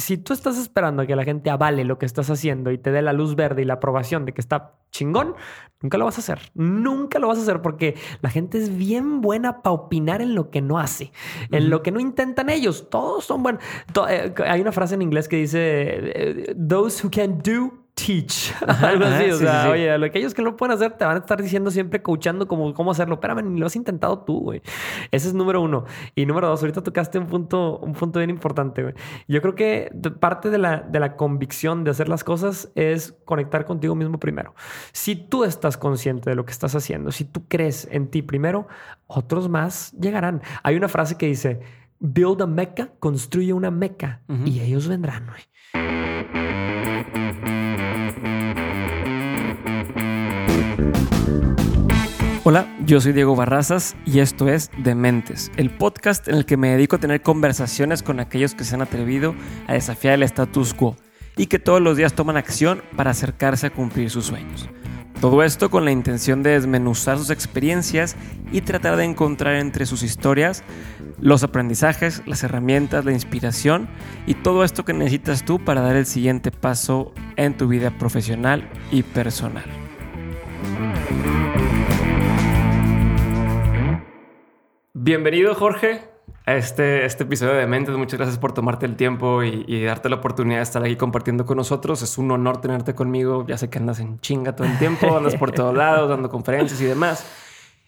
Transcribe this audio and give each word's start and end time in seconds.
si 0.00 0.18
tú 0.18 0.32
estás 0.32 0.58
esperando 0.58 1.02
a 1.02 1.06
que 1.06 1.14
la 1.14 1.24
gente 1.24 1.50
avale 1.50 1.84
lo 1.84 1.98
que 1.98 2.06
estás 2.06 2.30
haciendo 2.30 2.72
y 2.72 2.78
te 2.78 2.90
dé 2.90 3.02
la 3.02 3.12
luz 3.12 3.36
verde 3.36 3.62
y 3.62 3.64
la 3.64 3.74
aprobación 3.74 4.24
de 4.24 4.32
que 4.32 4.40
está 4.40 4.74
chingón, 4.90 5.34
nunca 5.80 5.98
lo 5.98 6.04
vas 6.04 6.16
a 6.16 6.20
hacer. 6.20 6.40
Nunca 6.54 7.18
lo 7.18 7.28
vas 7.28 7.38
a 7.38 7.42
hacer 7.42 7.62
porque 7.62 7.96
la 8.20 8.30
gente 8.30 8.58
es 8.58 8.76
bien 8.76 9.20
buena 9.20 9.62
para 9.62 9.74
opinar 9.74 10.22
en 10.22 10.34
lo 10.34 10.50
que 10.50 10.60
no 10.60 10.78
hace, 10.78 11.12
en 11.50 11.70
lo 11.70 11.82
que 11.82 11.92
no 11.92 12.00
intentan 12.00 12.50
ellos. 12.50 12.88
Todos 12.90 13.24
son 13.24 13.42
buenos. 13.42 13.62
Eh, 14.08 14.34
hay 14.46 14.60
una 14.60 14.72
frase 14.72 14.94
en 14.94 15.02
inglés 15.02 15.28
que 15.28 15.36
dice, 15.36 15.60
eh, 15.60 16.54
those 16.56 17.06
who 17.06 17.10
can 17.10 17.38
do 17.38 17.79
teach. 18.06 18.52
Algo 18.82 19.04
así. 19.04 19.30
o 19.30 19.36
sea, 19.36 19.70
oye, 19.70 19.98
lo 19.98 20.10
que 20.10 20.18
ellos 20.18 20.34
que 20.34 20.42
no 20.42 20.56
pueden 20.56 20.74
hacer 20.74 20.92
te 20.92 21.04
van 21.04 21.16
a 21.16 21.20
estar 21.20 21.40
diciendo 21.40 21.70
siempre, 21.70 22.02
coachando 22.02 22.46
cómo, 22.48 22.72
cómo 22.74 22.90
hacerlo. 22.90 23.14
Espérame, 23.14 23.42
ni 23.42 23.60
lo 23.60 23.66
has 23.66 23.76
intentado 23.76 24.20
tú, 24.20 24.40
güey. 24.40 24.62
Ese 25.10 25.28
es 25.28 25.34
número 25.34 25.60
uno. 25.60 25.84
Y 26.14 26.26
número 26.26 26.48
dos, 26.48 26.60
ahorita 26.60 26.82
tocaste 26.82 27.18
un 27.18 27.26
punto, 27.26 27.78
un 27.78 27.92
punto 27.92 28.18
bien 28.18 28.30
importante, 28.30 28.82
güey. 28.82 28.94
Yo 29.28 29.40
creo 29.40 29.54
que 29.54 29.92
parte 30.18 30.50
de 30.50 30.58
la, 30.58 30.80
de 30.80 31.00
la 31.00 31.16
convicción 31.16 31.84
de 31.84 31.90
hacer 31.90 32.08
las 32.08 32.24
cosas 32.24 32.70
es 32.74 33.14
conectar 33.24 33.64
contigo 33.64 33.94
mismo 33.94 34.18
primero. 34.18 34.54
Si 34.92 35.16
tú 35.16 35.44
estás 35.44 35.76
consciente 35.76 36.30
de 36.30 36.36
lo 36.36 36.44
que 36.44 36.52
estás 36.52 36.74
haciendo, 36.74 37.12
si 37.12 37.24
tú 37.24 37.44
crees 37.48 37.88
en 37.90 38.08
ti 38.08 38.22
primero, 38.22 38.68
otros 39.06 39.48
más 39.48 39.92
llegarán. 39.92 40.42
Hay 40.62 40.76
una 40.76 40.88
frase 40.88 41.16
que 41.16 41.26
dice, 41.26 41.60
build 41.98 42.42
a 42.42 42.46
meca, 42.46 42.92
construye 42.98 43.52
una 43.52 43.70
meca 43.70 44.22
y 44.44 44.60
ellos 44.60 44.88
vendrán, 44.88 45.26
güey. 45.26 46.69
Hola, 52.42 52.74
yo 52.86 53.02
soy 53.02 53.12
Diego 53.12 53.36
Barrazas 53.36 53.94
y 54.06 54.20
esto 54.20 54.48
es 54.48 54.70
Dementes, 54.78 55.52
el 55.58 55.68
podcast 55.68 56.26
en 56.26 56.36
el 56.36 56.46
que 56.46 56.56
me 56.56 56.70
dedico 56.70 56.96
a 56.96 56.98
tener 56.98 57.20
conversaciones 57.20 58.02
con 58.02 58.18
aquellos 58.18 58.54
que 58.54 58.64
se 58.64 58.74
han 58.74 58.80
atrevido 58.80 59.34
a 59.66 59.74
desafiar 59.74 60.14
el 60.14 60.22
status 60.22 60.72
quo 60.72 60.96
y 61.36 61.48
que 61.48 61.58
todos 61.58 61.82
los 61.82 61.98
días 61.98 62.14
toman 62.14 62.38
acción 62.38 62.82
para 62.96 63.10
acercarse 63.10 63.66
a 63.66 63.70
cumplir 63.70 64.08
sus 64.08 64.24
sueños. 64.24 64.70
Todo 65.20 65.42
esto 65.42 65.68
con 65.68 65.84
la 65.84 65.90
intención 65.90 66.42
de 66.42 66.52
desmenuzar 66.52 67.18
sus 67.18 67.28
experiencias 67.28 68.16
y 68.50 68.62
tratar 68.62 68.96
de 68.96 69.04
encontrar 69.04 69.56
entre 69.56 69.84
sus 69.84 70.02
historias 70.02 70.64
los 71.20 71.42
aprendizajes, 71.42 72.22
las 72.24 72.42
herramientas, 72.42 73.04
la 73.04 73.12
inspiración 73.12 73.86
y 74.26 74.32
todo 74.32 74.64
esto 74.64 74.86
que 74.86 74.94
necesitas 74.94 75.44
tú 75.44 75.62
para 75.62 75.82
dar 75.82 75.94
el 75.94 76.06
siguiente 76.06 76.50
paso 76.50 77.12
en 77.36 77.54
tu 77.54 77.68
vida 77.68 77.98
profesional 77.98 78.66
y 78.90 79.02
personal. 79.02 79.66
Bienvenido, 85.02 85.54
Jorge, 85.54 86.02
a 86.44 86.56
este, 86.56 87.06
este 87.06 87.24
episodio 87.24 87.54
de 87.54 87.66
Mentes. 87.66 87.96
Muchas 87.96 88.18
gracias 88.18 88.38
por 88.38 88.52
tomarte 88.52 88.84
el 88.84 88.96
tiempo 88.96 89.42
y, 89.42 89.82
darte 89.82 90.10
la 90.10 90.16
oportunidad 90.16 90.58
de 90.58 90.62
estar 90.62 90.84
aquí 90.84 90.96
compartiendo 90.96 91.46
con 91.46 91.56
nosotros. 91.56 92.02
Es 92.02 92.18
un 92.18 92.30
honor 92.30 92.60
tenerte 92.60 92.94
conmigo. 92.94 93.46
Ya 93.48 93.56
sé 93.56 93.70
que 93.70 93.78
andas 93.78 93.98
en 93.98 94.20
chinga 94.20 94.54
todo 94.54 94.66
el 94.66 94.78
tiempo, 94.78 95.16
andas 95.16 95.36
por 95.36 95.52
todos 95.52 95.74
lados, 95.84 96.10
dando 96.10 96.28
conferencias 96.28 96.78
y 96.82 96.84
demás. 96.84 97.26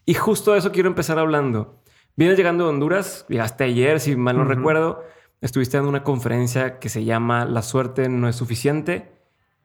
Y 0.07 0.15
justo 0.15 0.53
de 0.53 0.61
eso 0.61 0.73
quiero 0.73 0.89
empezar 0.89 1.19
hablando. 1.19 1.83
Vienes 2.17 2.39
llegando 2.39 2.65
de 2.65 2.71
Honduras, 2.71 3.27
llegaste 3.29 3.65
ayer, 3.65 4.01
si 4.01 4.17
mal 4.17 4.39
no 4.39 4.45
recuerdo. 4.45 5.05
Estuviste 5.43 5.77
dando 5.77 5.91
una 5.91 6.05
conferencia 6.05 6.79
que 6.79 6.89
se 6.89 7.05
llama 7.05 7.45
La 7.45 7.61
suerte 7.61 8.09
no 8.09 8.27
es 8.27 8.37
suficiente. 8.37 9.13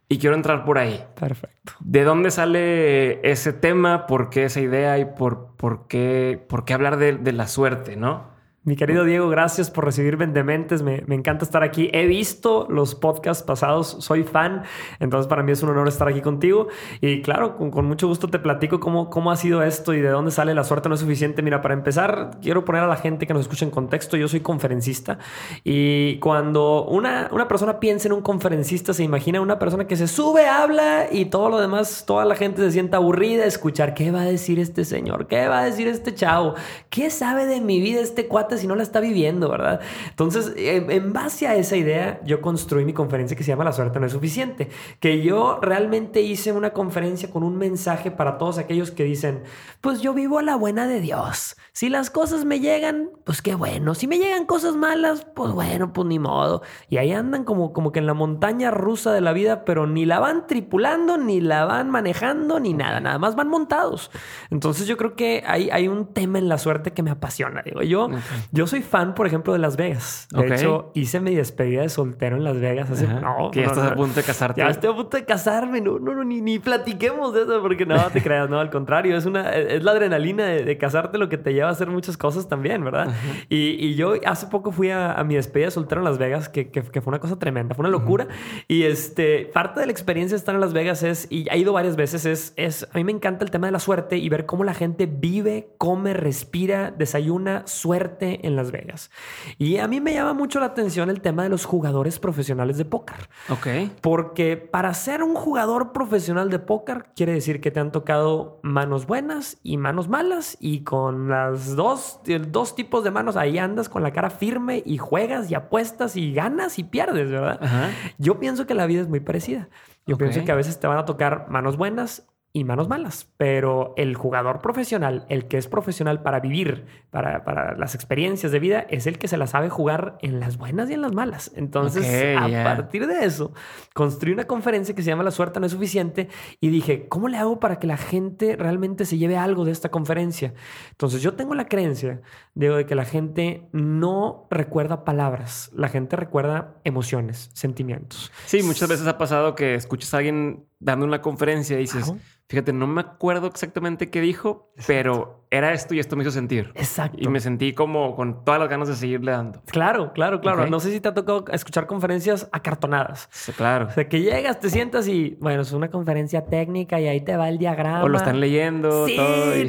Y 0.09 0.19
quiero 0.19 0.35
entrar 0.35 0.63
por 0.63 0.77
ahí. 0.77 1.03
Perfecto. 1.19 1.73
¿De 1.79 2.03
dónde 2.03 2.31
sale 2.31 3.29
ese 3.29 3.51
tema? 3.51 4.07
¿Por 4.07 4.29
qué 4.29 4.45
esa 4.45 4.61
idea? 4.61 4.97
¿Y 4.99 5.05
por, 5.05 5.55
por, 5.57 5.87
qué, 5.87 6.41
por 6.47 6.63
qué 6.63 6.73
hablar 6.73 6.97
de, 6.97 7.13
de 7.17 7.31
la 7.33 7.47
suerte, 7.47 7.97
no? 7.97 8.36
Mi 8.67 8.75
querido 8.75 9.05
Diego, 9.05 9.29
gracias 9.29 9.71
por 9.71 9.85
recibirme 9.85 10.25
en 10.25 10.33
Dementes. 10.33 10.81
Me, 10.81 11.01
me, 11.07 11.15
encanta 11.15 11.45
estar 11.45 11.63
aquí. 11.63 11.89
He 11.93 12.05
visto 12.05 12.67
los 12.69 12.95
podcasts 12.95 13.41
pasados, 13.41 13.95
soy 14.01 14.23
fan, 14.23 14.63
entonces 14.99 15.25
para 15.29 15.41
mí 15.41 15.53
es 15.53 15.63
un 15.63 15.69
honor 15.69 15.87
estar 15.87 16.09
aquí 16.09 16.19
contigo. 16.19 16.67
Y 16.99 17.21
claro, 17.21 17.55
con, 17.55 17.71
con, 17.71 17.85
mucho 17.85 18.09
gusto 18.09 18.27
te 18.27 18.39
platico 18.39 18.81
cómo, 18.81 19.09
cómo 19.09 19.31
ha 19.31 19.37
sido 19.37 19.63
esto 19.63 19.93
y 19.93 20.01
de 20.01 20.09
dónde 20.09 20.31
sale 20.31 20.53
la 20.53 20.65
suerte 20.65 20.89
no 20.89 20.95
es 20.95 20.99
suficiente. 20.99 21.41
Mira, 21.41 21.61
para 21.61 21.75
empezar, 21.75 22.39
quiero 22.41 22.65
poner 22.65 22.83
a 22.83 22.87
la 22.87 22.97
gente 22.97 23.25
que 23.25 23.33
nos 23.33 23.43
escucha 23.43 23.63
en 23.63 23.71
contexto. 23.71 24.17
Yo 24.17 24.27
soy 24.27 24.41
conferencista 24.41 25.17
y 25.63 26.19
cuando 26.19 26.83
una, 26.87 27.29
una 27.31 27.47
persona 27.47 27.79
piensa 27.79 28.09
en 28.09 28.15
un 28.15 28.21
conferencista, 28.21 28.93
se 28.93 29.01
imagina 29.01 29.39
una 29.39 29.59
persona 29.59 29.87
que 29.87 29.95
se 29.95 30.09
sube, 30.09 30.45
habla 30.45 31.05
y 31.09 31.23
todo 31.23 31.49
lo 31.49 31.61
demás, 31.61 32.03
toda 32.05 32.25
la 32.25 32.35
gente 32.35 32.61
se 32.63 32.71
sienta 32.73 32.97
aburrida 32.97 33.45
a 33.45 33.47
escuchar 33.47 33.93
qué 33.93 34.11
va 34.11 34.23
a 34.23 34.25
decir 34.25 34.59
este 34.59 34.83
señor, 34.83 35.27
qué 35.27 35.47
va 35.47 35.59
a 35.59 35.63
decir 35.63 35.87
este 35.87 36.13
chavo, 36.13 36.55
qué 36.89 37.09
sabe 37.09 37.45
de 37.45 37.61
mi 37.61 37.79
vida 37.79 38.01
este 38.01 38.27
cuate 38.27 38.56
si 38.57 38.67
no 38.67 38.75
la 38.75 38.83
está 38.83 38.99
viviendo, 38.99 39.49
¿verdad? 39.49 39.79
Entonces, 40.09 40.53
en, 40.55 41.13
base 41.13 41.47
a 41.47 41.55
esa 41.55 41.75
idea, 41.75 42.19
yo 42.23 42.41
construí 42.41 42.85
mi 42.85 42.93
conferencia 42.93 43.37
que 43.37 43.43
se 43.43 43.49
llama 43.49 43.63
La 43.63 43.71
suerte 43.71 43.99
no 43.99 44.05
es 44.05 44.11
suficiente, 44.11 44.69
que 44.99 45.21
yo 45.21 45.59
realmente 45.61 46.21
hice 46.21 46.51
una 46.51 46.71
conferencia 46.71 47.29
con 47.29 47.43
un 47.43 47.57
mensaje 47.57 48.11
para 48.11 48.37
todos 48.37 48.57
aquellos 48.57 48.91
que 48.91 49.03
dicen, 49.03 49.43
pues 49.81 50.01
yo 50.01 50.13
vivo 50.13 50.39
a 50.39 50.43
la 50.43 50.55
buena 50.55 50.87
de 50.87 51.01
Dios. 51.01 51.55
Si 51.73 51.89
las 51.89 52.09
cosas 52.09 52.45
me 52.45 52.59
llegan, 52.59 53.09
pues 53.23 53.41
qué 53.41 53.55
bueno. 53.55 53.93
Si 53.93 54.07
me 54.07 54.17
llegan 54.17 54.45
cosas 54.45 54.75
malas, 54.75 55.27
pues 55.35 55.51
bueno, 55.51 55.93
pues 55.93 56.07
ni 56.07 56.19
modo. 56.19 56.61
Y 56.89 56.97
ahí 56.97 57.11
andan 57.11 57.43
como, 57.43 57.73
como 57.73 57.91
que 57.91 57.99
en 57.99 58.07
la 58.07 58.13
montaña 58.13 58.71
rusa 58.71 59.13
de 59.13 59.21
la 59.21 59.33
vida, 59.33 59.63
pero 59.63 59.85
ni 59.85 60.05
la 60.05 60.19
van 60.19 60.47
tripulando, 60.47 61.17
ni 61.17 61.39
la 61.39 61.65
van 61.65 61.89
manejando, 61.89 62.59
ni 62.59 62.73
nada. 62.73 62.99
Nada 62.99 63.19
más 63.19 63.35
van 63.35 63.49
montados. 63.49 64.11
Entonces 64.49 64.87
yo 64.87 64.97
creo 64.97 65.15
que 65.15 65.43
hay, 65.45 65.69
hay 65.69 65.87
un 65.87 66.13
tema 66.13 66.39
en 66.39 66.49
la 66.49 66.57
suerte 66.57 66.93
que 66.93 67.03
me 67.03 67.11
apasiona. 67.11 67.61
Digo, 67.61 67.81
yo, 67.81 68.09
yo 68.51 68.67
soy 68.67 68.81
fan, 68.81 69.13
por 69.13 69.27
ejemplo, 69.27 69.53
de 69.53 69.59
Las 69.59 69.77
Vegas. 69.77 70.27
De 70.31 70.55
hecho, 70.55 70.91
hice 70.93 71.19
mi 71.19 71.35
despedida 71.35 71.81
de 71.81 71.89
soltero 71.89 72.37
en 72.37 72.43
Las 72.43 72.59
Vegas 72.59 72.89
hace... 72.89 73.07
No, 73.07 73.51
que 73.51 73.61
ya 73.61 73.67
estás 73.67 73.91
a 73.91 73.95
punto 73.95 74.15
de 74.15 74.23
casarte. 74.23 74.61
Ya 74.61 74.69
estoy 74.69 74.91
a 74.91 74.95
punto 74.95 75.17
de 75.17 75.25
casarme. 75.25 75.81
No, 75.81 75.99
no, 75.99 76.13
no, 76.13 76.23
ni, 76.23 76.41
ni 76.41 76.59
platiquemos 76.59 77.33
de 77.33 77.43
eso 77.43 77.61
porque 77.61 77.85
no 77.85 77.97
te 78.09 78.21
creas. 78.23 78.49
No, 78.49 78.59
al 78.59 78.69
contrario. 78.69 79.17
Es, 79.17 79.25
una, 79.25 79.49
es 79.51 79.83
la 79.83 79.91
adrenalina 79.91 80.45
de, 80.45 80.63
de 80.63 80.77
casarte 80.77 81.17
lo 81.17 81.29
que 81.29 81.37
te 81.37 81.53
lleva 81.53 81.69
a 81.69 81.71
hacer 81.71 81.89
muchas 81.89 82.17
cosas 82.17 82.47
también, 82.47 82.83
¿verdad? 82.83 83.13
Y, 83.49 83.85
y, 83.85 83.95
yo 83.95 84.13
hace 84.25 84.47
poco 84.47 84.71
fui 84.71 84.91
a, 84.91 85.23
mi 85.23 85.35
despedida 85.35 85.71
soltero 85.71 86.01
en 86.01 86.05
Las 86.05 86.17
Vegas, 86.17 86.49
que, 86.49 86.69
que, 86.69 86.83
fue 86.83 87.11
una 87.11 87.19
cosa 87.19 87.39
tremenda, 87.39 87.75
fue 87.75 87.83
una 87.83 87.89
locura. 87.89 88.27
Y 88.67 88.83
este, 88.83 89.45
parte 89.53 89.79
de 89.79 89.85
la 89.85 89.91
experiencia 89.91 90.35
de 90.35 90.39
estar 90.39 90.55
en 90.55 90.61
Las 90.61 90.73
Vegas 90.73 91.03
es, 91.03 91.27
y 91.29 91.49
ha 91.49 91.55
ido 91.55 91.73
varias 91.73 91.95
veces, 91.95 92.25
es, 92.25 92.53
es, 92.55 92.87
a 92.91 92.97
mí 92.97 93.03
me 93.03 93.11
encanta 93.11 93.43
el 93.43 93.51
tema 93.51 93.67
de 93.67 93.71
la 93.71 93.79
suerte 93.79 94.17
y 94.17 94.29
ver 94.29 94.45
cómo 94.45 94.63
la 94.63 94.73
gente 94.73 95.05
vive, 95.05 95.69
come, 95.77 96.13
respira, 96.13 96.91
desayuna 96.91 97.65
suerte 97.65 98.26
en 98.43 98.55
Las 98.55 98.71
Vegas. 98.71 99.11
Y 99.57 99.77
a 99.77 99.87
mí 99.87 100.01
me 100.01 100.13
llama 100.13 100.33
mucho 100.33 100.59
la 100.59 100.67
atención 100.67 101.09
el 101.09 101.21
tema 101.21 101.43
de 101.43 101.49
los 101.49 101.65
jugadores 101.65 102.19
profesionales 102.19 102.77
de 102.77 102.85
póker. 102.85 103.29
Ok. 103.49 103.67
Porque 104.01 104.57
para 104.57 104.93
ser 104.93 105.23
un 105.23 105.35
jugador 105.35 105.91
profesional 105.91 106.49
de 106.49 106.59
póker 106.59 107.05
quiere 107.15 107.33
decir 107.33 107.61
que 107.61 107.71
te 107.71 107.79
han 107.79 107.91
tocado 107.91 108.59
manos 108.63 109.07
buenas 109.07 109.57
y 109.63 109.77
manos 109.77 110.07
malas 110.07 110.57
y 110.59 110.83
con 110.83 111.29
las 111.29 111.75
dos, 111.75 112.19
dos 112.49 112.75
tipos 112.75 113.03
de 113.03 113.11
manos, 113.11 113.35
ahí 113.35 113.57
andas 113.57 113.89
con 113.89 114.03
la 114.03 114.11
cara 114.11 114.29
firme 114.29 114.83
y 114.85 114.97
juegas 114.97 115.49
y 115.49 115.55
apuestas 115.55 116.15
y 116.15 116.33
ganas 116.33 116.79
y 116.79 116.83
pierdes, 116.83 117.29
¿verdad? 117.29 117.91
Yo 118.17 118.39
pienso 118.39 118.67
que 118.67 118.73
la 118.73 118.85
vida 118.85 119.01
es 119.01 119.07
muy 119.07 119.19
parecida. 119.19 119.69
Yo 120.05 120.17
pienso 120.17 120.43
que 120.45 120.51
a 120.51 120.55
veces 120.55 120.79
te 120.79 120.87
van 120.87 120.97
a 120.97 121.05
tocar 121.05 121.47
manos 121.49 121.75
buenas 121.77 122.27
y 122.53 122.63
manos 122.63 122.87
malas. 122.87 123.27
Pero 123.37 123.93
el 123.97 124.15
jugador 124.15 124.61
profesional, 124.61 125.25
el 125.29 125.47
que 125.47 125.57
es 125.57 125.67
profesional 125.67 126.21
para 126.23 126.39
vivir, 126.39 126.85
para, 127.11 127.43
para, 127.43 127.75
las 127.75 127.95
experiencias 127.95 128.51
de 128.51 128.59
vida, 128.59 128.79
es 128.89 129.07
el 129.07 129.19
que 129.19 129.27
se 129.27 129.37
la 129.37 129.47
sabe 129.47 129.69
jugar 129.69 130.17
en 130.21 130.39
las 130.39 130.57
buenas 130.57 130.89
y 130.89 130.93
en 130.93 131.01
las 131.01 131.13
malas. 131.13 131.51
Entonces, 131.55 132.35
a 132.37 132.47
partir 132.63 133.07
de 133.07 133.25
eso, 133.25 133.53
construí 133.93 134.33
una 134.33 134.45
conferencia 134.45 134.95
que 134.95 135.01
se 135.01 135.09
llama 135.09 135.23
La 135.23 135.31
suerte 135.31 135.59
no 135.59 135.65
es 135.65 135.71
suficiente 135.71 136.29
y 136.59 136.69
dije, 136.69 137.07
¿cómo 137.07 137.27
le 137.27 137.37
hago 137.37 137.59
para 137.59 137.79
que 137.79 137.87
la 137.87 137.97
gente 137.97 138.55
realmente 138.55 139.05
se 139.05 139.17
lleve 139.17 139.37
algo 139.37 139.65
de 139.65 139.71
esta 139.71 139.89
conferencia? 139.89 140.53
Entonces, 140.91 141.21
yo 141.21 141.33
tengo 141.33 141.53
la 141.53 141.65
creencia 141.65 142.21
de 142.55 142.85
que 142.85 142.95
la 142.95 143.05
gente 143.05 143.67
no 143.71 144.47
recuerda 144.49 145.03
palabras, 145.03 145.71
la 145.75 145.89
gente 145.89 146.15
recuerda 146.15 146.75
emociones, 146.83 147.51
sentimientos. 147.53 148.31
Sí, 148.45 148.63
muchas 148.63 148.89
veces 148.89 149.07
ha 149.07 149.17
pasado 149.17 149.55
que 149.55 149.75
escuchas 149.75 150.13
a 150.13 150.17
alguien 150.17 150.65
dando 150.79 151.05
una 151.05 151.21
conferencia 151.21 151.77
y 151.77 151.81
dices, 151.81 152.13
fíjate, 152.47 152.73
no 152.73 152.87
me 152.87 153.01
acuerdo 153.01 153.47
exactamente 153.47 154.09
qué 154.09 154.21
dijo, 154.21 154.71
pero 154.85 155.46
era 155.49 155.73
esto 155.73 155.93
y 155.93 155.99
esto 155.99 156.15
me 156.15 156.23
hizo 156.23 156.31
sentir. 156.31 156.71
Exacto. 156.75 157.17
Y 157.19 157.27
me 157.29 157.39
sentí 157.39 157.73
como 157.73 158.15
con 158.15 158.43
todas 158.43 158.59
las 158.59 158.69
ganas 158.69 158.87
de 158.87 158.95
seguirle 158.95 159.31
dando. 159.31 159.61
Claro, 159.67 160.11
claro, 160.13 160.41
claro. 160.41 160.67
No 160.67 160.79
sé 160.79 160.91
si 160.91 160.99
te 160.99 161.07
ha 161.07 161.13
tocado 161.13 161.45
escuchar 161.51 161.87
conferencias 161.87 162.49
acartonadas. 162.51 163.29
Sí, 163.31 163.53
claro. 163.53 163.87
O 163.87 163.91
sea, 163.91 164.09
que 164.09 164.21
llegas, 164.21 164.59
te 164.59 164.69
sientas 164.69 165.07
y, 165.07 165.37
bueno, 165.39 165.61
es 165.61 165.71
una 165.71 165.89
conferencia 165.89 166.45
técnica 166.45 166.99
y 166.99 167.07
ahí 167.07 167.21
te 167.21 167.37
va 167.37 167.47
el 167.49 167.57
diagrama. 167.57 168.03
O 168.03 168.09
lo 168.09 168.17
están 168.17 168.39
leyendo. 168.39 169.05
Sí, 169.07 169.15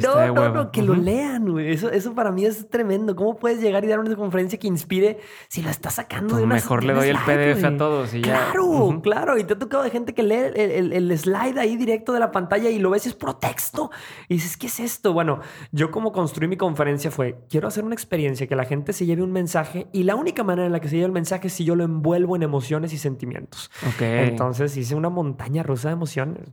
todo 0.01 0.27
no, 0.27 0.33
no, 0.33 0.49
no, 0.49 0.71
que 0.71 0.81
lo 0.81 0.95
lean, 0.95 1.49
güey. 1.49 1.71
Eso, 1.71 1.89
eso 1.91 2.13
para 2.13 2.31
mí 2.31 2.45
es 2.45 2.69
tremendo. 2.69 3.15
¿Cómo 3.15 3.37
puedes 3.37 3.61
llegar 3.61 3.83
y 3.85 3.87
dar 3.87 3.99
una 3.99 4.13
conferencia 4.15 4.59
que 4.59 4.67
inspire 4.67 5.19
si 5.47 5.61
la 5.61 5.71
estás 5.71 5.95
sacando 5.95 6.29
pues 6.29 6.39
de 6.39 6.43
una 6.43 6.55
Mejor 6.55 6.83
le 6.83 6.93
doy 6.93 7.09
el 7.09 7.17
PDF 7.17 7.63
a 7.63 7.77
todos 7.77 8.13
y 8.13 8.21
ya. 8.21 8.51
Claro, 8.51 8.99
claro. 9.01 9.37
Y 9.37 9.43
te 9.45 9.53
ha 9.53 9.59
tocado 9.59 9.83
de 9.83 9.91
gente 9.91 10.13
que 10.13 10.23
lee 10.23 10.51
el, 10.55 10.93
el, 10.93 10.93
el, 10.93 11.17
slide 11.17 11.57
ahí 11.57 11.77
directo 11.77 12.13
de 12.13 12.19
la 12.19 12.31
pantalla 12.31 12.69
y 12.69 12.79
lo 12.79 12.89
ves 12.89 13.05
y 13.05 13.09
es 13.09 13.15
pro 13.15 13.37
texto. 13.37 13.91
Y 14.27 14.35
dices, 14.35 14.57
¿qué 14.57 14.67
es 14.67 14.79
esto? 14.79 15.13
Bueno, 15.13 15.39
Yo 15.71 15.91
como 15.91 16.11
construí 16.11 16.47
mi 16.47 16.57
conferencia 16.57 17.11
fue, 17.11 17.39
quiero 17.49 17.67
hacer 17.67 17.83
una 17.83 17.93
experiencia 17.93 18.47
que 18.47 18.55
la 18.55 18.65
gente 18.65 18.91
se 18.91 19.05
lleve 19.05 19.21
un 19.21 19.31
mensaje 19.31 19.87
y 19.91 20.03
la 20.03 20.15
única 20.15 20.43
manera 20.43 20.65
en 20.65 20.71
la 20.71 20.79
que 20.79 20.87
se 20.87 20.95
lleve 20.95 21.05
el 21.05 21.11
mensaje 21.11 21.47
es 21.47 21.53
si 21.53 21.63
yo 21.63 21.75
lo 21.75 21.83
envuelvo 21.83 22.35
en 22.35 22.43
emociones 22.43 22.91
y 22.93 22.97
sentimientos. 22.97 23.69
Entonces 23.99 24.75
hice 24.77 24.95
una 24.95 25.09
montaña 25.09 25.61
rusa 25.61 25.89
de 25.89 25.93
emociones. 25.93 26.49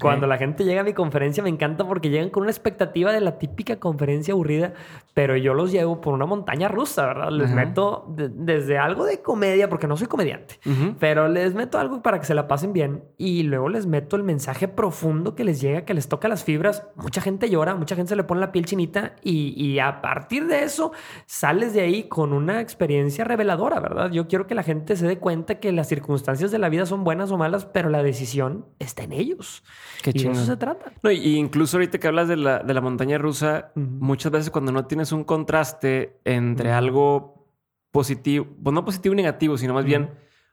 Cuando 0.00 0.26
la 0.26 0.36
gente 0.36 0.64
llega 0.64 0.82
a 0.82 0.84
mi 0.84 0.92
conferencia 0.92 1.42
me 1.42 1.48
encanta 1.48 1.86
porque 1.86 2.10
llegan 2.10 2.30
con 2.30 2.42
una 2.42 2.50
expectativa 2.50 3.12
de 3.12 3.20
la 3.20 3.38
típica 3.38 3.80
conferencia 3.80 4.34
aburrida, 4.34 4.74
pero 5.14 5.36
yo 5.36 5.54
los 5.54 5.72
llevo 5.72 6.00
por 6.00 6.12
una 6.12 6.26
montaña 6.26 6.68
rusa, 6.68 7.06
¿verdad? 7.06 7.30
Les 7.30 7.50
meto 7.50 8.06
desde 8.08 8.76
algo 8.78 9.04
de 9.04 9.22
comedia, 9.22 9.68
porque 9.68 9.86
no 9.86 9.96
soy 9.96 10.08
comediante, 10.08 10.60
pero 10.98 11.28
les 11.28 11.54
meto 11.54 11.78
algo 11.78 12.02
para 12.02 12.20
que 12.20 12.26
se 12.26 12.34
la 12.34 12.46
pasen 12.48 12.72
bien 12.72 13.04
y 13.16 13.44
luego 13.44 13.70
les 13.70 13.86
meto 13.86 14.16
el 14.16 14.24
mensaje 14.24 14.68
profundo 14.68 15.34
que 15.34 15.44
les 15.44 15.60
llega, 15.60 15.86
que 15.86 15.94
les 15.94 16.08
toca 16.08 16.28
las 16.28 16.44
fibras. 16.44 16.86
Mucha 16.96 17.22
gente 17.22 17.48
llora, 17.48 17.74
mucha 17.74 17.96
gente 17.96 18.10
se 18.10 18.16
le 18.16 18.24
pone 18.24 18.40
la 18.40 18.52
piel 18.52 18.57
chinita 18.64 19.16
y, 19.22 19.78
a 19.78 20.00
partir 20.00 20.46
de 20.46 20.62
eso 20.62 20.92
sales 21.26 21.72
de 21.72 21.80
ahí 21.82 22.04
con 22.04 22.32
una 22.32 22.60
experiencia 22.60 23.24
reveladora, 23.24 23.80
¿verdad? 23.80 24.10
Yo 24.10 24.28
quiero 24.28 24.46
que 24.46 24.54
la 24.54 24.62
gente 24.62 24.96
se 24.96 25.06
dé 25.06 25.18
cuenta 25.18 25.60
que 25.60 25.72
las 25.72 25.88
circunstancias 25.88 26.50
de 26.50 26.58
la 26.58 26.68
vida 26.68 26.86
son 26.86 27.04
buenas 27.04 27.30
o 27.30 27.38
malas, 27.38 27.66
pero 27.66 27.90
la 27.90 28.02
decisión 28.02 28.66
está 28.78 29.04
en 29.04 29.12
ellos. 29.12 29.62
Qué 30.02 30.10
y 30.14 30.22
de 30.22 30.30
eso 30.30 30.44
se 30.44 30.56
trata. 30.56 30.92
No, 31.02 31.10
y 31.10 31.36
incluso 31.36 31.76
ahorita 31.76 31.98
que 31.98 32.08
hablas 32.08 32.28
de 32.28 32.36
la, 32.36 32.60
de 32.60 32.74
la 32.74 32.80
montaña 32.80 33.18
rusa, 33.18 33.72
muchas 33.74 34.32
veces 34.32 34.50
cuando 34.50 34.72
no 34.72 34.86
tienes 34.86 35.12
un 35.12 35.24
contraste 35.24 36.20
entre 36.24 36.72
algo 36.72 37.46
positivo, 37.90 38.46
pues 38.62 38.74
no 38.74 38.84
positivo 38.84 39.12
y 39.12 39.16
negativo, 39.16 39.56
sino 39.56 39.74
más 39.74 39.84
bien 39.84 40.10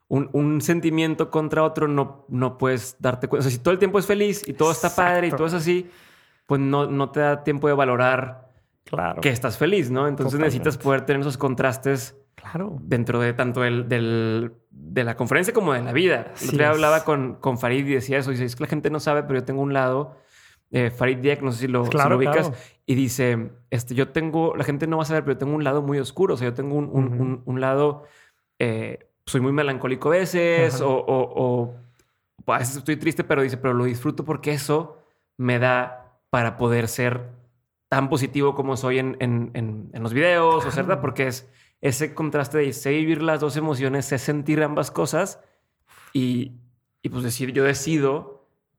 un, 0.08 0.62
sentimiento 0.62 1.32
contra 1.32 1.64
otro, 1.64 1.88
no, 1.88 2.26
no 2.30 2.58
puedes 2.58 2.98
darte 3.00 3.28
cuenta. 3.28 3.42
O 3.48 3.50
sea, 3.50 3.58
si 3.58 3.64
todo 3.64 3.72
el 3.72 3.80
tiempo 3.80 4.00
es 4.00 4.06
feliz 4.06 4.48
y 4.48 4.54
todo 4.54 4.72
está 4.72 4.94
padre 4.94 5.28
y 5.28 5.32
todo 5.32 5.48
es 5.48 5.54
así, 5.54 5.90
pues 6.46 6.62
no, 6.62 6.88
no 6.88 7.12
te 7.12 7.20
da 7.20 7.44
tiempo 7.44 7.68
de 7.68 7.74
valorar 7.74 8.52
claro. 8.84 9.22
que 9.22 9.30
estás 9.30 9.58
feliz, 9.58 9.92
¿no? 9.92 10.08
Entonces 10.08 10.40
necesitas 10.40 10.78
poder 10.78 11.02
tener 11.06 11.22
esos 11.22 11.38
contrastes 11.38 12.16
claro. 12.36 12.78
dentro 12.82 13.20
de 13.20 13.34
tanto 13.34 13.64
el, 13.64 13.88
del, 13.90 14.54
de 14.70 15.04
la 15.04 15.16
conferencia 15.16 15.54
como 15.54 15.74
de 15.74 15.82
la 15.82 15.94
vida. 15.94 16.32
Sí 16.36 16.62
hablaba 16.62 17.04
con, 17.04 17.36
con 17.36 17.58
Farid 17.58 17.88
y 17.88 17.96
decía 17.96 18.18
eso. 18.18 18.32
Dice, 18.32 18.46
es 18.46 18.56
que 18.56 18.64
la 18.64 18.70
gente 18.70 18.90
no 18.90 19.00
sabe, 19.00 19.24
pero 19.24 19.40
yo 19.40 19.46
tengo 19.46 19.62
un 19.62 19.74
lado... 19.74 20.18
Eh, 20.72 20.90
Farid 20.90 21.20
Diek, 21.20 21.42
no 21.42 21.52
sé 21.52 21.60
si 21.60 21.68
lo, 21.68 21.84
ubicas, 21.84 22.52
y 22.86 22.96
dice, 22.96 23.52
este, 23.70 23.94
yo 23.94 24.10
tengo, 24.10 24.56
la 24.58 24.64
gente 24.64 24.88
no 24.88 24.98
va 24.98 25.04
a 25.04 25.06
saber, 25.06 25.24
pero 25.24 25.36
yo 25.36 25.38
tengo 25.38 25.56
un 25.56 25.64
lado 25.64 25.84
muy 25.84 26.00
oscuro, 26.00 26.34
o 26.34 26.38
sea, 26.38 26.50
yo 26.50 26.54
tengo 26.54 26.76
un, 26.76 26.90
un, 26.90 27.44
un, 27.46 27.62
lado 27.62 28.04
eh, 28.60 29.08
soy 29.26 29.42
muy 29.42 29.52
melancólico 29.52 30.10
a 30.10 30.14
veces 30.14 30.82
o, 30.84 31.74
a 32.48 32.58
veces 32.60 32.78
estoy 32.78 32.98
triste, 32.98 33.24
pero 33.24 33.42
dice, 33.42 33.58
pero 33.58 33.74
lo 33.74 33.86
disfruto 33.86 34.24
porque 34.24 34.52
eso 34.52 35.00
me 35.38 35.60
da 35.60 36.05
para 36.36 36.58
poder 36.58 36.90
ser 36.90 37.30
tan 37.88 38.10
positivo 38.10 38.56
como 38.56 38.76
soy 38.76 39.00
en, 39.00 39.16
en, 39.22 39.90
los 40.04 40.12
videos, 40.12 40.66
o 40.66 40.76
¿verdad? 40.76 41.00
Porque 41.00 41.28
es 41.28 41.50
ese 41.80 42.14
contraste 42.14 42.58
de 42.58 42.74
sé 42.74 42.90
vivir 42.90 43.22
las 43.22 43.40
dos 43.40 43.56
emociones, 43.56 44.04
sé 44.04 44.18
sentir 44.18 44.62
ambas 44.62 44.92
cosas 44.92 45.40
y, 46.12 46.52
y 47.02 47.08
pues 47.08 47.24
decir, 47.24 47.54
yo 47.54 47.64
decido 47.64 48.35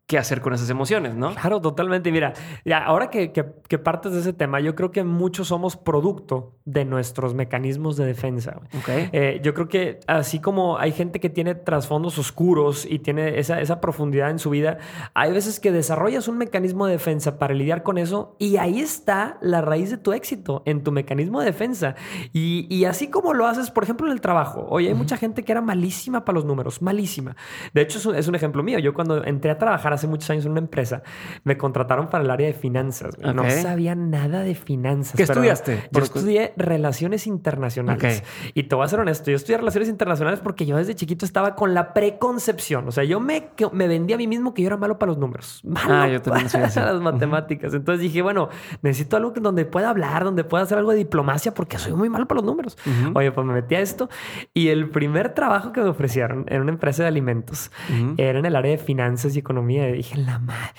qué 0.06 0.18
hacer 0.18 0.40
con 0.40 0.54
esas 0.54 0.70
emociones, 0.70 1.16
¿no? 1.16 1.34
Claro, 1.34 1.60
totalmente. 1.60 2.12
Mira, 2.12 2.32
ya, 2.64 2.78
ahora 2.78 3.10
que, 3.10 3.32
que, 3.32 3.78
partes 3.78 4.12
de 4.12 4.20
ese 4.20 4.32
tema, 4.32 4.60
yo 4.60 4.76
creo 4.76 4.92
que 4.92 5.02
muchos 5.02 5.48
somos 5.48 5.76
producto 5.76 6.54
de 6.64 6.84
nuestros 6.84 7.34
mecanismos 7.34 7.96
de 7.96 8.06
defensa. 8.06 8.60
Okay. 8.82 9.10
Eh, 9.12 9.40
yo 9.42 9.52
creo 9.52 9.68
que 9.68 9.98
así 10.06 10.38
como 10.38 10.78
hay 10.78 10.92
gente 10.92 11.18
que 11.18 11.28
tiene 11.28 11.56
trasfondos 11.56 12.18
oscuros 12.18 12.86
y 12.88 13.00
tiene 13.00 13.40
esa, 13.40 13.60
esa 13.60 13.80
profundidad 13.80 14.30
en 14.30 14.38
su 14.38 14.50
vida, 14.50 14.78
hay 15.12 15.32
veces 15.32 15.58
que 15.58 15.72
desarrollas 15.72 16.28
un 16.28 16.38
mecanismo 16.38 16.86
de 16.86 16.92
defensa 16.92 17.38
para 17.38 17.54
lidiar 17.54 17.82
con 17.82 17.98
eso 17.98 18.36
y 18.38 18.58
ahí 18.58 18.78
está 18.78 19.38
la 19.40 19.60
raíz 19.60 19.90
de 19.90 19.98
tu 19.98 20.12
éxito, 20.12 20.62
en 20.66 20.84
tu 20.84 20.92
mecanismo 20.92 21.40
de 21.40 21.46
defensa. 21.46 21.96
Y, 22.32 22.66
y 22.70 22.84
así 22.84 23.08
como 23.08 23.34
lo 23.34 23.46
haces, 23.46 23.72
por 23.72 23.82
ejemplo, 23.82 24.06
en 24.06 24.12
el 24.12 24.20
trabajo. 24.20 24.66
Oye, 24.70 24.88
hay 24.88 24.94
mucha 24.94 25.16
gente 25.16 25.42
que 25.42 25.50
era 25.50 25.60
malísima 25.60 26.24
para 26.24 26.36
los 26.36 26.44
números, 26.44 26.80
malísima. 26.80 27.36
De 27.74 27.82
hecho, 27.82 27.98
es 27.98 28.06
un, 28.06 28.14
es 28.14 28.28
un 28.28 28.36
ejemplo 28.36 28.62
mío. 28.62 28.78
Yo 28.78 28.94
cuando 28.94 29.24
entré 29.24 29.50
a 29.50 29.58
trabajar 29.58 29.95
hace 29.96 30.06
muchos 30.06 30.28
años 30.30 30.46
en 30.46 30.52
una 30.52 30.60
empresa, 30.60 31.02
me 31.44 31.56
contrataron 31.56 32.08
para 32.08 32.24
el 32.24 32.30
área 32.30 32.46
de 32.46 32.54
finanzas. 32.54 33.18
No 33.18 33.48
sabía 33.50 33.94
nada 33.94 34.42
de 34.42 34.54
finanzas. 34.54 35.16
¿Qué 35.16 35.24
estudiaste? 35.24 35.88
Yo 35.90 36.02
estudié 36.02 36.52
relaciones 36.56 37.26
internacionales. 37.26 38.22
Y 38.54 38.64
te 38.64 38.74
voy 38.74 38.84
a 38.84 38.88
ser 38.88 39.00
honesto, 39.00 39.30
yo 39.30 39.36
estudié 39.36 39.58
relaciones 39.58 39.88
internacionales 39.88 40.40
porque 40.40 40.66
yo 40.66 40.76
desde 40.76 40.94
chiquito 40.94 41.24
estaba 41.24 41.54
con 41.54 41.74
la 41.74 41.94
preconcepción. 41.94 42.88
O 42.88 42.92
sea, 42.92 43.04
yo 43.04 43.20
me, 43.20 43.50
me 43.72 43.88
vendí 43.88 44.12
a 44.12 44.16
mí 44.16 44.26
mismo 44.26 44.54
que 44.54 44.62
yo 44.62 44.68
era 44.68 44.76
malo 44.76 44.98
para 44.98 45.10
los 45.10 45.18
números. 45.18 45.60
Malo 45.64 45.94
ah, 45.94 46.08
yo 46.08 46.22
también 46.22 46.48
soy 46.48 46.62
para 46.74 46.92
las 46.92 47.02
matemáticas. 47.02 47.74
Entonces 47.74 48.00
dije, 48.00 48.22
bueno, 48.22 48.48
necesito 48.82 49.16
algo 49.16 49.32
donde 49.32 49.64
pueda 49.64 49.90
hablar, 49.90 50.24
donde 50.24 50.44
pueda 50.44 50.64
hacer 50.64 50.78
algo 50.78 50.92
de 50.92 50.98
diplomacia 50.98 51.52
porque 51.54 51.78
soy 51.78 51.92
muy 51.92 52.08
malo 52.08 52.26
para 52.26 52.40
los 52.40 52.44
números. 52.44 52.76
Oye, 53.14 53.32
pues 53.32 53.46
me 53.46 53.54
metí 53.54 53.74
a 53.74 53.80
esto 53.80 54.08
y 54.54 54.68
el 54.68 54.90
primer 54.90 55.34
trabajo 55.34 55.72
que 55.72 55.80
me 55.80 55.88
ofrecieron 55.88 56.44
en 56.48 56.62
una 56.62 56.72
empresa 56.72 57.02
de 57.02 57.08
alimentos 57.08 57.70
era 58.16 58.38
en 58.38 58.46
el 58.46 58.56
área 58.56 58.72
de 58.72 58.78
finanzas 58.78 59.36
y 59.36 59.38
economía 59.38 59.85
dije, 59.92 60.16
la 60.18 60.38
madre, 60.38 60.72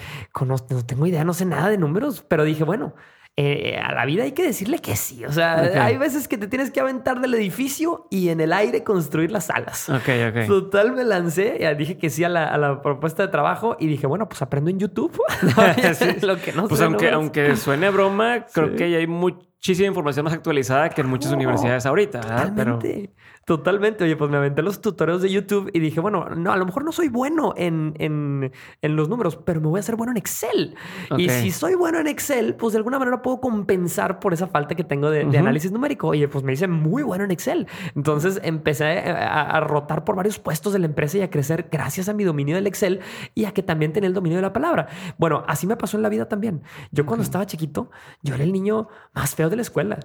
no 0.46 0.86
tengo 0.86 1.06
idea, 1.06 1.24
no 1.24 1.34
sé 1.34 1.46
nada 1.46 1.70
de 1.70 1.78
números, 1.78 2.24
pero 2.28 2.44
dije, 2.44 2.64
bueno, 2.64 2.94
eh, 3.40 3.78
a 3.78 3.94
la 3.94 4.04
vida 4.06 4.24
hay 4.24 4.32
que 4.32 4.44
decirle 4.44 4.80
que 4.80 4.96
sí. 4.96 5.24
O 5.24 5.32
sea, 5.32 5.86
hay 5.86 5.96
veces 5.98 6.28
que 6.28 6.40
te 6.40 6.48
tienes 6.48 6.72
que 6.72 6.80
aventar 6.80 7.22
del 7.22 7.36
edificio 7.36 8.08
y 8.10 8.30
en 8.30 8.42
el 8.42 8.52
aire 8.52 8.84
construir 8.84 9.32
las 9.32 9.52
alas. 9.52 9.90
Ok, 9.90 10.10
ok. 10.30 10.48
Total, 10.48 10.92
me 10.92 11.04
lancé, 11.04 11.56
ya 11.62 11.76
dije 11.76 12.00
que 12.00 12.10
sí 12.10 12.24
a 12.24 12.30
la, 12.30 12.82
propuesta 12.82 13.22
de 13.22 13.30
trabajo 13.30 13.78
y 13.80 13.86
dije, 13.86 14.08
bueno, 14.08 14.28
pues 14.28 14.42
aprendo 14.42 14.72
en 14.72 14.80
YouTube. 14.80 15.22
Lo 16.24 16.42
que 16.42 16.52
no 16.54 16.68
pues 16.68 16.82
aunque, 16.82 17.12
aunque 17.12 17.56
suene 17.58 17.92
broma, 17.92 18.48
creo 18.52 18.76
que 18.76 18.86
hay 18.86 19.06
muchísima 19.06 19.88
información 19.88 20.24
más 20.24 20.34
actualizada 20.34 20.90
que 20.90 21.02
en 21.02 21.08
muchas 21.08 21.32
universidades 21.32 21.86
ahorita. 21.86 22.22
Totalmente. 22.22 23.14
Totalmente. 23.48 24.04
Oye, 24.04 24.18
pues 24.18 24.30
me 24.30 24.36
aventé 24.36 24.62
los 24.62 24.82
tutoriales 24.82 25.22
de 25.22 25.30
YouTube 25.30 25.72
y 25.72 25.80
dije, 25.80 26.02
bueno, 26.02 26.28
no, 26.36 26.52
a 26.52 26.58
lo 26.58 26.66
mejor 26.66 26.84
no 26.84 26.92
soy 26.92 27.08
bueno 27.08 27.54
en, 27.56 27.94
en, 27.98 28.52
en 28.82 28.96
los 28.98 29.08
números, 29.08 29.38
pero 29.38 29.62
me 29.62 29.70
voy 29.70 29.78
a 29.78 29.80
hacer 29.80 29.96
bueno 29.96 30.12
en 30.12 30.18
Excel. 30.18 30.76
Y 31.18 31.30
si 31.30 31.52
soy 31.52 31.76
bueno 31.76 31.98
en 31.98 32.08
Excel, 32.08 32.56
pues 32.56 32.74
de 32.74 32.80
alguna 32.80 33.00
manera 33.00 33.22
puedo 33.22 33.40
compensar 33.40 34.20
por 34.20 34.34
esa 34.34 34.48
falta 34.48 34.76
que 34.76 34.84
tengo 34.84 35.10
de, 35.10 35.22
análisis 35.22 35.72
numérico. 35.72 36.10
Oye, 36.10 36.28
pues 36.28 36.44
me 36.44 36.52
hice 36.52 36.68
muy 36.68 37.04
bueno 37.04 37.24
en 37.24 37.32
Excel. 37.32 37.68
Entonces 37.96 38.42
empecé 38.44 38.84
a, 38.84 39.58
rotar 39.62 40.04
por 40.04 40.18
varios 40.18 40.40
puestos 40.40 40.74
de 40.74 40.80
la 40.80 40.88
empresa 40.88 41.18
y 41.18 41.22
a 41.22 41.30
crecer 41.30 41.70
gracias 41.72 42.10
a 42.10 42.14
mi 42.14 42.26
dominio 42.26 42.56
del 42.56 42.68
Excel 42.68 43.00
y 43.34 43.46
a 43.46 43.54
que 43.54 43.64
también 43.64 43.94
tenía 43.94 44.10
el 44.10 44.14
dominio 44.14 44.40
de 44.40 44.42
la 44.42 44.52
palabra. 44.52 44.90
Bueno, 45.18 45.46
así 45.48 45.68
me 45.68 45.78
pasó 45.78 45.96
en 45.96 46.04
la 46.04 46.10
vida 46.10 46.28
también. 46.28 46.64
Yo 46.92 47.06
cuando 47.06 47.24
estaba 47.24 47.46
chiquito, 47.46 47.92
yo 48.22 48.36
era 48.36 48.44
el 48.44 48.52
niño 48.52 48.90
más 49.14 49.36
feo 49.36 49.50
de 49.50 49.56
la 49.56 49.62
escuela. 49.62 50.00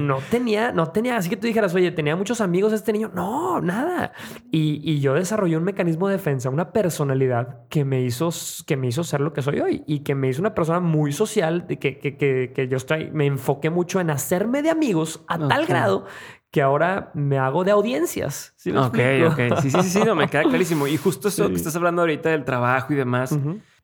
no 0.00 0.16
tenía, 0.30 0.72
no 0.72 0.86
tenía, 0.86 1.18
así 1.18 1.28
que 1.28 1.36
tú 1.36 1.46
dijeras, 1.46 1.74
oye, 1.74 1.90
tenía 1.90 2.16
muchos 2.16 2.40
amigos 2.40 2.69
este 2.76 2.92
niño. 2.92 3.10
No, 3.14 3.60
nada. 3.60 4.12
Y, 4.50 5.00
yo 5.00 5.14
desarrollé 5.14 5.56
un 5.56 5.64
mecanismo 5.64 6.08
de 6.08 6.16
defensa, 6.16 6.50
una 6.50 6.72
personalidad 6.72 7.66
que 7.68 7.84
me 7.84 8.02
hizo, 8.02 8.30
que 8.66 8.76
me 8.76 8.88
hizo 8.88 9.04
ser 9.04 9.20
lo 9.20 9.32
que 9.32 9.42
soy 9.42 9.60
hoy 9.60 9.84
y 9.86 10.00
que 10.00 10.14
me 10.14 10.28
hizo 10.28 10.40
una 10.40 10.54
persona 10.54 10.80
muy 10.80 11.12
social, 11.12 11.66
que, 11.66 11.78
que, 11.78 12.16
que, 12.16 12.68
yo 12.68 12.76
estoy, 12.76 13.10
me 13.10 13.26
enfoqué 13.26 13.70
mucho 13.70 14.00
en 14.00 14.10
hacerme 14.10 14.62
de 14.62 14.70
amigos 14.70 15.24
a 15.28 15.38
tal 15.38 15.66
grado 15.66 16.06
que 16.50 16.62
ahora 16.62 17.10
me 17.14 17.38
hago 17.38 17.64
de 17.64 17.70
audiencias. 17.70 18.54
¿sí 18.56 18.70
ok, 18.72 18.98
ok. 19.30 19.60
Sí, 19.62 19.70
sí, 19.70 19.82
sí, 19.82 20.00
no, 20.04 20.14
me 20.14 20.28
queda 20.28 20.42
clarísimo. 20.42 20.86
Y 20.86 20.96
justo 20.96 21.28
eso 21.28 21.48
que 21.48 21.54
estás 21.56 21.76
hablando 21.76 22.02
ahorita 22.02 22.30
del 22.30 22.44
trabajo 22.44 22.92
y 22.92 22.96
demás. 22.96 23.36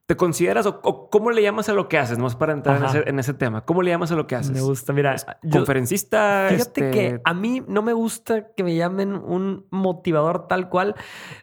¿Te 0.06 0.16
consideras 0.16 0.66
o, 0.66 1.10
cómo 1.10 1.32
le 1.32 1.42
llamas 1.42 1.68
a 1.68 1.72
lo 1.72 1.88
que 1.88 1.98
haces? 1.98 2.16
Más 2.16 2.36
para 2.36 2.52
entrar 2.52 2.80
en 3.08 3.18
ese, 3.18 3.34
tema. 3.34 3.62
¿Cómo 3.62 3.82
le 3.82 3.90
llamas 3.90 4.12
a 4.12 4.14
lo 4.14 4.28
que 4.28 4.36
haces? 4.36 4.52
Me 4.52 4.60
gusta, 4.60 4.92
mira. 4.92 5.16
¿Conferencista? 5.50 6.46
Fíjate 6.48 6.90
que 6.92 7.06
este 7.06 7.20
a 7.24 7.34
mí 7.34 7.60
no 7.66 7.82
me 7.82 7.92
gusta 7.92 8.52
que 8.56 8.62
me 8.62 8.76
llamen 8.76 9.14
un 9.14 9.66
motivador 9.70 10.46
tal 10.46 10.68
cual. 10.68 10.94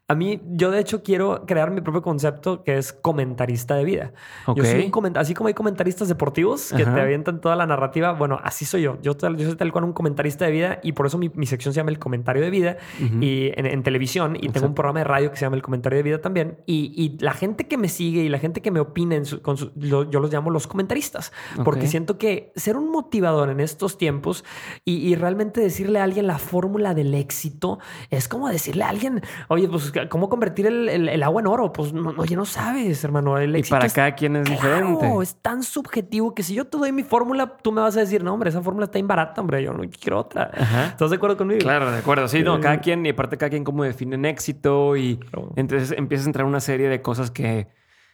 A 0.08 0.16
mí, 0.16 0.42
yo 0.46 0.72
de 0.72 0.80
hecho 0.80 1.04
quiero 1.04 1.46
crear 1.46 1.72
mi 1.72 1.82
propio 1.82 2.02
concepto 2.02 2.64
que 2.64 2.78
es 2.78 2.94
comentarista 2.94 3.76
de 3.76 3.84
vida. 3.84 4.14
Yo 4.56 4.64
soy 4.64 4.90
un 4.96 5.18
así 5.18 5.34
como 5.34 5.50
hay 5.50 5.54
comentaristas 5.54 6.08
deportivos 6.08 6.72
que 6.72 6.86
te 6.86 7.02
avientan 7.02 7.42
toda 7.42 7.58
la 7.58 7.66
narrativa. 7.66 8.14
Bueno, 8.14 8.40
así 8.46 8.64
soy 8.64 8.84
yo. 8.84 8.98
Yo, 9.02 9.18
yo 9.18 9.46
soy 9.46 9.58
tal 9.58 9.74
cual 9.74 9.84
un 9.84 9.94
comentarista 9.94 10.46
de 10.46 10.52
vida 10.52 10.80
y 10.84 10.94
por 10.94 11.06
eso 11.06 11.18
mi, 11.18 11.30
sección 11.46 11.74
se 11.74 11.82
llama 11.82 11.92
El 11.92 12.00
Comentario 12.00 12.42
de 12.42 12.50
Vida 12.50 12.78
y 13.20 13.52
en, 13.56 13.84
televisión 13.84 14.38
y 14.40 14.48
tengo 14.48 14.68
un 14.68 14.74
programa 14.74 15.00
de 15.00 15.04
radio 15.04 15.32
que 15.32 15.36
se 15.36 15.42
llama 15.46 15.58
El 15.58 15.62
Comentario 15.62 15.98
de 15.98 16.04
Vida 16.04 16.22
también. 16.22 16.60
Y, 16.66 16.94
y 16.96 17.22
la 17.22 17.34
gente 17.34 17.68
que 17.68 17.78
me 17.78 17.90
sigue 17.90 18.24
y 18.24 18.30
la 18.30 18.40
gente 18.40 18.53
que 18.62 18.72
me 18.72 18.80
opina, 18.80 19.22
con 19.42 19.58
yo 19.76 20.04
los 20.06 20.32
llamo 20.32 20.50
los 20.50 20.68
comentaristas, 20.68 21.32
porque 21.64 21.88
siento 21.88 22.18
que 22.18 22.52
ser 22.56 22.78
un 22.78 22.92
motivador 22.92 23.50
en 23.50 23.60
estos 23.60 23.98
tiempos 23.98 24.44
y, 24.86 25.14
realmente 25.16 25.62
decirle 25.62 26.00
a 26.00 26.04
alguien 26.04 26.28
la 26.28 26.38
fórmula 26.38 26.94
del 26.94 27.14
éxito 27.14 27.80
es 28.10 28.28
como 28.28 28.50
decirle 28.50 28.84
a 28.84 28.90
alguien, 28.90 29.22
oye, 29.48 29.68
pues, 29.68 29.94
¿cómo 30.10 30.28
convertir 30.28 30.66
el, 30.66 31.24
agua 31.24 31.42
en 31.42 31.48
oro? 31.48 31.72
Pues, 31.72 31.94
no, 31.94 32.14
oye, 32.18 32.36
no 32.36 32.46
sabes, 32.46 33.04
hermano. 33.04 33.38
El 33.38 33.56
y 33.56 33.64
para 33.64 33.88
cada 33.90 34.16
quien 34.16 34.36
es 34.36 34.50
diferente. 34.50 35.08
Es 35.22 35.36
tan 35.36 35.64
subjetivo 35.64 36.34
que 36.34 36.44
si 36.44 36.54
yo 36.56 36.66
te 36.66 36.78
doy 36.78 36.92
mi 36.92 37.04
fórmula, 37.04 37.58
tú 37.62 37.72
me 37.72 37.82
vas 37.82 37.96
a 37.96 38.02
decir, 38.02 38.24
no, 38.24 38.34
hombre, 38.34 38.50
esa 38.50 38.62
fórmula 38.62 38.86
está 38.86 39.00
imbarata, 39.00 39.40
hombre, 39.40 39.64
yo 39.64 39.72
no 39.72 39.84
quiero 39.90 40.20
otra. 40.20 40.52
¿Estás 40.88 41.10
de 41.10 41.16
acuerdo 41.16 41.38
conmigo? 41.38 41.60
Claro, 41.60 41.92
de 41.92 42.00
acuerdo. 42.00 42.28
Sí, 42.28 42.44
no, 42.44 42.60
cada 42.60 42.80
quien, 42.80 43.06
y 43.06 43.10
aparte 43.10 43.38
cada 43.38 43.50
quien 43.50 43.64
cómo 43.64 43.84
definen 43.84 44.26
éxito 44.26 44.98
y 44.98 45.20
entonces 45.56 45.94
empieza 45.98 46.26
a 46.26 46.28
entrar 46.28 46.46
una 46.46 46.60
serie 46.60 46.90
de 46.90 47.02
cosas 47.02 47.32
que 47.32 47.68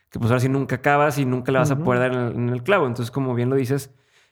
que 0.09 0.19
pues 0.19 0.31
ahora 0.31 0.39
sí 0.39 0.49
nunca 0.49 0.77
acabas 0.77 1.17
y 1.17 1.25
nunca 1.25 1.51
le 1.51 1.59
vas 1.59 1.71
a 1.71 1.77
poder 1.77 2.11
dar 2.11 2.33
en 2.33 2.49
el, 2.49 2.63
clavo. 2.63 2.87
Entonces, 2.87 3.11
como 3.11 3.35
bien 3.35 3.49
lo 3.49 3.55
dices, 3.55 3.91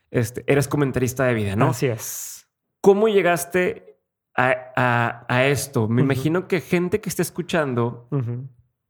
este, 0.10 0.44
eres 0.48 0.68
comentarista 0.68 1.26
de 1.26 1.34
vida, 1.34 1.56
¿no? 1.56 1.70
Así 1.70 1.86
es. 1.86 2.48
¿Cómo 2.82 3.08
llegaste 3.08 4.00
a, 4.36 5.46
esto? 5.46 5.88
Me 5.88 6.02
imagino 6.02 6.48
que 6.48 6.62
gente 6.62 7.02
que 7.02 7.10
esté 7.10 7.22
escuchando, 7.22 8.08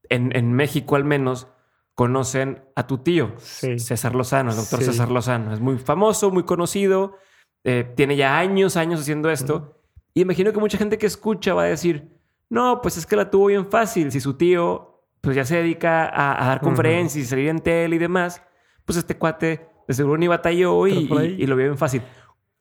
en, 0.10 0.54
México 0.54 0.96
al 0.96 1.04
menos, 1.04 1.48
conocen 1.94 2.64
a 2.76 2.88
tu 2.88 3.00
tío, 3.00 3.34
César 3.38 4.16
Lozano, 4.16 4.52
el 4.52 4.58
doctor 4.58 4.82
César 4.82 5.10
Lozano. 5.10 5.54
Es 5.54 5.60
muy 5.60 5.78
famoso, 5.78 6.32
muy 6.32 6.44
conocido, 6.44 7.18
eh, 7.64 7.92
tiene 7.96 8.16
ya 8.16 8.38
años, 8.38 8.78
años 8.78 9.02
haciendo 9.02 9.30
esto. 9.30 9.82
Y 10.14 10.22
imagino 10.22 10.54
que 10.54 10.60
mucha 10.60 10.78
gente 10.78 10.98
que 10.98 11.06
escucha 11.06 11.54
va 11.54 11.64
a 11.64 11.68
decir, 11.68 12.18
no, 12.50 12.82
pues 12.82 12.98
es 12.98 13.06
que 13.06 13.16
la 13.16 13.30
tuvo 13.30 13.48
bien 13.48 13.70
fácil. 13.70 14.12
Si 14.12 14.20
su 14.20 14.36
tío 14.36 14.97
pues 15.28 15.36
ya 15.36 15.44
se 15.44 15.58
dedica 15.58 16.06
a, 16.06 16.48
dar 16.48 16.62
conferencias 16.62 17.26
y 17.26 17.28
salir 17.28 17.50
en 17.50 17.60
tele 17.60 17.98
y 17.98 18.00
demás, 18.00 18.42
pues 18.86 18.98
este 18.98 19.18
cuate 19.18 19.68
de 19.86 19.94
seguro 19.94 20.18
ni 20.18 20.26
batalló 20.26 20.88
y, 20.88 21.00
y, 21.38 21.46
lo 21.46 21.58
vio 21.58 21.66
bien 21.66 21.78
fácil. 21.78 22.02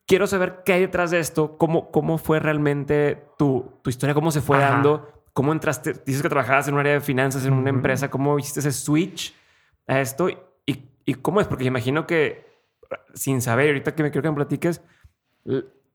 Quiero 0.04 0.26
saber 0.26 0.62
qué 0.64 0.73
hay 0.73 0.80
detrás 0.80 1.12
de 1.12 1.20
esto, 1.20 1.58
cómo, 1.58 1.92
cómo 1.92 2.18
fue 2.18 2.40
realmente 2.40 3.23
tu, 3.38 3.78
tu 3.82 3.90
historia, 3.90 4.14
cómo 4.14 4.32
se 4.32 4.40
fue 4.40 4.58
dando, 4.58 5.23
cómo 5.32 5.52
entraste, 5.52 5.92
dices 6.04 6.23
que 6.23 6.28
trabajabas 6.28 6.66
en 6.66 6.75
un 6.75 6.80
área 6.80 6.94
de 6.94 7.00
finanzas, 7.00 7.46
en 7.46 7.52
una 7.52 7.70
empresa, 7.70 8.11
cómo 8.11 8.37
hiciste 8.37 8.58
ese 8.58 8.73
switch 8.73 9.32
a 9.87 10.00
esto 10.00 10.28
y, 10.28 10.37
y 11.04 11.14
cómo 11.14 11.40
es, 11.40 11.46
porque 11.46 11.62
imagino 11.62 12.04
que 12.04 12.46
sin 13.14 13.42
saber, 13.42 13.68
ahorita 13.68 13.94
que 13.94 14.02
me 14.02 14.11
quiero 14.11 14.25
que 14.25 14.30
me 14.30 14.35
platiques, 14.35 14.82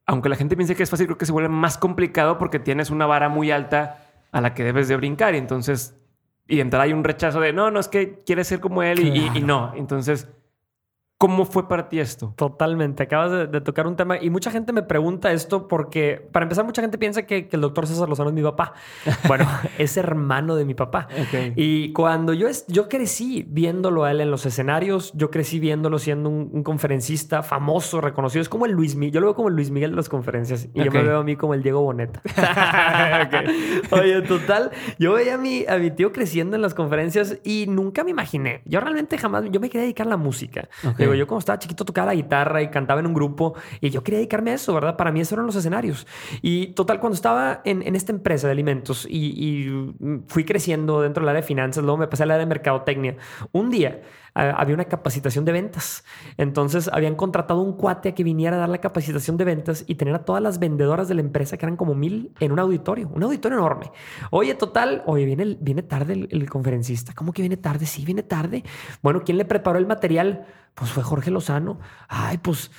aunque 0.05 0.29
la 0.29 0.37
gente 0.37 0.55
piense 0.55 0.77
que 0.77 0.83
es 0.83 0.89
fácil, 0.89 1.07
creo 1.07 1.17
que 1.17 1.25
se 1.25 1.33
vuelve 1.33 1.49
más 1.49 1.77
complicado 1.77 2.37
porque 2.37 2.59
tienes 2.59 2.91
una 2.91 3.07
vara 3.07 3.27
muy 3.27 3.51
alta 3.51 4.07
a 4.31 4.39
la 4.39 4.53
que 4.53 4.63
debes 4.63 4.87
de 4.87 4.95
brincar. 4.95 5.35
Y 5.35 5.37
entonces 5.37 6.00
y 6.51 6.59
entrar 6.59 6.83
hay 6.83 6.91
un 6.91 7.05
rechazo 7.05 7.39
de 7.39 7.53
no, 7.53 7.71
no 7.71 7.79
es 7.79 7.87
que 7.87 8.19
quieres 8.25 8.47
ser 8.47 8.59
como 8.59 8.83
él 8.83 8.99
y, 8.99 9.41
no. 9.41 9.71
Entonces 9.75 10.27
¿Cómo 11.21 11.45
fue 11.45 11.67
para 11.67 11.87
ti 11.87 11.99
esto? 11.99 12.33
Totalmente. 12.35 13.03
Acabas 13.03 13.51
de, 13.51 13.61
tocar 13.61 13.85
un 13.85 13.95
tema 13.95 14.17
y 14.19 14.31
mucha 14.31 14.49
gente 14.49 14.73
me 14.73 14.81
pregunta 14.81 15.31
esto 15.31 15.67
porque, 15.67 16.27
para 16.31 16.45
empezar, 16.45 16.65
mucha 16.65 16.81
gente 16.81 16.97
piensa 16.97 17.27
que, 17.27 17.47
el 17.51 17.61
doctor 17.61 17.85
César 17.85 18.09
Lozano 18.09 18.29
es 18.29 18.35
mi 18.35 18.41
papá. 18.41 18.73
Bueno, 19.27 19.47
es 19.77 19.95
hermano 19.97 20.55
de 20.55 20.65
mi 20.65 20.73
papá. 20.73 21.07
Y 21.55 21.93
cuando 21.93 22.33
yo, 22.33 22.47
es, 22.47 22.65
yo 22.67 22.89
crecí 22.89 23.45
viéndolo 23.47 24.03
a 24.03 24.11
él 24.11 24.19
en 24.19 24.31
los 24.31 24.45
escenarios, 24.45 25.11
yo 25.13 25.29
crecí 25.29 25.59
viéndolo 25.59 25.99
siendo 25.99 26.27
un, 26.29 26.63
conferencista 26.63 27.43
famoso, 27.43 28.01
reconocido. 28.01 28.41
Es 28.41 28.49
como 28.49 28.65
el 28.65 28.71
Luis 28.71 28.95
Miguel. 28.95 29.13
Yo 29.13 29.19
lo 29.21 29.27
veo 29.27 29.35
como 29.35 29.49
el 29.49 29.55
Luis 29.55 29.69
Miguel 29.69 29.91
de 29.91 29.97
las 29.97 30.09
conferencias 30.09 30.69
y 30.73 30.83
yo 30.83 30.91
me 30.91 31.03
veo 31.03 31.19
a 31.19 31.23
mí 31.23 31.35
como 31.35 31.53
el 31.53 31.61
Diego 31.61 31.81
Boneta. 31.81 32.21
Oye, 33.91 34.21
total, 34.23 34.71
yo 34.97 35.13
veía 35.13 35.35
a 35.35 35.37
mi, 35.37 35.65
a 35.67 35.77
mi 35.77 35.91
tío 35.91 36.11
creciendo 36.11 36.55
en 36.55 36.63
las 36.63 36.73
conferencias 36.73 37.37
y 37.43 37.67
nunca 37.67 38.03
me 38.03 38.09
imaginé. 38.09 38.63
Yo 38.65 38.79
realmente 38.79 39.19
jamás, 39.19 39.43
yo 39.51 39.59
me 39.59 39.69
quería 39.69 39.83
dedicar 39.83 40.07
a 40.07 40.09
la 40.09 40.17
música 40.17 40.67
yo 41.10 41.10
cuando 41.27 41.39
estaba 41.39 41.59
chiquito 41.59 41.85
tocaba 41.85 42.07
la 42.07 42.15
guitarra 42.15 42.61
y 42.61 42.69
cantaba 42.69 42.99
en 42.99 43.07
un 43.07 43.13
grupo 43.13 43.55
y 43.79 43.89
yo 43.89 44.03
quería 44.03 44.19
dedicarme 44.19 44.51
a 44.51 44.53
eso, 44.55 44.73
¿verdad? 44.73 44.97
Para 44.97 45.11
mí 45.11 45.21
eso 45.21 45.35
eran 45.35 45.45
los 45.45 45.55
escenarios. 45.55 46.07
Y 46.41 46.67
total, 46.67 46.99
cuando 46.99 47.15
estaba 47.15 47.61
en, 47.65 47.95
esta 47.95 48.11
empresa 48.11 48.47
de 48.47 48.51
alimentos 48.51 49.07
y, 49.09 49.91
fui 50.27 50.45
creciendo 50.45 51.01
dentro 51.01 51.21
del 51.21 51.29
área 51.29 51.41
de 51.41 51.47
finanzas, 51.47 51.83
luego 51.83 51.97
me 51.97 52.07
pasé 52.07 52.23
al 52.23 52.31
área 52.31 52.39
de 52.39 52.45
mercadotecnia, 52.47 53.15
un 53.51 53.69
día 53.69 54.01
había 54.33 54.75
una 54.75 54.85
capacitación 54.85 55.45
de 55.45 55.51
ventas. 55.51 56.03
Entonces 56.37 56.89
habían 56.91 57.15
contratado 57.15 57.61
un 57.61 57.73
cuate 57.73 58.09
a 58.09 58.15
que 58.15 58.23
viniera 58.23 58.55
a 58.55 58.59
dar 58.59 58.69
la 58.69 58.79
capacitación 58.79 59.37
de 59.37 59.45
ventas 59.45 59.83
y 59.87 59.95
tener 59.95 60.15
a 60.15 60.25
todas 60.25 60.41
las 60.41 60.59
vendedoras 60.59 61.07
de 61.07 61.15
la 61.15 61.21
empresa, 61.21 61.57
que 61.57 61.65
eran 61.65 61.77
como 61.77 61.95
mil, 61.95 62.33
en 62.39 62.51
un 62.51 62.59
auditorio, 62.59 63.09
un 63.13 63.23
auditorio 63.23 63.57
enorme. 63.57 63.91
Oye, 64.29 64.53
total, 64.55 65.03
oye, 65.05 65.25
viene, 65.25 65.57
viene 65.59 65.83
tarde 65.83 66.13
el, 66.13 66.27
el 66.31 66.49
conferencista. 66.49 67.13
¿Cómo 67.13 67.33
que 67.33 67.41
viene 67.41 67.57
tarde? 67.57 67.85
Sí, 67.85 68.05
viene 68.05 68.23
tarde. 68.23 68.63
Bueno, 69.01 69.23
¿quién 69.25 69.37
le 69.37 69.45
preparó 69.45 69.77
el 69.77 69.87
material? 69.87 70.45
Pues 70.73 70.91
fue 70.91 71.03
Jorge 71.03 71.31
Lozano. 71.31 71.79
Ay, 72.07 72.37
pues 72.37 72.71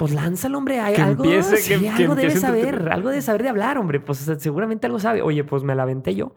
pues 0.00 0.14
lánzalo, 0.14 0.56
hombre. 0.56 0.80
Hay 0.80 0.94
algo, 0.94 1.24
sí, 1.42 1.86
algo 1.86 2.14
debe 2.14 2.30
saber, 2.30 2.88
algo 2.90 3.10
debe 3.10 3.20
saber 3.20 3.42
de 3.42 3.50
hablar, 3.50 3.76
hombre. 3.76 4.00
Pues 4.00 4.18
seguramente 4.38 4.86
algo 4.86 4.98
sabe. 4.98 5.20
Oye, 5.20 5.44
pues 5.44 5.62
me 5.62 5.74
la 5.74 5.82
aventé 5.82 6.14
yo. 6.14 6.34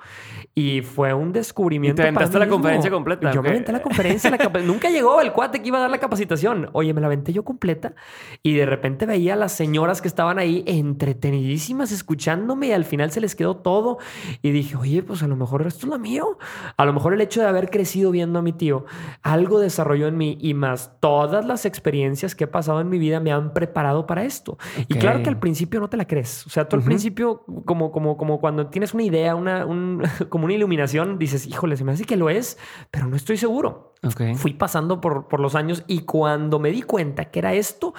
Y 0.53 0.81
fue 0.81 1.13
un 1.13 1.31
descubrimiento. 1.31 2.01
¿Y 2.01 2.03
te 2.03 2.09
aventaste 2.09 2.39
la 2.39 2.49
conferencia 2.49 2.91
completa. 2.91 3.31
Yo 3.31 3.41
me 3.41 3.51
aventé 3.51 3.71
la 3.71 3.81
conferencia. 3.81 4.37
Nunca 4.65 4.89
llegó 4.89 5.21
el 5.21 5.31
cuate 5.31 5.61
que 5.61 5.69
iba 5.69 5.77
a 5.77 5.81
dar 5.81 5.89
la 5.89 5.99
capacitación. 5.99 6.71
Oye, 6.73 6.93
me 6.93 6.99
la 6.99 7.07
aventé 7.07 7.31
yo 7.31 7.45
completa. 7.45 7.93
Y 8.41 8.53
de 8.53 8.65
repente 8.65 9.05
veía 9.05 9.35
a 9.35 9.37
las 9.37 9.53
señoras 9.53 10.01
que 10.01 10.09
estaban 10.09 10.39
ahí 10.39 10.65
entretenidísimas 10.67 11.93
escuchándome 11.93 12.67
y 12.67 12.71
al 12.73 12.83
final 12.83 13.11
se 13.11 13.21
les 13.21 13.33
quedó 13.33 13.55
todo. 13.55 13.97
Y 14.41 14.51
dije, 14.51 14.75
oye, 14.75 15.03
pues 15.03 15.23
a 15.23 15.27
lo 15.29 15.37
mejor 15.37 15.65
esto 15.65 15.85
es 15.85 15.89
lo 15.89 15.99
mío. 15.99 16.37
A 16.75 16.83
lo 16.83 16.91
mejor 16.91 17.13
el 17.13 17.21
hecho 17.21 17.39
de 17.39 17.47
haber 17.47 17.69
crecido 17.69 18.11
viendo 18.11 18.39
a 18.39 18.41
mi 18.41 18.51
tío, 18.51 18.83
algo 19.21 19.61
desarrolló 19.61 20.09
en 20.09 20.17
mí 20.17 20.37
y 20.41 20.53
más 20.53 20.99
todas 20.99 21.45
las 21.45 21.65
experiencias 21.65 22.35
que 22.35 22.43
he 22.43 22.47
pasado 22.47 22.81
en 22.81 22.89
mi 22.89 22.99
vida 22.99 23.21
me 23.21 23.31
han 23.31 23.52
preparado 23.53 24.05
para 24.05 24.23
esto. 24.23 24.57
Y 24.87 24.95
claro 24.95 25.23
que 25.23 25.29
al 25.29 25.39
principio 25.39 25.79
no 25.79 25.89
te 25.89 25.97
la 25.97 26.05
crees. 26.05 26.45
O 26.47 26.49
sea, 26.49 26.67
tú 26.67 26.75
al 26.75 26.83
principio, 26.83 27.43
como, 27.65 27.91
como, 27.91 28.17
como 28.17 28.39
cuando 28.39 28.67
tienes 28.67 28.93
una 28.93 29.03
idea, 29.03 29.35
una, 29.35 29.65
como 30.29 30.45
una 30.45 30.53
iluminación, 30.53 31.17
dices, 31.17 31.47
híjole, 31.47 31.77
se 31.77 31.83
me 31.83 31.91
hace 31.91 32.05
que 32.05 32.17
lo 32.17 32.29
es, 32.29 32.57
pero 32.91 33.07
no 33.07 33.15
estoy 33.15 33.37
seguro. 33.37 33.93
Fui 34.35 34.53
pasando 34.53 34.99
por, 34.99 35.29
por 35.29 35.39
los 35.39 35.55
años 35.55 35.83
y 35.87 36.01
cuando 36.01 36.59
me 36.59 36.71
di 36.71 36.81
cuenta 36.81 37.31
que 37.31 37.39
era 37.39 37.53
esto, 37.53 37.93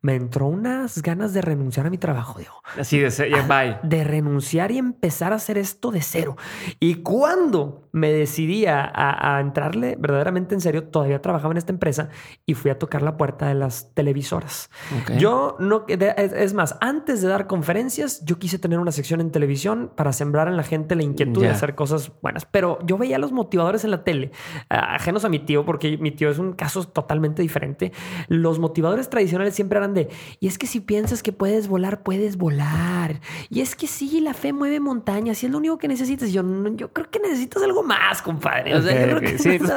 me 0.00 0.14
entró 0.14 0.46
unas 0.46 1.02
ganas 1.02 1.34
de 1.34 1.42
renunciar 1.42 1.86
a 1.86 1.90
mi 1.90 1.98
trabajo, 1.98 2.38
digo. 2.38 2.62
Así 2.78 2.98
de, 2.98 3.08
bye. 3.48 3.78
de 3.82 4.04
renunciar 4.04 4.70
y 4.70 4.78
empezar 4.78 5.32
a 5.32 5.36
hacer 5.36 5.58
esto 5.58 5.90
de 5.90 6.02
cero. 6.02 6.36
Y 6.78 6.96
cuando 6.96 7.88
me 7.92 8.12
decidí 8.12 8.66
a, 8.66 9.38
entrarle 9.40 9.96
verdaderamente 9.98 10.54
en 10.54 10.60
serio, 10.60 10.84
todavía 10.84 11.20
trabajaba 11.20 11.52
en 11.52 11.58
esta 11.58 11.72
empresa 11.72 12.10
y 12.46 12.54
fui 12.54 12.70
a 12.70 12.78
tocar 12.78 13.02
la 13.02 13.16
puerta 13.16 13.48
de 13.48 13.54
las 13.54 13.92
televisoras. 13.94 14.70
Yo 15.18 15.56
no, 15.58 15.84
es 15.88 16.54
más, 16.54 16.76
antes 16.80 17.20
de 17.20 17.28
dar 17.28 17.46
conferencias, 17.46 18.24
yo 18.24 18.38
quise 18.38 18.58
tener 18.58 18.78
una 18.78 18.92
sección 18.92 19.20
en 19.20 19.32
televisión 19.32 19.90
para 19.96 20.12
sembrar 20.12 20.48
en 20.48 20.56
la 20.56 20.62
gente 20.62 20.94
la 20.94 21.02
inquietud 21.02 21.42
de 21.42 21.48
hacer 21.48 21.74
cosas 21.74 22.12
buenas, 22.22 22.46
pero 22.46 22.78
yo 22.84 22.98
veía 22.98 23.18
los 23.18 23.32
motivadores 23.32 23.84
en 23.84 23.90
la 23.90 24.04
tele, 24.04 24.30
ajenos 24.68 25.24
a 25.24 25.28
mi 25.28 25.40
tío, 25.40 25.64
porque 25.64 25.98
mi 25.98 26.12
tío 26.12 26.30
es 26.30 26.38
un 26.38 26.52
caso 26.52 26.84
totalmente 26.84 27.42
diferente. 27.42 27.92
Los 28.28 28.58
motivadores 28.58 29.10
tradicionales 29.10 29.54
siempre 29.54 29.78
eran 29.78 29.87
y 30.40 30.46
es 30.46 30.58
que 30.58 30.66
si 30.66 30.80
piensas 30.80 31.22
que 31.22 31.32
puedes 31.32 31.68
volar, 31.68 32.02
puedes 32.02 32.36
volar. 32.36 33.20
Y 33.50 33.60
es 33.60 33.76
que 33.76 33.86
sí, 33.86 34.20
la 34.20 34.34
fe 34.34 34.52
mueve 34.52 34.80
montañas 34.80 35.42
y 35.42 35.46
es 35.46 35.52
lo 35.52 35.58
único 35.58 35.78
que 35.78 35.88
necesitas. 35.88 36.32
Yo, 36.32 36.42
yo 36.74 36.92
creo 36.92 37.10
que 37.10 37.18
necesitas 37.20 37.62
algo 37.62 37.82
más, 37.82 38.22
compadre. 38.22 38.74
O 38.74 38.82
sea, 38.82 39.20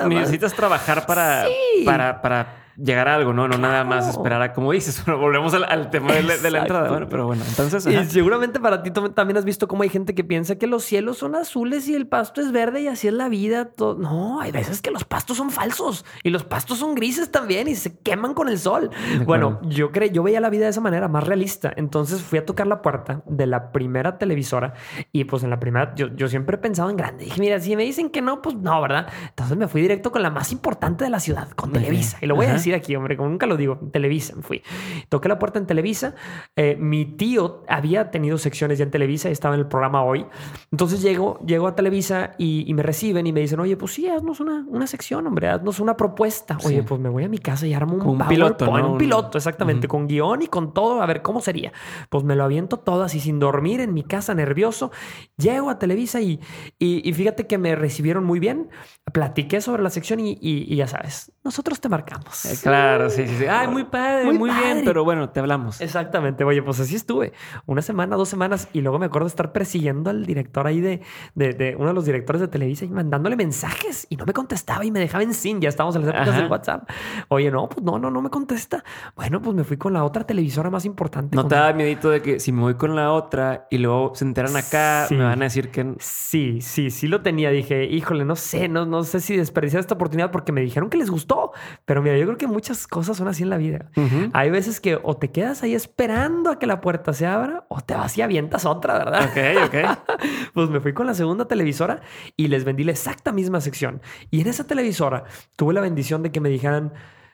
necesitas 0.08 0.54
trabajar 0.54 1.06
para, 1.06 1.46
para, 1.86 2.22
para 2.22 2.61
llegar 2.78 3.08
a 3.08 3.16
algo, 3.16 3.34
¿no? 3.34 3.48
No 3.48 3.58
nada 3.58 3.84
más 3.84 4.08
esperar 4.08 4.42
a, 4.42 4.54
como 4.54 4.72
dices, 4.72 5.04
volvemos 5.08 5.54
al, 5.54 5.90
tema 5.90 6.14
de, 6.14 6.52
la 6.52 6.60
entrada. 6.60 6.90
Bueno, 6.90 7.08
pero 7.10 7.26
bueno, 7.26 7.44
entonces... 7.48 7.86
Y 7.86 8.06
seguramente 8.06 8.60
para 8.60 8.84
ti 8.84 8.92
también 8.92 9.38
has 9.38 9.46
visto 9.46 9.68
cómo 9.68 9.84
hay 9.84 9.90
gente 9.90 10.16
que 10.16 10.24
piensa 10.24 10.56
que 10.56 10.68
los 10.68 10.84
cielos 10.84 11.18
son 11.18 11.36
azules 11.36 11.88
y 11.88 11.96
el 11.96 12.08
pasto 12.08 12.42
es 12.42 12.52
verde 12.52 12.82
y 12.82 12.88
así 12.88 13.08
es 13.08 13.14
la 13.14 13.30
vida. 13.30 13.70
No, 13.98 14.42
hay 14.42 14.52
veces 14.52 14.82
que 14.82 14.92
los 14.92 15.04
pastos 15.04 15.38
son 15.38 15.50
falsos 15.50 16.06
y 16.24 16.30
los 16.30 16.44
pastos 16.44 16.80
son 16.80 16.96
grises 16.96 17.32
también 17.32 17.68
y 17.68 17.76
se 17.76 17.98
queman 17.98 18.34
con 18.34 18.50
el 18.50 18.60
sol. 18.60 18.90
Bueno, 19.26 19.60
yo 19.64 19.92
creo, 19.92 20.10
yo 20.10 20.24
veía 20.24 20.40
la 20.40 20.50
vida 20.50 20.66
de 20.66 20.72
esa 20.72 20.82
manera, 20.82 21.08
más 21.08 21.26
realista. 21.26 21.72
Entonces 21.76 22.22
fui 22.22 22.40
a 22.40 22.46
tocar 22.46 22.68
la 22.68 22.82
puerta 22.82 23.22
de 23.26 23.48
la 23.48 23.72
primera 23.72 24.18
televisora 24.18 24.74
y 25.12 25.26
pues 25.26 25.44
en 25.44 25.50
la 25.50 25.60
primera 25.60 25.94
yo, 25.96 26.08
yo 26.16 26.28
siempre 26.28 26.56
he 26.56 26.60
pensado 26.60 26.90
en 26.90 26.98
grande. 26.98 27.26
Dije, 27.26 27.40
mira, 27.40 27.60
si 27.60 27.76
me 27.76 27.84
dicen 27.84 28.10
que 28.10 28.22
no, 28.22 28.42
pues 28.42 28.56
no, 28.56 28.82
¿verdad? 28.82 29.08
Entonces 29.30 29.58
me 29.58 29.68
fui 29.68 29.82
directo 29.82 30.12
con 30.12 30.22
la 30.22 30.30
más 30.30 30.52
importante 30.52 31.04
de 31.04 31.10
la 31.10 31.20
ciudad, 31.20 31.50
con 31.52 31.72
Televisa. 31.72 32.18
Y 32.22 32.26
lo 32.26 32.36
voy 32.36 32.46
a 32.46 32.54
decir 32.62 32.76
aquí, 32.76 32.96
hombre, 32.96 33.18
como 33.18 33.30
nunca 33.30 33.46
lo 33.46 33.58
digo, 33.58 33.80
Televisa 33.92 34.36
fui. 34.42 34.62
Toqué 35.10 35.30
la 35.30 35.40
puerta 35.40 35.60
en 35.60 35.66
Televisa. 35.66 36.16
Eh, 36.56 36.76
mi 36.80 37.06
tío 37.06 37.64
había 37.68 38.12
tenido 38.12 38.38
secciones 38.38 38.78
ya 38.78 38.84
en 38.84 38.92
Televisa 38.92 39.30
y 39.30 39.32
estaba 39.32 39.56
en 39.56 39.62
el 39.62 39.68
programa 39.68 40.04
hoy. 40.04 40.26
Entonces 40.72 41.02
llego, 41.02 41.40
llego 41.46 41.68
a 41.68 41.76
Televisa 41.76 42.32
y, 42.38 42.72
me 42.74 42.84
reciben 42.84 43.28
y 43.28 43.34
me 43.34 43.42
dicen, 43.42 43.60
oye, 43.60 43.76
pues 43.76 43.94
sí, 43.94 44.08
haznos 44.08 44.40
una, 44.40 44.66
una 44.68 44.88
sección, 44.88 45.28
hombre, 45.28 45.50
haznos 45.50 45.80
una 45.80 45.98
propuesta. 45.98 46.58
Oye, 46.64 46.84
pues 46.84 47.00
me 47.02 47.10
voy 47.10 47.24
a 47.24 47.30
mi 47.30 47.38
casa 47.38 47.68
y 47.68 47.74
armo 47.74 47.96
un, 47.96 48.28
piloto, 48.28 48.70
un 48.72 48.98
piloto, 48.98 49.38
exactamente, 49.38 49.88
con 49.88 50.08
guion 50.08 50.42
y 50.44 50.48
con 50.48 50.74
todo, 50.74 51.02
a 51.02 51.06
ver 51.06 51.22
cómo 51.22 51.42
sería. 51.42 51.72
Pues 52.10 52.24
me 52.24 52.36
lo 52.36 52.44
aviento 52.44 52.78
todo 52.78 53.04
así 53.04 53.20
sin 53.20 53.40
dormir 53.40 53.82
en 53.82 53.94
mi 53.94 54.04
casa, 54.04 54.34
nervioso. 54.34 54.92
Llego 55.38 55.70
a 55.70 55.80
Televisa 55.80 56.22
y, 56.22 56.40
y, 56.80 57.12
fíjate 57.14 57.48
que 57.48 57.58
me 57.58 57.76
recibieron 57.76 58.24
muy 58.24 58.40
bien. 58.40 58.70
Platiqué 59.12 59.62
sobre 59.62 59.84
la 59.84 59.90
sección 59.90 60.20
y, 60.20 60.38
y 60.42 60.76
ya 60.76 60.88
sabes, 60.88 61.32
nosotros 61.44 61.82
te 61.82 61.90
marcamos. 61.90 62.46
Eh, 62.52 62.56
claro, 62.62 63.10
sí, 63.10 63.28
sí, 63.28 63.36
sí. 63.40 63.46
Ay, 63.46 63.68
muy 63.68 63.84
padre, 63.86 64.32
muy, 64.34 64.50
bien, 64.50 64.82
pero 64.86 65.04
bueno, 65.04 65.30
te 65.30 65.40
hablamos. 65.40 65.82
Exactamente. 65.82 66.44
Oye, 66.44 66.62
pues 66.62 66.80
así 66.80 66.96
estuve. 66.96 67.34
Una 67.66 67.82
semana, 67.82 68.16
dos 68.16 68.30
semanas, 68.30 68.68
y 68.74 68.82
luego 68.82 69.00
me 69.00 69.06
acuerdo 69.06 69.26
de 69.26 69.30
estar 69.30 69.52
persiguiendo 69.52 70.10
al 70.10 70.26
director 70.26 70.68
ahí 70.68 70.82
de, 70.82 71.02
de, 71.36 71.76
uno 71.78 71.88
de 71.88 71.94
los 71.94 72.06
directores 72.06 72.42
de 72.42 72.48
Televisa 72.48 72.86
y 72.86 72.90
mandándole 72.90 73.36
mensajes 73.36 74.08
y 74.10 74.18
no 74.18 74.26
me 74.26 74.34
contestaba 74.34 74.86
y 74.86 74.92
me 74.92 75.00
dejaba 75.00 75.24
en 75.24 75.34
sin. 75.34 75.62
Ya 75.62 75.70
estábamos 75.70 75.96
en 75.96 76.06
las 76.06 76.16
épocas 76.16 76.36
del 76.36 76.52
WhatsApp. 76.52 76.90
Oye, 77.30 77.52
no, 77.52 77.68
pues 77.70 77.84
no, 77.84 78.00
no, 78.00 78.12
no 78.12 78.22
me 78.22 78.30
contesta. 78.30 78.84
Bueno, 79.16 79.42
pues 79.42 79.56
me 79.56 79.64
fui 79.64 79.78
con 79.78 79.94
la 79.94 80.04
otra 80.04 80.26
televisora 80.26 80.70
más 80.70 80.86
importante. 80.86 81.36
¿No 81.36 81.48
te 81.48 81.74
miedito 81.74 82.10
de 82.10 82.22
que 82.22 82.40
si 82.40 82.52
me 82.52 82.62
voy 82.62 82.76
con 82.76 82.96
la 82.96 83.14
otra 83.14 83.68
y 83.70 83.78
luego 83.78 84.14
se 84.16 84.26
enteran 84.26 84.56
acá, 84.56 85.08
me 85.10 85.24
van 85.24 85.42
a 85.42 85.46
decir 85.46 85.70
que... 85.70 85.96
Sí, 86.00 86.60
sí, 86.62 86.90
sí 86.92 87.08
lo 87.08 87.22
tenía. 87.22 87.50
Dije, 87.50 87.86
híjole, 87.86 88.26
no 88.26 88.36
sé, 88.36 88.68
no, 88.68 88.86
no 88.86 89.04
sé 89.04 89.20
si 89.20 89.38
desperdiciar 89.38 89.80
esta 89.80 89.96
oportunidad 89.96 90.32
porque 90.32 90.52
me 90.52 90.62
dijeron 90.62 90.90
que 90.90 90.98
les 90.98 91.10
gustó 91.10 91.52
pero 91.86 92.02
mira, 92.02 92.18
yo 92.18 92.26
creo 92.26 92.38
que 92.38 92.41
muchas 92.48 92.88
cosas 92.88 93.18
son 93.18 93.28
así 93.28 93.44
en 93.44 93.50
la 93.50 93.58
vida. 93.58 93.90
Hay 94.34 94.50
veces 94.50 94.80
que 94.80 95.00
o 95.02 95.18
te 95.18 95.32
quedas 95.32 95.64
ahí 95.64 95.76
esperando 95.76 96.52
a 96.52 96.60
que 96.60 96.68
la 96.68 96.82
puerta 96.82 97.14
se 97.14 97.26
abra 97.26 97.66
o 97.70 97.82
te 97.82 97.94
vas 97.94 98.18
y 98.18 98.22
avientas 98.22 98.66
otra, 98.66 98.98
¿verdad? 98.98 99.30
Ok, 99.30 99.66
ok. 99.66 100.20
pues 100.54 100.70
me 100.70 100.80
fui 100.80 100.94
con 100.94 101.08
la 101.08 101.14
segunda 101.14 101.48
televisora 101.48 102.02
y 102.36 102.48
les 102.48 102.64
vendí 102.64 102.84
la 102.84 102.92
exacta 102.92 103.32
misma 103.32 103.62
sección. 103.62 104.02
Y 104.30 104.42
en 104.42 104.48
esa 104.48 104.66
televisora 104.66 105.24
tuve 105.56 105.74
la 105.74 105.82
bendición 105.82 106.24
de 106.24 106.32
que 106.32 106.40
me 106.40 106.50
dijeran, 106.50 106.94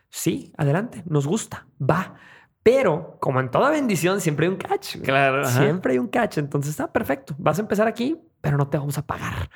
sí, 0.10 0.54
adelante, 0.58 1.04
nos 1.06 1.28
gusta, 1.28 1.68
va. 1.80 2.16
Pero 2.68 3.18
como 3.22 3.40
en 3.40 3.50
toda 3.50 3.70
bendición, 3.70 4.20
siempre 4.20 4.46
hay 4.46 4.52
un 4.52 4.58
catch. 4.58 4.98
Claro. 4.98 5.46
Siempre 5.46 5.94
hay 5.94 6.00
un 6.00 6.08
catch. 6.10 6.38
Entonces 6.38 6.72
está 6.72 6.92
perfecto. 6.92 7.34
Vas 7.38 7.60
a 7.60 7.62
empezar 7.62 7.88
aquí, 7.88 8.20
pero 8.42 8.58
no 8.58 8.68
te 8.68 8.78
vamos 8.78 8.98
a 8.98 9.06
pagar. 9.06 9.50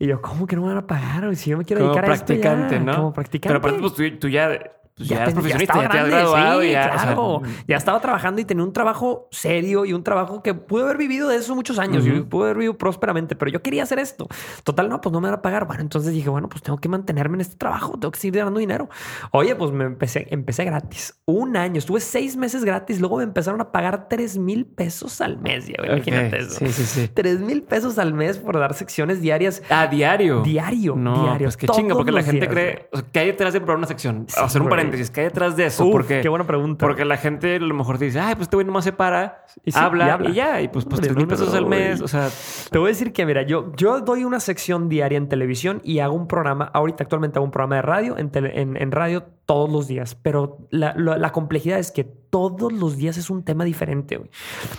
Y 0.00 0.08
yo, 0.08 0.20
¿cómo 0.20 0.48
que 0.48 0.56
no 0.56 0.62
me 0.62 0.68
van 0.68 0.78
a 0.78 0.86
pagar? 0.88 1.36
Si 1.36 1.50
yo 1.50 1.58
me 1.58 1.64
quiero 1.64 1.84
dedicar 1.84 2.10
a 2.10 2.14
esto 2.14 2.34
ya, 2.34 2.56
¿no? 2.56 2.96
Como 2.96 3.12
practicante. 3.12 3.48
Pero 3.48 3.58
aparte, 3.58 3.78
pues 3.78 4.18
tú 4.18 4.28
ya 4.28 4.48
pues 4.96 5.10
ya, 5.10 5.24
profesionista, 5.26 5.82
ya, 5.82 5.88
te 5.90 6.08
graduado. 6.08 6.62
ya, 6.62 7.52
ya 7.68 7.76
estaba 7.76 8.00
trabajando 8.00 8.40
y 8.40 8.46
tenía 8.46 8.64
un 8.64 8.72
trabajo 8.72 9.28
serio 9.30 9.84
y 9.84 9.92
un 9.92 10.02
trabajo 10.02 10.42
que 10.42 10.54
pude 10.54 10.84
haber 10.84 10.96
vivido 10.96 11.28
de 11.28 11.36
eso 11.36 11.54
muchos 11.54 11.78
años. 11.78 12.02
Yo 12.02 12.26
pude 12.26 12.44
haber 12.44 12.56
vivido 12.56 12.78
prósperamente, 12.78 13.36
pero 13.36 13.50
yo 13.50 13.60
quería 13.60 13.82
hacer 13.82 13.98
esto. 13.98 14.26
Total, 14.64 14.88
no, 14.88 15.02
pues 15.02 15.12
no 15.12 15.20
me 15.20 15.28
van 15.28 15.38
a 15.38 15.42
pagar. 15.42 15.66
Bueno, 15.66 15.82
entonces 15.82 16.14
dije, 16.14 16.30
bueno, 16.30 16.48
pues 16.48 16.62
tengo 16.62 16.78
que 16.78 16.88
mantenerme 16.88 17.34
en 17.36 17.42
este 17.42 17.56
trabajo, 17.56 17.92
tengo 17.98 18.10
que 18.10 18.18
seguir 18.18 18.38
ganando 18.38 18.58
dinero. 18.58 18.88
Oye, 19.32 19.54
pues 19.54 19.70
me 19.70 19.84
empecé, 19.84 20.28
empecé 20.30 20.64
gratis. 20.64 21.20
Un 21.26 21.58
año, 21.58 21.78
estuve 21.78 22.00
seis 22.00 22.34
meses 22.34 22.64
gratis, 22.64 22.98
luego 22.98 23.18
me 23.18 23.24
empezaron 23.24 23.60
a 23.60 23.72
pagar 23.72 24.08
tres 24.08 24.38
mil 24.38 24.64
pesos 24.64 25.20
al 25.20 25.36
mes. 25.36 25.68
imagínate 25.68 26.38
eso. 26.38 26.58
Sí, 26.58 26.68
sí, 26.68 26.84
sí. 26.84 27.08
Tres 27.12 27.40
mil 27.40 27.62
pesos 27.62 27.98
al 27.98 28.14
mes 28.14 28.38
por 28.38 28.58
dar 28.58 28.72
secciones 28.72 29.20
diarias. 29.20 29.62
¿A 29.68 29.88
diario? 29.88 30.40
Diario, 30.40 30.96
no, 30.96 31.24
diario. 31.24 31.48
Pues 31.48 31.58
qué 31.58 31.68
chinga, 31.68 31.94
porque 31.94 32.12
la 32.12 32.22
gente 32.22 32.48
cree 32.48 32.88
que 33.12 33.18
hay 33.18 33.26
detrás 33.26 33.52
de 33.52 33.60
probar 33.60 33.76
una 33.76 33.86
sección. 33.86 34.26
hacer 34.34 34.62
un 34.62 34.70
paréntesis, 34.70 34.85
¿qué 34.90 35.20
hay 35.20 35.26
detrás 35.26 35.56
de 35.56 35.66
eso? 35.66 35.90
porque, 35.90 36.20
qué 36.20 36.28
buena 36.28 36.46
pregunta. 36.46 36.84
Porque 36.84 37.04
la 37.04 37.16
gente 37.16 37.56
a 37.56 37.58
lo 37.58 37.74
mejor 37.74 37.98
dice, 37.98 38.20
ay, 38.20 38.34
pues 38.34 38.44
este 38.44 38.56
güey 38.56 38.66
nomás 38.66 38.84
se 38.84 38.92
para, 38.92 39.44
y 39.64 39.76
habla, 39.76 40.18
y, 40.28 40.32
ya, 40.34 40.60
y 40.60 40.68
pues, 40.68 40.84
pues 40.84 41.00
tres 41.00 41.16
mil 41.16 41.26
pesos 41.26 41.54
al 41.54 41.66
mes. 41.66 42.00
O 42.00 42.08
sea, 42.08 42.28
te 42.70 42.78
voy 42.78 42.88
a 42.88 42.90
decir 42.90 43.12
que, 43.12 43.26
mira, 43.26 43.42
yo, 43.42 43.72
yo 43.76 44.00
doy 44.00 44.24
una 44.24 44.40
sección 44.40 44.88
diaria 44.88 45.18
en 45.18 45.28
televisión 45.28 45.80
y 45.84 45.98
hago 46.00 46.14
un 46.14 46.26
programa, 46.26 46.70
ahorita 46.72 47.04
actualmente 47.04 47.38
hago 47.38 47.44
un 47.44 47.50
programa 47.50 47.76
de 47.76 47.82
radio, 47.82 48.18
en, 48.18 48.30
en, 48.34 48.76
en 48.76 48.92
radio 48.92 49.24
todos 49.46 49.70
los 49.70 49.86
días, 49.86 50.16
pero 50.16 50.66
la, 50.70 50.94
la, 50.96 51.30
complejidad 51.30 51.78
es 51.78 51.92
que 51.92 52.02
todos 52.02 52.72
los 52.72 52.96
días 52.96 53.16
es 53.16 53.30
un 53.30 53.44
tema 53.44 53.64
diferente. 53.64 54.20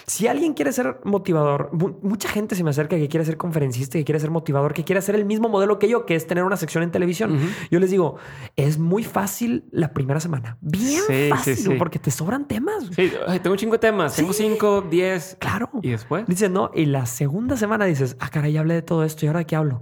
Si 0.06 0.28
alguien 0.28 0.54
quiere 0.54 0.74
ser 0.74 1.00
motivador, 1.06 1.72
mucha 2.04 2.28
gente 2.28 2.54
se 2.54 2.66
me 2.66 2.72
acerca 2.72 2.98
que 2.98 3.08
quiere 3.08 3.26
ser 3.26 3.38
conferencista, 3.38 3.98
que 3.98 4.04
quiere 4.04 4.20
ser 4.20 4.30
motivador, 4.30 4.74
que 4.74 4.84
quiere 4.84 5.00
hacer 5.00 5.16
el 5.16 5.24
mismo 5.24 5.48
modelo 5.48 5.80
que 5.80 5.88
yo, 5.88 6.06
que 6.06 6.16
es 6.16 6.28
tener 6.28 6.44
una 6.44 6.58
sección 6.58 6.84
en 6.84 6.92
televisión. 6.92 7.40
Yo 7.72 7.80
les 7.80 7.92
digo, 7.92 8.18
es 8.58 8.78
muy 8.78 9.06
fácil 9.06 9.64
la 9.72 9.94
primera 9.94 10.20
semana. 10.20 10.58
Bien 10.60 11.02
fácil, 11.30 11.78
porque 11.78 11.98
te 11.98 12.12
sobran 12.12 12.46
temas. 12.46 12.90
Sí, 12.94 13.12
tengo 13.42 13.56
de 13.56 13.78
temas, 13.80 14.18
tengo 14.18 14.34
cinco, 14.34 14.82
diez. 14.82 15.38
Claro. 15.40 15.70
Y 15.82 15.92
después. 15.92 16.28
Dices, 16.28 16.52
no, 16.52 16.72
y 16.74 16.86
la 16.86 17.06
segunda 17.06 17.56
semana 17.56 17.86
dices, 17.86 18.18
ah, 18.20 18.30
caray, 18.30 18.52
ya 18.52 18.60
hablé 18.60 18.74
de 18.74 18.82
todo 18.82 19.06
esto 19.06 19.26
y 19.26 19.28
ahora 19.30 19.40
de 19.40 19.46
qué 19.46 19.56
hablo. 19.56 19.82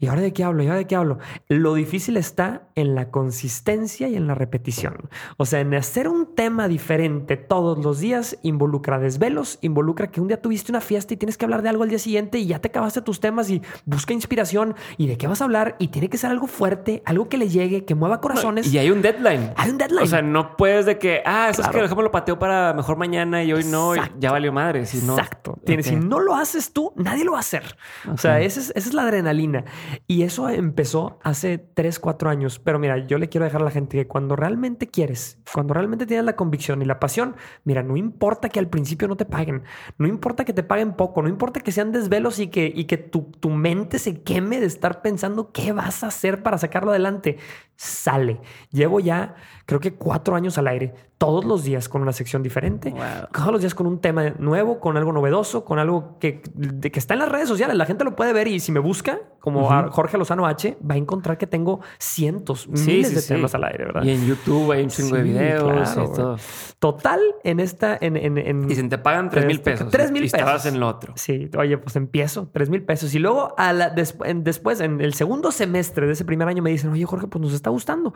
¿Y 0.00 0.08
ahora 0.08 0.20
de 0.20 0.32
qué 0.32 0.44
hablo? 0.44 0.62
¿Y 0.62 0.66
ahora 0.66 0.78
de 0.78 0.86
qué 0.86 0.96
hablo? 0.96 1.18
Lo 1.48 1.74
difícil 1.74 2.16
está 2.16 2.68
en 2.74 2.94
la 2.94 3.10
consistencia 3.10 4.08
y 4.08 4.16
en 4.16 4.23
la 4.26 4.34
repetición. 4.34 5.08
O 5.36 5.46
sea, 5.46 5.60
en 5.60 5.74
hacer 5.74 6.08
un 6.08 6.34
tema 6.34 6.68
diferente 6.68 7.36
todos 7.36 7.82
los 7.84 8.00
días 8.00 8.38
involucra 8.42 8.98
desvelos, 8.98 9.58
involucra 9.62 10.10
que 10.10 10.20
un 10.20 10.28
día 10.28 10.40
tuviste 10.40 10.72
una 10.72 10.80
fiesta 10.80 11.14
y 11.14 11.16
tienes 11.16 11.36
que 11.36 11.44
hablar 11.44 11.62
de 11.62 11.68
algo 11.68 11.82
al 11.82 11.88
día 11.88 11.98
siguiente 11.98 12.38
y 12.38 12.46
ya 12.46 12.58
te 12.58 12.68
acabaste 12.68 13.02
tus 13.02 13.20
temas 13.20 13.50
y 13.50 13.62
busca 13.84 14.12
inspiración 14.12 14.74
y 14.96 15.06
de 15.06 15.16
qué 15.16 15.26
vas 15.26 15.40
a 15.40 15.44
hablar 15.44 15.76
y 15.78 15.88
tiene 15.88 16.08
que 16.08 16.18
ser 16.18 16.30
algo 16.30 16.46
fuerte, 16.46 17.02
algo 17.06 17.28
que 17.28 17.36
le 17.36 17.48
llegue, 17.48 17.84
que 17.84 17.94
mueva 17.94 18.20
corazones. 18.20 18.72
y 18.72 18.78
hay 18.78 18.90
un 18.90 19.02
deadline. 19.02 19.52
Hay 19.56 19.70
un 19.70 19.78
deadline. 19.78 20.02
O 20.02 20.06
sea, 20.06 20.22
no 20.22 20.56
puedes 20.56 20.86
de 20.86 20.98
que, 20.98 21.22
ah, 21.24 21.48
eso 21.50 21.62
es 21.62 21.68
que 21.68 21.80
dejamos 21.80 22.04
lo 22.04 22.10
pateo 22.10 22.38
para 22.38 22.72
mejor 22.74 22.96
mañana 22.96 23.42
y 23.44 23.52
hoy 23.52 23.64
no, 23.64 23.94
ya 24.18 24.30
valió 24.30 24.52
madre. 24.52 24.86
Si 24.86 24.98
no, 24.98 25.16
Exacto. 25.18 25.58
Tienes, 25.64 25.86
Si 25.86 25.96
no 25.96 26.20
lo 26.20 26.34
haces 26.34 26.72
tú, 26.72 26.92
nadie 26.96 27.24
lo 27.24 27.32
va 27.32 27.38
a 27.38 27.40
hacer. 27.40 27.76
O 28.12 28.16
sea, 28.16 28.40
esa 28.40 28.60
es, 28.60 28.72
esa 28.74 28.88
es 28.88 28.94
la 28.94 29.02
adrenalina. 29.02 29.64
Y 30.06 30.22
eso 30.22 30.48
empezó 30.48 31.18
hace 31.22 31.58
3, 31.58 31.98
4 31.98 32.30
años. 32.30 32.58
Pero 32.58 32.78
mira, 32.78 32.98
yo 33.06 33.18
le 33.18 33.28
quiero 33.28 33.44
dejar 33.44 33.62
a 33.62 33.64
la 33.64 33.70
gente 33.70 33.96
que 33.96 34.06
cuando 34.14 34.36
realmente 34.36 34.86
quieres, 34.86 35.40
cuando 35.52 35.74
realmente 35.74 36.06
tienes 36.06 36.24
la 36.24 36.36
convicción 36.36 36.80
y 36.80 36.84
la 36.84 37.00
pasión, 37.00 37.34
mira, 37.64 37.82
no 37.82 37.96
importa 37.96 38.48
que 38.48 38.60
al 38.60 38.68
principio 38.68 39.08
no 39.08 39.16
te 39.16 39.24
paguen, 39.24 39.64
no 39.98 40.06
importa 40.06 40.44
que 40.44 40.52
te 40.52 40.62
paguen 40.62 40.92
poco, 40.92 41.20
no 41.20 41.28
importa 41.28 41.58
que 41.58 41.72
sean 41.72 41.90
desvelos 41.90 42.38
y 42.38 42.46
que, 42.46 42.72
y 42.72 42.84
que 42.84 42.96
tu, 42.96 43.22
tu 43.40 43.50
mente 43.50 43.98
se 43.98 44.22
queme 44.22 44.60
de 44.60 44.66
estar 44.66 45.02
pensando 45.02 45.50
qué 45.50 45.72
vas 45.72 46.04
a 46.04 46.06
hacer 46.06 46.44
para 46.44 46.58
sacarlo 46.58 46.92
adelante. 46.92 47.38
Sale. 47.76 48.40
Llevo 48.70 49.00
ya, 49.00 49.34
creo 49.66 49.80
que 49.80 49.94
cuatro 49.94 50.36
años 50.36 50.58
al 50.58 50.68
aire 50.68 50.94
todos 51.18 51.44
los 51.44 51.64
días 51.64 51.88
con 51.88 52.02
una 52.02 52.12
sección 52.12 52.42
diferente, 52.42 52.94
todos 53.32 53.52
los 53.52 53.60
días 53.60 53.74
con 53.74 53.86
un 53.86 54.00
tema 54.00 54.34
nuevo, 54.38 54.78
con 54.78 54.96
algo 54.96 55.12
novedoso, 55.12 55.64
con 55.64 55.78
algo 55.78 56.18
que, 56.18 56.42
que 56.42 56.98
está 56.98 57.14
en 57.14 57.20
las 57.20 57.30
redes 57.30 57.48
sociales. 57.48 57.76
La 57.76 57.86
gente 57.86 58.04
lo 58.04 58.14
puede 58.14 58.32
ver 58.32 58.48
y 58.48 58.60
si 58.60 58.72
me 58.72 58.80
busca, 58.80 59.20
como 59.38 59.66
Jorge 59.90 60.18
Lozano 60.18 60.46
H, 60.46 60.76
va 60.88 60.94
a 60.94 60.98
encontrar 60.98 61.38
que 61.38 61.46
tengo 61.46 61.80
cientos, 61.98 62.68
miles 62.68 63.14
de 63.14 63.22
temas 63.22 63.54
al 63.54 63.64
aire, 63.64 63.86
¿verdad? 63.86 64.02
Y 64.02 64.10
en 64.10 64.26
YouTube 64.26 64.72
hay 64.72 64.82
un 64.82 64.90
chingo 64.90 65.16
de 65.16 65.22
videos 65.22 65.92
y 65.92 65.94
todo. 65.94 66.36
Total, 66.78 67.20
en 67.42 67.60
esta... 67.60 67.96
En, 68.00 68.16
en, 68.16 68.70
y 68.70 68.74
si 68.74 68.86
te 68.88 68.98
pagan 68.98 69.30
tres 69.30 69.46
mil 69.46 69.60
pesos. 69.60 69.90
Tres 69.90 70.10
mil 70.10 70.24
pesos. 70.24 70.38
Y 70.38 70.40
estabas 70.40 70.66
en 70.66 70.80
lo 70.80 70.88
otro. 70.88 71.14
Sí, 71.16 71.48
oye, 71.56 71.78
pues 71.78 71.96
empiezo, 71.96 72.50
tres 72.52 72.68
mil 72.68 72.82
pesos. 72.82 73.14
Y 73.14 73.18
luego 73.18 73.54
a 73.56 73.72
la, 73.72 73.90
después, 73.90 74.80
en 74.80 75.00
el 75.00 75.14
segundo 75.14 75.52
semestre 75.52 76.06
de 76.06 76.12
ese 76.12 76.24
primer 76.24 76.48
año, 76.48 76.62
me 76.62 76.70
dicen, 76.70 76.90
oye, 76.90 77.04
Jorge, 77.06 77.28
pues 77.28 77.40
nos 77.40 77.54
está 77.64 77.70
gustando. 77.70 78.12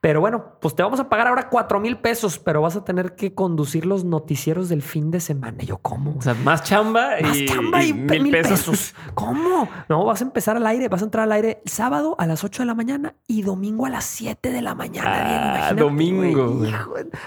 Pero 0.00 0.20
bueno, 0.20 0.56
pues 0.60 0.74
te 0.74 0.82
vamos 0.82 0.98
a 0.98 1.08
pagar 1.08 1.28
ahora 1.28 1.48
cuatro 1.48 1.78
mil 1.80 1.98
pesos 1.98 2.10
pero 2.38 2.62
vas 2.62 2.76
a 2.76 2.84
tener 2.84 3.14
que 3.14 3.34
conducir 3.34 3.86
los 3.86 4.04
noticieros 4.04 4.68
del 4.68 4.82
fin 4.82 5.10
de 5.10 5.20
semana. 5.20 5.58
Y 5.62 5.66
yo, 5.66 5.78
¿cómo? 5.78 6.16
O 6.18 6.22
sea, 6.22 6.34
más 6.34 6.64
chamba 6.64 7.10
más 7.22 7.36
y, 7.36 7.46
chamba 7.46 7.84
y, 7.84 7.92
mil, 7.92 8.30
pesos. 8.30 8.94
¿Cómo? 9.14 9.68
No, 9.88 10.04
vas 10.04 10.20
a 10.20 10.24
empezar 10.24 10.56
al 10.56 10.66
aire, 10.66 10.88
vas 10.88 11.02
a 11.02 11.04
entrar 11.04 11.24
al 11.24 11.32
aire 11.32 11.62
sábado 11.64 12.16
a 12.18 12.26
las 12.26 12.42
8 12.44 12.62
de 12.62 12.66
la 12.66 12.74
mañana 12.74 13.14
y 13.26 13.42
domingo 13.42 13.86
a 13.86 13.90
las 13.90 14.04
7 14.04 14.50
de 14.50 14.62
la 14.62 14.74
mañana. 14.74 15.68
Ah, 15.68 15.74
domingo. 15.74 16.62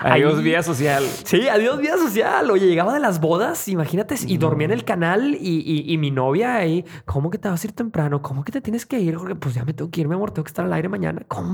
adiós 0.02 0.41
vida 0.41 0.63
social. 0.63 1.04
Sí, 1.23 1.47
adiós 1.47 1.80
vida 1.80 1.97
social. 1.97 2.49
Oye, 2.52 2.67
llegaba 2.67 2.93
de 2.93 2.99
las 2.99 3.19
bodas, 3.19 3.67
imagínate, 3.67 4.15
y 4.28 4.38
dormía 4.38 4.65
en 4.65 4.71
el 4.71 4.84
canal 4.84 5.36
y, 5.39 5.84
y, 5.88 5.97
mi 5.97 6.12
novia 6.12 6.56
ahí, 6.56 6.86
¿cómo 7.06 7.30
que 7.30 7.38
te 7.38 7.47
vas 7.47 7.63
a 7.63 7.67
ir 7.67 7.73
temprano? 7.73 8.21
¿Cómo 8.21 8.43
que 8.43 8.52
te 8.52 8.62
tienes 8.62 8.86
que 8.86 8.99
ir? 8.99 9.17
Porque 9.17 9.36
pues 9.36 9.56
ya 9.56 9.63
me 9.63 9.73
tengo 9.73 9.89
que 9.89 10.02
ir, 10.02 10.08
mi 10.08 10.15
amor, 10.15 10.32
tengo 10.32 10.43
que 10.43 10.49
estar 10.49 10.65
al 10.65 10.73
aire 10.73 10.89
mañana. 10.89 11.23
¿Cómo? 11.28 11.52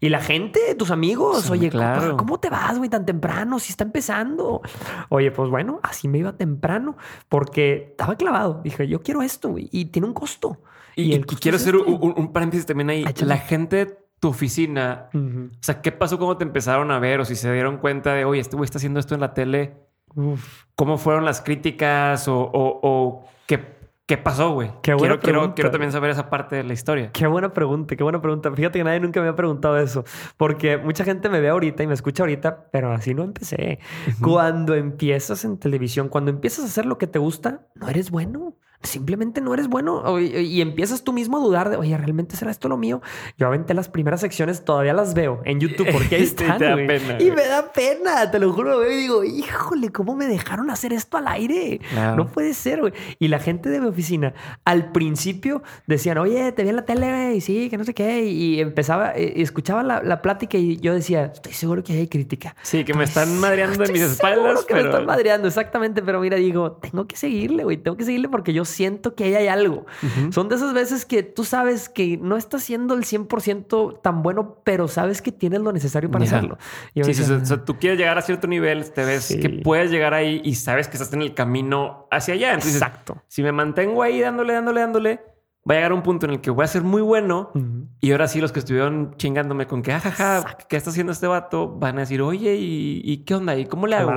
Y 0.00 0.08
la 0.08 0.20
gente, 0.20 0.74
tus 0.76 0.90
amigos, 0.90 1.50
oye, 1.50 1.70
claro. 1.70 2.16
¿cómo 2.16 2.38
te 2.38 2.50
vas, 2.50 2.78
güey, 2.78 2.90
tan 2.90 3.06
temprano? 3.06 3.58
Si 3.58 3.70
está 3.70 3.84
empezando. 3.84 4.62
Oye, 5.08 5.30
pues 5.30 5.50
bueno, 5.50 5.80
así 5.82 6.08
me 6.08 6.18
iba 6.18 6.36
temprano 6.36 6.96
porque 7.28 7.88
estaba 7.90 8.16
clavado. 8.16 8.60
Dije, 8.62 8.88
yo 8.88 9.02
quiero 9.02 9.22
esto 9.22 9.50
güey, 9.50 9.68
y 9.72 9.86
tiene 9.86 10.08
un 10.08 10.14
costo. 10.14 10.58
Y, 10.96 11.12
el 11.12 11.26
quiero 11.26 11.56
hacer 11.56 11.74
este. 11.74 11.90
un, 11.90 12.32
paréntesis 12.32 12.66
también 12.66 12.90
ahí. 12.90 13.04
La 13.24 13.38
gente 13.38 13.98
tu 14.20 14.28
oficina, 14.28 15.10
o 15.12 15.50
sea, 15.60 15.82
¿qué 15.82 15.92
pasó 15.92 16.16
cuando 16.16 16.38
te 16.38 16.44
empezaron 16.44 16.90
a 16.90 16.98
ver 16.98 17.20
o 17.20 17.26
si 17.26 17.36
se 17.36 17.52
dieron 17.52 17.76
cuenta 17.76 18.14
de, 18.14 18.24
oye, 18.24 18.40
este 18.40 18.56
güey 18.56 18.64
está 18.64 18.78
haciendo 18.78 18.98
esto 18.98 19.14
en 19.14 19.20
la 19.20 19.34
tele? 19.34 19.74
¿Cómo 20.76 20.96
fueron 20.96 21.24
las 21.24 21.42
críticas 21.42 22.26
o, 22.28 22.38
o, 22.38 22.80
o 22.82 23.24
qué 23.46 23.58
¿Qué 24.06 24.18
pasó, 24.18 24.52
güey? 24.52 24.70
Quiero, 24.82 24.98
quiero, 24.98 25.54
quiero, 25.54 25.70
también 25.70 25.90
saber 25.90 26.10
esa 26.10 26.28
parte 26.28 26.56
de 26.56 26.62
la 26.62 26.74
historia. 26.74 27.10
Qué 27.12 27.26
buena 27.26 27.54
pregunta, 27.54 27.96
qué 27.96 28.02
buena 28.02 28.20
pregunta. 28.20 28.52
Fíjate 28.52 28.78
que 28.78 28.84
nadie 28.84 29.00
nunca 29.00 29.22
me 29.22 29.28
ha 29.28 29.34
preguntado 29.34 29.78
eso, 29.78 30.04
porque 30.36 30.76
mucha 30.76 31.04
gente 31.04 31.30
me 31.30 31.40
ve 31.40 31.48
ahorita 31.48 31.82
y 31.82 31.86
me 31.86 31.94
escucha 31.94 32.22
ahorita, 32.22 32.68
pero 32.70 32.92
así 32.92 33.14
no 33.14 33.22
empecé. 33.22 33.78
Cuando 34.20 34.74
empiezas 34.74 35.46
en 35.46 35.58
televisión, 35.58 36.10
cuando 36.10 36.30
empiezas 36.30 36.64
a 36.64 36.68
hacer 36.68 36.84
lo 36.84 36.98
que 36.98 37.06
te 37.06 37.18
gusta, 37.18 37.66
no 37.76 37.88
eres 37.88 38.10
bueno 38.10 38.58
simplemente 38.84 39.40
no 39.40 39.54
eres 39.54 39.68
bueno 39.68 40.18
y 40.20 40.60
empiezas 40.60 41.02
tú 41.02 41.12
mismo 41.12 41.38
a 41.38 41.40
dudar 41.40 41.70
de, 41.70 41.76
oye, 41.76 41.96
¿realmente 41.96 42.36
será 42.36 42.50
esto 42.50 42.68
lo 42.68 42.76
mío? 42.76 43.02
Yo 43.38 43.46
aventé 43.46 43.74
las 43.74 43.88
primeras 43.88 44.20
secciones, 44.20 44.64
todavía 44.64 44.92
las 44.92 45.14
veo 45.14 45.40
en 45.44 45.60
YouTube 45.60 45.88
porque 45.92 46.16
ahí 46.16 46.22
están. 46.24 46.60
y, 47.20 47.30
me 47.30 47.46
da 47.46 47.72
pena, 47.72 48.30
te 48.30 48.38
lo 48.38 48.52
juro, 48.52 48.78
veo 48.78 48.90
y 48.90 48.96
digo, 48.96 49.24
híjole, 49.24 49.90
¿cómo 49.90 50.14
me 50.14 50.26
dejaron 50.26 50.70
hacer 50.70 50.92
esto 50.92 51.16
al 51.16 51.28
aire? 51.28 51.80
No 52.16 52.28
puede 52.28 52.54
ser, 52.54 52.80
güey. 52.80 52.92
Y 53.18 53.28
la 53.28 53.38
gente 53.38 53.68
de 53.68 53.80
mi 53.80 53.88
oficina 53.88 54.34
al 54.64 54.92
principio 54.92 55.62
decían, 55.86 56.18
oye, 56.18 56.52
te 56.52 56.62
vi 56.62 56.68
en 56.70 56.76
la 56.76 56.84
tele, 56.84 57.34
y 57.34 57.40
sí, 57.40 57.68
que 57.70 57.78
no 57.78 57.84
sé 57.84 57.94
qué. 57.94 58.24
Y 58.24 58.60
empezaba, 58.60 59.18
y 59.18 59.42
escuchaba 59.42 59.82
la, 59.82 60.22
plática 60.22 60.56
y 60.56 60.76
yo 60.78 60.94
decía, 60.94 61.32
estoy 61.34 61.52
seguro 61.52 61.82
que 61.82 61.92
hay 61.92 62.08
crítica. 62.08 62.54
Sí, 62.62 62.84
que 62.84 62.94
me 62.94 63.04
están 63.04 63.38
madreando 63.40 63.84
en 63.84 63.92
mis 63.92 64.02
espaldas. 64.02 64.64
Que 64.64 64.74
me 64.74 64.82
están 64.82 65.04
madreando, 65.06 65.48
exactamente. 65.48 66.02
Pero 66.02 66.20
mira, 66.20 66.36
digo, 66.36 66.72
tengo 66.72 67.06
que 67.06 67.16
seguirle, 67.16 67.64
güey, 67.64 67.76
tengo 67.76 67.96
que 67.96 68.04
seguirle 68.04 68.28
porque 68.28 68.52
yo 68.52 68.64
siento 68.74 69.14
que 69.14 69.24
ahí 69.24 69.34
hay 69.34 69.48
algo. 69.48 69.86
Son 70.30 70.48
de 70.48 70.56
esas 70.56 70.74
veces 70.74 71.04
que 71.04 71.22
tú 71.22 71.44
sabes 71.44 71.88
que 71.88 72.18
no 72.18 72.36
estás 72.36 72.62
siendo 72.62 72.94
el 72.94 73.04
100% 73.04 74.00
tan 74.02 74.22
bueno, 74.22 74.58
pero 74.64 74.88
sabes 74.88 75.22
que 75.22 75.32
tienes 75.32 75.60
lo 75.60 75.72
necesario 75.72 76.10
para 76.10 76.24
hacerlo. 76.24 76.58
sí, 76.94 77.14
sí, 77.14 77.22
o 77.32 77.44
sea, 77.44 77.64
tú 77.64 77.78
quieres 77.78 77.98
llegar 77.98 78.18
a 78.18 78.22
cierto 78.22 78.46
nivel, 78.46 78.90
te 78.92 79.04
ves 79.04 79.36
que 79.40 79.48
puedes 79.48 79.90
llegar 79.90 80.14
ahí 80.14 80.40
y 80.44 80.54
sabes 80.56 80.88
que 80.88 80.96
estás 80.96 81.12
en 81.12 81.22
el 81.22 81.34
camino 81.34 82.06
hacia 82.10 82.34
allá. 82.34 82.54
Exacto. 82.54 83.22
Si 83.28 83.42
me 83.42 83.52
mantengo 83.52 84.02
ahí 84.02 84.20
dándole, 84.20 84.52
dándole, 84.52 84.80
dándole, 84.80 85.20
va 85.68 85.74
a 85.74 85.76
llegar 85.78 85.92
un 85.94 86.02
punto 86.02 86.26
en 86.26 86.32
el 86.32 86.40
que 86.40 86.50
voy 86.50 86.64
a 86.64 86.68
ser 86.68 86.82
muy 86.82 87.00
bueno 87.00 87.50
y 88.00 88.12
ahora 88.12 88.28
sí 88.28 88.40
los 88.40 88.52
que 88.52 88.58
estuvieron 88.58 89.14
chingándome 89.16 89.66
con 89.66 89.82
que, 89.82 89.92
ajaja, 89.92 90.38
ah, 90.38 90.58
¿qué 90.68 90.76
está 90.76 90.90
haciendo 90.90 91.12
este 91.12 91.26
vato? 91.26 91.70
Van 91.70 91.96
a 91.96 92.00
decir, 92.00 92.20
oye, 92.20 92.56
¿y, 92.58 93.24
qué 93.24 93.34
onda? 93.34 93.56
¿Y 93.56 93.64
cómo 93.64 93.86
le 93.86 93.96
hago? 93.96 94.12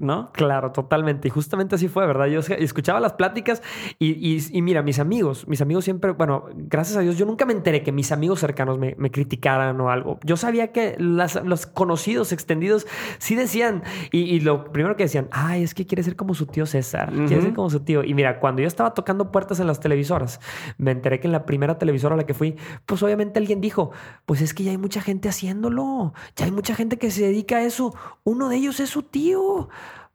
¿No? 0.00 0.30
Claro, 0.32 0.70
totalmente. 0.70 1.26
Y 1.26 1.30
justamente 1.30 1.74
así 1.74 1.88
fue, 1.88 2.06
¿verdad? 2.06 2.26
Yo 2.26 2.40
escuchaba 2.56 3.00
las 3.00 3.14
pláticas 3.14 3.62
y, 3.98 4.62
mira, 4.62 4.82
mis 4.82 5.00
amigos, 5.00 5.48
mis 5.48 5.60
amigos 5.60 5.84
siempre, 5.84 6.12
bueno, 6.12 6.44
gracias 6.54 6.96
a 6.96 7.00
Dios, 7.00 7.18
yo 7.18 7.26
nunca 7.26 7.46
me 7.46 7.52
enteré 7.52 7.82
que 7.82 7.90
mis 7.90 8.12
amigos 8.12 8.38
cercanos 8.38 8.78
me, 8.78 8.94
criticaran 9.10 9.80
o 9.80 9.90
algo. 9.90 10.20
Yo 10.22 10.36
sabía 10.36 10.72
que 10.72 10.94
los 10.98 11.66
conocidos 11.66 12.32
extendidos 12.32 12.86
sí 13.18 13.34
decían, 13.34 13.82
y, 14.12 14.38
lo 14.40 14.72
primero 14.72 14.96
que 14.96 15.04
decían, 15.04 15.28
ay, 15.32 15.64
es 15.64 15.74
que 15.74 15.84
quiere 15.84 16.04
ser 16.04 16.14
como 16.14 16.34
su 16.34 16.46
tío 16.46 16.64
César, 16.64 17.12
quiere 17.12 17.42
ser 17.42 17.54
como 17.54 17.70
su 17.70 17.80
tío. 17.80 18.04
Y 18.04 18.14
mira, 18.14 18.38
cuando 18.38 18.62
yo 18.62 18.68
estaba 18.68 18.94
tocando 18.94 19.32
puertas 19.32 19.58
en 19.58 19.66
las 19.66 19.80
televisoras, 19.80 20.40
me 20.78 20.91
enteré 20.92 21.20
que 21.20 21.26
en 21.26 21.32
la 21.32 21.46
primera 21.46 21.78
televisora 21.78 22.14
a 22.14 22.18
la 22.18 22.26
que 22.26 22.34
fui, 22.34 22.56
pues 22.86 23.02
obviamente 23.02 23.38
alguien 23.38 23.60
dijo, 23.60 23.90
pues 24.26 24.40
es 24.40 24.54
que 24.54 24.64
ya 24.64 24.70
hay 24.70 24.78
mucha 24.78 25.00
gente 25.00 25.28
haciéndolo, 25.28 26.14
ya 26.36 26.44
hay 26.44 26.52
mucha 26.52 26.74
gente 26.74 26.98
que 26.98 27.10
se 27.10 27.22
dedica 27.22 27.56
a 27.56 27.62
eso. 27.64 27.94
Uno 28.24 28.48
de 28.48 28.56
ellos 28.56 28.80
es 28.80 28.90
su 28.90 29.02
tío. 29.02 29.68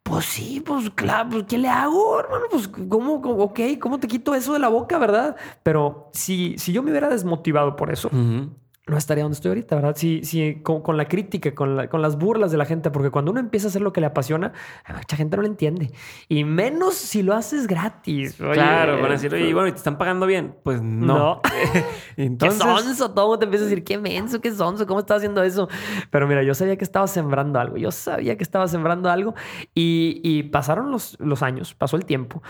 Pues 0.03 0.23
sí, 0.23 0.63
pues 0.65 0.89
claro, 0.91 1.29
pues 1.31 1.43
¿qué 1.49 1.57
le 1.57 1.67
hago, 1.67 2.19
hermano? 2.21 2.45
Pues 2.49 2.69
cómo, 2.69 3.15
ok, 3.15 3.59
¿cómo 3.77 3.99
te 3.99 4.07
quito 4.07 4.33
eso 4.35 4.53
de 4.53 4.59
la 4.59 4.69
boca, 4.69 4.97
verdad? 4.97 5.35
Pero 5.63 6.09
si, 6.13 6.55
si 6.57 6.71
yo 6.71 6.81
me 6.81 6.91
hubiera 6.91 7.09
desmotivado 7.09 7.75
por 7.75 7.91
eso, 7.91 8.09
no 8.87 8.97
estaría 8.97 9.23
donde 9.23 9.35
estoy 9.35 9.49
ahorita, 9.49 9.75
¿verdad? 9.75 9.95
Sí, 9.97 10.21
sí, 10.23 10.61
con, 10.63 10.97
la 10.97 11.07
crítica, 11.07 11.53
con, 11.53 11.75
las 11.75 12.17
burlas 12.17 12.51
de 12.51 12.57
la 12.57 12.65
gente, 12.65 12.89
porque 12.89 13.11
cuando 13.11 13.31
uno 13.31 13.39
empieza 13.39 13.67
a 13.67 13.69
hacer 13.69 13.81
lo 13.81 13.91
que 13.91 13.99
le 13.99 14.07
apasiona, 14.07 14.53
mucha 14.87 15.17
gente 15.17 15.35
no 15.35 15.43
lo 15.43 15.47
entiende. 15.47 15.91
Y 16.29 16.45
menos 16.45 16.95
si 16.95 17.21
lo 17.21 17.33
haces 17.33 17.67
gratis. 17.67 18.35
claro, 18.35 19.01
van 19.01 19.05
a 19.05 19.13
decir, 19.13 19.33
oye, 19.33 19.53
bueno, 19.53 19.67
¿y 19.67 19.71
te 19.71 19.77
están 19.77 19.97
pagando 19.97 20.25
bien? 20.25 20.55
Pues 20.63 20.81
no. 20.81 21.41
Entonces... 22.17 22.59
¡Qué 22.59 22.65
sonso! 22.65 23.11
Todo 23.11 23.37
te 23.37 23.45
empieza 23.45 23.65
a 23.65 23.67
decir, 23.67 23.83
qué 23.83 23.97
menso, 23.97 24.39
qué 24.39 24.51
sonso, 24.51 24.87
¿cómo 24.87 25.01
estás 25.01 25.17
haciendo 25.17 25.43
eso? 25.43 25.67
Pero 26.09 26.27
mira, 26.27 26.43
yo 26.43 26.55
sabía 26.55 26.77
que 26.77 26.85
estaba 26.85 27.07
sembrando 27.07 27.59
algo. 27.59 27.77
Yo 27.77 27.91
sabía 27.91 28.37
que 28.37 28.43
estaba 28.43 28.67
sembrando 28.67 29.09
algo. 29.09 29.35
Y, 29.73 30.43
pasaron 30.43 30.91
los, 30.91 31.17
los, 31.19 31.43
años, 31.43 31.73
pasó 31.73 31.97
el 31.97 32.05
tiempo. 32.05 32.41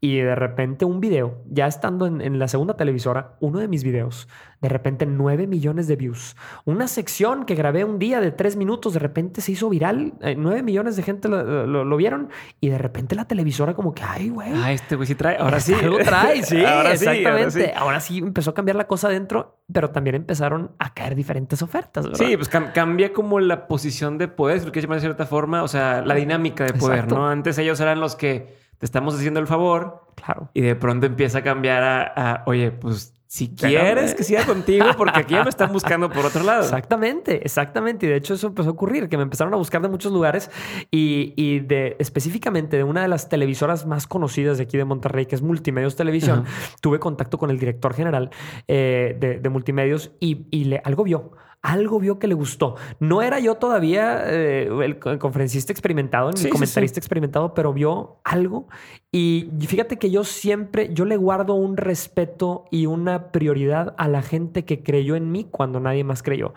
Y 0.00 0.18
de 0.18 0.34
repente 0.34 0.84
un 0.84 1.00
video, 1.00 1.38
ya 1.48 1.66
estando 1.66 2.06
en, 2.06 2.20
en 2.20 2.38
la 2.38 2.48
segunda 2.48 2.74
televisora, 2.76 3.36
uno 3.40 3.58
de 3.58 3.68
mis 3.68 3.82
videos 3.82 4.28
de 4.60 4.68
repente 4.68 5.06
9 5.06 5.46
millones 5.46 5.85
de 5.86 5.96
views. 5.96 6.36
Una 6.64 6.88
sección 6.88 7.44
que 7.44 7.54
grabé 7.54 7.84
un 7.84 7.98
día 7.98 8.20
de 8.20 8.32
3 8.32 8.56
minutos, 8.56 8.94
de 8.94 8.98
repente 8.98 9.40
se 9.40 9.52
hizo 9.52 9.68
viral, 9.68 10.14
9 10.20 10.58
eh, 10.58 10.62
millones 10.62 10.96
de 10.96 11.02
gente 11.02 11.28
lo, 11.28 11.96
vieron 11.96 12.28
y 12.60 12.68
de 12.68 12.78
repente 12.78 13.14
la 13.14 13.24
televisora 13.26 13.74
como 13.74 13.94
que, 13.94 14.02
ay, 14.02 14.28
güey. 14.28 14.52
Ah, 14.54 14.72
este 14.72 14.96
güey 14.96 15.06
sí 15.06 15.14
trae, 15.14 15.36
ahora 15.38 15.60
sí. 15.60 15.74
Algo 15.82 15.98
trae, 15.98 16.42
sí, 16.44 16.56
exactamente. 16.56 17.72
ahora 17.74 18.00
sí. 18.00 18.18
empezó 18.18 18.50
a 18.50 18.54
cambiar 18.54 18.76
la 18.76 18.86
cosa 18.86 19.08
adentro, 19.08 19.60
pero 19.72 19.90
también 19.90 20.16
empezaron 20.16 20.72
a 20.78 20.92
caer 20.94 21.14
diferentes 21.14 21.62
ofertas. 21.62 22.06
Sí, 22.14 22.36
pues 22.36 22.48
cambia 22.48 23.12
como 23.12 23.40
la 23.40 23.68
posición 23.68 24.18
de 24.18 24.28
poder, 24.28 24.64
lo 24.64 24.72
que 24.72 24.80
llamar 24.80 24.96
de 24.96 25.02
cierta 25.02 25.26
forma, 25.26 25.62
o 25.62 25.68
sea, 25.68 26.02
la 26.04 26.14
dinámica 26.14 26.64
de 26.64 26.74
poder, 26.74 27.10
¿no? 27.10 27.28
Antes 27.28 27.58
ellos 27.58 27.80
eran 27.80 28.00
los 28.00 28.16
que 28.16 28.56
te 28.78 28.86
estamos 28.86 29.14
haciendo 29.14 29.40
el 29.40 29.46
favor. 29.46 30.06
Claro. 30.14 30.50
Y 30.54 30.62
de 30.62 30.76
pronto 30.76 31.06
empieza 31.06 31.38
a 31.38 31.42
cambiar 31.42 31.82
a 32.16 32.42
oye, 32.46 32.70
pues 32.70 33.15
si 33.26 33.48
quieres 33.48 34.14
que 34.14 34.22
siga 34.22 34.44
contigo, 34.46 34.86
porque 34.96 35.18
aquí 35.18 35.34
ya 35.34 35.42
me 35.42 35.50
están 35.50 35.72
buscando 35.72 36.08
por 36.10 36.24
otro 36.24 36.44
lado. 36.44 36.62
Exactamente, 36.62 37.42
exactamente. 37.42 38.06
Y 38.06 38.08
de 38.08 38.16
hecho 38.16 38.34
eso 38.34 38.46
empezó 38.48 38.70
a 38.70 38.72
ocurrir, 38.72 39.08
que 39.08 39.16
me 39.16 39.24
empezaron 39.24 39.52
a 39.54 39.56
buscar 39.56 39.82
de 39.82 39.88
muchos 39.88 40.12
lugares 40.12 40.50
y, 40.90 41.60
de 41.60 41.96
específicamente 41.98 42.76
de 42.76 42.84
una 42.84 43.02
de 43.02 43.08
las 43.08 43.28
televisoras 43.28 43.86
más 43.86 44.06
conocidas 44.06 44.58
de 44.58 44.64
aquí 44.64 44.76
de 44.76 44.84
Monterrey, 44.84 45.26
que 45.26 45.34
es 45.34 45.42
Multimedios 45.42 45.96
Televisión, 45.96 46.44
tuve 46.80 46.98
contacto 46.98 47.38
con 47.38 47.50
el 47.50 47.58
director 47.58 47.94
general 47.94 48.30
eh, 48.68 49.38
de, 49.42 49.48
Multimedios 49.48 50.12
y, 50.20 50.46
y 50.50 50.64
le, 50.64 50.80
algo 50.84 51.04
vio 51.04 51.32
algo 51.66 51.98
vio 51.98 52.18
que 52.20 52.28
le 52.28 52.34
gustó. 52.34 52.76
No 53.00 53.22
era 53.22 53.40
yo 53.40 53.56
todavía 53.56 54.22
eh, 54.24 54.68
el, 54.84 54.98
conferencista 55.18 55.72
experimentado, 55.72 56.30
ni 56.30 56.40
el 56.42 56.50
comentarista 56.50 57.00
experimentado, 57.00 57.54
pero 57.54 57.72
vio 57.72 58.20
algo. 58.22 58.68
Y 59.10 59.50
fíjate 59.66 59.98
que 59.98 60.10
yo 60.10 60.22
siempre, 60.22 60.92
yo 60.92 61.04
le 61.04 61.16
guardo 61.16 61.54
un 61.54 61.76
respeto 61.76 62.66
y 62.70 62.86
una 62.86 63.32
prioridad 63.32 63.94
a 63.98 64.06
la 64.06 64.22
gente 64.22 64.64
que 64.64 64.82
creyó 64.82 65.16
en 65.16 65.32
mí 65.32 65.48
cuando 65.50 65.80
nadie 65.80 66.04
más 66.04 66.22
creyó. 66.22 66.54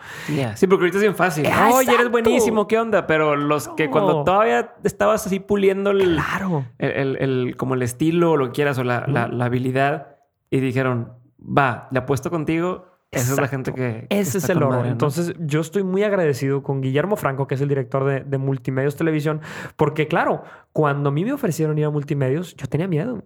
Sí, 0.56 0.68
porque 0.68 0.84
ahorita 0.84 0.98
es 0.98 1.04
bien 1.04 1.16
fácil. 1.16 1.48
Oye, 1.74 1.92
eres 1.92 2.12
buenísimo, 2.12 2.68
¿qué 2.68 2.78
onda? 2.78 3.08
Pero 3.08 3.36
los 3.36 3.70
que 3.70 3.90
cuando 3.90 4.24
todavía 4.24 4.76
estabas 4.84 5.26
así 5.26 5.40
puliendo 5.40 5.90
el, 5.90 6.16
claro. 6.16 6.66
el, 6.78 7.56
como 7.58 7.74
el 7.74 7.82
estilo 7.82 8.34
o 8.34 8.38
lo 8.38 8.48
que 8.48 8.52
quieras 8.52 8.78
o 8.78 8.84
la, 8.84 9.08
la 9.08 9.46
habilidad 9.46 10.18
y 10.52 10.60
dijeron, 10.60 11.14
va, 11.40 11.88
le 11.92 12.00
apuesto 12.00 12.30
contigo 12.30 12.89
esa 13.12 13.34
es 13.34 13.40
la 13.40 13.48
gente 13.48 13.74
que. 13.74 14.06
Ese 14.10 14.38
es 14.38 14.50
el 14.50 14.62
oro. 14.62 14.86
Entonces, 14.86 15.34
yo 15.40 15.62
estoy 15.62 15.84
muy 15.84 16.04
agradecido 16.04 16.62
con 16.62 16.82
Guillermo 16.82 17.16
Franco, 17.16 17.48
que 17.48 17.56
es 17.56 17.62
el 17.62 17.68
director 17.68 18.24
de, 18.26 18.38
Multimedios 18.38 18.96
Televisión, 18.96 19.42
porque, 19.76 20.08
claro, 20.08 20.44
cuando 20.74 21.10
a 21.10 21.12
mí 21.12 21.26
me 21.26 21.34
ofrecieron 21.34 21.78
ir 21.78 21.86
a 21.86 21.90
Multimedios, 21.90 22.56
yo 22.56 22.68
tenía 22.68 22.88
miedo. 22.88 23.24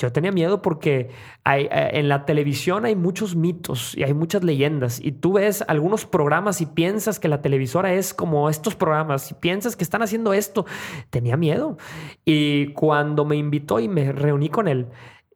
Yo 0.00 0.12
tenía 0.12 0.30
miedo 0.30 0.62
porque 0.62 1.10
hay, 1.42 1.64
eh, 1.64 1.90
en 1.94 2.08
la 2.08 2.24
televisión 2.24 2.84
hay 2.84 2.94
muchos 2.94 3.34
mitos 3.34 3.96
y 3.96 4.04
hay 4.04 4.14
muchas 4.14 4.44
leyendas. 4.44 5.00
Y 5.00 5.10
tú 5.10 5.32
ves 5.32 5.64
algunos 5.66 6.06
programas 6.06 6.60
y 6.60 6.66
piensas 6.66 7.18
que 7.18 7.26
la 7.26 7.42
televisora 7.42 7.92
es 7.92 8.14
como 8.14 8.48
estos 8.48 8.76
programas 8.76 9.28
y 9.32 9.34
piensas 9.34 9.74
que 9.74 9.82
están 9.82 10.02
haciendo 10.02 10.32
esto. 10.32 10.66
Tenía 11.10 11.36
miedo. 11.36 11.78
Y 12.24 12.72
cuando 12.74 13.24
me 13.24 13.36
invitó 13.36 13.80
y 13.80 13.88
me 13.88 14.12
reuní 14.12 14.48
con 14.50 14.68
él, 14.68 14.86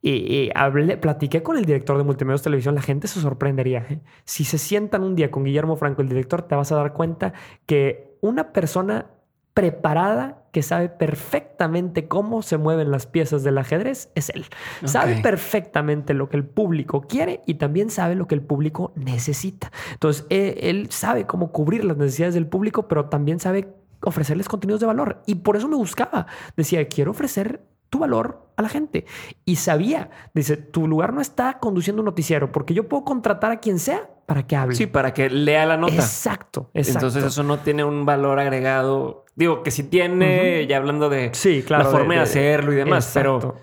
y, 0.05 0.51
hablé, 0.53 0.97
platiqué 0.97 1.41
con 1.41 1.57
el 1.57 1.63
director 1.63 1.97
de 1.97 2.03
Multimedios 2.03 2.41
Televisión, 2.41 2.75
la 2.75 2.81
gente 2.81 3.07
se 3.07 3.21
sorprendería. 3.21 3.85
¿eh? 3.89 4.01
Si 4.25 4.43
se 4.43 4.57
sientan 4.57 5.01
un 5.01 5.15
día 5.15 5.31
con 5.31 5.45
Guillermo 5.45 5.77
Franco, 5.77 6.01
el 6.01 6.09
director, 6.09 6.41
te 6.41 6.55
vas 6.55 6.73
a 6.73 6.75
dar 6.75 6.91
cuenta 6.91 7.31
que 7.65 8.17
una 8.19 8.51
persona 8.51 9.07
preparada 9.53 10.43
que 10.51 10.61
sabe 10.61 10.89
perfectamente 10.89 12.09
cómo 12.09 12.41
se 12.41 12.57
mueven 12.57 12.91
las 12.91 13.05
piezas 13.07 13.43
del 13.43 13.57
ajedrez 13.57 14.11
es 14.15 14.29
él. 14.31 14.45
Sabe 14.83 15.21
perfectamente 15.21 16.13
lo 16.13 16.27
que 16.27 16.35
el 16.35 16.43
público 16.43 17.01
quiere 17.01 17.41
y 17.45 17.53
también 17.53 17.89
sabe 17.89 18.15
lo 18.15 18.27
que 18.27 18.35
el 18.35 18.41
público 18.41 18.91
necesita. 18.95 19.71
Entonces, 19.93 20.25
él, 20.29 20.55
él 20.59 20.87
sabe 20.89 21.25
cómo 21.25 21.53
cubrir 21.53 21.85
las 21.85 21.95
necesidades 21.95 22.33
del 22.33 22.47
público, 22.47 22.89
pero 22.89 23.05
también 23.05 23.39
sabe 23.39 23.73
ofrecerles 24.01 24.49
contenidos 24.49 24.81
de 24.81 24.87
valor. 24.87 25.21
Y 25.27 25.35
por 25.35 25.55
eso 25.55 25.69
me 25.69 25.77
buscaba. 25.77 26.27
Decía, 26.57 26.87
quiero 26.89 27.11
ofrecer 27.11 27.61
tu 27.93 27.99
valor 27.99 28.49
a 28.55 28.63
la 28.63 28.69
gente. 28.69 29.05
Y 29.45 29.57
sabía, 29.57 30.09
dice, 30.33 30.57
tu 30.57 30.87
lugar 30.87 31.13
no 31.13 31.21
está 31.21 31.59
conduciendo 31.59 32.01
un 32.01 32.07
noticiero, 32.07 32.51
porque 32.51 32.73
yo 32.73 32.89
puedo 32.89 33.03
contratar 33.03 33.51
a 33.51 33.59
quien 33.59 33.77
sea 33.77 34.09
para 34.25 34.47
que 34.47 34.55
hable. 34.55 34.75
Sí, 34.75 34.87
para 34.87 35.13
que 35.13 35.29
lea 35.29 35.67
la 35.67 35.77
nota. 35.77 35.93
Exacto, 35.93 36.71
exacto. 36.73 37.05
Entonces 37.05 37.23
eso 37.23 37.43
no 37.43 37.59
tiene 37.59 37.83
un 37.83 38.03
valor 38.03 38.39
agregado. 38.39 39.25
Digo, 39.35 39.61
que 39.61 39.69
sí 39.69 39.83
tiene, 39.83 40.65
ya 40.65 40.77
hablando 40.77 41.07
de 41.07 41.29
sí, 41.33 41.61
claro, 41.61 41.83
la 41.83 41.89
forma 41.91 42.15
de, 42.15 42.21
hacerlo 42.21 42.73
y 42.73 42.77
demás, 42.77 43.11
pero, 43.13 43.57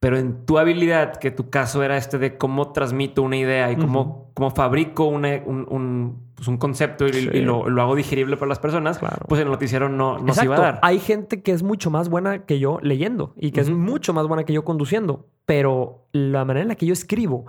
pero 0.00 0.16
en 0.16 0.46
tu 0.46 0.56
habilidad, 0.56 1.16
que 1.16 1.30
tu 1.30 1.50
caso 1.50 1.82
era 1.82 1.98
este 1.98 2.16
de 2.16 2.38
cómo 2.38 2.72
transmito 2.72 3.20
una 3.20 3.36
idea 3.36 3.70
y 3.70 3.76
cómo, 3.76 4.25
cómo 4.36 4.50
fabrico 4.50 5.06
una, 5.06 5.40
un 5.46 6.26
pues, 6.36 6.48
un 6.48 6.58
concepto 6.58 7.06
y, 7.06 7.40
lo, 7.40 7.64
hago 7.80 7.96
digerible 7.96 8.36
para 8.36 8.50
las 8.50 8.58
personas, 8.58 9.00
pues 9.26 9.40
el 9.40 9.48
noticiero 9.48 9.88
no, 9.88 10.18
no 10.18 10.34
se 10.34 10.44
iba 10.44 10.56
a 10.56 10.60
dar. 10.60 10.78
Hay 10.82 10.98
gente 11.00 11.40
que 11.42 11.52
es 11.52 11.62
mucho 11.62 11.90
más 11.90 12.10
buena 12.10 12.44
que 12.44 12.58
yo 12.58 12.78
leyendo 12.82 13.32
y 13.38 13.52
que 13.52 13.60
es 13.60 13.70
mucho 13.70 14.12
más 14.12 14.26
buena 14.26 14.44
que 14.44 14.52
yo 14.52 14.62
conduciendo, 14.62 15.30
pero 15.46 16.06
la 16.12 16.44
manera 16.44 16.62
en 16.62 16.68
la 16.68 16.74
que 16.74 16.84
yo 16.86 16.92
escribo 16.92 17.46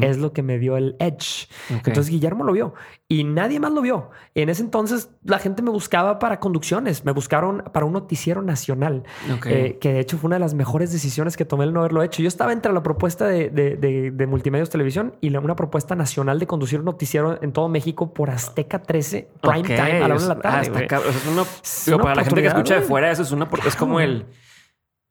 es 0.00 0.18
lo 0.18 0.32
que 0.32 0.42
me 0.42 0.58
dio 0.58 0.76
el 0.76 0.94
edge. 1.00 1.48
Entonces 1.68 2.10
Guillermo 2.10 2.44
lo 2.44 2.52
vio 2.52 2.74
y 3.08 3.24
nadie 3.24 3.58
más 3.58 3.72
lo 3.72 3.80
vio. 3.80 4.10
En 4.34 4.50
ese 4.50 4.62
entonces 4.62 5.10
la 5.24 5.38
gente 5.38 5.62
me 5.62 5.70
buscaba 5.70 6.20
para 6.20 6.38
conducciones, 6.38 7.04
me 7.04 7.12
buscaron 7.12 7.64
para 7.72 7.86
un 7.86 7.92
noticiero 7.92 8.42
nacional, 8.42 9.02
eh, 9.46 9.78
que 9.80 9.92
de 9.92 10.00
hecho 10.00 10.16
fue 10.16 10.28
una 10.28 10.36
de 10.36 10.40
las 10.40 10.54
mejores 10.54 10.92
decisiones 10.92 11.36
que 11.36 11.44
tomé 11.44 11.64
el 11.64 11.72
no 11.72 11.80
haberlo 11.80 12.04
hecho. 12.04 12.22
Yo 12.22 12.28
estaba 12.28 12.52
entre 12.52 12.72
la 12.72 12.82
propuesta 12.82 13.26
de, 13.26 13.48
de, 13.50 14.26
Multimedios 14.28 14.68
Televisión 14.70 15.14
y 15.20 15.30
la, 15.30 15.40
una 15.40 15.56
propuesta 15.56 15.96
nacional 15.96 16.27
de 16.36 16.46
conducir 16.46 16.80
un 16.80 16.84
noticiero 16.84 17.42
en 17.42 17.52
todo 17.52 17.68
México 17.68 18.12
por 18.12 18.30
Azteca 18.30 18.82
13, 18.82 19.28
prime 19.40 19.62
time 19.62 20.02
a 20.02 20.08
la 20.08 20.14
hora 20.14 20.22
de 20.22 20.28
la 20.28 20.40
tarde. 20.40 20.88
es 21.08 21.88
una, 21.88 21.98
para 22.02 22.16
la 22.16 22.24
gente 22.24 22.42
que 22.42 22.48
escucha 22.48 22.74
de 22.74 22.82
fuera, 22.82 23.10
eso 23.10 23.22
es 23.22 23.32
una 23.32 23.48
es 23.66 23.76
como 23.76 24.00
el 24.00 24.26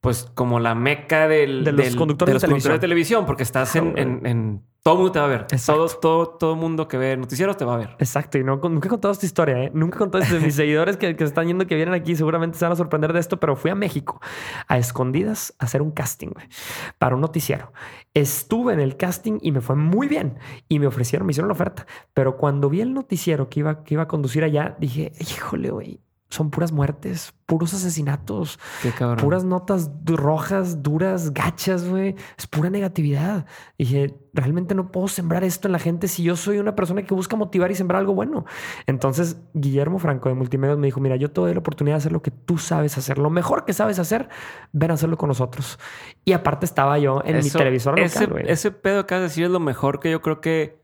pues 0.01 0.29
como 0.35 0.59
la 0.59 0.75
meca 0.75 1.27
del, 1.27 1.63
de 1.63 1.71
los 1.71 1.95
conductores, 1.95 2.41
de, 2.41 2.79
televisión. 2.79 3.25
porque 3.25 3.43
estás 3.43 3.75
en, 3.75 3.97
en, 3.97 4.63
todo 4.87 4.93
el 4.95 4.99
mundo 4.99 5.11
te 5.11 5.19
va 5.19 5.25
a 5.25 5.27
ver. 5.27 5.47
Todo, 5.65 5.89
todo, 5.89 6.27
todo 6.29 6.55
mundo 6.55 6.87
que 6.87 6.97
ve 6.97 7.17
noticieros 7.17 7.57
te 7.57 7.65
va 7.65 7.73
a 7.73 7.77
ver. 7.77 7.89
Exacto. 7.99 8.37
Y 8.37 8.45
no, 8.45 8.55
nunca 8.55 8.87
he 8.87 8.89
contado 8.89 9.11
esta 9.11 9.25
historia, 9.25 9.63
¿eh? 9.63 9.71
Nunca 9.73 9.97
he 9.97 9.99
contado 9.99 10.23
esto. 10.23 10.39
Mis 10.39 10.55
seguidores 10.55 10.95
que, 10.95 11.13
que 11.17 11.25
están 11.25 11.45
yendo, 11.45 11.67
que 11.67 11.75
vienen 11.75 11.93
aquí, 11.93 12.15
seguramente 12.15 12.57
se 12.57 12.63
van 12.63 12.71
a 12.71 12.77
sorprender 12.77 13.11
de 13.11 13.19
esto, 13.19 13.37
pero 13.37 13.57
fui 13.57 13.69
a 13.69 13.75
México 13.75 14.21
a 14.65 14.77
escondidas 14.77 15.53
a 15.59 15.65
hacer 15.65 15.81
un 15.81 15.91
casting 15.91 16.29
para 16.97 17.15
un 17.15 17.21
noticiero. 17.21 17.73
Estuve 18.13 18.71
en 18.71 18.79
el 18.79 18.95
casting 18.95 19.39
y 19.41 19.51
me 19.51 19.59
fue 19.59 19.75
muy 19.75 20.07
bien. 20.07 20.39
Y 20.69 20.79
me 20.79 20.87
ofrecieron, 20.87 21.27
me 21.27 21.31
hicieron 21.31 21.49
la 21.49 21.55
oferta. 21.55 21.85
Pero 22.13 22.37
cuando 22.37 22.69
vi 22.69 22.79
el 22.79 22.93
noticiero 22.93 23.49
que 23.49 23.59
iba, 23.59 23.83
que 23.83 23.95
iba 23.95 24.03
a 24.03 24.07
conducir 24.07 24.45
allá, 24.45 24.77
dije, 24.79 25.11
híjole, 25.19 25.69
güey, 25.69 25.99
son 26.29 26.49
puras 26.49 26.73
muertes, 26.73 27.33
puros 27.45 27.73
asesinatos, 27.73 28.59
puras 29.17 29.45
notas 29.45 29.89
rojas, 30.05 30.83
duras, 30.83 31.33
gachas, 31.33 31.87
güey. 31.87 32.15
Es 32.37 32.47
pura 32.47 32.69
negatividad. 32.69 33.45
dije, 33.77 34.13
realmente 34.33 34.75
no 34.75 34.91
puedo 34.91 35.07
sembrar 35.07 35.45
esto 35.45 35.69
en 35.69 35.71
la 35.71 35.79
gente 35.79 36.09
si 36.09 36.23
yo 36.23 36.35
soy 36.35 36.57
una 36.57 36.75
persona 36.75 37.03
que 37.03 37.13
busca 37.13 37.37
motivar 37.37 37.71
y 37.71 37.75
sembrar 37.75 38.01
algo 38.01 38.13
bueno. 38.13 38.45
Entonces, 38.87 39.37
Guillermo 39.53 39.99
Franco 39.99 40.27
de 40.27 40.35
Multimedios 40.35 40.77
me 40.77 40.87
dijo, 40.87 40.99
mira, 40.99 41.15
yo 41.15 41.31
te 41.31 41.39
doy 41.39 41.53
la 41.53 41.59
oportunidad 41.59 41.95
de 41.95 41.99
hacer 41.99 42.11
lo 42.11 42.21
que 42.21 42.31
tú 42.31 42.57
sabes 42.57 42.97
hacer, 42.97 43.17
lo 43.17 43.29
mejor 43.29 43.63
que 43.63 43.71
sabes 43.71 43.97
hacer, 43.97 44.27
ven 44.73 44.91
a 44.91 44.95
hacerlo 44.95 45.17
con 45.17 45.29
nosotros. 45.29 45.79
Y 46.25 46.33
aparte 46.33 46.65
estaba 46.65 46.99
yo 46.99 47.21
en 47.23 47.37
mi 47.41 47.49
televisor 47.49 47.97
ese, 47.99 48.27
Ese 48.45 48.71
pedo 48.71 49.07
que 49.07 49.15
has 49.15 49.21
de 49.21 49.27
decir 49.27 49.45
es 49.45 49.51
lo 49.51 49.61
mejor 49.61 50.01
que 50.01 50.11
yo 50.11 50.21
creo 50.21 50.41
que, 50.41 50.83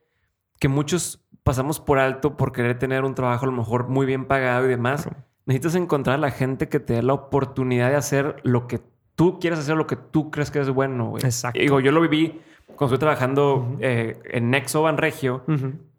que 0.58 0.69
muchos 0.69 1.19
pasamos 1.43 1.82
por 1.82 1.99
alto 1.99 2.38
por 2.38 2.53
querer 2.53 2.79
tener 2.79 3.03
un 3.03 3.13
trabajo 3.13 3.45
a 3.45 3.49
lo 3.49 3.58
mejor 3.58 3.89
muy 3.89 4.06
bien 4.06 4.25
pagado 4.25 4.65
y 4.65 4.69
demás 4.69 5.10
necesitas 5.45 5.75
encontrar 5.75 6.15
a 6.15 6.19
la 6.19 6.32
gente 6.32 6.69
que 6.69 6.79
te 6.79 6.93
dé 6.93 7.03
la 7.03 7.13
oportunidad 7.13 7.89
de 7.89 7.95
hacer 7.95 8.38
lo 8.43 8.67
que 8.67 8.82
tú 9.15 9.39
quieres 9.39 9.60
hacer, 9.60 9.75
lo 9.75 9.88
que 9.88 9.95
tú 9.95 10.32
crees 10.32 10.51
que 10.51 10.60
es 10.60 10.69
bueno, 10.69 11.10
güey. 11.10 11.23
Exacto. 11.23 11.60
digo, 11.60 11.79
yo 11.79 11.91
lo 11.91 12.01
viví 12.01 12.41
cuando 12.75 12.95
estoy 12.95 12.99
trabajando 12.99 13.77
eh, 13.79 14.19
en 14.25 14.49
Nexo 14.49 14.89
Regio, 14.91 15.43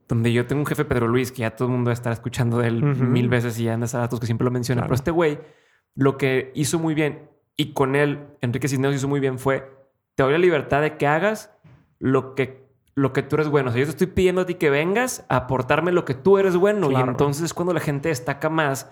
donde 0.09 0.33
yo 0.33 0.46
tengo 0.46 0.61
un 0.61 0.66
jefe, 0.66 0.85
Pedro 0.85 1.09
Luis, 1.09 1.30
que 1.30 1.40
ya 1.40 1.54
todo 1.54 1.68
el 1.68 1.74
mundo 1.74 1.90
estar 1.90 2.12
escuchando 2.12 2.59
de 2.59 2.68
él 2.68 2.83
mil 2.83 3.28
veces 3.28 3.59
y 3.59 3.64
ya 3.64 3.74
en 3.74 3.80
datos 3.80 4.18
que 4.20 4.26
siempre 4.26 4.44
lo 4.44 4.50
menciona. 4.50 4.83
Pero 4.83 4.94
este 4.94 5.11
güey, 5.11 5.38
lo 5.94 6.16
que 6.16 6.52
hizo 6.54 6.78
muy 6.78 6.94
bien, 6.94 7.30
y 7.57 7.72
con 7.72 7.94
él, 7.94 8.26
Enrique 8.40 8.68
Cisneros 8.68 8.96
hizo 8.96 9.09
muy 9.09 9.20
bien, 9.20 9.38
fue, 9.38 9.70
te 10.14 10.22
doy 10.22 10.33
la 10.33 10.38
libertad 10.38 10.83
de 10.83 10.96
que 10.96 11.07
hagas 11.07 11.52
lo 11.98 12.35
que 12.35 12.64
lo 12.96 13.12
que 13.12 13.22
tú 13.22 13.37
eres 13.37 13.48
bueno. 13.48 13.70
O 13.70 13.72
sea, 13.72 13.80
yo 13.80 13.87
te 13.87 13.90
estoy 13.90 14.07
pidiendo 14.07 14.42
a 14.42 14.46
ti 14.46 14.54
que 14.54 14.70
vengas 14.70 15.24
a 15.28 15.37
aportarme 15.37 15.90
lo 15.90 16.04
que 16.04 16.14
tú 16.14 16.38
eres 16.38 16.57
bueno. 16.57 16.90
Y 16.92 16.94
entonces 16.94 17.46
es 17.46 17.54
cuando 17.54 17.72
la 17.72 17.80
gente 17.80 18.09
destaca 18.09 18.48
más 18.48 18.90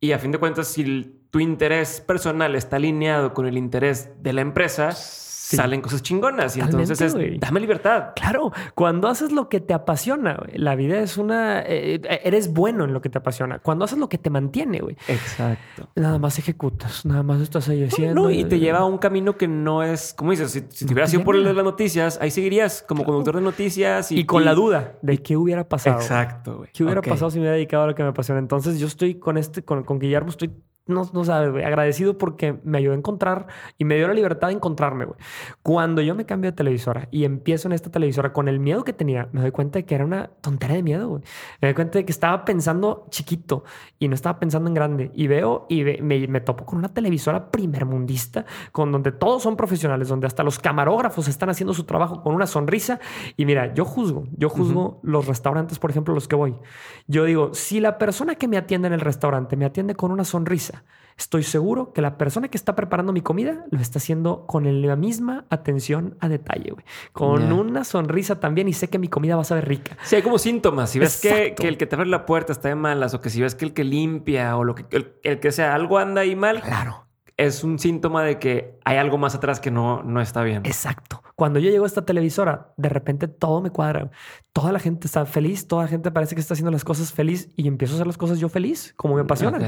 y 0.00 0.12
a 0.12 0.18
fin 0.18 0.32
de 0.32 0.38
cuentas, 0.38 0.68
si 0.68 1.20
tu 1.30 1.40
interés 1.40 2.00
personal 2.00 2.54
está 2.56 2.76
alineado 2.76 3.34
con 3.34 3.46
el 3.46 3.58
interés 3.58 4.22
de 4.22 4.32
la 4.32 4.40
empresa, 4.40 4.92
salen 5.56 5.80
cosas 5.80 6.02
chingonas. 6.02 6.56
Y 6.56 6.60
entonces 6.60 7.00
es, 7.00 7.14
dame 7.40 7.60
libertad. 7.60 8.10
Claro, 8.14 8.52
cuando 8.74 9.08
haces 9.08 9.32
lo 9.32 9.48
que 9.48 9.60
te 9.60 9.74
apasiona, 9.74 10.38
la 10.54 10.74
vida 10.74 10.98
es 11.00 11.16
una... 11.16 11.60
Eh, 11.60 12.00
eh, 12.02 12.20
eres 12.24 12.52
bueno 12.52 12.84
en 12.84 12.92
lo 12.92 13.00
que 13.00 13.08
te 13.08 13.18
apasiona. 13.18 13.58
Cuando 13.58 13.84
haces 13.84 13.98
lo 13.98 14.08
que 14.08 14.18
te 14.18 14.30
mantiene, 14.30 14.80
güey. 14.80 14.96
Exacto. 15.08 15.88
Nada 15.96 16.18
más 16.18 16.38
ejecutas, 16.38 17.04
nada 17.04 17.22
más 17.22 17.40
estás 17.40 17.68
ahí 17.68 17.84
haciendo. 17.84 18.22
No, 18.22 18.30
y 18.30 18.44
te 18.44 18.58
lleva 18.58 18.78
a 18.80 18.84
un 18.84 18.98
camino 18.98 19.36
que 19.36 19.48
no 19.48 19.82
es... 19.82 20.14
Como 20.14 20.30
dices, 20.30 20.50
si, 20.50 20.60
te 20.62 20.92
hubieras 20.92 21.12
ido 21.12 21.24
por 21.24 21.36
las 21.36 21.54
noticias, 21.54 22.18
ahí 22.20 22.30
seguirías 22.30 22.84
como 22.86 23.04
conductor 23.04 23.36
de 23.36 23.42
noticias. 23.42 24.12
Y, 24.12 24.24
con 24.24 24.44
la 24.44 24.54
duda 24.54 24.98
de 25.02 25.18
qué 25.18 25.36
hubiera 25.36 25.68
pasado. 25.68 25.96
Exacto, 25.96 26.58
güey. 26.58 26.70
¿Qué 26.72 26.84
hubiera 26.84 27.02
pasado 27.02 27.30
si 27.30 27.38
me 27.38 27.42
hubiera 27.42 27.56
dedicado 27.56 27.84
a 27.84 27.86
lo 27.88 27.94
que 27.94 28.02
me 28.02 28.10
apasiona? 28.10 28.38
Entonces 28.38 28.78
yo 28.78 28.86
estoy 28.86 29.16
con 29.16 29.36
este, 29.36 29.62
con, 29.62 29.84
con 29.84 29.98
Guillermo, 29.98 30.30
estoy 30.30 30.50
no, 30.90 31.08
no 31.12 31.24
sabes, 31.24 31.50
güey, 31.50 31.64
agradecido 31.64 32.18
porque 32.18 32.58
me 32.64 32.78
ayudó 32.78 32.94
a 32.94 32.96
encontrar 32.96 33.46
y 33.78 33.84
me 33.84 33.96
dio 33.96 34.08
la 34.08 34.14
libertad 34.14 34.48
de 34.48 34.54
encontrarme, 34.54 35.04
güey. 35.04 35.18
Cuando 35.62 36.02
yo 36.02 36.14
me 36.14 36.26
cambio 36.26 36.50
de 36.50 36.56
televisora 36.56 37.08
y 37.10 37.24
empiezo 37.24 37.68
en 37.68 37.72
esta 37.72 37.90
televisora 37.90 38.32
con 38.32 38.48
el 38.48 38.60
miedo 38.60 38.84
que 38.84 38.92
tenía, 38.92 39.28
me 39.32 39.40
doy 39.40 39.50
cuenta 39.50 39.78
de 39.78 39.84
que 39.84 39.94
era 39.94 40.04
una 40.04 40.28
tontera 40.40 40.74
de 40.74 40.82
miedo, 40.82 41.08
güey. 41.08 41.22
Me 41.60 41.68
doy 41.68 41.74
cuenta 41.74 41.98
de 41.98 42.04
que 42.04 42.12
estaba 42.12 42.44
pensando 42.44 43.06
chiquito 43.10 43.64
y 43.98 44.08
no 44.08 44.14
estaba 44.14 44.38
pensando 44.38 44.68
en 44.68 44.74
grande. 44.74 45.10
Y 45.14 45.26
veo 45.26 45.66
y 45.68 45.84
me, 45.84 46.26
me 46.26 46.40
topo 46.40 46.64
con 46.64 46.78
una 46.78 46.92
televisora 46.92 47.50
primermundista, 47.50 48.44
con 48.72 48.92
donde 48.92 49.12
todos 49.12 49.42
son 49.42 49.56
profesionales, 49.56 50.08
donde 50.08 50.26
hasta 50.26 50.42
los 50.42 50.58
camarógrafos 50.58 51.28
están 51.28 51.50
haciendo 51.50 51.74
su 51.74 51.84
trabajo 51.84 52.22
con 52.22 52.34
una 52.34 52.46
sonrisa. 52.46 53.00
Y 53.36 53.44
mira, 53.44 53.72
yo 53.74 53.84
juzgo, 53.84 54.24
yo 54.36 54.48
juzgo 54.48 55.00
los 55.02 55.26
restaurantes, 55.26 55.78
por 55.78 55.90
ejemplo, 55.90 56.14
los 56.14 56.28
que 56.28 56.36
voy. 56.36 56.56
Yo 57.06 57.24
digo, 57.24 57.54
si 57.54 57.80
la 57.80 57.98
persona 57.98 58.34
que 58.34 58.48
me 58.48 58.56
atiende 58.56 58.88
en 58.88 58.94
el 58.94 59.00
restaurante 59.00 59.56
me 59.56 59.64
atiende 59.64 59.94
con 59.94 60.10
una 60.12 60.24
sonrisa, 60.24 60.79
Estoy 61.16 61.42
seguro 61.42 61.92
que 61.92 62.00
la 62.00 62.16
persona 62.16 62.48
que 62.48 62.56
está 62.56 62.74
preparando 62.74 63.12
mi 63.12 63.20
comida 63.20 63.66
lo 63.70 63.78
está 63.78 63.98
haciendo 63.98 64.46
con 64.46 64.64
la 64.86 64.96
misma 64.96 65.44
atención 65.50 66.16
a 66.18 66.28
detalle, 66.28 66.70
güey. 66.70 66.84
Con 67.12 67.52
una 67.52 67.84
sonrisa 67.84 68.40
también 68.40 68.68
y 68.68 68.72
sé 68.72 68.88
que 68.88 68.98
mi 68.98 69.08
comida 69.08 69.36
va 69.36 69.42
a 69.42 69.44
saber 69.44 69.68
rica. 69.68 69.98
Sí, 70.02 70.16
hay 70.16 70.22
como 70.22 70.38
síntomas. 70.38 70.88
Si 70.90 70.98
ves 70.98 71.20
que, 71.20 71.54
el 71.58 71.76
que 71.76 71.86
te 71.86 71.94
abre 71.94 72.06
la 72.08 72.24
puerta 72.24 72.52
está 72.52 72.68
de 72.68 72.74
malas 72.74 73.12
o 73.12 73.20
que 73.20 73.28
si 73.28 73.42
ves 73.42 73.54
que 73.54 73.66
el 73.66 73.74
que 73.74 73.84
limpia 73.84 74.56
o 74.56 74.64
lo 74.64 74.74
que, 74.74 74.86
el 75.22 75.40
que 75.40 75.52
sea 75.52 75.74
algo 75.74 75.98
anda 75.98 76.22
ahí 76.22 76.34
mal. 76.36 76.62
Claro 76.62 77.10
es 77.40 77.64
un 77.64 77.78
síntoma 77.78 78.22
de 78.22 78.38
que 78.38 78.78
hay 78.84 78.98
algo 78.98 79.16
más 79.16 79.34
atrás 79.34 79.60
que 79.60 79.70
no, 79.70 80.02
no 80.02 80.20
está 80.20 80.42
bien. 80.42 80.62
Exacto. 80.66 81.22
Cuando 81.40 81.58
yo 81.58 81.70
llego 81.70 81.84
a 81.84 81.86
esta 81.86 82.04
televisora, 82.04 82.74
de 82.76 82.90
repente 82.90 83.26
todo 83.26 83.62
me 83.62 83.70
cuadra. 83.70 84.10
Toda 84.52 84.72
la 84.72 84.78
gente 84.78 85.06
está 85.06 85.24
feliz, 85.24 85.66
toda 85.66 85.84
la 85.84 85.88
gente 85.88 86.10
parece 86.10 86.34
que 86.34 86.42
está 86.42 86.52
haciendo 86.52 86.70
las 86.70 86.84
cosas 86.84 87.14
feliz 87.14 87.48
y 87.56 87.66
empiezo 87.66 87.94
a 87.94 87.96
hacer 87.96 88.06
las 88.06 88.18
cosas 88.18 88.38
yo 88.38 88.50
feliz, 88.50 88.92
como 88.94 89.14
me 89.14 89.22
apasionan. 89.22 89.62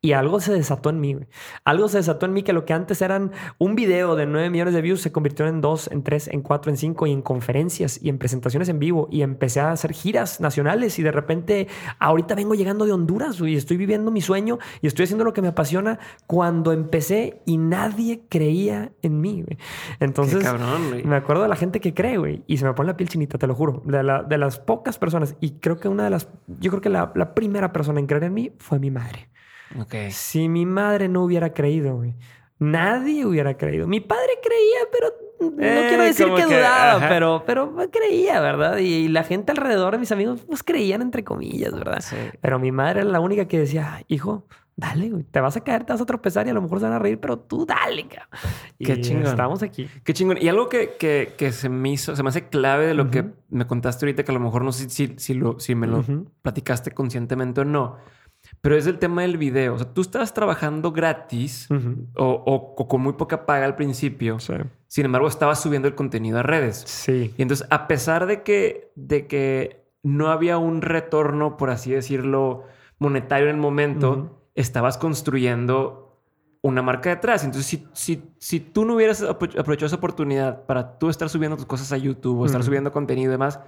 Y 0.00 0.12
algo 0.12 0.38
se 0.38 0.52
desató 0.52 0.90
en 0.90 1.00
mí. 1.00 1.16
Algo 1.64 1.88
se 1.88 1.96
desató 1.96 2.26
en 2.26 2.32
mí 2.32 2.44
que 2.44 2.52
lo 2.52 2.64
que 2.64 2.74
antes 2.74 3.02
eran 3.02 3.32
un 3.58 3.74
video 3.74 4.14
de 4.14 4.24
9 4.26 4.50
millones 4.50 4.72
de 4.72 4.82
views 4.82 5.00
se 5.00 5.10
convirtió 5.10 5.48
en 5.48 5.60
2, 5.60 5.90
en 5.90 6.04
3, 6.04 6.28
en 6.28 6.42
4, 6.42 6.70
en 6.70 6.76
5 6.76 7.06
y 7.08 7.12
en 7.12 7.22
conferencias 7.22 7.98
y 8.00 8.08
en 8.08 8.18
presentaciones 8.18 8.68
en 8.68 8.78
vivo 8.78 9.08
y 9.10 9.22
empecé 9.22 9.58
a 9.58 9.72
hacer 9.72 9.94
giras 9.94 10.40
nacionales 10.40 10.96
y 11.00 11.02
de 11.02 11.10
repente 11.10 11.66
ahorita 11.98 12.36
vengo 12.36 12.54
llegando 12.54 12.86
de 12.86 12.92
Honduras 12.92 13.40
y 13.40 13.56
estoy 13.56 13.78
viviendo 13.78 14.12
mi 14.12 14.20
sueño 14.20 14.60
y 14.80 14.86
estoy 14.86 15.02
haciendo 15.02 15.24
lo 15.24 15.32
que 15.32 15.42
me 15.42 15.48
apasiona 15.48 15.98
cuando 16.28 16.70
empecé 16.70 17.42
y 17.46 17.56
nadie 17.56 18.22
creía 18.28 18.92
en 19.02 19.20
mí, 19.20 19.42
güey. 19.42 19.58
Entonces, 19.98 20.44
me 21.16 21.22
acuerdo 21.22 21.44
de 21.44 21.48
la 21.48 21.56
gente 21.56 21.80
que 21.80 21.94
cree, 21.94 22.18
güey, 22.18 22.42
y 22.46 22.58
se 22.58 22.66
me 22.66 22.74
pone 22.74 22.88
la 22.88 22.96
piel 22.96 23.08
chinita, 23.08 23.38
te 23.38 23.46
lo 23.46 23.54
juro. 23.54 23.82
De, 23.86 24.24
de 24.28 24.38
las 24.38 24.58
pocas 24.58 24.98
personas, 24.98 25.34
y 25.40 25.52
creo 25.52 25.78
que 25.78 25.88
una 25.88 26.04
de 26.04 26.10
las, 26.10 26.28
yo 26.46 26.70
creo 26.70 26.82
que 26.82 26.90
la, 26.90 27.10
la 27.14 27.34
primera 27.34 27.72
persona 27.72 28.00
en 28.00 28.06
creer 28.06 28.24
en 28.24 28.34
mí 28.34 28.52
fue 28.58 28.78
mi 28.78 28.90
madre. 28.90 29.30
Okay. 29.80 30.10
Si 30.10 30.48
mi 30.50 30.66
madre 30.66 31.08
no 31.08 31.24
hubiera 31.24 31.54
creído, 31.54 31.96
güey, 31.96 32.14
nadie 32.58 33.24
hubiera 33.24 33.56
creído. 33.56 33.86
Mi 33.86 34.00
padre 34.00 34.32
creía, 34.42 34.80
pero 34.92 35.52
no 35.56 35.64
eh, 35.64 35.86
quiero 35.88 36.02
decir 36.02 36.26
que, 36.34 36.44
dudaba, 36.44 37.08
pero, 37.08 37.42
pero 37.46 37.74
creía, 37.90 38.38
¿verdad? 38.40 38.76
Y, 38.76 39.08
la 39.08 39.24
gente 39.24 39.52
alrededor 39.52 39.92
de 39.92 39.98
mis 39.98 40.12
amigos, 40.12 40.42
pues 40.46 40.62
creían 40.62 41.00
entre 41.00 41.24
comillas, 41.24 41.72
¿verdad? 41.72 42.04
Pero 42.42 42.58
mi 42.58 42.72
madre 42.72 43.00
era 43.00 43.10
la 43.10 43.20
única 43.20 43.48
que 43.48 43.58
decía, 43.58 44.04
hijo, 44.08 44.44
dale, 44.76 45.10
güey, 45.10 45.24
te 45.24 45.40
vas 45.40 45.56
a 45.56 45.62
caer, 45.62 45.84
te 45.84 45.92
vas 45.92 46.02
a 46.02 46.06
tropezar 46.06 46.46
y 46.46 46.50
a 46.50 46.54
lo 46.54 46.60
mejor 46.60 46.78
se 46.80 46.84
van 46.84 46.94
a 46.94 46.98
reír, 46.98 47.18
pero 47.18 47.38
tú 47.38 47.64
dale, 47.64 48.06
cabrón. 48.06 48.28
Qué 48.78 49.00
chingón. 49.00 49.26
Estamos 49.26 49.62
aquí. 49.62 49.88
Qué 50.04 50.12
chingón. 50.12 50.36
Y 50.40 50.48
algo 50.48 50.68
que, 50.68 50.96
que, 50.98 51.34
que, 51.36 51.50
se 51.52 51.70
me 51.70 51.90
hizo, 51.90 52.14
se 52.14 52.22
me 52.22 52.28
hace 52.28 52.48
clave 52.48 52.86
de 52.86 52.94
lo 52.94 53.10
que 53.10 53.24
me 53.48 53.66
contaste 53.66 54.04
ahorita, 54.04 54.22
que 54.22 54.30
a 54.30 54.34
lo 54.34 54.40
mejor 54.40 54.62
no 54.62 54.72
sé 54.72 54.90
si, 54.90 55.14
si, 55.16 55.34
lo, 55.34 55.58
si 55.58 55.74
me 55.74 55.86
lo 55.86 56.04
platicaste 56.42 56.90
conscientemente 56.90 57.62
o 57.62 57.64
no, 57.64 57.96
pero 58.60 58.76
es 58.76 58.86
el 58.86 58.98
tema 58.98 59.22
del 59.22 59.38
video. 59.38 59.74
O 59.74 59.78
sea, 59.78 59.92
tú 59.92 60.02
estabas 60.02 60.34
trabajando 60.34 60.92
gratis 60.92 61.68
o, 62.14 62.42
o, 62.76 62.88
con 62.88 63.00
muy 63.00 63.14
poca 63.14 63.46
paga 63.46 63.64
al 63.64 63.76
principio. 63.76 64.38
Sí. 64.38 64.54
Sin 64.88 65.06
embargo, 65.06 65.26
estabas 65.26 65.60
subiendo 65.60 65.88
el 65.88 65.94
contenido 65.94 66.38
a 66.38 66.42
redes. 66.42 66.84
Sí. 66.86 67.32
Y 67.36 67.42
entonces, 67.42 67.66
a 67.70 67.88
pesar 67.88 68.26
de 68.26 68.42
que, 68.42 68.92
de 68.94 69.26
que 69.26 69.86
no 70.02 70.28
había 70.28 70.58
un 70.58 70.82
retorno, 70.82 71.56
por 71.56 71.70
así 71.70 71.90
decirlo, 71.90 72.64
monetario 72.98 73.48
en 73.48 73.56
el 73.56 73.60
momento, 73.60 74.35
estabas 74.56 74.98
construyendo 74.98 76.20
una 76.62 76.82
marca 76.82 77.10
detrás. 77.10 77.44
Entonces, 77.44 77.66
si, 77.66 77.86
si, 77.92 78.34
si 78.38 78.58
tú 78.58 78.84
no 78.84 78.94
hubieras 78.94 79.22
aprovechado 79.22 79.86
esa 79.86 79.96
oportunidad 79.96 80.64
para 80.66 80.98
tú 80.98 81.08
estar 81.08 81.28
subiendo 81.28 81.56
tus 81.56 81.66
cosas 81.66 81.92
a 81.92 81.96
YouTube 81.96 82.40
o 82.40 82.46
estar 82.46 82.64
subiendo 82.64 82.90
contenido 82.90 83.30
y 83.30 83.32
demás, 83.32 83.60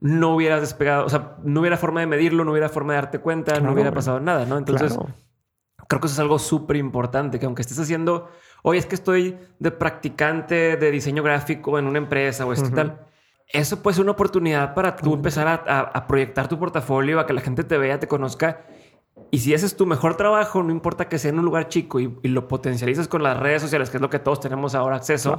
no 0.00 0.34
hubieras 0.34 0.60
despegado, 0.60 1.06
o 1.06 1.08
sea, 1.08 1.36
no 1.44 1.60
hubiera 1.60 1.76
forma 1.76 2.00
de 2.00 2.06
medirlo, 2.06 2.44
no 2.44 2.50
hubiera 2.50 2.68
forma 2.68 2.94
de 2.94 3.00
darte 3.00 3.18
cuenta, 3.20 3.60
no 3.60 3.72
hubiera 3.72 3.92
pasado 3.92 4.20
nada, 4.20 4.44
¿no? 4.44 4.58
Entonces, 4.58 4.98
creo 5.88 6.00
que 6.00 6.06
eso 6.06 6.14
es 6.14 6.18
algo 6.18 6.38
súper 6.38 6.76
importante, 6.76 7.38
que 7.38 7.46
aunque 7.46 7.62
estés 7.62 7.78
haciendo, 7.78 8.28
hoy 8.62 8.78
es 8.78 8.86
que 8.86 8.94
estoy 8.94 9.38
de 9.58 9.70
practicante 9.70 10.76
de 10.76 10.90
diseño 10.90 11.22
gráfico 11.22 11.78
en 11.78 11.86
una 11.86 11.98
empresa 11.98 12.44
o 12.44 12.52
esto 12.52 12.68
y 12.68 12.72
tal, 12.72 13.06
eso 13.48 13.82
puede 13.82 13.94
ser 13.94 14.02
una 14.02 14.12
oportunidad 14.12 14.74
para 14.74 14.96
tú 14.96 15.14
empezar 15.14 15.46
a, 15.46 15.80
a, 15.80 16.06
proyectar 16.06 16.48
tu 16.48 16.58
portafolio, 16.58 17.20
a 17.20 17.26
que 17.26 17.32
la 17.32 17.40
gente 17.40 17.62
te 17.62 17.78
vea, 17.78 18.00
te 18.00 18.08
conozca 18.08 18.66
y 19.30 19.38
si 19.38 19.54
ese 19.54 19.66
es 19.66 19.76
tu 19.76 19.86
mejor 19.86 20.16
trabajo, 20.16 20.62
no 20.62 20.70
importa 20.70 21.08
que 21.08 21.18
sea 21.18 21.30
en 21.30 21.38
un 21.38 21.44
lugar 21.44 21.68
chico 21.68 22.00
y, 22.00 22.10
lo 22.22 22.48
potencializas 22.48 23.08
con 23.08 23.22
las 23.22 23.38
redes 23.38 23.62
sociales, 23.62 23.90
que 23.90 23.96
es 23.96 24.00
lo 24.00 24.10
que 24.10 24.18
todos 24.18 24.40
tenemos 24.40 24.74
ahora 24.74 24.96
acceso, 24.96 25.36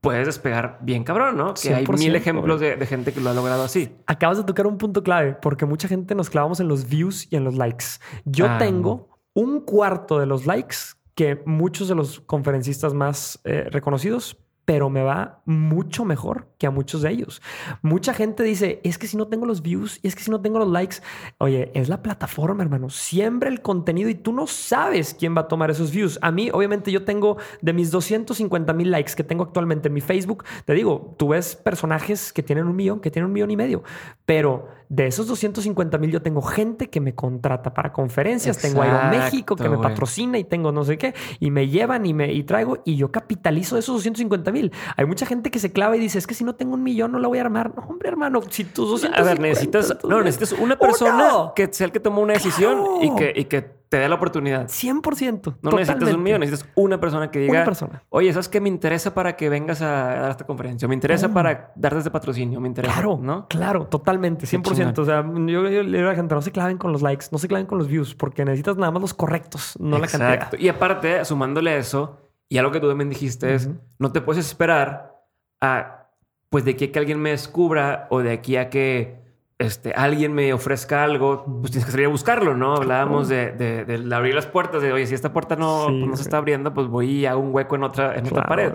puedes 0.00 0.26
despegar 0.26 0.78
bien 0.82 1.02
cabrón, 1.02 1.36
¿no? 1.36 1.54
Que 1.54 1.74
hay 1.74 1.86
mil 1.86 2.14
ejemplos 2.14 2.60
de, 2.60 2.84
gente 2.86 3.12
que 3.12 3.20
lo 3.20 3.30
ha 3.30 3.34
logrado 3.34 3.64
así. 3.64 3.94
Acabas 4.06 4.38
de 4.38 4.44
tocar 4.44 4.66
un 4.66 4.78
punto 4.78 5.02
clave, 5.02 5.34
porque 5.34 5.66
mucha 5.66 5.88
gente 5.88 6.14
nos 6.14 6.30
clavamos 6.30 6.60
en 6.60 6.68
los 6.68 6.88
views 6.88 7.26
y 7.30 7.36
en 7.36 7.44
los 7.44 7.56
likes. 7.56 7.86
Yo 8.24 8.46
ah. 8.48 8.58
tengo 8.58 9.08
un 9.34 9.60
cuarto 9.60 10.18
de 10.18 10.26
los 10.26 10.46
likes 10.46 10.76
que 11.14 11.42
muchos 11.46 11.88
de 11.88 11.94
los 11.94 12.20
conferencistas 12.20 12.94
más 12.94 13.40
eh, 13.44 13.66
reconocidos 13.70 14.36
pero 14.66 14.90
me 14.90 15.02
va 15.02 15.40
mucho 15.46 16.04
mejor 16.04 16.48
que 16.58 16.66
a 16.66 16.70
muchos 16.70 17.02
de 17.02 17.10
ellos. 17.10 17.40
Mucha 17.82 18.12
gente 18.12 18.42
dice, 18.42 18.80
es 18.82 18.98
que 18.98 19.06
si 19.06 19.16
no 19.16 19.28
tengo 19.28 19.46
los 19.46 19.62
views 19.62 20.00
es 20.02 20.14
que 20.14 20.22
si 20.22 20.30
no 20.30 20.40
tengo 20.40 20.58
los 20.58 20.68
likes, 20.68 20.96
oye, 21.38 21.70
es 21.72 21.88
la 21.88 22.02
plataforma, 22.02 22.62
hermano. 22.62 22.90
Siembra 22.90 23.48
el 23.48 23.62
contenido 23.62 24.10
y 24.10 24.16
tú 24.16 24.32
no 24.32 24.46
sabes 24.46 25.14
quién 25.14 25.36
va 25.36 25.42
a 25.42 25.48
tomar 25.48 25.70
esos 25.70 25.92
views. 25.92 26.18
A 26.20 26.32
mí, 26.32 26.50
obviamente, 26.52 26.90
yo 26.90 27.04
tengo 27.04 27.36
de 27.62 27.72
mis 27.72 27.90
250 27.92 28.72
mil 28.72 28.90
likes 28.90 29.14
que 29.14 29.24
tengo 29.24 29.44
actualmente 29.44 29.88
en 29.88 29.94
mi 29.94 30.00
Facebook, 30.00 30.44
te 30.64 30.74
digo, 30.74 31.14
tú 31.16 31.28
ves 31.28 31.54
personajes 31.54 32.32
que 32.32 32.42
tienen 32.42 32.66
un 32.66 32.74
millón, 32.74 33.00
que 33.00 33.10
tienen 33.10 33.26
un 33.26 33.32
millón 33.32 33.52
y 33.52 33.56
medio, 33.56 33.84
pero 34.24 34.68
de 34.88 35.06
esos 35.06 35.26
250 35.26 35.98
mil 35.98 36.10
yo 36.10 36.22
tengo 36.22 36.42
gente 36.42 36.88
que 36.88 37.00
me 37.00 37.14
contrata 37.14 37.74
para 37.74 37.92
conferencias, 37.92 38.58
tengo 38.58 38.82
a 38.82 39.10
México 39.10 39.56
que 39.56 39.68
me 39.68 39.78
patrocina 39.78 40.38
y 40.38 40.44
tengo 40.44 40.72
no 40.72 40.84
sé 40.84 40.98
qué, 40.98 41.14
y 41.40 41.50
me 41.50 41.68
llevan 41.68 42.06
y 42.06 42.14
me 42.14 42.32
y 42.32 42.42
traigo 42.44 42.78
y 42.84 42.96
yo 42.96 43.10
capitalizo 43.10 43.76
esos 43.78 43.96
250 43.96 44.52
mil. 44.52 44.72
Hay 44.96 45.06
mucha 45.06 45.26
gente 45.26 45.50
que 45.50 45.58
se 45.58 45.72
clava 45.72 45.96
y 45.96 46.00
dice, 46.00 46.18
es 46.18 46.26
que 46.26 46.34
si 46.34 46.44
no 46.44 46.54
tengo 46.54 46.74
un 46.74 46.82
millón 46.82 47.12
no 47.12 47.18
la 47.18 47.28
voy 47.28 47.38
a 47.38 47.42
armar. 47.42 47.74
No, 47.74 47.82
hombre, 47.82 48.08
hermano, 48.08 48.40
si 48.48 48.64
tus 48.64 48.88
250... 48.90 49.18
A 49.18 49.24
ver, 49.24 49.40
necesitas, 49.40 49.96
no, 50.04 50.22
necesitas 50.22 50.58
una 50.58 50.78
persona 50.78 51.52
que 51.54 51.68
sea 51.72 51.86
el 51.86 51.92
que 51.92 52.00
tomó 52.00 52.22
una 52.22 52.34
decisión 52.34 53.02
y, 53.02 53.14
que, 53.14 53.32
y 53.34 53.44
que 53.44 53.75
te 53.88 53.98
dé 53.98 54.08
la 54.08 54.16
oportunidad. 54.16 54.66
100%. 54.66 55.58
No 55.62 55.70
necesitas 55.70 56.14
un 56.14 56.22
millón, 56.22 56.40
necesitas 56.40 56.70
una 56.74 56.98
persona 56.98 57.30
que 57.30 57.38
diga, 57.38 57.52
una 57.52 57.64
persona. 57.64 58.02
oye, 58.08 58.32
¿sabes 58.32 58.48
qué? 58.48 58.60
Me 58.60 58.68
interesa 58.68 59.14
para 59.14 59.36
que 59.36 59.48
vengas 59.48 59.80
a 59.82 59.86
dar 59.86 60.30
esta 60.30 60.46
conferencia, 60.46 60.88
me 60.88 60.94
interesa 60.94 61.32
para 61.32 61.72
darte 61.76 61.98
este 61.98 62.10
patrocinio, 62.10 62.60
me 62.60 62.68
interesa. 62.68 62.94
Claro, 62.94 63.18
¿no? 63.20 63.46
Claro, 63.48 63.86
totalmente, 63.86 64.46
100%. 64.46 64.98
O 64.98 65.04
sea, 65.04 65.24
yo, 65.24 65.62
le 65.62 65.98
digo 65.98 66.08
a 66.08 66.12
la 66.12 66.16
gente, 66.16 66.34
no 66.34 66.42
se 66.42 66.52
claven 66.52 66.78
con 66.78 66.92
los 66.92 67.02
likes, 67.02 67.26
no 67.30 67.38
se 67.38 67.48
claven 67.48 67.66
con 67.66 67.78
los 67.78 67.88
views, 67.88 68.14
porque 68.14 68.44
necesitas 68.44 68.76
nada 68.76 68.90
más 68.90 69.02
los 69.02 69.14
correctos, 69.14 69.76
no 69.78 69.98
la 69.98 70.06
cantidad. 70.06 70.34
Exacto. 70.34 70.56
Y 70.58 70.68
aparte, 70.68 71.24
sumándole 71.24 71.70
a 71.70 71.76
eso, 71.76 72.18
y 72.48 72.58
algo 72.58 72.72
que 72.72 72.80
tú 72.80 72.88
también 72.88 73.10
dijiste 73.10 73.54
es, 73.54 73.70
no 73.98 74.12
te 74.12 74.20
puedes 74.20 74.44
esperar 74.44 75.22
a, 75.60 76.08
pues, 76.50 76.64
de 76.64 76.72
aquí 76.72 76.86
a 76.86 76.92
que 76.92 76.98
alguien 76.98 77.20
me 77.20 77.30
descubra 77.30 78.06
o 78.10 78.20
de 78.20 78.32
aquí 78.32 78.56
a 78.56 78.70
que 78.70 79.25
este, 79.58 79.92
alguien 79.94 80.34
me 80.34 80.52
ofrezca 80.52 81.02
algo, 81.02 81.44
pues 81.60 81.70
tienes 81.72 81.86
que 81.86 81.92
salir 81.92 82.06
a 82.06 82.10
buscarlo, 82.10 82.54
¿no? 82.54 82.74
Hablábamos 82.74 83.28
de, 83.28 83.52
de, 83.52 84.14
abrir 84.14 84.34
las 84.34 84.46
puertas, 84.46 84.82
de, 84.82 84.92
oye, 84.92 85.06
si 85.06 85.14
esta 85.14 85.32
puerta 85.32 85.56
no, 85.56 85.86
pues, 85.86 86.06
no 86.06 86.16
se 86.16 86.22
está 86.22 86.36
abriendo, 86.36 86.74
pues 86.74 86.88
voy 86.88 87.24
hago 87.24 87.40
un 87.40 87.54
hueco 87.54 87.76
en 87.76 87.82
otra, 87.84 88.16
en 88.16 88.26
otra 88.26 88.44
pared. 88.44 88.72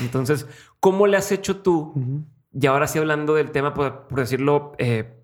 Entonces, 0.00 0.48
¿cómo 0.80 1.06
le 1.06 1.16
has 1.16 1.30
hecho 1.30 1.58
tú? 1.58 1.94
Y 2.52 2.66
ahora 2.66 2.88
sí 2.88 2.98
hablando 2.98 3.34
del 3.34 3.52
tema, 3.52 3.74
por, 3.74 4.08
decirlo, 4.08 4.72
eh, 4.78 5.22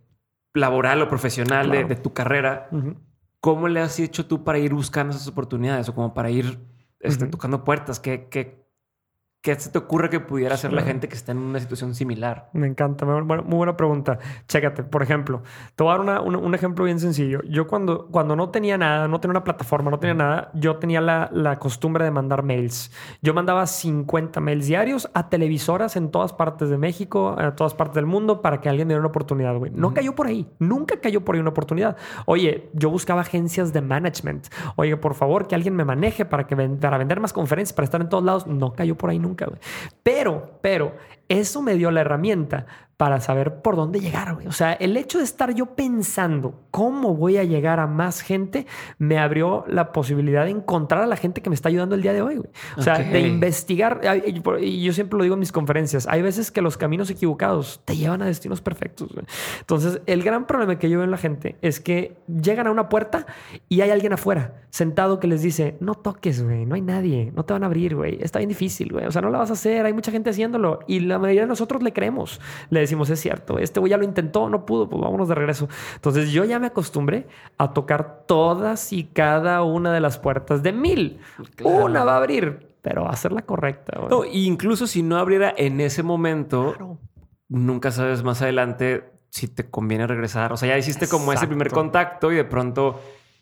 laboral 0.55 1.03
o 1.03 1.09
profesional 1.09 1.71
de, 1.71 1.97
tu 1.97 2.13
carrera, 2.13 2.69
¿cómo 3.41 3.67
le 3.67 3.81
has 3.81 3.99
hecho 3.99 4.27
tú 4.27 4.45
para 4.45 4.59
ir 4.59 4.73
buscando 4.75 5.15
esas 5.15 5.27
oportunidades 5.27 5.89
o 5.89 5.95
como 5.95 6.15
para 6.15 6.31
ir 6.31 6.61
este, 7.01 7.27
tocando 7.27 7.65
puertas? 7.65 7.99
¿Qué, 7.99 8.29
qué, 8.31 8.60
¿Qué 9.43 9.55
se 9.55 9.71
te 9.71 9.79
ocurre 9.79 10.11
que 10.11 10.21
pudiera 10.21 10.55
hacer 10.55 10.71
la 10.71 10.83
gente 10.83 11.09
que 11.09 11.15
está 11.15 11.33
en 11.33 11.39
una 11.39 11.59
situación 11.59 11.95
similar? 11.95 12.51
Me 12.53 12.67
encanta, 12.67 13.07
muy, 13.07 13.39
buena 13.39 13.75
pregunta. 13.75 14.19
Chécate, 14.47 14.85
por 14.85 15.03
ejemplo, 15.03 15.43
te 15.75 15.83
voy 15.83 15.95
a 15.95 15.97
dar 15.97 16.21
un 16.21 16.55
ejemplo 16.55 16.85
bien 16.85 17.01
sencillo. 17.01 17.41
Yo 17.49 17.67
cuando, 17.67 18.09
cuando 18.09 18.37
no 18.37 18.51
tenía 18.51 18.77
nada, 18.77 19.09
no 19.09 19.19
tenía 19.19 19.31
una 19.31 19.45
plataforma, 19.45 19.91
no 19.91 19.99
tenía 19.99 20.13
nada, 20.13 20.51
yo 20.53 20.77
tenía 20.77 21.01
la, 21.01 21.31
la 21.33 21.59
costumbre 21.59 22.05
de 22.05 22.11
mandar 22.11 22.43
mails. 22.43 22.93
Yo 23.23 23.33
mandaba 23.33 23.67
50 23.67 24.41
mails 24.43 24.67
diarios 24.67 25.09
a 25.15 25.31
televisoras 25.31 25.97
en 25.97 26.11
todas 26.11 26.35
partes 26.35 26.69
de 26.69 26.77
México, 26.77 27.35
en 27.41 27.57
todas 27.57 27.73
partes 27.73 27.95
del 27.95 28.05
mundo, 28.05 28.43
para 28.43 28.61
que 28.61 28.69
alguien 28.69 28.89
me 28.89 28.93
diera 28.93 29.01
una 29.01 29.09
oportunidad, 29.09 29.57
güey. 29.57 29.73
No 29.75 29.95
cayó 29.95 30.15
por 30.15 30.27
ahí, 30.27 30.51
nunca 30.59 31.01
cayó 31.01 31.25
por 31.25 31.35
ahí 31.35 31.41
una 31.41 31.49
oportunidad. 31.49 31.97
Oye, 32.27 32.69
yo 32.75 32.91
buscaba 32.91 33.23
agencias 33.23 33.73
de 33.73 33.81
management. 33.81 34.49
Oye, 34.77 34.99
por 34.99 35.15
favor, 35.15 35.47
que 35.47 35.55
alguien 35.55 35.75
me 35.75 35.87
maneje 35.87 36.27
para, 36.27 36.47
que, 36.47 36.55
para 36.55 36.99
vender 36.99 37.21
más 37.21 37.33
conferencias, 37.33 37.73
para 37.73 37.85
estar 37.85 38.03
en 38.03 38.11
todos 38.11 38.23
lados. 38.23 38.47
No 38.47 38.75
cayó 38.75 38.99
por 38.99 39.09
ahí 39.09 39.19
nunca 39.19 39.30
pero, 40.03 40.59
pero, 40.61 40.97
eso 41.29 41.63
me 41.63 41.75
dio 41.75 41.91
la 41.91 42.01
herramienta 42.01 42.67
para 43.01 43.19
saber 43.19 43.63
por 43.63 43.77
dónde 43.77 43.99
llegar. 43.99 44.37
O 44.47 44.53
sea, 44.53 44.75
el 44.75 44.95
hecho 44.95 45.17
de 45.17 45.25
estar 45.25 45.55
yo 45.55 45.75
pensando 45.75 46.61
cómo 46.71 47.15
voy 47.15 47.39
a 47.39 47.45
llegar 47.45 47.81
a 47.81 47.87
más 47.87 48.21
gente 48.21 48.67
me 48.99 49.19
abrió 49.19 49.65
la 49.69 49.91
posibilidad 49.91 50.45
de 50.45 50.51
encontrar 50.51 51.05
a 51.05 51.07
la 51.07 51.17
gente 51.17 51.41
que 51.41 51.49
me 51.49 51.55
está 51.55 51.71
ayudando 51.71 51.95
el 51.95 52.03
día 52.03 52.13
de 52.13 52.21
hoy. 52.21 52.43
O 52.77 52.83
sea, 52.83 52.99
de 52.99 53.21
investigar. 53.21 54.03
Y 54.61 54.83
yo 54.83 54.93
siempre 54.93 55.17
lo 55.17 55.23
digo 55.23 55.33
en 55.33 55.41
mis 55.41 55.51
conferencias. 55.51 56.07
Hay 56.09 56.21
veces 56.21 56.51
que 56.51 56.61
los 56.61 56.77
caminos 56.77 57.09
equivocados 57.09 57.81
te 57.87 57.97
llevan 57.97 58.21
a 58.21 58.27
destinos 58.27 58.61
perfectos. 58.61 59.09
Entonces, 59.61 60.03
el 60.05 60.23
gran 60.23 60.47
problema 60.47 60.79
que 60.79 60.91
yo 60.91 60.99
veo 60.99 61.05
en 61.05 61.11
la 61.11 61.17
gente 61.17 61.57
es 61.63 61.81
que 61.81 62.19
llegan 62.27 62.67
a 62.67 62.71
una 62.71 62.91
puerta 62.91 63.25
y 63.71 63.81
hay 63.81 63.89
alguien 63.89 64.13
afuera 64.13 64.57
sentado 64.69 65.19
que 65.19 65.27
les 65.27 65.43
dice, 65.43 65.77
no 65.81 65.95
toques, 65.95 66.43
güey, 66.43 66.65
no 66.65 66.77
hay 66.77 66.81
nadie, 66.81 67.33
no 67.35 67.45
te 67.45 67.53
van 67.53 67.65
a 67.65 67.67
abrir, 67.67 67.97
güey, 67.97 68.19
está 68.21 68.39
bien 68.39 68.49
difícil, 68.49 68.93
güey. 68.93 69.05
O 69.07 69.11
sea, 69.11 69.21
no 69.21 69.31
la 69.31 69.39
vas 69.39 69.51
a 69.51 69.55
hacer, 69.55 69.85
hay 69.85 69.93
mucha 69.93 70.13
gente 70.13 70.31
haciéndolo 70.31 70.81
y 70.87 71.01
la 71.01 71.19
mayoría 71.19 71.43
de 71.43 71.49
nosotros 71.49 71.83
le 71.83 71.93
creemos. 71.93 72.41
Le 72.71 72.81
decimos, 72.91 73.09
es 73.11 73.21
cierto, 73.21 73.59
este 73.59 73.81
güey 73.81 73.91
ya 73.91 73.97
lo 73.97 74.05
intentó, 74.05 74.49
no 74.49 74.67
pudo, 74.67 74.89
pues 74.89 75.01
vámonos 75.01 75.29
de 75.29 75.35
regreso. 75.35 75.69
Entonces 75.95 76.31
yo 76.31 76.45
ya 76.45 76.59
me 76.59 76.67
acostumbré 76.67 77.27
a 77.59 77.73
tocar 77.73 78.25
todas 78.27 78.93
y 78.93 79.05
cada 79.05 79.63
una 79.63 79.93
de 79.93 80.01
las 80.01 80.19
puertas 80.19 80.63
de 80.63 80.73
mil. 80.73 81.21
Una 81.63 82.05
va 82.05 82.15
a 82.15 82.17
abrir, 82.19 82.75
pero 82.83 83.05
va 83.05 83.11
a 83.11 83.17
ser 83.17 83.33
la 83.33 83.43
correcta. 83.43 83.99
No, 84.09 84.25
incluso 84.25 84.87
si 84.87 85.03
no 85.03 85.19
abriera 85.19 85.55
en 85.57 85.81
ese 85.81 86.03
momento, 86.03 86.99
nunca 87.49 87.91
sabes 87.91 88.23
más 88.23 88.43
adelante 88.43 89.13
si 89.31 89.49
te 89.49 89.71
conviene 89.71 90.07
regresar. 90.07 90.53
O 90.53 90.57
sea, 90.57 90.69
ya 90.69 90.79
hiciste 90.79 91.09
como 91.09 91.33
ese 91.33 91.47
primer 91.47 91.71
contacto 91.71 92.33
y 92.33 92.37
de 92.37 92.45
pronto 92.45 93.01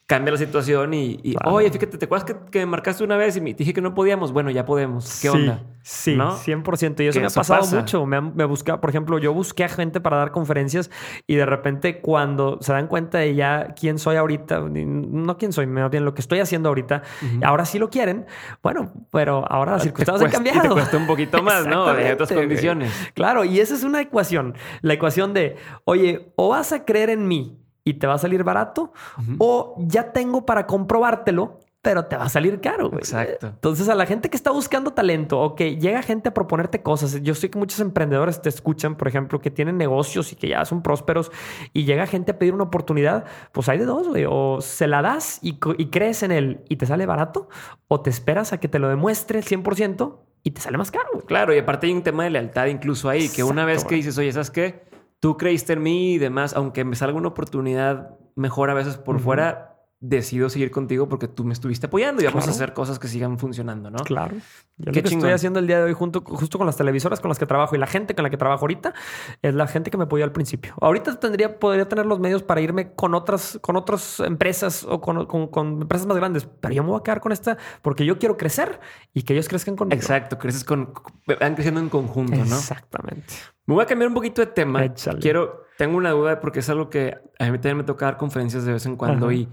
cambia 0.09 0.33
la 0.33 0.39
situación 0.39 0.95
y, 0.95 1.37
oye, 1.45 1.71
fíjate, 1.71 1.99
¿te 1.99 2.07
acuerdas 2.07 2.25
que, 2.25 2.51
que, 2.51 2.61
me 2.61 2.67
marcaste 2.67 3.05
una 3.05 3.19
vez 3.19 3.37
y 3.37 3.43
me 3.43 3.53
dije 3.53 3.75
que 3.75 3.83
no 3.83 3.93
podíamos? 3.93 4.33
Bueno, 4.33 4.51
ya 4.51 4.65
podemos. 4.65 5.21
¿Qué 5.21 5.29
onda? 5.29 5.63
Sí, 5.83 6.17
100%. 6.17 7.05
Y 7.05 7.09
eso 7.09 7.21
me 7.21 7.27
ha 7.27 7.31
pasado 7.31 7.67
mucho. 7.67 8.07
Me, 8.07 8.19
me 8.23 8.47
busca, 8.47 8.81
por 8.81 8.89
ejemplo, 8.89 9.19
yo 9.19 9.35
busqué 9.35 9.65
a 9.65 9.69
gente 9.69 10.01
para 10.01 10.17
dar 10.17 10.33
conferencias 10.33 10.91
y 11.27 11.35
de 11.35 11.45
repente 11.45 12.01
cuando 12.01 12.57
se 12.63 12.73
dan 12.73 12.87
cuenta 12.87 13.19
de 13.19 13.35
ya 13.35 13.75
quién 13.79 13.99
soy 13.99 14.17
ahorita, 14.17 14.61
no 14.61 15.37
quién 15.37 15.53
soy, 15.53 15.67
más 15.67 15.91
bien 15.91 16.07
lo 16.07 16.15
que 16.15 16.23
estoy 16.23 16.41
haciendo 16.41 16.71
ahorita, 16.71 17.03
ahora 17.43 17.67
sí 17.67 17.79
lo 17.79 17.91
quieren. 17.91 18.25
Bueno, 18.63 18.91
pero 19.13 19.45
ahora 19.47 19.73
las 19.73 19.83
circunstancias 19.83 20.25
han 20.25 20.33
cambiado. 20.33 20.59
Y 20.59 20.69
te 20.69 20.75
cuesta 20.75 20.97
un 20.97 21.07
poquito 21.07 21.43
más, 21.43 21.67
¿no? 21.67 21.93
De 21.93 22.15
otras 22.15 22.33
condiciones. 22.33 22.91
Claro, 23.13 23.45
y 23.45 23.61
esa 23.61 23.75
es 23.75 23.85
una 23.85 24.01
ecuación. 24.01 24.55
La 24.81 24.95
ecuación 24.95 25.35
de, 25.35 25.57
oye, 25.85 26.33
o 26.37 26.49
vas 26.49 26.73
a 26.73 26.87
creer 26.87 27.11
en 27.11 27.29
mí 27.29 27.59
y 27.89 27.95
te 27.95 28.07
va 28.07 28.15
a 28.15 28.19
salir 28.19 28.45
barato, 28.45 28.93
o 29.39 29.75
ya 29.79 30.13
tengo 30.13 30.45
para 30.45 30.67
comprobártelo, 30.67 31.61
pero 31.81 32.05
te 32.05 32.17
va 32.17 32.25
a 32.25 32.29
salir 32.29 32.61
caro. 32.61 32.91
Exacto. 32.95 33.47
Entonces, 33.47 33.89
a 33.89 33.95
la 33.95 34.05
gente 34.05 34.29
que 34.29 34.37
está 34.37 34.51
buscando 34.51 34.93
talento 34.93 35.41
o 35.41 35.55
que 35.55 35.77
llega 35.77 36.03
gente 36.03 36.29
a 36.29 36.35
proponerte 36.35 36.83
cosas, 36.83 37.23
yo 37.23 37.35
sé 37.35 37.49
que 37.51 37.59
muchos 37.59 37.81
emprendedores 37.81 38.43
te 38.43 38.51
escuchan, 38.51 38.97
por 38.97 39.09
ejemplo, 39.09 39.41
que 39.41 39.51
tienen 39.51 39.79
negocios 39.79 40.33
y 40.33 40.37
que 40.37 40.49
ya 40.49 40.67
son 40.67 40.83
prósperos 40.83 41.31
y 41.73 41.85
llega 41.85 42.07
gente 42.07 42.33
a 42.33 42.39
pedir 42.39 42.53
una 42.53 42.65
oportunidad, 42.65 43.25
pues 43.53 43.71
hay 43.71 43.79
de 43.79 43.87
dos, 43.87 44.09
güey. 44.09 44.27
O 44.29 44.61
se 44.61 44.87
la 44.87 45.01
das 45.01 45.39
y, 45.41 45.55
crees 45.59 46.23
en 46.23 46.33
él 46.33 46.61
y 46.69 46.77
te 46.77 46.85
sale 46.85 47.07
barato, 47.07 47.49
o 47.87 48.03
te 48.03 48.11
esperas 48.11 48.53
a 48.53 48.61
que 48.61 48.69
te 48.69 48.79
lo 48.79 48.91
demuestre 48.91 49.39
el 49.39 49.47
100% 49.47 50.17
y 50.43 50.51
te 50.51 50.61
sale 50.61 50.77
más 50.77 50.91
caro. 50.91 51.09
Claro, 51.27 51.55
y 51.55 51.59
aparte 51.59 51.87
hay 51.87 51.95
un 51.95 52.03
tema 52.03 52.25
de 52.25 52.31
lealtad 52.31 52.67
incluso 52.67 53.09
ahí, 53.09 53.31
que 53.31 53.45
una 53.45 53.65
vez 53.65 53.87
que 53.87 53.95
dices, 53.95 54.19
oye, 54.19 54.31
¿sabes 54.31 54.51
qué? 54.51 54.88
Tú 55.21 55.37
creíste 55.37 55.75
en 55.75 55.83
mí 55.83 56.15
y 56.15 56.19
demás, 56.19 56.55
aunque 56.55 56.85
me 56.85 56.97
salga 56.97 57.19
una 57.19 57.29
oportunidad 57.29 58.17
mejor 58.37 58.71
a 58.71 58.75
veces 58.75 58.97
por 58.97 59.21
fuera, 59.21 59.68
decido 60.01 60.49
seguir 60.49 60.71
contigo 60.71 61.09
porque 61.09 61.27
tú 61.27 61.45
me 61.45 61.53
estuviste 61.53 61.87
apoyando 61.87 62.23
y 62.23 62.27
vamos 62.27 62.47
a 62.47 62.51
hacer 62.51 62.73
cosas 62.73 63.01
que 63.01 63.09
sigan 63.09 63.39
funcionando, 63.39 63.91
¿no? 63.91 63.99
Claro. 64.05 64.37
Yo 64.77 64.93
lo 64.93 64.93
que 64.93 65.01
estoy 65.01 65.33
haciendo 65.33 65.59
el 65.59 65.67
día 65.67 65.79
de 65.79 65.85
hoy 65.85 65.93
junto, 65.93 66.21
justo 66.21 66.57
con 66.57 66.67
las 66.69 66.77
televisoras 66.77 67.19
con 67.19 67.29
las 67.29 67.39
que 67.39 67.47
trabajo 67.47 67.75
y 67.75 67.79
la 67.79 67.89
gente 67.89 68.15
con 68.15 68.23
la 68.23 68.31
que 68.31 68.37
trabajo 68.37 68.61
ahorita 68.61 68.95
es 69.43 69.55
la 69.55 69.67
gente 69.67 69.91
que 69.91 69.97
me 69.97 70.05
apoyó 70.05 70.23
al 70.25 70.31
principio. 70.31 70.75
Ahorita 70.81 71.19
tendría, 71.19 71.59
podría 71.59 71.89
tener 71.89 72.07
los 72.07 72.21
medios 72.21 72.45
para 72.45 72.61
irme 72.61 72.93
con 72.93 73.15
otras, 73.15 73.59
con 73.61 73.75
otras 73.75 74.21
empresas 74.21 74.85
o 74.89 75.01
con, 75.01 75.27
con, 75.49 75.83
empresas 75.83 76.07
más 76.07 76.17
grandes, 76.17 76.49
pero 76.61 76.75
yo 76.75 76.85
me 76.85 76.91
voy 76.91 77.01
a 77.01 77.03
quedar 77.03 77.21
con 77.21 77.33
esta 77.33 77.59
porque 77.83 78.05
yo 78.05 78.19
quiero 78.21 78.37
crecer 78.37 78.79
y 79.13 79.23
que 79.23 79.33
ellos 79.33 79.49
crezcan 79.49 79.75
conmigo. 79.75 80.01
Exacto, 80.01 80.39
creces 80.39 80.63
con, 80.63 80.93
van 81.41 81.55
creciendo 81.55 81.81
en 81.81 81.89
conjunto, 81.89 82.37
¿no? 82.37 82.57
Exactamente. 82.57 83.35
Me 83.67 83.75
voy 83.75 83.83
a 83.83 83.87
cambiar 83.87 84.09
un 84.09 84.15
poquito 84.15 84.43
de 84.43 84.47
tema. 84.47 84.95
Quiero, 85.21 85.65
tengo 85.77 85.97
una 85.97 86.11
duda 86.13 86.39
porque 86.39 86.61
es 86.61 86.69
algo 86.71 86.89
que 86.89 87.19
a 87.39 87.51
mí 87.51 87.59
también 87.59 87.79
me 87.79 87.85
toca 87.85 88.07
dar 88.07 88.17
conferencias 88.17 88.65
de 88.65 88.73
vez 88.73 88.87
en 88.87 88.97
cuando 88.97 89.33
y 89.33 89.49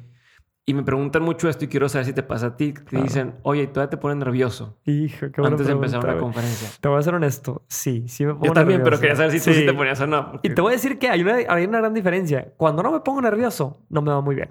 y 0.68 0.74
me 0.74 0.82
preguntan 0.82 1.22
mucho 1.22 1.48
esto 1.48 1.66
y 1.66 1.68
quiero 1.68 1.88
saber 1.90 2.08
si 2.08 2.14
te 2.14 2.24
pasa 2.24 2.48
a 2.48 2.58
ti. 2.58 2.74
Te 2.74 3.00
dicen, 3.00 3.36
oye, 3.44 3.68
todavía 3.68 3.92
te 3.92 3.98
ponen 3.98 4.18
nervioso. 4.18 4.80
Hijo, 4.86 5.28
qué 5.32 5.40
Antes 5.44 5.68
de 5.68 5.74
empezar 5.74 6.04
una 6.04 6.18
conferencia. 6.18 6.70
Te 6.82 6.88
voy 6.88 6.98
a 6.98 7.04
ser 7.04 7.14
honesto. 7.14 7.62
Sí, 7.68 8.06
sí 8.08 8.26
me 8.26 8.34
pongo 8.34 8.48
Yo 8.48 8.54
también, 8.54 8.82
pero 8.84 9.00
quería 9.00 9.16
saber 9.16 9.32
si 9.32 9.46
tú 9.46 9.54
sí 9.54 9.64
te 9.64 9.74
ponías 9.76 10.02
o 10.02 10.08
no. 10.08 10.40
Y 10.42 10.50
te 10.50 10.62
voy 10.62 10.72
a 10.72 10.76
decir 10.76 10.98
que 10.98 11.10
hay 11.10 11.22
una, 11.22 11.36
hay 11.50 11.66
una 11.66 11.78
gran 11.78 11.94
diferencia. 11.94 12.52
Cuando 12.58 12.82
no 12.82 12.92
me 12.92 13.02
pongo 13.02 13.22
nervioso, 13.22 13.84
no 13.90 14.02
me 14.02 14.12
va 14.12 14.22
muy 14.22 14.34
bien. 14.34 14.50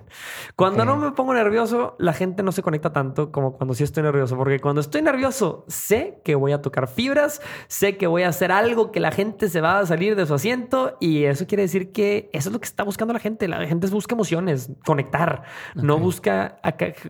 Cuando 0.55 0.85
no 0.85 0.97
me 0.97 1.11
pongo 1.11 1.35
nervioso, 1.35 1.97
la 1.99 2.13
gente 2.13 2.45
no 2.45 2.53
se 2.53 2.63
conecta 2.63 2.93
tanto 2.93 3.33
como 3.33 3.57
cuando 3.57 3.75
sí 3.75 3.83
estoy 3.83 4.05
nervioso. 4.05 4.37
Porque 4.37 4.61
cuando 4.61 4.83
estoy 4.83 5.03
nervioso, 5.03 5.65
sé 5.67 6.21
que 6.25 6.37
voy 6.37 6.53
a 6.53 6.63
tocar 6.63 6.87
fibras, 6.87 7.43
sé 7.67 7.97
que 7.97 8.07
voy 8.07 8.23
a 8.23 8.29
hacer 8.29 8.53
algo 8.53 8.93
que 8.93 9.01
la 9.01 9.11
gente 9.11 9.49
se 9.49 9.61
va 9.61 9.81
a 9.81 9.87
salir 9.87 10.15
de 10.15 10.27
su 10.27 10.35
asiento. 10.35 10.97
Y 11.01 11.25
eso 11.25 11.49
quiere 11.49 11.65
decir 11.65 11.91
que 11.91 12.31
eso 12.33 12.51
es 12.51 12.53
lo 12.53 12.61
que 12.61 12.67
está 12.67 12.85
buscando 12.85 13.13
la 13.13 13.19
gente. 13.19 13.49
La 13.49 13.67
gente 13.67 13.89
busca 13.89 14.15
emociones, 14.15 14.71
conectar. 14.85 15.43
No 15.75 16.04
busca 16.05 16.61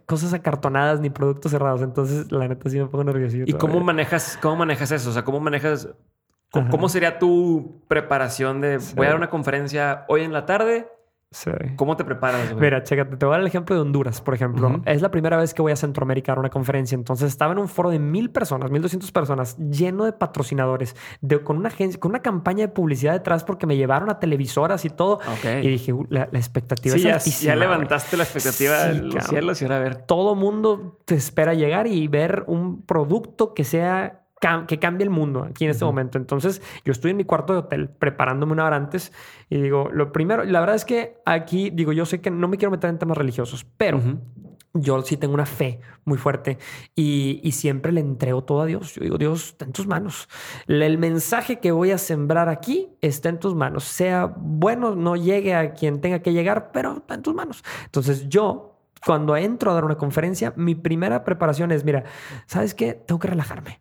cosas 0.06 0.32
acartonadas 0.32 1.00
ni 1.00 1.10
productos 1.10 1.52
cerrados. 1.52 1.82
Entonces, 1.82 2.32
la 2.32 2.48
neta 2.48 2.70
sí 2.70 2.78
me 2.78 2.86
pongo 2.86 3.04
nervioso. 3.04 3.36
¿Y 3.44 3.52
cómo 3.54 3.80
manejas, 3.80 4.38
cómo 4.40 4.56
manejas 4.56 4.90
eso? 4.92 5.10
O 5.10 5.12
sea, 5.12 5.24
¿cómo 5.24 5.40
manejas 5.40 5.88
¿Cómo 6.70 6.88
sería 6.88 7.18
tu 7.18 7.82
preparación 7.88 8.60
de 8.60 8.78
voy 8.94 9.06
a 9.06 9.10
dar 9.10 9.18
una 9.18 9.30
conferencia 9.30 10.04
hoy 10.08 10.22
en 10.22 10.32
la 10.32 10.46
tarde? 10.46 10.86
¿Cómo 11.76 11.96
te 11.96 12.04
preparas? 12.04 12.54
Mira, 12.54 12.82
chécate, 12.82 13.16
te 13.16 13.26
voy 13.26 13.32
a 13.32 13.36
dar 13.36 13.40
el 13.40 13.46
ejemplo 13.46 13.74
de 13.74 13.82
Honduras, 13.82 14.20
por 14.20 14.34
ejemplo. 14.34 14.80
Es 14.86 15.02
la 15.02 15.10
primera 15.10 15.36
vez 15.36 15.54
que 15.54 15.62
voy 15.62 15.72
a 15.72 15.76
Centroamérica 15.76 16.32
a 16.32 16.38
una 16.38 16.50
conferencia. 16.50 16.94
Entonces 16.94 17.28
estaba 17.28 17.52
en 17.52 17.58
un 17.58 17.68
foro 17.68 17.90
de 17.90 17.98
mil 17.98 18.30
personas, 18.30 18.70
mil 18.70 18.82
doscientas 18.82 19.10
personas, 19.10 19.56
lleno 19.58 20.04
de 20.04 20.12
patrocinadores, 20.12 20.96
de, 21.20 21.42
con 21.42 21.56
una 21.56 21.68
agencia, 21.68 21.98
con 21.98 22.10
una 22.10 22.22
campaña 22.22 22.66
de 22.66 22.68
publicidad 22.68 23.12
detrás 23.12 23.44
porque 23.44 23.66
me 23.66 23.76
llevaron 23.76 24.10
a 24.10 24.20
televisoras 24.20 24.84
y 24.84 24.90
todo. 24.90 25.20
Y 25.62 25.68
dije, 25.68 25.92
uh, 25.92 26.06
la, 26.08 26.24
expectativa 26.32 26.96
es 26.96 27.02
ya, 27.02 27.18
Ya 27.18 27.56
levantaste 27.56 28.16
la 28.16 28.24
expectativa 28.24 28.84
del 28.84 29.20
cielo 29.22 29.52
y 29.58 29.64
ahora 29.64 29.76
a 29.76 29.80
ver. 29.80 29.96
Todo 29.96 30.34
mundo 30.34 30.98
te 31.04 31.14
espera 31.14 31.54
llegar 31.54 31.86
y 31.86 32.06
ver 32.08 32.44
un 32.46 32.82
producto 32.82 33.54
que 33.54 33.64
sea 33.64 34.23
que 34.66 34.78
cambie 34.78 35.04
el 35.04 35.10
mundo 35.10 35.44
aquí 35.44 35.64
en 35.64 35.70
este 35.70 35.84
momento. 35.84 36.18
Entonces, 36.18 36.60
yo 36.84 36.92
estoy 36.92 37.12
en 37.12 37.16
mi 37.16 37.24
cuarto 37.24 37.52
de 37.54 37.60
hotel 37.60 37.88
preparándome 37.88 38.52
una 38.52 38.66
hora 38.66 38.76
antes 38.76 39.12
y 39.48 39.60
digo, 39.60 39.88
lo 39.92 40.12
primero, 40.12 40.44
la 40.44 40.60
verdad 40.60 40.76
es 40.76 40.84
que 40.84 41.16
aquí, 41.24 41.70
digo, 41.70 41.92
yo 41.92 42.04
sé 42.04 42.20
que 42.20 42.30
no 42.30 42.48
me 42.48 42.58
quiero 42.58 42.70
meter 42.70 42.90
en 42.90 42.98
temas 42.98 43.16
religiosos, 43.16 43.66
pero 43.76 44.00
yo 44.74 45.00
sí 45.02 45.16
tengo 45.16 45.34
una 45.34 45.46
fe 45.46 45.80
muy 46.04 46.18
fuerte 46.18 46.58
y, 46.94 47.40
y, 47.42 47.52
siempre 47.52 47.92
le 47.92 48.00
entrego 48.00 48.42
todo 48.44 48.62
a 48.62 48.66
Dios. 48.66 48.94
Yo 48.94 49.04
digo, 49.04 49.16
Dios, 49.16 49.50
está 49.50 49.64
en 49.64 49.72
tus 49.72 49.86
manos. 49.86 50.28
El 50.66 50.98
mensaje 50.98 51.60
que 51.60 51.70
voy 51.70 51.92
a 51.92 51.98
sembrar 51.98 52.48
aquí 52.48 52.90
está 53.00 53.28
en 53.28 53.38
tus 53.38 53.54
manos. 53.54 53.84
Sea 53.84 54.34
bueno, 54.36 54.96
no 54.96 55.14
llegue 55.16 55.54
a 55.54 55.72
quien 55.74 56.00
tenga 56.00 56.18
que 56.18 56.32
llegar, 56.32 56.72
pero 56.72 56.98
está 56.98 57.14
en 57.14 57.22
tus 57.22 57.34
manos. 57.34 57.64
Entonces 57.84 58.28
yo 58.28 58.72
cuando 59.06 59.36
entro 59.36 59.70
a 59.70 59.74
dar 59.74 59.84
una 59.84 59.96
conferencia, 59.96 60.52
mi 60.56 60.74
primera 60.74 61.24
preparación 61.24 61.70
es, 61.70 61.84
mira, 61.84 62.04
¿sabes 62.46 62.74
qué? 62.74 62.94
Tengo 62.94 63.18
que 63.18 63.28
relajarme 63.28 63.80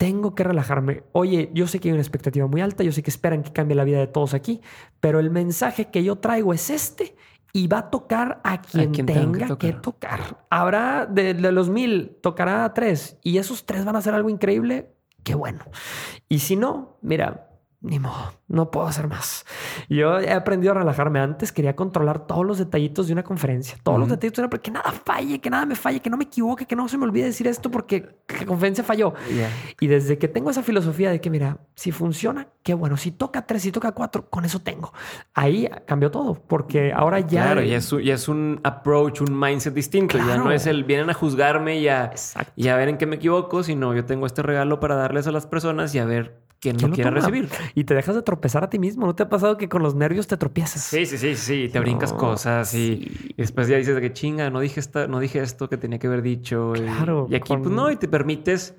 tengo 0.00 0.34
que 0.34 0.44
relajarme. 0.44 1.02
Oye, 1.12 1.50
yo 1.52 1.66
sé 1.66 1.78
que 1.78 1.88
hay 1.88 1.92
una 1.92 2.00
expectativa 2.00 2.46
muy 2.46 2.62
alta, 2.62 2.82
yo 2.82 2.90
sé 2.90 3.02
que 3.02 3.10
esperan 3.10 3.42
que 3.42 3.52
cambie 3.52 3.76
la 3.76 3.84
vida 3.84 3.98
de 3.98 4.06
todos 4.06 4.32
aquí, 4.32 4.62
pero 4.98 5.20
el 5.20 5.28
mensaje 5.28 5.90
que 5.90 6.02
yo 6.02 6.16
traigo 6.16 6.54
es 6.54 6.70
este 6.70 7.14
y 7.52 7.66
va 7.66 7.80
a 7.80 7.90
tocar 7.90 8.40
a 8.42 8.62
quien, 8.62 8.92
tenga 8.92 9.58
que 9.58 9.74
tocar. 9.74 10.46
Habrá 10.48 11.04
de, 11.04 11.34
los 11.34 11.68
mil, 11.68 12.16
tocará 12.22 12.64
a 12.64 12.72
tres 12.72 13.18
y 13.22 13.36
esos 13.36 13.66
tres 13.66 13.84
van 13.84 13.94
a 13.94 13.98
hacer 13.98 14.14
algo 14.14 14.30
increíble. 14.30 14.88
Qué 15.22 15.34
bueno. 15.34 15.66
Y 16.30 16.38
si 16.38 16.56
no, 16.56 16.96
mira, 17.02 17.49
ni 17.82 17.98
modo, 17.98 18.34
no 18.46 18.70
puedo 18.70 18.86
hacer 18.86 19.08
más. 19.08 19.46
Yo 19.88 20.18
he 20.20 20.32
aprendido 20.32 20.72
a 20.72 20.74
relajarme. 20.74 21.18
Antes 21.18 21.50
quería 21.50 21.74
controlar 21.74 22.26
todos 22.26 22.44
los 22.44 22.58
detallitos 22.58 23.06
de 23.06 23.14
una 23.14 23.22
conferencia, 23.22 23.78
todos 23.82 23.98
los 23.98 24.08
detallitos 24.08 24.36
de 24.36 24.48
una, 24.48 24.62
que 24.62 24.70
nada 24.70 24.92
falle, 24.92 25.40
que 25.40 25.48
nada 25.48 25.64
me 25.64 25.74
falle, 25.74 26.00
que 26.00 26.10
no 26.10 26.18
me 26.18 26.24
equivoque, 26.24 26.66
que 26.66 26.76
no 26.76 26.88
se 26.88 26.98
me 26.98 27.04
olvide 27.04 27.24
decir 27.24 27.46
esto 27.46 27.70
porque 27.70 28.18
la 28.38 28.44
conferencia 28.44 28.84
falló. 28.84 29.14
Y 29.80 29.86
desde 29.86 30.18
que 30.18 30.28
tengo 30.28 30.50
esa 30.50 30.62
filosofía 30.62 31.10
de 31.10 31.22
que, 31.22 31.30
mira, 31.30 31.58
si 31.74 31.90
funciona, 31.90 32.48
qué 32.62 32.74
bueno. 32.74 32.98
Si 32.98 33.12
toca 33.12 33.46
tres, 33.46 33.62
si 33.62 33.72
toca 33.72 33.92
cuatro, 33.92 34.28
con 34.28 34.44
eso 34.44 34.60
tengo. 34.60 34.92
Ahí 35.32 35.68
cambió 35.86 36.10
todo 36.10 36.34
porque 36.34 36.92
ahora 36.92 37.20
ya. 37.20 37.44
Claro, 37.44 37.62
ya 37.62 37.78
es, 37.78 37.90
es 37.92 38.28
un 38.28 38.60
approach, 38.62 39.22
un 39.22 39.38
mindset 39.38 39.72
distinto. 39.72 40.18
Ya 40.18 40.36
no 40.36 40.52
es 40.52 40.66
el 40.66 40.84
vienen 40.84 41.08
a 41.08 41.14
juzgarme 41.14 41.78
y 41.78 41.88
a, 41.88 42.12
y 42.56 42.68
a 42.68 42.76
ver 42.76 42.88
en 42.90 42.98
qué 42.98 43.06
me 43.06 43.16
equivoco, 43.16 43.62
sino 43.62 43.94
yo 43.94 44.04
tengo 44.04 44.26
este 44.26 44.42
regalo 44.42 44.80
para 44.80 44.96
darles 44.96 45.26
a 45.26 45.30
las 45.30 45.46
personas 45.46 45.94
y 45.94 45.98
a 45.98 46.04
ver 46.04 46.49
quien 46.60 46.76
no 46.76 46.90
quiera 46.90 47.10
recibir. 47.10 47.48
Y 47.74 47.84
te 47.84 47.94
dejas 47.94 48.14
de 48.14 48.22
tropezar 48.22 48.62
a 48.62 48.70
ti 48.70 48.78
mismo. 48.78 49.06
¿No 49.06 49.14
te 49.14 49.22
ha 49.22 49.28
pasado 49.28 49.56
que 49.56 49.68
con 49.68 49.82
los 49.82 49.94
nervios 49.94 50.26
te 50.26 50.36
tropiezas? 50.36 50.82
Sí, 50.82 51.06
sí, 51.06 51.18
sí, 51.18 51.34
sí. 51.34 51.68
Te 51.72 51.80
brincas 51.80 52.12
cosas 52.12 52.74
y, 52.74 53.34
después 53.36 53.66
ya 53.68 53.78
dices 53.78 53.94
de 53.94 54.00
que 54.00 54.12
chinga, 54.12 54.50
no 54.50 54.60
dije, 54.60 54.78
esta, 54.78 55.06
no 55.06 55.18
dije 55.20 55.40
esto 55.40 55.68
que 55.68 55.76
tenía 55.76 55.98
que 55.98 56.06
haber 56.06 56.22
dicho. 56.22 56.72
Claro. 56.74 57.26
Y, 57.30 57.34
aquí, 57.34 57.56
pues 57.56 57.70
no, 57.70 57.90
y 57.90 57.96
te 57.96 58.08
permites 58.08 58.74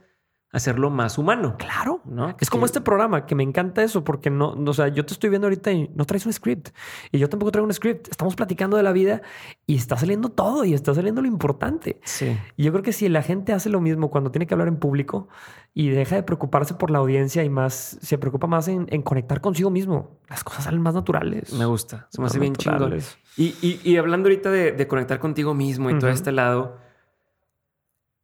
hacerlo 0.52 0.89
más 0.89 1.18
humano. 1.18 1.56
Claro. 1.58 2.02
¿no? 2.06 2.36
Es 2.39 2.49
como 2.49 2.66
este 2.66 2.82
programa 2.82 3.26
que 3.26 3.36
me 3.36 3.43
encanta 3.43 3.84
eso 3.84 4.04
porque 4.04 4.30
no, 4.30 4.52
o 4.52 4.74
sea, 4.74 4.89
yo 4.89 5.06
te 5.06 5.14
estoy 5.14 5.30
viendo 5.30 5.47
ahorita 5.47 5.72
y 5.72 5.89
no 5.95 6.06
traes 6.06 6.26
un 6.26 6.34
script 6.34 6.70
y 7.12 7.20
yo 7.20 7.30
tampoco 7.30 7.52
traigo 7.52 7.66
un 7.66 7.74
script. 7.74 8.10
Estamos 8.10 8.36
platicando 8.36 8.78
de 8.78 8.84
la 8.84 8.91
vida 8.91 9.22
y 9.66 9.76
está 9.76 9.97
saliendo 9.97 10.30
todo 10.30 10.66
y 10.66 10.74
está 10.74 10.93
saliendo 10.93 11.22
lo 11.22 11.28
importante. 11.28 11.99
Sí. 12.04 12.38
Y 12.58 12.64
yo 12.64 12.72
creo 12.72 12.84
que 12.84 12.93
si 12.93 13.08
la 13.10 13.24
gente 13.24 13.54
hace 13.54 13.70
lo 13.70 13.82
mismo 13.82 14.10
cuando 14.10 14.32
tiene 14.32 14.47
que 14.47 14.54
hablar 14.54 14.68
en 14.68 14.78
público 14.78 15.30
y 15.74 15.89
deja 15.89 16.16
de 16.16 16.24
preocuparse 16.24 16.74
por 16.74 16.91
la 16.91 16.99
audiencia 16.99 17.43
y 17.43 17.49
más 17.49 17.97
se 18.02 18.18
preocupa 18.18 18.47
más 18.47 18.68
en, 18.68 18.86
conectar 19.04 19.39
consigo 19.39 19.70
mismo, 19.70 20.20
las 20.30 20.43
cosas 20.43 20.66
salen 20.66 20.82
más 20.82 20.93
naturales. 20.93 21.54
Me 21.54 21.66
gusta. 21.66 22.08
Se 22.10 22.20
me 22.20 22.28
hace 22.28 22.39
bien 22.39 22.56
chingón. 22.56 22.99
Y, 23.38 23.80
y, 23.84 23.97
hablando 23.97 24.28
ahorita 24.28 24.52
de, 24.52 24.88
conectar 24.88 25.20
contigo 25.20 25.54
mismo 25.54 25.89
y 25.89 25.97
todo 25.97 26.10
este 26.10 26.34
lado, 26.34 26.78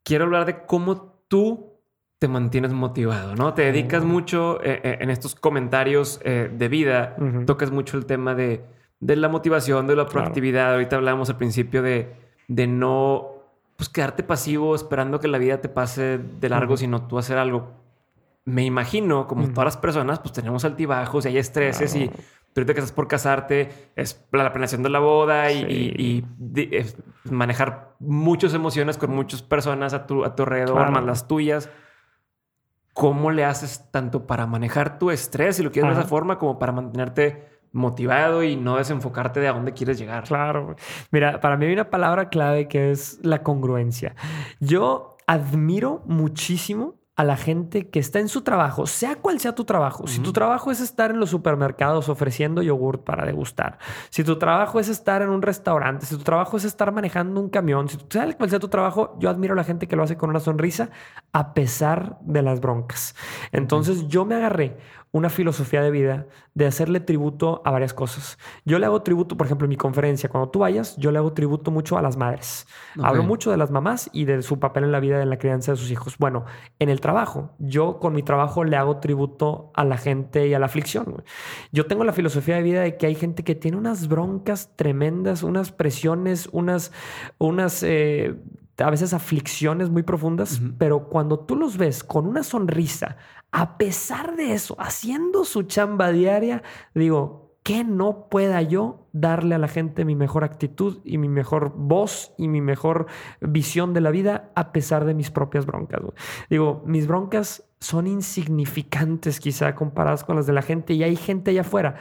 quiero 0.03 0.25
hablar 0.25 0.45
de 0.45 0.65
cómo 0.65 1.23
tú 1.27 1.66
te 2.19 2.27
mantienes 2.27 2.73
motivado, 2.73 3.35
¿no? 3.35 3.53
Te 3.53 3.63
dedicas 3.63 4.03
mucho 4.03 4.59
eh, 4.63 4.81
eh, 4.83 4.97
en 5.01 5.09
estos 5.09 5.35
comentarios 5.35 6.19
eh, 6.23 6.49
de 6.51 6.67
vida, 6.67 7.15
tocas 7.45 7.69
mucho 7.71 7.97
el 7.97 8.05
tema 8.05 8.33
de, 8.33 8.63
la 8.99 9.29
motivación, 9.29 9.85
de 9.85 9.95
la 9.95 10.07
proactividad. 10.07 10.73
Ahorita 10.73 10.95
hablábamos 10.95 11.29
al 11.29 11.37
principio 11.37 11.83
de, 11.83 12.11
de 12.47 12.65
no 12.65 13.33
pues, 13.75 13.89
quedarte 13.89 14.23
pasivo 14.23 14.73
esperando 14.73 15.19
que 15.19 15.27
la 15.27 15.37
vida 15.37 15.61
te 15.61 15.69
pase 15.69 16.17
de 16.17 16.49
largo, 16.49 16.75
sino 16.75 17.03
tú 17.07 17.19
hacer 17.19 17.37
algo. 17.37 17.71
Me 18.45 18.63
imagino, 18.63 19.27
como 19.27 19.49
todas 19.49 19.65
las 19.65 19.77
personas, 19.77 20.19
pues 20.19 20.33
tenemos 20.33 20.65
altibajos 20.65 21.25
y 21.25 21.27
hay 21.27 21.37
estreses 21.37 21.93
y 21.95 22.09
ahorita 22.55 22.73
que 22.73 22.79
estás 22.79 22.93
por 22.93 23.07
casarte, 23.07 23.69
es 23.95 24.25
la 24.31 24.51
planeación 24.51 24.81
de 24.81 24.89
la 24.89 24.99
boda 24.99 25.51
y, 25.51 26.25
manejar 27.25 27.93
muchas 27.99 28.53
emociones 28.53 28.97
con 28.97 29.11
muchas 29.11 29.43
personas 29.43 29.93
a 29.93 30.07
tu, 30.07 30.23
a 30.23 30.33
tu 30.33 30.43
alrededor, 30.43 30.89
más 30.89 31.03
las 31.03 31.27
tuyas. 31.27 31.69
¿Cómo 32.97 33.29
le 33.29 33.45
haces 33.45 33.85
tanto 33.91 34.25
para 34.25 34.47
manejar 34.47 34.97
tu 34.97 35.11
estrés, 35.11 35.57
si 35.57 35.63
lo 35.63 35.71
quieres 35.71 35.93
de 35.93 35.99
esa 35.99 36.09
forma, 36.09 36.39
como 36.39 36.57
para 36.57 36.71
mantenerte 36.71 37.47
motivado 37.71 38.41
y 38.41 38.55
no 38.55 38.77
desenfocarte 38.77 39.39
de 39.39 39.47
a 39.47 39.53
dónde 39.53 39.73
quieres 39.73 39.99
llegar? 39.99 40.23
Claro. 40.23 40.75
Mira, 41.11 41.39
para 41.39 41.57
mí 41.57 41.67
hay 41.67 41.73
una 41.73 41.91
palabra 41.91 42.29
clave 42.29 42.67
que 42.67 42.89
es 42.89 43.19
la 43.21 43.43
congruencia. 43.43 44.15
Yo 44.59 45.15
admiro 45.27 46.01
muchísimo 46.07 46.95
a 47.17 47.23
la 47.23 47.35
gente 47.35 47.89
que 47.89 47.97
está 47.97 48.19
en 48.19 48.27
su 48.27 48.43
trabajo, 48.43 48.85
sea 48.85 49.15
cual 49.15 49.39
sea 49.39 49.55
tu 49.55 49.65
trabajo. 49.65 50.05
Si 50.05 50.19
tu 50.19 50.31
trabajo 50.31 50.69
es 50.69 50.79
estar 50.79 51.09
en 51.09 51.19
los 51.19 51.31
supermercados 51.31 52.09
ofreciendo 52.09 52.61
yogurt 52.61 53.03
para 53.03 53.25
degustar, 53.25 53.79
si 54.11 54.23
tu 54.23 54.37
trabajo 54.37 54.79
es 54.79 54.87
estar 54.87 55.23
en 55.23 55.29
un 55.29 55.41
restaurante, 55.41 56.05
si 56.05 56.15
tu 56.15 56.23
trabajo 56.23 56.57
es 56.57 56.63
estar 56.63 56.91
manejando 56.91 57.41
un 57.41 57.49
camión, 57.49 57.89
si 57.89 57.97
sea 58.07 58.31
cual 58.37 58.51
sea 58.51 58.59
tu 58.59 58.67
trabajo, 58.67 59.17
yo 59.19 59.31
admiro 59.31 59.53
a 59.53 59.55
la 59.57 59.63
gente 59.63 59.87
que 59.87 59.95
lo 59.95 60.03
hace 60.03 60.15
con 60.15 60.29
una 60.29 60.39
sonrisa 60.39 60.91
a 61.33 61.55
pesar 61.55 62.19
de 62.21 62.43
las 62.43 62.61
broncas. 62.61 63.15
Entonces 63.51 64.07
yo 64.07 64.23
me 64.23 64.35
agarré 64.35 64.77
una 65.17 65.29
filosofía 65.29 65.81
de 65.81 65.91
vida 65.91 66.27
de 66.53 66.65
hacerle 66.65 66.99
tributo 66.99 67.61
a 67.65 67.71
varias 67.71 67.93
cosas. 67.93 68.37
Yo 68.65 68.79
le 68.79 68.85
hago 68.85 69.01
tributo, 69.01 69.37
por 69.37 69.45
ejemplo, 69.47 69.65
en 69.65 69.69
mi 69.69 69.77
conferencia, 69.77 70.29
cuando 70.29 70.49
tú 70.49 70.59
vayas, 70.59 70.95
yo 70.97 71.11
le 71.11 71.17
hago 71.17 71.33
tributo 71.33 71.71
mucho 71.71 71.97
a 71.97 72.01
las 72.01 72.17
madres. 72.17 72.67
Hablo 73.01 73.23
mucho 73.23 73.51
de 73.51 73.57
las 73.57 73.71
mamás 73.71 74.09
y 74.13 74.25
de 74.25 74.41
su 74.41 74.59
papel 74.59 74.85
en 74.85 74.91
la 74.91 74.99
vida, 74.99 75.21
en 75.21 75.29
la 75.29 75.37
crianza 75.37 75.71
de 75.71 75.77
sus 75.77 75.91
hijos. 75.91 76.17
Bueno, 76.17 76.45
en 76.79 76.89
el 76.89 77.01
trabajo, 77.01 77.51
yo 77.59 77.99
con 77.99 78.13
mi 78.13 78.23
trabajo 78.23 78.63
le 78.63 78.77
hago 78.77 78.97
tributo 78.97 79.71
a 79.75 79.83
la 79.83 79.97
gente 79.97 80.47
y 80.47 80.53
a 80.53 80.59
la 80.59 80.67
aflicción. 80.67 81.23
Yo 81.71 81.85
tengo 81.85 82.03
la 82.03 82.13
filosofía 82.13 82.55
de 82.55 82.63
vida 82.63 82.81
de 82.81 82.97
que 82.97 83.05
hay 83.05 83.15
gente 83.15 83.43
que 83.43 83.55
tiene 83.55 83.77
unas 83.77 84.07
broncas 84.07 84.71
tremendas, 84.75 85.43
unas 85.43 85.71
presiones, 85.71 86.49
unas, 86.51 86.91
unas 87.37 87.83
eh, 87.83 88.35
a 88.77 88.89
veces 88.89 89.13
aflicciones 89.13 89.89
muy 89.89 90.03
profundas, 90.03 90.61
pero 90.77 91.09
cuando 91.09 91.39
tú 91.39 91.55
los 91.55 91.77
ves 91.77 92.03
con 92.03 92.27
una 92.27 92.43
sonrisa, 92.43 93.17
a 93.51 93.77
pesar 93.77 94.35
de 94.35 94.53
eso, 94.53 94.75
haciendo 94.79 95.45
su 95.45 95.63
chamba 95.63 96.11
diaria, 96.11 96.63
digo, 96.93 97.47
que 97.67 97.83
no 97.83 98.29
pueda 98.29 98.61
yo 98.61 99.09
darle 99.11 99.55
a 99.55 99.57
la 99.57 99.67
gente 99.67 100.05
mi 100.05 100.15
mejor 100.15 100.45
actitud 100.45 101.01
y 101.03 101.17
mi 101.17 101.27
mejor 101.27 101.73
voz 101.75 102.33
y 102.37 102.47
mi 102.47 102.61
mejor 102.61 103.07
visión 103.41 103.93
de 103.93 103.99
la 103.99 104.09
vida 104.09 104.51
a 104.55 104.71
pesar 104.71 105.03
de 105.03 105.13
mis 105.13 105.31
propias 105.31 105.65
broncas? 105.65 105.99
Digo, 106.49 106.81
mis 106.85 107.07
broncas 107.07 107.65
son 107.81 108.07
insignificantes 108.07 109.41
quizá 109.41 109.75
comparadas 109.75 110.23
con 110.23 110.37
las 110.37 110.47
de 110.47 110.53
la 110.53 110.61
gente 110.61 110.93
y 110.93 111.03
hay 111.03 111.17
gente 111.17 111.51
allá 111.51 111.61
afuera 111.61 111.95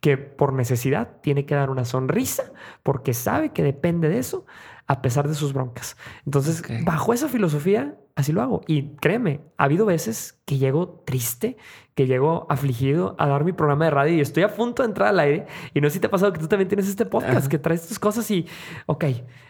que 0.00 0.18
por 0.18 0.54
necesidad 0.54 1.20
tiene 1.22 1.46
que 1.46 1.54
dar 1.54 1.70
una 1.70 1.84
sonrisa 1.84 2.52
porque 2.82 3.14
sabe 3.14 3.50
que 3.50 3.62
depende 3.62 4.08
de 4.08 4.18
eso 4.18 4.44
a 4.88 5.02
pesar 5.02 5.28
de 5.28 5.34
sus 5.34 5.52
broncas. 5.52 5.96
Entonces, 6.26 6.64
bajo 6.84 7.14
esa 7.14 7.28
filosofía, 7.28 7.94
así 8.14 8.32
lo 8.32 8.42
hago. 8.42 8.60
Y 8.66 8.94
créeme, 8.96 9.40
ha 9.56 9.64
habido 9.64 9.86
veces 9.86 10.40
que 10.44 10.58
llego 10.58 11.02
triste, 11.04 11.56
que 11.94 12.06
llego 12.06 12.46
afligido 12.48 13.14
a 13.18 13.26
dar 13.26 13.44
mi 13.44 13.52
programa 13.52 13.86
de 13.86 13.90
radio 13.90 14.14
y 14.14 14.20
estoy 14.20 14.42
a 14.42 14.54
punto 14.54 14.82
de 14.82 14.88
entrar 14.88 15.08
al 15.08 15.20
aire. 15.20 15.46
Y 15.74 15.80
no 15.80 15.88
sé 15.88 15.94
si 15.94 16.00
te 16.00 16.06
ha 16.06 16.10
pasado 16.10 16.32
que 16.32 16.40
tú 16.40 16.48
también 16.48 16.68
tienes 16.68 16.88
este 16.88 17.06
podcast, 17.06 17.48
que 17.48 17.58
traes 17.58 17.86
tus 17.86 17.98
cosas 17.98 18.30
y, 18.30 18.46
ok, 18.86 19.04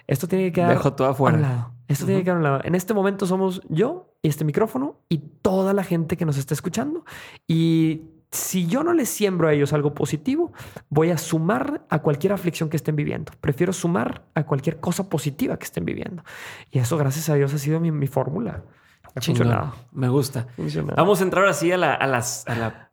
esto 0.07 0.27
tiene 0.29 0.45
que 0.47 0.53
quedar 0.53 0.71
Dejo 0.71 0.93
todo 0.95 1.09
afuera. 1.09 1.37
a 1.37 1.41
un 1.41 1.43
lado. 1.43 1.73
Esto 1.89 2.07
tiene 2.07 2.21
que 2.21 2.25
quedar 2.25 2.37
a 2.37 2.39
un 2.39 2.45
lado. 2.45 2.61
En 2.65 2.75
este 2.75 2.95
momento 2.95 3.27
somos 3.27 3.63
yo 3.69 4.15
y 4.23 4.29
este 4.29 4.45
micrófono 4.45 5.01
y 5.09 5.19
toda 5.19 5.73
la 5.75 5.85
gente 5.85 6.17
que 6.17 6.25
nos 6.25 6.39
está 6.39 6.55
escuchando. 6.55 7.05
Y 7.47 8.03
si 8.33 8.67
yo 8.67 8.83
no 8.83 8.95
les 8.95 9.11
siembro 9.11 9.47
a 9.47 9.53
ellos 9.53 9.75
algo 9.75 9.95
positivo, 9.95 10.53
voy 10.89 11.11
a 11.11 11.19
sumar 11.19 11.85
a 11.91 12.01
cualquier 12.01 12.33
aflicción 12.33 12.71
que 12.71 12.79
estén 12.79 12.97
viviendo. 12.97 13.31
Prefiero 13.41 13.75
sumar 13.75 14.25
a 14.35 14.45
cualquier 14.45 14.81
cosa 14.81 15.11
positiva 15.11 15.59
que 15.59 15.65
estén 15.65 15.85
viviendo. 15.85 16.25
Y 16.71 16.79
eso, 16.79 16.97
gracias 16.97 17.29
a 17.29 17.35
Dios, 17.35 17.53
ha 17.53 17.59
sido 17.59 17.79
mi, 17.79 18.07
fórmula. 18.07 18.65
Ha 19.15 19.21
funcionado. 19.21 19.75
Me 19.93 20.09
gusta. 20.09 20.47
Vamos 20.97 21.21
a 21.21 21.25
entrar 21.25 21.47
así 21.47 21.71
a 21.73 21.77
la, 21.77 21.95
a 21.95 22.07
las, 22.07 22.49
a 22.49 22.55
la 22.55 22.91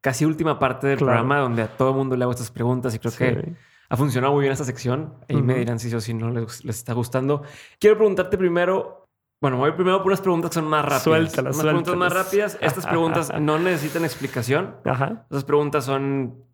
casi 0.00 0.24
última 0.24 0.60
parte 0.60 0.86
del 0.86 0.98
programa 0.98 1.38
donde 1.38 1.62
a 1.62 1.76
todo 1.76 1.90
el 1.90 1.96
mundo 1.96 2.16
le 2.16 2.22
hago 2.22 2.32
estas 2.32 2.52
preguntas 2.52 2.94
y 2.94 3.00
creo 3.00 3.12
que 3.12 3.56
ha 3.88 3.96
funcionado 3.96 4.32
muy 4.32 4.42
bien 4.42 4.52
esta 4.52 4.64
sección. 4.64 5.14
Y 5.26 5.42
me 5.42 5.56
dirán 5.56 5.80
si 5.80 5.92
o 5.92 6.00
si 6.00 6.14
no 6.14 6.30
les, 6.30 6.64
les, 6.64 6.76
está 6.76 6.92
gustando. 6.92 7.42
Quiero 7.80 7.96
preguntarte 7.96 8.38
primero 8.38 8.97
bueno, 9.40 9.56
voy 9.56 9.72
primero 9.72 9.98
por 9.98 10.08
unas 10.08 10.20
preguntas 10.20 10.50
que 10.50 10.54
son 10.54 10.66
más 10.66 10.82
rápidas. 10.82 11.02
Suéltalas, 11.02 11.54
unas 11.54 11.66
preguntas 11.66 11.96
más 11.96 12.12
rápidas. 12.12 12.58
Estas 12.60 12.86
preguntas 12.86 13.32
no 13.40 13.58
necesitan 13.58 14.04
explicación. 14.04 14.76
Ajá. 14.84 15.24
Estas 15.24 15.44
preguntas 15.44 15.84
son 15.84 16.44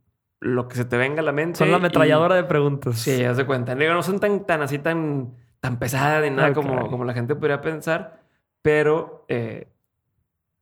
lo 0.41 0.68
que 0.68 0.76
se 0.76 0.85
te 0.85 0.99
venga 0.99 1.20
a 1.20 1.24
la 1.24 1.32
mente. 1.32 1.59
Son 1.59 1.70
la 1.70 1.78
ametralladora 1.78 2.35
de 2.35 2.45
preguntas. 2.45 2.99
Sí, 2.99 3.24
haz 3.24 3.39
de 3.39 3.47
cuenta. 3.47 3.74
no 3.74 4.03
son 4.03 4.20
tan, 4.20 4.45
tan 4.45 4.61
así, 4.61 4.78
tan, 4.78 5.35
tan 5.61 5.78
pesadas 5.78 6.22
ni 6.22 6.30
nada 6.30 6.53
como, 6.53 6.91
como 6.91 7.05
la 7.05 7.14
gente 7.14 7.35
podría 7.35 7.62
pensar. 7.62 8.20
Pero, 8.61 9.24
eh, 9.28 9.68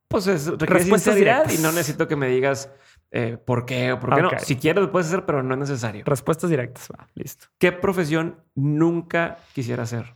pues 0.07 0.27
es 0.27 0.47
respuestas 0.59 1.15
directas. 1.15 1.59
y 1.59 1.61
no 1.61 1.71
necesito 1.73 2.07
que 2.07 2.15
me 2.15 2.27
digas 2.27 2.71
eh, 3.11 3.37
por 3.37 3.65
qué 3.65 3.91
o 3.91 3.99
por 3.99 4.15
qué 4.15 4.21
no. 4.21 4.29
Si 4.39 4.55
quieres 4.55 4.81
lo 4.81 4.91
puedes 4.91 5.07
hacer, 5.07 5.25
pero 5.25 5.43
no 5.43 5.55
es 5.55 5.59
necesario. 5.59 6.03
Respuestas 6.05 6.49
directas. 6.49 6.87
Va, 6.89 7.07
listo. 7.15 7.47
¿Qué 7.57 7.73
profesión 7.73 8.37
nunca 8.55 9.39
quisiera 9.53 9.83
hacer? 9.83 10.15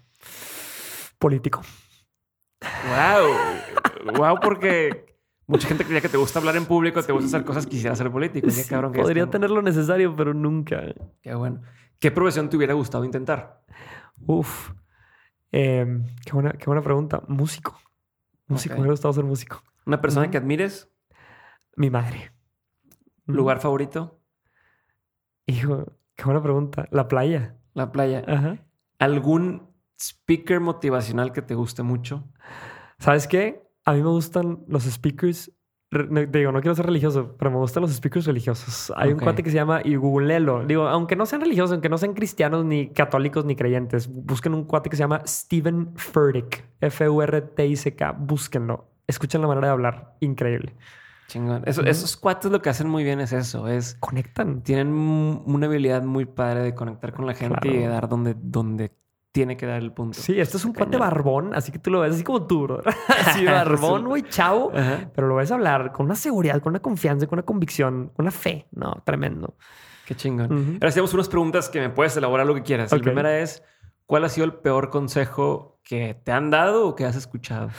Político. 1.20 1.62
Wow. 2.62 4.16
wow, 4.18 4.39
porque 4.41 5.16
mucha 5.45 5.68
gente 5.68 5.86
creía 5.86 6.01
que 6.01 6.10
te 6.10 6.18
gusta 6.18 6.39
hablar 6.39 6.55
en 6.55 6.66
público, 6.66 7.01
te 7.03 7.12
gusta 7.12 7.28
hacer 7.28 7.45
cosas, 7.45 7.68
quisiera 7.68 7.95
ser 7.95 8.12
político. 8.12 8.47
podría 8.93 9.30
tener 9.30 9.49
lo 9.49 9.62
necesario, 9.62 10.16
pero 10.16 10.34
nunca. 10.34 10.84
Qué 11.22 11.36
bueno. 11.36 11.62
¿Qué 11.99 12.12
profesión 12.12 12.49
te 12.49 12.58
hubiera 12.58 12.74
gustado 12.74 13.05
intentar? 13.05 13.64
Uf. 14.26 14.72
Em, 15.51 16.05
qué, 16.26 16.32
buena, 16.34 16.51
qué 16.51 16.66
buena 16.66 16.82
pregunta. 16.82 17.24
Músico. 17.28 17.80
Músico. 18.47 18.76
Me 18.76 18.82
hubiera 18.82 18.93
gustado 18.93 19.14
ser 19.14 19.24
músico. 19.24 19.64
¿Una 19.86 20.01
persona 20.01 20.30
que 20.30 20.38
admires? 20.38 20.89
Mi 21.76 21.89
madre. 21.89 22.32
¿Lugar 23.26 23.60
favorito? 23.60 24.20
Hijo, 25.45 25.86
qué 26.16 26.24
buena 26.26 26.41
pregunta. 26.41 26.88
La 26.91 27.08
playa. 27.08 27.55
La 27.74 27.91
playa. 27.91 28.24
Ajá. 28.28 28.58
¿Algún 28.99 29.70
speaker 29.99 30.60
motivacional 30.60 31.32
que 31.32 31.41
te 31.41 31.55
guste 31.55 31.84
mucho? 31.84 32.28
¿Sabes 33.00 33.28
qué? 33.28 33.64
A 33.86 33.93
mí 33.93 34.02
me 34.02 34.10
gustan 34.10 34.64
los 34.68 34.84
speakers. 34.84 35.52
Digo, 35.89 36.52
no 36.52 36.60
quiero 36.60 36.76
ser 36.76 36.86
religioso, 36.86 37.38
pero 37.38 37.50
me 37.50 37.58
gustan 37.58 37.82
los 37.82 37.93
speakers 37.93 38.26
religiosos. 38.26 38.91
Hay 38.98 39.14
un 39.14 39.20
cuate 39.20 39.41
que 39.41 39.50
se 39.50 39.56
llama, 39.56 39.80
y 39.84 39.95
googlelo. 39.95 40.66
Digo, 40.66 40.88
aunque 40.88 41.16
no 41.16 41.26
sean 41.26 41.39
religiosos, 41.41 41.72
aunque 41.72 41.88
no 41.88 41.98
sean 41.98 42.14
cristianos, 42.14 42.66
ni 42.66 42.89
católicos, 42.89 43.45
ni 43.45 43.56
creyentes, 43.56 44.10
busquen 44.10 44.54
un 44.54 44.66
cuate 44.66 44.89
que 44.89 44.98
se 44.98 45.04
llama 45.04 45.22
Steven 45.26 45.93
Furtick. 45.95 46.66
F-U-R-T-I-C-K. 46.82 48.12
Búsquenlo. 48.12 48.89
Escuchen 49.08 49.41
la 49.41 49.48
manera 49.48 49.68
de 49.68 49.74
hablar. 49.74 50.18
Increíble. 50.20 50.76
Chingón. 51.28 51.64
Esos 51.66 52.18
cuates 52.18 52.52
lo 52.52 52.62
que 52.62 52.70
hacen 52.70 52.89
muy 52.89 53.06
bien 53.06 53.22
es 53.22 53.32
eso, 53.32 53.70
es... 53.70 53.95
Conectan. 53.95 54.64
Tienen 54.64 54.89
una 54.89 55.68
habilidad 55.68 56.04
muy 56.04 56.26
padre 56.26 56.64
de 56.64 56.76
conectar 56.76 57.14
con 57.14 57.26
la 57.26 57.34
gente 57.34 57.68
y 57.68 57.78
de 57.78 57.88
dar 57.88 58.10
donde, 58.10 58.36
donde 58.38 58.91
tiene 59.38 59.56
que 59.56 59.68
dar 59.68 59.84
el 59.84 59.92
punto. 59.92 60.20
Sí, 60.20 60.40
esto 60.40 60.58
es 60.58 60.66
un 60.66 60.74
cuate 60.74 60.98
barbón, 60.98 61.54
así 61.54 61.72
que 61.72 61.78
tú 61.78 61.92
lo 61.92 62.00
ves 62.00 62.16
así 62.16 62.24
como 62.24 62.48
tú, 62.48 62.64
bro. 62.64 62.82
Así 63.24 63.46
barbón, 63.46 64.06
güey, 64.06 64.24
chavo. 64.24 64.72
Pero 65.14 65.28
lo 65.28 65.36
ves 65.36 65.52
hablar 65.52 65.92
con 65.92 66.08
una 66.08 66.16
seguridad, 66.16 66.60
con 66.60 66.72
una 66.72 66.80
confianza, 66.80 67.28
con 67.28 67.38
una 67.38 67.46
convicción, 67.46 68.12
con 68.16 68.24
una 68.24 68.32
fe. 68.32 68.66
No, 68.72 69.04
tremendo. 69.06 69.56
Qué 70.08 70.16
chingón. 70.16 70.80
Ahora 70.82 70.90
hacemos 70.90 71.14
unas 71.14 71.30
preguntas 71.30 71.70
que 71.70 71.80
me 71.80 71.92
puedes 71.92 72.18
elaborar 72.18 72.48
lo 72.48 72.56
que 72.56 72.64
quieras. 72.64 72.92
La 72.92 72.98
primera 72.98 73.38
es, 73.38 73.62
¿cuál 74.08 74.26
ha 74.26 74.30
sido 74.30 74.46
el 74.46 74.54
peor 74.54 74.90
consejo 74.90 75.80
que 75.84 76.16
te 76.16 76.32
han 76.32 76.50
dado 76.50 76.88
o 76.88 76.96
que 76.96 77.06
has 77.06 77.16
escuchado? 77.16 77.70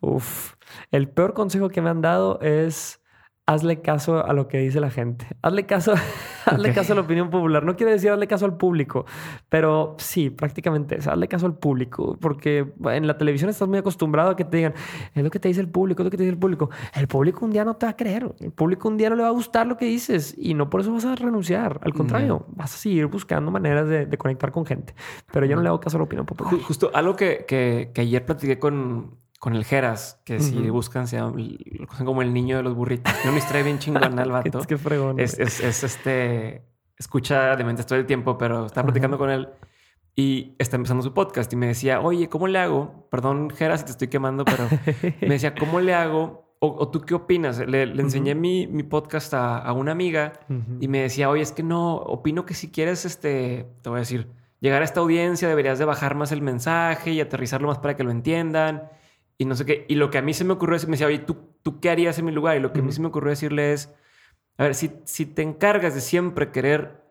Uf, 0.00 0.54
el 0.92 1.08
peor 1.08 1.34
consejo 1.34 1.68
que 1.68 1.82
me 1.82 1.90
han 1.90 2.00
dado 2.00 2.38
es 2.42 3.00
hazle 3.48 3.80
caso 3.80 4.24
a 4.24 4.34
lo 4.34 4.46
que 4.46 4.58
dice 4.58 4.78
la 4.78 4.90
gente. 4.90 5.26
Hazle 5.40 5.64
caso, 5.64 5.94
hazle 6.44 6.74
caso 6.74 6.92
a 6.92 6.96
la 6.96 7.00
opinión 7.00 7.30
popular. 7.30 7.64
No 7.64 7.76
quiere 7.76 7.92
decir 7.92 8.10
hazle 8.10 8.26
caso 8.26 8.44
al 8.44 8.58
público, 8.58 9.06
pero 9.48 9.96
sí, 9.98 10.28
prácticamente 10.28 10.98
es. 10.98 11.06
Hazle 11.06 11.28
caso 11.28 11.46
al 11.46 11.54
público, 11.54 12.18
porque 12.20 12.70
en 12.84 13.06
la 13.06 13.16
televisión 13.16 13.48
estás 13.48 13.66
muy 13.66 13.78
acostumbrado 13.78 14.30
a 14.30 14.36
que 14.36 14.44
te 14.44 14.58
digan, 14.58 14.74
es 15.14 15.24
lo 15.24 15.30
que 15.30 15.40
te 15.40 15.48
dice 15.48 15.62
el 15.62 15.68
público, 15.68 16.02
es 16.02 16.04
lo 16.04 16.10
que 16.10 16.18
te 16.18 16.24
dice 16.24 16.34
el 16.34 16.38
público. 16.38 16.68
El 16.94 17.08
público 17.08 17.46
un 17.46 17.50
día 17.50 17.64
no 17.64 17.74
te 17.74 17.86
va 17.86 17.90
a 17.90 17.96
creer. 17.96 18.30
El 18.38 18.52
público 18.52 18.86
un 18.86 18.98
día 18.98 19.08
no 19.08 19.16
le 19.16 19.22
va 19.22 19.28
a 19.28 19.32
gustar 19.32 19.66
lo 19.66 19.78
que 19.78 19.86
dices 19.86 20.34
y 20.36 20.52
no 20.52 20.68
por 20.68 20.82
eso 20.82 20.92
vas 20.92 21.06
a 21.06 21.14
renunciar. 21.14 21.80
Al 21.82 21.94
contrario, 21.94 22.44
vas 22.50 22.74
a 22.74 22.76
seguir 22.76 23.06
buscando 23.06 23.50
maneras 23.50 23.88
de, 23.88 24.18
conectar 24.18 24.52
con 24.52 24.66
gente. 24.66 24.94
Pero 25.32 25.46
yo 25.46 25.56
no 25.56 25.62
le 25.62 25.68
hago 25.68 25.80
caso 25.80 25.96
a 25.96 26.00
la 26.00 26.04
opinión 26.04 26.26
popular. 26.26 26.52
Justo 26.64 26.90
algo 26.92 27.16
que, 27.16 27.46
que, 27.48 27.92
que 27.94 28.02
ayer 28.02 28.26
platiqué 28.26 28.58
con 28.58 29.16
con 29.38 29.54
el 29.54 29.64
Geras, 29.64 30.20
que 30.24 30.40
si 30.40 30.68
buscan, 30.68 31.06
se 31.06 31.16
llama, 31.16 31.36
lo 31.36 31.86
conocen 31.86 32.06
como 32.06 32.22
el 32.22 32.34
niño 32.34 32.56
de 32.56 32.64
los 32.64 32.74
burritos. 32.74 33.12
Tiene 33.14 33.30
una 33.30 33.38
historia 33.38 33.62
bien 33.62 33.78
chingona 33.78 34.22
el 34.22 34.32
vato. 34.32 34.58
es 34.58 34.66
que 34.66 34.76
fregón. 34.76 35.20
Es, 35.20 35.38
es, 35.38 35.84
este, 35.84 36.62
escucha 36.98 37.54
de 37.54 37.64
mente 37.64 37.84
todo 37.84 37.98
el 37.98 38.06
tiempo, 38.06 38.36
pero 38.36 38.66
estaba 38.66 38.86
platicando 38.86 39.16
con 39.16 39.30
él 39.30 39.48
y 40.16 40.56
está 40.58 40.74
empezando 40.74 41.04
su 41.04 41.14
podcast 41.14 41.52
y 41.52 41.56
me 41.56 41.68
decía, 41.68 42.00
oye, 42.00 42.28
¿cómo 42.28 42.48
le 42.48 42.58
hago? 42.58 43.06
Perdón, 43.10 43.50
Geras, 43.50 43.80
si 43.80 43.86
te 43.86 43.92
estoy 43.92 44.08
quemando, 44.08 44.44
pero 44.44 44.68
me 45.20 45.28
decía, 45.28 45.54
¿cómo 45.54 45.80
le 45.80 45.94
hago? 45.94 46.56
O, 46.60 46.88
tú 46.88 47.02
qué 47.02 47.14
opinas? 47.14 47.60
Le, 47.60 47.82
enseñé 47.84 48.34
mi, 48.34 48.66
mi, 48.66 48.82
podcast 48.82 49.32
a, 49.34 49.58
a 49.58 49.72
una 49.72 49.92
amiga 49.92 50.32
y 50.80 50.88
me 50.88 51.02
decía, 51.02 51.30
oye, 51.30 51.42
es 51.42 51.52
que 51.52 51.62
no, 51.62 51.94
opino 51.94 52.44
que 52.44 52.54
si 52.54 52.72
quieres, 52.72 53.04
este, 53.04 53.68
te 53.80 53.88
voy 53.88 53.98
a 53.98 54.00
decir, 54.00 54.26
llegar 54.58 54.82
a 54.82 54.84
esta 54.84 54.98
audiencia, 54.98 55.48
deberías 55.48 55.78
de 55.78 55.84
bajar 55.84 56.16
más 56.16 56.32
el 56.32 56.42
mensaje 56.42 57.12
y 57.12 57.20
aterrizarlo 57.20 57.68
más 57.68 57.78
para 57.78 57.94
que 57.94 58.02
lo 58.02 58.10
entiendan 58.10 58.90
y 59.38 59.44
no 59.44 59.54
sé 59.54 59.64
qué. 59.64 59.86
Y 59.88 59.94
lo 59.94 60.10
que 60.10 60.18
a 60.18 60.22
mí 60.22 60.34
se 60.34 60.44
me 60.44 60.52
ocurrió 60.52 60.76
es, 60.76 60.86
me 60.86 60.92
decía, 60.92 61.06
oye, 61.06 61.20
¿tú, 61.20 61.36
¿tú 61.62 61.80
qué 61.80 61.90
harías 61.90 62.18
en 62.18 62.26
mi 62.26 62.32
lugar? 62.32 62.56
Y 62.56 62.60
lo 62.60 62.72
que 62.72 62.80
a 62.80 62.82
mí 62.82 62.92
se 62.92 63.00
me 63.00 63.06
ocurrió 63.06 63.30
decirle 63.30 63.72
es, 63.72 63.94
a 64.58 64.64
ver, 64.64 64.74
si, 64.74 64.92
si 65.04 65.24
te 65.24 65.42
encargas 65.42 65.94
de 65.94 66.00
siempre 66.00 66.50
querer, 66.50 67.04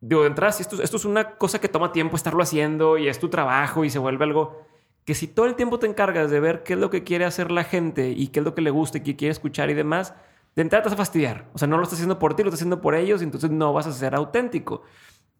digo, 0.00 0.22
de 0.22 0.28
entrada, 0.28 0.54
esto, 0.58 0.82
esto 0.82 0.96
es 0.98 1.04
una 1.04 1.36
cosa 1.38 1.60
que 1.60 1.68
toma 1.68 1.92
tiempo 1.92 2.16
estarlo 2.16 2.42
haciendo 2.42 2.98
y 2.98 3.08
es 3.08 3.18
tu 3.18 3.30
trabajo 3.30 3.84
y 3.84 3.90
se 3.90 3.98
vuelve 3.98 4.24
algo 4.24 4.70
que 5.04 5.14
si 5.14 5.26
todo 5.26 5.46
el 5.46 5.56
tiempo 5.56 5.78
te 5.78 5.86
encargas 5.86 6.30
de 6.30 6.40
ver 6.40 6.62
qué 6.62 6.74
es 6.74 6.78
lo 6.78 6.90
que 6.90 7.04
quiere 7.04 7.24
hacer 7.24 7.50
la 7.50 7.64
gente 7.64 8.10
y 8.10 8.28
qué 8.28 8.40
es 8.40 8.44
lo 8.44 8.54
que 8.54 8.62
le 8.62 8.70
gusta 8.70 8.98
y 8.98 9.00
qué 9.00 9.16
quiere 9.16 9.32
escuchar 9.32 9.70
y 9.70 9.74
demás, 9.74 10.14
de 10.54 10.62
entrada 10.62 10.82
te 10.82 10.88
vas 10.88 10.94
a 10.94 10.98
fastidiar. 10.98 11.48
O 11.54 11.58
sea, 11.58 11.68
no 11.68 11.78
lo 11.78 11.82
estás 11.82 11.98
haciendo 11.98 12.18
por 12.18 12.34
ti, 12.34 12.42
lo 12.42 12.50
estás 12.50 12.60
haciendo 12.60 12.80
por 12.80 12.94
ellos 12.94 13.20
y 13.20 13.24
entonces 13.24 13.50
no 13.50 13.72
vas 13.72 13.86
a 13.86 13.92
ser 13.92 14.14
auténtico. 14.14 14.82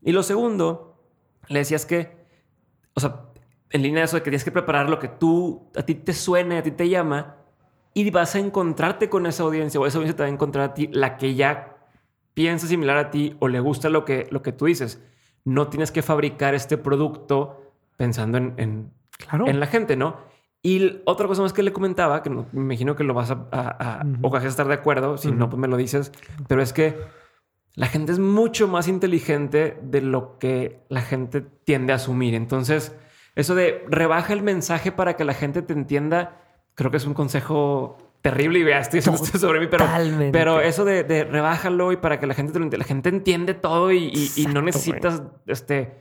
Y 0.03 0.13
lo 0.13 0.23
segundo, 0.23 1.05
le 1.49 1.61
decías 1.61 1.85
que, 1.85 2.27
o 2.95 3.01
sea, 3.01 3.30
en 3.71 3.83
línea 3.83 4.01
de 4.01 4.05
eso 4.07 4.17
de 4.17 4.23
que 4.23 4.31
tienes 4.31 4.45
que 4.45 4.51
preparar 4.51 4.89
lo 4.89 4.99
que 4.99 5.09
tú, 5.09 5.71
a 5.77 5.83
ti 5.83 5.95
te 5.95 6.13
suene, 6.13 6.59
a 6.59 6.63
ti 6.63 6.71
te 6.71 6.89
llama, 6.89 7.37
y 7.95 8.11
vas 8.11 8.35
a 8.35 8.39
encontrarte 8.39 9.09
con 9.09 9.27
esa 9.27 9.43
audiencia, 9.43 9.81
o 9.81 9.87
esa 9.87 9.99
audiencia 9.99 10.17
te 10.17 10.23
va 10.23 10.29
a 10.29 10.33
encontrar 10.33 10.71
a 10.71 10.75
ti, 10.75 10.89
la 10.93 11.17
que 11.17 11.35
ya 11.35 11.77
piensa 12.35 12.67
similar 12.67 12.97
a 12.97 13.11
ti 13.11 13.37
o 13.41 13.49
le 13.49 13.61
gusta 13.61 13.89
lo 13.89 14.05
que, 14.05 14.27
lo 14.31 14.43
que 14.43 14.53
tú 14.53 14.67
dices. 14.67 15.03
No 15.45 15.69
tienes 15.69 15.91
que 15.91 16.03
fabricar 16.03 16.55
este 16.55 16.79
producto 16.79 17.75
pensando 17.97 18.39
en, 18.39 18.55
en, 18.57 18.93
en 19.33 19.61
la 19.61 19.67
gente, 19.67 19.97
¿no? 19.97 20.17
Y 20.63 21.01
otra 21.07 21.27
cosa 21.27 21.43
más 21.43 21.53
que 21.53 21.63
le 21.63 21.73
comentaba, 21.73 22.23
que 22.23 22.31
me 22.31 22.45
imagino 22.53 22.95
que 22.95 23.05
lo 23.05 23.15
vas 23.15 23.31
a, 23.31 23.47
a, 23.51 24.05
o 24.21 24.31
vas 24.31 24.45
a 24.45 24.49
estar 24.49 24.69
de 24.69 24.75
acuerdo, 24.75 25.17
si 25.17 25.33
no, 25.33 25.49
pues 25.49 25.59
me 25.59 25.69
lo 25.69 25.79
dices, 25.79 26.13
pero 26.49 26.61
es 26.61 26.73
que 26.75 26.99
la 27.75 27.87
gente 27.87 28.13
es 28.13 28.19
mucho 28.19 28.69
más 28.69 28.87
inteligente 28.87 29.79
de 29.83 30.03
lo 30.03 30.39
que 30.39 30.81
la 30.89 31.01
gente 31.01 31.41
tiende 31.41 31.95
a 31.95 31.97
asumir. 31.97 32.35
Entonces, 32.35 32.95
eso 33.35 33.55
de 33.55 33.85
rebaja 33.89 34.33
el 34.33 34.43
mensaje 34.43 34.93
para 34.93 35.15
que 35.17 35.25
la 35.25 35.35
gente 35.35 35.63
te 35.63 35.73
entienda, 35.73 36.41
creo 36.75 36.91
que 36.91 36.97
es 36.97 37.07
un 37.07 37.15
consejo 37.15 37.99
terrible 38.23 38.59
y 38.59 38.63
veas, 38.63 38.93
estoy 38.93 39.01
sobre 39.41 39.61
mí, 39.61 39.67
pero, 39.71 39.87
pero 40.33 40.61
eso 40.61 40.85
de, 40.85 41.05
de, 41.05 41.25
rebájalo 41.25 41.93
y 41.93 41.97
para 41.97 42.21
que 42.21 42.27
la 42.27 42.35
gente 42.35 42.53
te 42.53 42.59
lo 42.59 42.65
entienda, 42.67 42.85
la 42.85 42.89
gente 42.89 43.09
entiende 43.09 43.55
todo 43.55 43.93
y, 43.93 44.31
y, 44.37 44.47
no 44.47 44.61
necesitas 44.61 45.23
este 45.47 45.95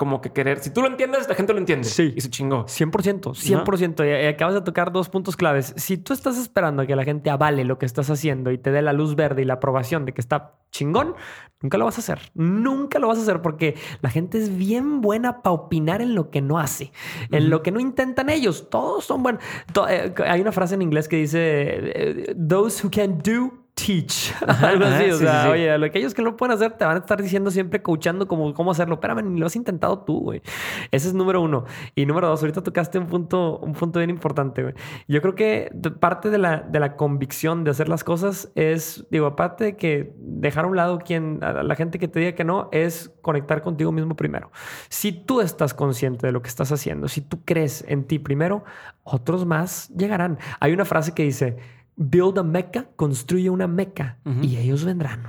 como 0.00 0.22
que 0.22 0.30
querer. 0.30 0.60
Si 0.60 0.70
tú 0.70 0.80
lo 0.80 0.86
entiendes, 0.86 1.28
la 1.28 1.34
gente 1.34 1.52
lo 1.52 1.58
entiende. 1.58 1.84
Sí. 1.86 2.14
Y 2.16 2.22
se 2.22 2.30
chingó. 2.30 2.64
100%, 2.64 3.34
100%. 3.34 4.22
Y 4.24 4.26
acabas 4.28 4.54
de 4.54 4.62
tocar 4.62 4.92
dos 4.92 5.10
puntos 5.10 5.36
claves. 5.36 5.74
Si 5.76 5.98
tú 5.98 6.14
estás 6.14 6.38
esperando 6.38 6.80
a 6.80 6.86
que 6.86 6.96
la 6.96 7.04
gente 7.04 7.28
avale 7.28 7.64
lo 7.64 7.78
que 7.78 7.84
estás 7.84 8.08
haciendo 8.08 8.50
y 8.50 8.56
te 8.56 8.70
dé 8.70 8.80
la 8.80 8.94
luz 8.94 9.14
verde 9.14 9.42
y 9.42 9.44
la 9.44 9.54
aprobación 9.54 10.06
de 10.06 10.14
que 10.14 10.22
está 10.22 10.54
chingón, 10.70 11.16
nunca 11.60 11.76
lo 11.76 11.84
vas 11.84 11.98
a 11.98 12.00
hacer. 12.00 12.18
Nunca 12.32 12.98
lo 12.98 13.08
vas 13.08 13.18
a 13.18 13.20
hacer 13.20 13.42
porque 13.42 13.76
la 14.00 14.08
gente 14.08 14.38
es 14.38 14.56
bien 14.56 15.02
buena 15.02 15.42
para 15.42 15.52
opinar 15.52 16.00
en 16.00 16.14
lo 16.14 16.30
que 16.30 16.40
no 16.40 16.58
hace, 16.58 16.92
en 17.30 17.50
lo 17.50 17.62
que 17.62 17.70
no 17.70 17.78
intentan 17.78 18.30
ellos. 18.30 18.70
Todos 18.70 19.04
son 19.04 19.22
buenos. 19.22 19.42
Eh, 19.90 20.14
hay 20.26 20.40
una 20.40 20.52
frase 20.52 20.76
en 20.76 20.80
inglés 20.80 21.08
que 21.08 21.16
dice, 21.16 21.40
eh, 21.42 22.34
those 22.48 22.82
who 22.82 22.90
can 22.90 23.18
do 23.18 23.59
teach. 23.86 24.32
Algo 24.62 24.84
así. 24.84 25.10
o 25.10 25.16
sea, 25.16 25.50
oye, 25.50 25.76
lo 25.78 25.84
que 25.84 25.90
aquellos 25.90 26.14
que 26.14 26.22
no 26.22 26.36
pueden 26.36 26.54
hacer 26.54 26.72
te 26.72 26.84
van 26.84 26.96
a 26.96 27.00
estar 27.00 27.20
diciendo 27.20 27.50
siempre, 27.50 27.82
coachando 27.82 28.26
cómo, 28.26 28.54
cómo 28.54 28.70
hacerlo. 28.70 28.94
Espérame, 28.94 29.22
ni 29.22 29.40
lo 29.40 29.46
has 29.46 29.56
intentado 29.56 30.00
tú, 30.00 30.20
güey. 30.20 30.42
Ese 30.90 31.08
es 31.08 31.14
número 31.14 31.40
uno. 31.40 31.64
Y 31.94 32.06
número 32.06 32.28
dos, 32.28 32.40
ahorita 32.40 32.62
tocaste 32.62 32.98
un 32.98 33.06
punto, 33.06 33.58
un 33.58 33.72
punto 33.72 33.98
bien 33.98 34.10
importante, 34.10 34.62
güey. 34.62 34.74
Yo 35.08 35.20
creo 35.20 35.34
que 35.34 35.70
parte 35.98 36.30
de 36.30 36.38
la, 36.38 36.60
de 36.60 36.80
la 36.80 36.96
convicción 36.96 37.64
de 37.64 37.70
hacer 37.70 37.88
las 37.88 38.04
cosas 38.04 38.50
es, 38.54 39.06
digo, 39.10 39.26
aparte 39.26 39.64
de 39.64 39.76
que 39.76 40.14
dejar 40.16 40.64
a 40.64 40.68
un 40.68 40.76
lado 40.76 40.98
quien, 40.98 41.42
a 41.42 41.62
la 41.62 41.74
gente 41.74 41.98
que 41.98 42.08
te 42.08 42.20
diga 42.20 42.32
que 42.32 42.44
no, 42.44 42.68
es 42.72 43.12
conectar 43.22 43.62
contigo 43.62 43.92
mismo 43.92 44.16
primero. 44.16 44.50
Si 44.88 45.12
tú 45.12 45.40
estás 45.40 45.74
consciente 45.74 46.26
de 46.26 46.32
lo 46.32 46.42
que 46.42 46.48
estás 46.48 46.72
haciendo, 46.72 47.08
si 47.08 47.20
tú 47.20 47.44
crees 47.44 47.84
en 47.88 48.04
ti 48.04 48.18
primero, 48.18 48.64
otros 49.02 49.46
más 49.46 49.88
llegarán. 49.90 50.38
Hay 50.60 50.72
una 50.72 50.84
frase 50.84 51.12
que 51.12 51.22
dice, 51.22 51.56
build 51.96 52.38
a 52.38 52.42
meca, 52.42 52.88
construye 52.96 53.50
una 53.50 53.66
meca 53.66 54.18
y 54.42 54.56
ellos 54.56 54.84
vendrán. 54.84 55.24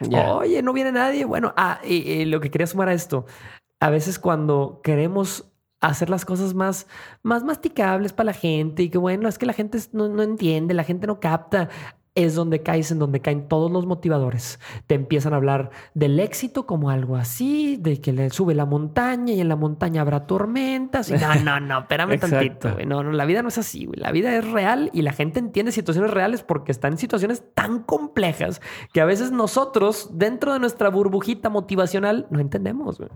Oye, 0.00 0.62
no 0.62 0.72
viene 0.72 0.92
nadie. 0.92 1.24
Bueno, 1.24 1.52
ah, 1.56 1.80
y, 1.84 2.24
lo 2.26 2.40
que 2.40 2.50
quería 2.50 2.66
sumar 2.66 2.88
a 2.88 2.94
esto, 2.94 3.26
a 3.80 3.90
veces 3.90 4.18
cuando 4.18 4.80
queremos 4.82 5.50
hacer 5.80 6.08
las 6.08 6.24
cosas 6.24 6.54
más, 6.54 6.86
más 7.22 7.44
masticables 7.44 8.12
para 8.12 8.26
la 8.26 8.32
gente 8.32 8.82
y 8.82 8.88
que 8.88 8.98
bueno, 8.98 9.28
es 9.28 9.38
que 9.38 9.46
la 9.46 9.52
gente 9.52 9.78
no, 9.92 10.08
no 10.08 10.22
entiende, 10.22 10.72
la 10.72 10.84
gente 10.84 11.06
no 11.06 11.20
capta 11.20 11.68
es 12.14 12.34
donde 12.34 12.62
caes, 12.62 12.90
en 12.92 12.98
donde 12.98 13.20
caen 13.20 13.48
todos 13.48 13.70
los 13.70 13.86
motivadores. 13.86 14.60
Te 14.86 14.94
empiezan 14.94 15.32
a 15.32 15.36
hablar 15.36 15.70
del 15.94 16.20
éxito 16.20 16.66
como 16.66 16.90
algo 16.90 17.16
así, 17.16 17.76
de 17.80 18.00
que 18.00 18.12
le 18.12 18.30
sube 18.30 18.54
la 18.54 18.66
montaña 18.66 19.32
y 19.32 19.40
en 19.40 19.48
la 19.48 19.56
montaña 19.56 20.00
habrá 20.00 20.26
tormentas. 20.26 21.10
Y 21.10 21.14
no, 21.14 21.34
no, 21.36 21.60
no, 21.60 21.80
espérame 21.80 22.18
tantito. 22.20 22.76
No, 22.86 23.02
no, 23.02 23.12
la 23.12 23.24
vida 23.24 23.42
no 23.42 23.48
es 23.48 23.58
así, 23.58 23.86
güey. 23.86 23.98
La 23.98 24.12
vida 24.12 24.36
es 24.36 24.48
real 24.48 24.90
y 24.92 25.02
la 25.02 25.12
gente 25.12 25.40
entiende 25.40 25.72
situaciones 25.72 26.10
reales 26.12 26.42
porque 26.42 26.70
están 26.70 26.92
en 26.92 26.98
situaciones 26.98 27.42
tan 27.54 27.82
complejas 27.82 28.60
que 28.92 29.00
a 29.00 29.04
veces 29.04 29.32
nosotros, 29.32 30.10
dentro 30.12 30.52
de 30.52 30.60
nuestra 30.60 30.90
burbujita 30.90 31.48
motivacional, 31.48 32.26
no 32.30 32.38
entendemos, 32.40 32.98
güey. 32.98 33.10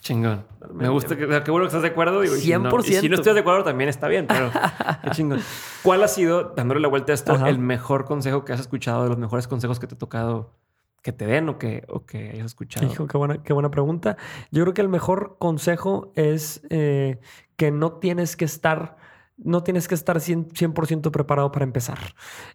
Chingón. 0.00 0.44
Me 0.72 0.88
gusta 0.88 1.16
que, 1.16 1.26
qué 1.26 1.50
bueno 1.50 1.64
que 1.64 1.68
estás 1.68 1.82
de 1.82 1.88
acuerdo. 1.88 2.22
100%. 2.22 2.82
Si 2.82 3.08
no, 3.08 3.16
estás 3.16 3.34
de 3.34 3.40
acuerdo 3.40 3.64
también 3.64 3.90
está 3.90 4.08
bien, 4.08 4.26
pero 4.26 4.50
qué 5.02 5.10
chingón. 5.10 5.40
¿Cuál 5.82 6.02
ha 6.02 6.08
sido, 6.08 6.54
dándole 6.56 6.80
la 6.80 6.88
vuelta 6.88 7.12
a 7.12 7.14
esto, 7.14 7.46
el 7.46 7.58
mejor 7.58 8.04
consejo 8.04 8.44
que 8.44 8.52
has 8.52 8.60
escuchado, 8.60 9.02
de 9.02 9.08
los 9.08 9.18
mejores 9.18 9.48
consejos 9.48 9.78
que 9.78 9.86
te 9.86 9.94
ha 9.94 9.98
tocado 9.98 10.52
que 11.02 11.12
te 11.12 11.26
den 11.26 11.48
o 11.48 11.58
que, 11.58 11.84
o 11.88 12.04
que 12.04 12.30
hayas 12.30 12.46
escuchado? 12.46 12.86
Hijo, 12.86 13.06
qué 13.06 13.16
buena, 13.16 13.42
qué 13.42 13.52
buena 13.52 13.70
pregunta. 13.70 14.16
Yo 14.50 14.62
creo 14.64 14.74
que 14.74 14.82
el 14.82 14.88
mejor 14.88 15.36
consejo 15.38 16.12
es 16.14 16.60
eh, 16.70 17.20
que 17.56 17.70
no 17.70 17.92
tienes 17.92 18.36
que 18.36 18.44
estar 18.44 18.96
no 19.38 19.62
tienes 19.62 19.88
que 19.88 19.94
estar 19.94 20.18
100%, 20.18 21.10
preparado 21.10 21.52
para 21.52 21.64
empezar. 21.64 21.98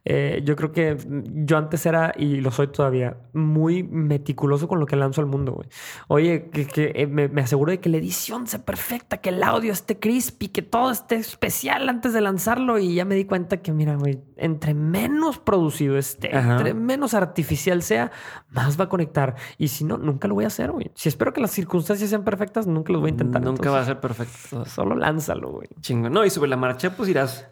Eh, 0.05 0.41
yo 0.43 0.55
creo 0.55 0.71
que 0.71 0.97
yo 1.07 1.57
antes 1.57 1.85
era, 1.85 2.13
y 2.17 2.41
lo 2.41 2.51
soy 2.51 2.67
todavía, 2.67 3.17
muy 3.33 3.83
meticuloso 3.83 4.67
con 4.67 4.79
lo 4.79 4.85
que 4.85 4.95
lanzo 4.95 5.21
al 5.21 5.27
mundo. 5.27 5.61
Oye, 6.07 6.49
que, 6.49 6.91
eh, 6.95 7.07
me, 7.07 7.41
aseguro 7.41 7.71
de 7.71 7.79
que 7.79 7.89
la 7.89 7.97
edición 7.97 8.47
sea 8.47 8.65
perfecta, 8.65 9.17
que 9.17 9.29
el 9.29 9.43
audio 9.43 9.71
esté 9.71 9.99
crispy, 9.99 10.49
que 10.49 10.61
todo 10.61 10.91
esté 10.91 11.15
especial 11.15 11.87
antes 11.89 12.13
de 12.13 12.21
lanzarlo. 12.21 12.79
Y 12.79 12.95
ya 12.95 13.05
me 13.05 13.15
di 13.15 13.25
cuenta 13.25 13.57
que, 13.57 13.71
mira, 13.71 13.95
güey, 13.95 14.21
entre 14.37 14.73
menos 14.73 15.39
producido 15.39 15.97
esté, 15.97 16.35
entre 16.35 16.73
menos 16.73 17.13
artificial 17.13 17.81
sea, 17.81 18.11
más 18.49 18.79
va 18.79 18.85
a 18.85 18.89
conectar. 18.89 19.35
Y 19.57 19.69
si 19.69 19.83
no, 19.85 19.97
nunca 19.97 20.27
lo 20.27 20.35
voy 20.35 20.43
a 20.43 20.47
hacer, 20.47 20.71
güey. 20.71 20.91
Si 20.95 21.09
espero 21.09 21.33
que 21.33 21.41
las 21.41 21.51
circunstancias 21.51 22.09
sean 22.09 22.23
perfectas, 22.23 22.67
nunca 22.67 22.91
lo 22.91 22.99
voy 22.99 23.09
a 23.09 23.11
intentar. 23.11 23.41
Nunca 23.41 23.71
va 23.71 23.81
a 23.81 23.85
ser 23.85 23.99
perfecto. 23.99 24.65
Solo 24.65 24.95
lánzalo, 24.95 25.51
güey. 25.51 25.67
Chingo. 25.81 26.09
No, 26.09 26.25
y 26.25 26.29
sube 26.29 26.47
la 26.47 26.57
marcha, 26.57 26.72
pues 26.95 27.09
irás. 27.09 27.47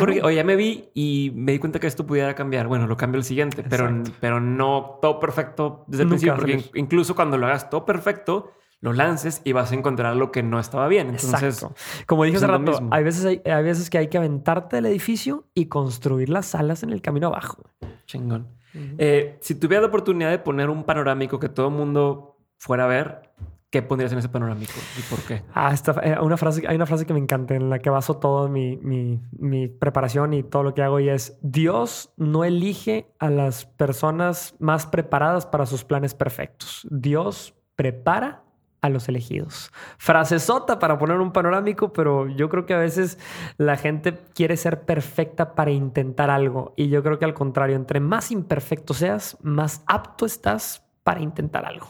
oye, 0.00 0.34
ya 0.34 0.44
me 0.44 0.56
vi 0.56 0.90
y 0.94 1.32
me 1.34 1.52
di 1.52 1.58
cuenta 1.58 1.78
que 1.78 1.86
esto 1.86 2.06
pudiera 2.06 2.34
cambiar. 2.34 2.66
Bueno, 2.66 2.86
lo 2.86 2.96
cambio 2.96 3.18
el 3.18 3.24
siguiente, 3.24 3.64
pero, 3.68 4.02
pero 4.20 4.40
no 4.40 4.98
todo 5.00 5.20
perfecto 5.20 5.84
desde 5.86 6.04
el 6.04 6.08
principio. 6.08 6.36
Porque 6.36 6.70
incluso 6.74 7.14
cuando 7.14 7.38
lo 7.38 7.46
hagas 7.46 7.70
todo 7.70 7.84
perfecto, 7.84 8.52
lo 8.80 8.92
lances 8.92 9.42
y 9.44 9.52
vas 9.52 9.72
a 9.72 9.74
encontrar 9.74 10.16
lo 10.16 10.32
que 10.32 10.42
no 10.42 10.58
estaba 10.58 10.88
bien. 10.88 11.10
Entonces, 11.10 11.66
como 12.06 12.24
dije 12.24 12.38
hace 12.38 12.46
pues, 12.46 12.58
rato, 12.58 12.88
hay 12.90 13.04
veces, 13.04 13.40
hay, 13.44 13.62
veces 13.62 13.90
que 13.90 13.98
hay 13.98 14.08
que 14.08 14.18
aventarte 14.18 14.76
del 14.76 14.86
edificio 14.86 15.48
y 15.54 15.66
construir 15.66 16.30
las 16.30 16.46
salas 16.46 16.82
en 16.82 16.90
el 16.90 17.02
camino 17.02 17.26
abajo. 17.28 17.62
Chingón. 18.06 18.48
Eh, 18.72 19.36
si 19.40 19.56
tuviera 19.56 19.82
la 19.82 19.88
oportunidad 19.88 20.30
de 20.30 20.38
poner 20.38 20.70
un 20.70 20.84
panorámico 20.84 21.38
que 21.38 21.48
todo 21.48 21.68
el 21.68 21.74
mundo 21.74 22.38
fuera 22.56 22.84
a 22.84 22.86
ver, 22.86 23.30
¿Qué 23.70 23.82
pondrías 23.82 24.10
en 24.12 24.18
ese 24.18 24.28
panorámico 24.28 24.72
y 24.98 25.02
por 25.02 25.20
qué? 25.20 25.44
Ah, 25.54 25.72
eh, 26.02 26.16
una 26.20 26.36
frase, 26.36 26.66
hay 26.66 26.74
una 26.74 26.86
frase 26.86 27.06
que 27.06 27.12
me 27.12 27.20
encanta 27.20 27.54
en 27.54 27.70
la 27.70 27.78
que 27.78 27.88
baso 27.88 28.16
toda 28.16 28.48
mi, 28.48 28.76
mi, 28.76 29.68
preparación 29.68 30.34
y 30.34 30.42
todo 30.42 30.64
lo 30.64 30.74
que 30.74 30.82
hago 30.82 30.98
y 30.98 31.08
es 31.08 31.38
Dios 31.40 32.12
no 32.16 32.42
elige 32.42 33.06
a 33.20 33.30
las 33.30 33.66
personas 33.66 34.56
más 34.58 34.86
preparadas 34.86 35.46
para 35.46 35.66
sus 35.66 35.84
planes 35.84 36.14
perfectos. 36.14 36.84
Dios 36.90 37.54
prepara 37.76 38.42
a 38.80 38.88
los 38.88 39.08
elegidos. 39.08 39.70
Frase 39.98 40.40
sota 40.40 40.80
para 40.80 40.98
poner 40.98 41.18
un 41.18 41.32
panorámico, 41.32 41.92
pero 41.92 42.28
yo 42.28 42.48
creo 42.48 42.66
que 42.66 42.74
a 42.74 42.78
veces 42.78 43.18
la 43.56 43.76
gente 43.76 44.18
quiere 44.34 44.56
ser 44.56 44.82
perfecta 44.82 45.54
para 45.54 45.70
intentar 45.70 46.28
algo 46.28 46.74
y 46.76 46.88
yo 46.88 47.04
creo 47.04 47.20
que 47.20 47.24
al 47.24 47.34
contrario, 47.34 47.76
entre 47.76 48.00
más 48.00 48.32
imperfecto 48.32 48.94
seas, 48.94 49.36
más 49.42 49.84
apto 49.86 50.26
estás 50.26 50.84
para 51.04 51.20
intentar 51.20 51.64
algo. 51.64 51.86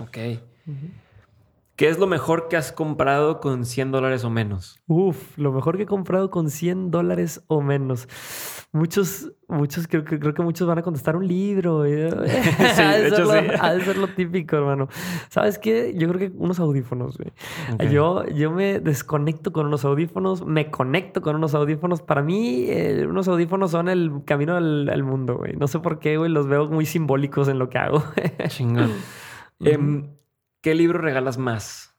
Ok. 0.00 0.18
¿Qué 1.76 1.88
es 1.88 1.98
lo 1.98 2.06
mejor 2.06 2.48
que 2.48 2.56
has 2.58 2.70
comprado 2.70 3.40
con 3.40 3.64
100 3.64 3.92
dólares 3.92 4.24
o 4.24 4.30
menos? 4.30 4.78
Uf, 4.86 5.38
lo 5.38 5.52
mejor 5.52 5.78
que 5.78 5.84
he 5.84 5.86
comprado 5.86 6.30
con 6.30 6.50
100 6.50 6.90
dólares 6.90 7.42
o 7.46 7.62
menos. 7.62 8.08
Muchos, 8.72 9.32
muchos, 9.48 9.88
creo 9.88 10.04
que, 10.04 10.18
creo 10.18 10.34
que 10.34 10.42
muchos 10.42 10.68
van 10.68 10.78
a 10.78 10.82
contestar 10.82 11.16
un 11.16 11.26
libro. 11.26 11.84
sí, 11.86 11.90
de 11.90 13.08
hecho, 13.08 13.24
sí. 13.24 13.38
Ha 13.58 13.72
de 13.72 13.84
ser 13.84 13.96
lo 13.96 14.08
típico, 14.08 14.56
hermano. 14.56 14.88
¿Sabes 15.30 15.58
qué? 15.58 15.94
Yo 15.96 16.08
creo 16.08 16.18
que 16.18 16.36
unos 16.36 16.60
audífonos, 16.60 17.16
güey. 17.16 17.32
Yo, 17.90 18.26
yo 18.26 18.50
me 18.50 18.78
desconecto 18.78 19.52
con 19.52 19.66
unos 19.66 19.86
audífonos, 19.86 20.44
me 20.44 20.70
conecto 20.70 21.22
con 21.22 21.36
unos 21.36 21.54
audífonos. 21.54 22.02
Para 22.02 22.22
mí, 22.22 22.66
eh, 22.68 23.06
unos 23.08 23.28
audífonos 23.28 23.70
son 23.70 23.88
el 23.88 24.22
camino 24.26 24.56
al, 24.56 25.02
mundo, 25.04 25.38
güey. 25.38 25.56
No 25.56 25.66
sé 25.68 25.78
por 25.78 25.98
qué, 25.98 26.18
güey. 26.18 26.30
Los 26.30 26.48
veo 26.48 26.68
muy 26.68 26.84
simbólicos 26.84 27.48
en 27.48 27.58
lo 27.58 27.70
que 27.70 27.78
hago. 27.78 28.04
Chingón. 28.48 28.90
¿Qué 30.62 30.76
libro 30.76 31.00
regalas 31.00 31.38
más? 31.38 31.91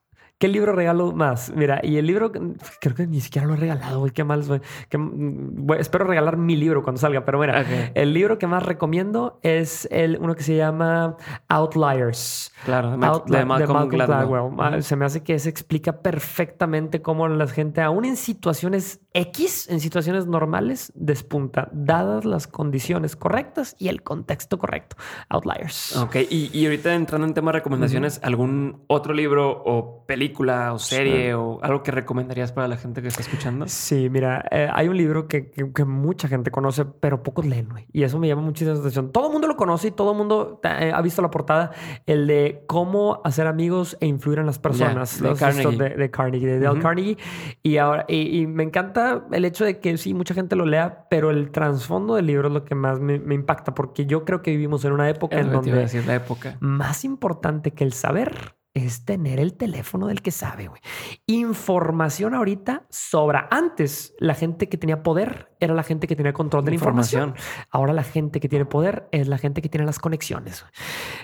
¿Qué 0.43 0.49
libro 0.49 0.73
regalo 0.73 1.13
más? 1.13 1.53
Mira, 1.55 1.79
y 1.81 1.95
el 1.95 2.05
libro 2.05 2.29
creo 2.33 2.95
que 2.95 3.07
ni 3.07 3.21
siquiera 3.21 3.47
lo 3.47 3.53
he 3.53 3.55
regalado, 3.55 3.99
güey. 3.99 4.11
Qué 4.11 4.25
mal, 4.25 4.43
güey. 4.43 4.59
Mm, 4.91 5.71
espero 5.79 6.03
regalar 6.03 6.35
mi 6.35 6.57
libro 6.57 6.83
cuando 6.83 6.99
salga, 6.99 7.23
pero 7.23 7.39
mira, 7.39 7.61
el 7.93 8.13
libro 8.13 8.37
que 8.37 8.45
más 8.45 8.61
recomiendo 8.61 9.39
es 9.41 9.87
el 9.89 10.17
uno 10.19 10.35
que 10.35 10.43
se 10.43 10.57
llama 10.57 11.15
Outliers. 11.47 12.51
Claro, 12.65 12.91
de, 12.91 13.45
Malcolm, 13.45 13.87
Gladwell. 13.87 14.83
Se 14.83 14.97
me 14.97 15.05
hace 15.05 15.23
que 15.23 15.39
se 15.39 15.47
explica 15.47 16.01
perfectamente 16.01 17.01
cómo 17.01 17.25
la 17.29 17.47
gente, 17.47 17.79
aún 17.79 18.03
en 18.03 18.17
situaciones 18.17 18.99
X, 19.13 19.69
en 19.69 19.79
situaciones 19.79 20.27
normales, 20.27 20.91
despunta, 20.93 21.69
dadas 21.71 22.25
las 22.25 22.47
condiciones 22.47 23.15
correctas 23.15 23.77
y 23.79 23.87
el 23.87 24.03
contexto 24.03 24.57
correcto. 24.59 24.97
Outliers. 25.29 25.95
Ok, 25.95 26.17
y, 26.29 26.65
ahorita 26.65 26.93
entrando 26.95 27.27
en 27.27 27.33
tema 27.33 27.53
de 27.53 27.59
recomendaciones, 27.59 28.19
¿algún 28.23 28.83
otro 28.87 29.13
libro 29.13 29.49
o 29.65 30.05
película 30.05 30.32
o 30.39 30.79
serie 30.79 31.33
o 31.33 31.59
algo 31.61 31.83
que 31.83 31.91
recomendarías 31.91 32.51
para 32.51 32.67
la 32.67 32.77
gente 32.77 33.01
que 33.01 33.07
está 33.07 33.21
escuchando? 33.21 33.67
Sí, 33.67 34.09
mira, 34.09 34.45
eh, 34.51 34.67
hay 34.71 34.87
un 34.87 34.97
libro 34.97 35.27
que, 35.27 35.51
mucha 35.85 36.27
gente 36.27 36.51
conoce, 36.51 36.85
pero 36.85 37.23
pocos 37.23 37.45
leen, 37.45 37.69
güey. 37.69 37.85
Y 37.91 38.03
eso 38.03 38.19
me 38.19 38.27
llama 38.27 38.41
muchísima 38.41 38.77
atención. 38.77 39.11
Todo 39.11 39.27
el 39.27 39.33
mundo 39.33 39.47
lo 39.47 39.55
conoce 39.55 39.89
y 39.89 39.91
todo 39.91 40.11
el 40.11 40.17
mundo 40.17 40.61
eh, 40.63 40.91
ha 40.93 41.01
visto 41.01 41.21
la 41.21 41.29
portada, 41.29 41.71
el 42.05 42.27
de 42.27 42.63
cómo 42.67 43.21
hacer 43.23 43.47
amigos 43.47 43.97
e 43.99 44.07
influir 44.07 44.39
en 44.39 44.45
las 44.45 44.59
personas. 44.59 45.21
de, 45.21 45.33
Carnegie. 45.35 45.77
De, 45.77 46.11
Carnegie. 46.11 46.47
de, 46.47 46.59
Dale 46.59 46.79
Carnegie. 46.79 47.17
Y 47.61 47.77
ahora, 47.77 48.05
y, 48.07 48.47
me 48.47 48.63
encanta 48.63 49.25
el 49.31 49.45
hecho 49.45 49.65
de 49.65 49.79
que 49.79 49.97
sí, 49.97 50.13
mucha 50.13 50.33
gente 50.33 50.55
lo 50.55 50.65
lea, 50.65 51.05
pero 51.09 51.31
el 51.31 51.51
trasfondo 51.51 52.15
del 52.15 52.27
libro 52.27 52.47
es 52.47 52.53
lo 52.53 52.65
que 52.65 52.75
más 52.75 52.99
me, 52.99 53.15
impacta, 53.33 53.73
porque 53.73 54.05
yo 54.05 54.25
creo 54.25 54.41
que 54.41 54.51
vivimos 54.51 54.85
en 54.85 54.93
una 54.93 55.09
época 55.09 55.39
en 55.39 55.51
donde 55.51 55.87
la 56.05 56.15
época. 56.15 56.57
más 56.59 57.03
importante 57.03 57.71
que 57.71 57.83
el 57.83 57.93
saber 57.93 58.55
es 58.73 59.05
tener 59.05 59.39
el 59.39 59.53
teléfono 59.53 60.07
del 60.07 60.23
que 60.23 60.31
sabe, 60.31 60.67
güey. 60.67 60.81
Información 61.27 62.33
ahorita 62.33 62.85
sobra. 62.89 63.47
Antes, 63.51 64.15
la 64.17 64.33
gente 64.33 64.67
que 64.67 64.77
tenía 64.77 65.03
poder 65.03 65.51
era 65.59 65.75
la 65.75 65.83
gente 65.83 66.07
que 66.07 66.15
tenía 66.15 66.33
control 66.33 66.65
de 66.65 66.71
la 66.71 66.75
información. 66.75 67.35
Ahora 67.69 67.93
la 67.93 68.03
gente 68.03 68.39
que 68.39 68.49
tiene 68.49 68.65
poder 68.65 69.07
es 69.11 69.27
la 69.27 69.37
gente 69.37 69.61
que 69.61 69.69
tiene 69.69 69.85
las 69.85 69.99
conexiones. 69.99 70.65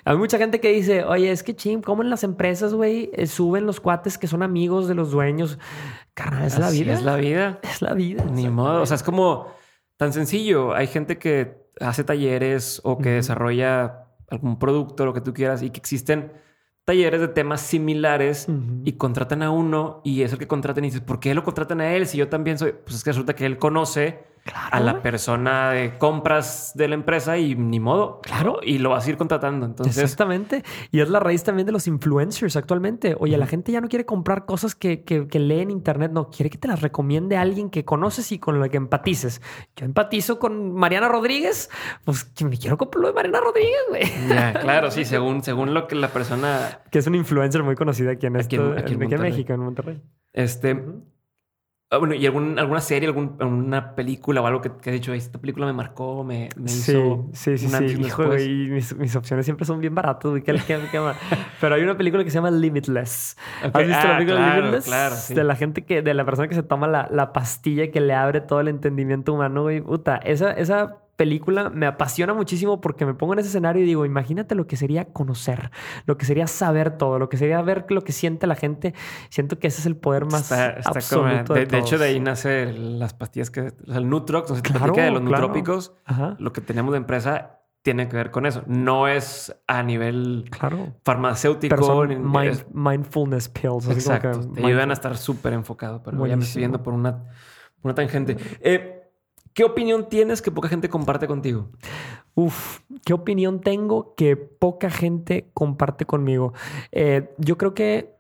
Hay 0.06 0.16
mucha 0.16 0.38
gente 0.38 0.60
que 0.60 0.72
dice, 0.72 1.04
oye, 1.04 1.32
es 1.32 1.42
que 1.42 1.56
ching, 1.56 1.82
¿cómo 1.82 2.04
en 2.04 2.12
las 2.12 2.24
empresas, 2.24 2.76
güey, 2.76 3.10
eh, 3.14 3.26
suben 3.26 3.66
los 3.66 3.80
cuates 3.80 4.20
que 4.20 4.28
son 4.28 4.44
amigos 4.44 4.88
de 4.88 4.94
los 4.94 5.10
dueños? 5.10 5.58
Carnal, 6.14 6.46
es 6.46 6.60
la 6.60 6.70
vida. 6.70 6.94
Es 6.94 7.04
la 7.04 7.16
vida. 7.16 7.60
Es 7.64 7.82
la 7.82 7.94
vida. 7.94 8.26
Ni 8.26 8.48
modo. 8.48 8.84
O 8.84 8.86
sea, 8.86 8.96
es 8.96 9.04
como 9.04 9.48
tan 9.98 10.14
sencillo. 10.14 10.76
Hay 10.76 10.86
gente 10.86 11.18
que 11.18 11.58
hace 11.82 12.04
talleres 12.04 12.80
o 12.84 13.00
que 13.00 13.10
desarrolla 13.10 14.06
algún 14.30 14.60
producto, 14.60 15.06
lo 15.06 15.14
que 15.14 15.22
tú 15.22 15.34
quieras, 15.34 15.64
y 15.64 15.72
que 15.72 15.80
existen 15.80 16.32
talleres 16.90 17.22
de 17.22 17.28
temas 17.28 17.62
similares 17.62 18.48
y 18.84 18.94
contratan 18.94 19.44
a 19.44 19.52
uno 19.52 20.02
y 20.04 20.24
es 20.24 20.34
el 20.34 20.40
que 20.40 20.48
contratan 20.48 20.84
y 20.84 20.88
dices, 20.88 21.02
¿por 21.02 21.20
qué 21.20 21.36
lo 21.36 21.44
contratan 21.44 21.82
a 21.82 21.94
él? 21.94 22.08
Si 22.08 22.18
yo 22.18 22.30
también 22.30 22.58
soy, 22.58 22.74
pues 22.84 22.96
es 22.96 23.04
que 23.04 23.12
resulta 23.12 23.36
que 23.36 23.46
él 23.46 23.60
conoce 23.60 24.24
a 24.54 24.80
la 24.80 25.02
persona 25.02 25.72
de 25.72 25.98
compras 25.98 26.72
de 26.76 26.88
la 26.88 26.96
empresa 26.96 27.38
y 27.38 27.56
ni 27.56 27.80
modo. 27.80 28.22
Claro. 28.22 28.60
Y 28.64 28.78
lo 28.78 28.92
vas 28.92 29.06
a 29.06 29.10
ir 29.10 29.18
contratando. 29.18 29.66
Entonces, 29.66 29.98
Exactamente. 29.98 30.64
Y 30.92 31.00
es 31.00 31.10
la 31.10 31.20
raíz 31.20 31.44
también 31.44 31.66
de 31.66 31.72
los 31.72 31.88
influencers 31.88 32.56
actualmente. 32.56 33.16
Oye, 33.20 33.38
la 33.38 33.48
gente 33.48 33.72
ya 33.72 33.82
no 33.82 33.88
quiere 33.88 34.06
comprar 34.06 34.46
cosas 34.46 34.76
que, 34.76 35.04
que, 35.04 35.40
lee 35.40 35.62
en 35.62 35.72
internet, 35.72 36.12
no, 36.12 36.30
quiere 36.30 36.50
que 36.50 36.58
te 36.58 36.68
las 36.68 36.82
recomiende 36.82 37.38
alguien 37.38 37.70
que 37.70 37.86
conoces 37.86 38.32
y 38.32 38.40
con 38.40 38.60
lo 38.60 38.70
que 38.70 38.78
empatices. 38.78 39.42
Yo 39.76 39.86
empatizo 39.86 40.40
con 40.40 40.74
Mariana 40.74 41.08
Rodríguez, 41.08 41.70
pues 42.06 42.24
que 42.24 42.46
me 42.46 42.58
quiero 42.58 42.78
comprar 42.78 43.02
lo 43.02 43.08
de 43.08 43.14
Mariana 43.14 43.40
Rodríguez, 43.42 43.82
güey. 43.90 44.04
claro, 44.62 44.92
sí, 44.92 45.06
según, 45.06 45.44
según 45.44 45.74
lo 45.74 45.88
que 45.88 45.96
la 45.96 46.10
persona. 46.10 46.82
Que 46.92 47.00
es 47.00 47.08
un 47.08 47.16
influencer 47.16 47.64
muy 47.64 47.76
conocido 47.76 48.12
aquí 48.12 48.26
en, 48.26 48.38
aquí, 48.38 48.56
en, 48.56 49.22
México, 49.22 49.54
en 49.54 49.60
Monterrey. 49.60 50.02
Este. 50.34 50.84
Bueno, 51.98 52.14
¿y 52.14 52.24
algún, 52.24 52.60
alguna 52.60 52.82
serie, 52.82 53.08
alguna 53.08 53.96
película 53.96 54.42
o 54.42 54.46
algo 54.46 54.62
que, 54.62 54.70
que 54.80 54.92
has 54.92 54.94
dicho, 54.94 55.12
esta 55.12 55.40
película 55.40 55.66
me 55.66 55.74
marcó, 55.74 56.24
me, 56.24 56.50
me 56.56 56.70
hizo. 56.70 57.26
Sí, 57.34 57.58
sí, 57.58 57.68
sí. 57.68 58.02
Hijo, 58.02 58.38
y 58.38 58.70
mis, 58.70 58.96
mis, 58.96 59.16
opciones 59.16 59.44
siempre 59.46 59.66
son 59.66 59.80
bien 59.80 59.96
baratas. 59.96 60.32
Pero 61.60 61.76
hay 61.76 61.82
una 61.82 61.98
película 61.98 62.24
que 62.24 62.30
se 62.30 62.36
llama 62.36 62.52
Limitless. 62.52 63.38
¿Has 63.64 63.74
visto 63.74 63.90
la 63.90 64.16
ah, 64.16 64.18
película 64.20 64.56
Limitless? 64.58 64.86
Claro, 64.86 65.16
De 65.30 65.44
la 65.44 65.56
gente 65.56 65.84
que, 65.84 66.04
de 66.04 66.14
la 66.14 66.26
persona 66.26 66.48
que 66.48 66.54
se 66.54 66.62
toma 66.62 66.86
la, 66.86 67.10
la 67.12 67.34
pastilla 67.34 67.90
que 67.90 68.02
le 68.02 68.14
abre 68.14 68.42
todo 68.42 68.60
el 68.60 68.68
entendimiento 68.68 69.34
humano, 69.34 69.64
güey. 69.64 69.82
Puta, 69.82 70.18
esa, 70.18 70.52
esa 70.52 70.98
película 71.20 71.70
me 71.70 71.86
apasiona 71.86 72.34
muchísimo 72.34 72.80
porque 72.80 73.06
me 73.06 73.14
pongo 73.14 73.34
en 73.34 73.40
ese 73.40 73.50
escenario 73.50 73.84
y 73.84 73.86
digo, 73.86 74.06
imagínate 74.06 74.56
lo 74.56 74.68
que 74.68 74.78
sería 74.78 75.04
conocer, 75.12 75.70
lo 76.06 76.18
que 76.18 76.26
sería 76.26 76.48
saber 76.48 76.98
todo, 76.98 77.20
lo 77.20 77.28
que 77.28 77.36
sería 77.36 77.62
ver 77.62 77.86
lo 77.90 78.06
que 78.06 78.14
siente 78.14 78.48
la 78.48 78.56
gente. 78.56 78.94
Siento 79.30 79.60
que 79.60 79.68
ese 79.68 79.82
es 79.82 79.86
el 79.86 79.98
poder 79.98 80.24
más 80.24 80.50
absoluto 80.50 81.56
de, 81.56 81.78
hecho, 81.78 81.98
de 81.98 82.06
ahí 82.06 82.22
nace 82.22 82.72
las 82.72 83.14
pastillas 83.14 83.52
que... 83.52 83.74
el 83.88 84.10
Nutrox, 84.10 84.50
no 84.50 84.56
sé, 84.56 84.62
claro, 84.62 84.94
de 84.94 85.12
los 85.12 85.22
nutrópicos. 85.22 85.94
Lo 86.38 86.54
que 86.54 86.62
tenemos 86.62 86.94
de 86.94 87.00
empresa 87.00 87.60
tiene 87.82 88.08
que 88.08 88.16
ver 88.16 88.32
con 88.32 88.46
eso. 88.46 88.64
No 88.68 89.10
es 89.10 89.54
a 89.68 89.84
nivel 89.84 90.46
claro. 90.50 90.96
farmacéutico. 91.04 92.06
mindfulness 92.72 93.50
pills. 93.50 93.90
Exacto. 93.90 94.40
te 94.54 94.66
ayudan 94.66 94.92
a 94.92 94.94
estar 94.94 95.18
súper 95.18 95.52
enfocado, 95.52 96.02
pero 96.02 96.26
ya 96.26 96.38
me 96.38 96.46
estoy 96.46 96.62
yendo 96.62 96.82
por 96.82 96.94
una, 96.94 97.26
por 97.82 97.92
una 97.92 97.96
tangente. 97.96 98.38
Eh, 98.62 98.99
¿Qué 99.60 99.66
opinión 99.66 100.08
tienes 100.08 100.42
que 100.42 100.52
poca 100.52 100.70
gente 100.70 100.88
comparte 100.88 101.28
contigo? 101.28 101.68
Uf, 102.34 102.80
¿qué 103.04 103.12
opinión 103.12 103.60
tengo 103.60 104.16
que 104.16 104.38
poca 104.38 104.90
gente 104.90 105.50
comparte 105.54 106.06
conmigo? 106.06 106.54
Eh, 106.94 107.36
yo 107.40 107.58
creo 107.58 107.74
que 107.74 108.16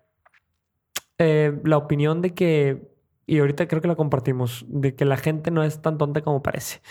eh, 1.18 1.58
la 1.64 1.78
opinión 1.78 2.22
de 2.22 2.34
que, 2.34 2.92
y 3.26 3.40
ahorita 3.40 3.70
creo 3.70 3.82
que 3.82 3.88
la 3.88 3.96
compartimos, 3.96 4.66
de 4.68 4.96
que 4.96 5.06
la 5.06 5.16
gente 5.16 5.50
no 5.50 5.64
es 5.64 5.82
tan 5.82 5.98
tonta 5.98 6.20
como 6.24 6.44
parece. 6.44 6.82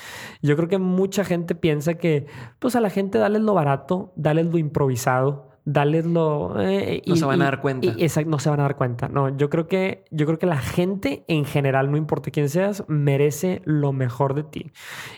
Yo 0.41 0.57
creo 0.57 0.67
que 0.67 0.79
mucha 0.79 1.25
gente 1.25 1.55
piensa 1.55 1.99
que, 1.99 2.25
pues 2.59 2.75
a 2.75 2.81
la 2.81 2.89
gente 2.89 3.19
dale 3.19 3.41
lo 3.41 3.53
barato, 3.53 4.15
dale 4.17 4.45
lo 4.45 4.57
improvisado, 4.57 5.48
darleslo. 5.69 6.55
Eh, 6.61 7.03
no 7.07 7.17
se 7.17 7.25
van 7.27 7.43
a 7.43 7.45
dar 7.45 7.61
cuenta. 7.61 7.89
exacto, 7.99 8.31
no 8.31 8.39
se 8.39 8.49
van 8.49 8.61
a 8.61 8.63
dar 8.63 8.77
cuenta. 8.77 9.09
No, 9.09 9.37
yo 9.37 9.51
creo 9.51 9.69
que, 9.69 10.05
yo 10.11 10.25
creo 10.25 10.39
que 10.39 10.47
la 10.47 10.59
gente 10.59 11.25
en 11.29 11.45
general, 11.45 11.91
no 11.91 11.97
importa 11.99 12.31
quién 12.31 12.49
seas, 12.49 12.85
merece 12.89 13.61
lo 13.65 13.93
mejor 13.93 14.35
de 14.35 14.45
ti. 14.45 14.73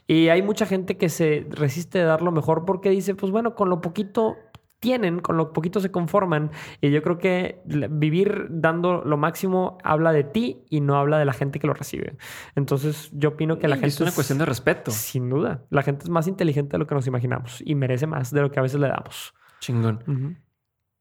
Y 0.09 0.29
hay 0.29 0.43
mucha 0.43 0.67
gente 0.67 0.97
que 0.97 1.09
se 1.09 1.47
resiste 1.51 2.01
a 2.01 2.05
dar 2.05 2.23
lo 2.23 2.33
mejor 2.33 2.65
porque 2.65 2.91
dice, 2.91 3.15
pues 3.15 3.31
bueno, 3.31 3.55
con 3.55 3.71
lo 3.71 3.81
poquito 3.81 4.37
tienen, 4.81 5.21
con 5.21 5.37
lo 5.37 5.53
poquito 5.53 5.79
se 5.79 5.93
conforman. 5.93 6.51
Y 6.81 6.91
yo 6.91 7.01
creo 7.03 7.19
que 7.19 7.63
vivir 7.65 8.49
dando 8.51 9.05
lo 9.05 9.17
máximo 9.17 9.79
habla 9.85 10.11
de 10.13 10.25
ti 10.25 10.65
y 10.69 10.81
no 10.81 10.97
habla 10.97 11.19
de 11.19 11.27
la 11.27 11.33
gente 11.33 11.61
que 11.61 11.69
lo 11.69 11.75
recibe. 11.75 12.17
Entonces, 12.57 13.09
yo 13.13 13.31
opino 13.31 13.59
que 13.59 13.69
la 13.69 13.77
gente. 13.77 13.89
Es 13.89 14.01
una 14.01 14.13
cuestión 14.13 14.39
de 14.39 14.47
respeto. 14.47 14.91
Sin 14.91 15.31
duda. 15.31 15.63
La 15.71 15.83
gente 15.83 16.05
es 16.05 16.11
más 16.11 16.27
inteligente 16.27 16.73
de 16.73 16.79
lo 16.79 16.89
que 16.89 16.97
nos 16.97 17.07
imaginamos 17.07 17.63
y 17.65 17.77
merece 17.77 18.09
más 18.09 18.33
de 18.33 18.41
lo 18.41 18.51
que 18.51 18.59
a 18.59 18.63
veces 18.63 18.81
le 18.81 18.89
damos. 18.89 19.33
Chingón. 19.61 20.39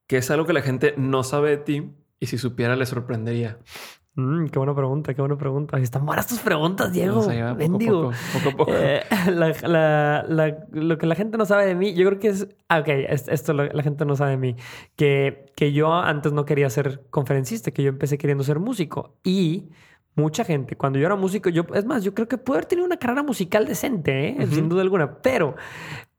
Que 0.07 0.17
es 0.17 0.31
algo 0.31 0.45
que 0.45 0.53
la 0.53 0.61
gente 0.61 0.93
no 0.97 1.23
sabe 1.23 1.51
de 1.51 1.57
ti 1.57 1.91
y 2.19 2.27
si 2.27 2.37
supiera 2.37 2.75
le 2.75 2.85
sorprendería. 2.85 3.59
Mm, 4.15 4.47
qué 4.47 4.59
buena 4.59 4.75
pregunta, 4.75 5.13
qué 5.13 5.21
buena 5.21 5.37
pregunta. 5.37 5.77
Están 5.77 6.05
buenas 6.05 6.27
tus 6.27 6.39
preguntas, 6.39 6.91
Diego. 6.91 7.25
Bendigo. 7.55 8.11
Poco, 8.33 8.57
poco, 8.57 8.71
eh, 8.75 9.03
lo 10.71 10.97
que 10.97 11.05
la 11.05 11.15
gente 11.15 11.37
no 11.37 11.45
sabe 11.45 11.65
de 11.65 11.75
mí, 11.75 11.93
yo 11.93 12.05
creo 12.07 12.19
que 12.19 12.27
es. 12.29 12.47
Ah, 12.67 12.79
ok, 12.79 12.87
esto 12.87 13.53
la 13.53 13.83
gente 13.83 14.05
no 14.05 14.15
sabe 14.15 14.31
de 14.31 14.37
mí. 14.37 14.55
Que, 14.95 15.45
que 15.55 15.71
yo 15.71 15.93
antes 15.93 16.33
no 16.33 16.45
quería 16.45 16.69
ser 16.69 17.05
conferencista, 17.09 17.71
que 17.71 17.83
yo 17.83 17.89
empecé 17.89 18.17
queriendo 18.17 18.43
ser 18.43 18.59
músico. 18.59 19.17
Y 19.23 19.69
mucha 20.15 20.43
gente, 20.43 20.75
cuando 20.75 20.99
yo 20.99 21.05
era 21.05 21.15
músico, 21.15 21.49
yo, 21.49 21.65
es 21.73 21.85
más, 21.85 22.03
yo 22.03 22.13
creo 22.13 22.27
que 22.27 22.37
pude 22.37 22.57
haber 22.57 22.65
tenido 22.65 22.85
una 22.85 22.97
carrera 22.97 23.23
musical 23.23 23.65
decente, 23.65 24.29
¿eh? 24.29 24.47
sin 24.47 24.69
duda 24.69 24.81
alguna, 24.81 25.21
pero, 25.21 25.55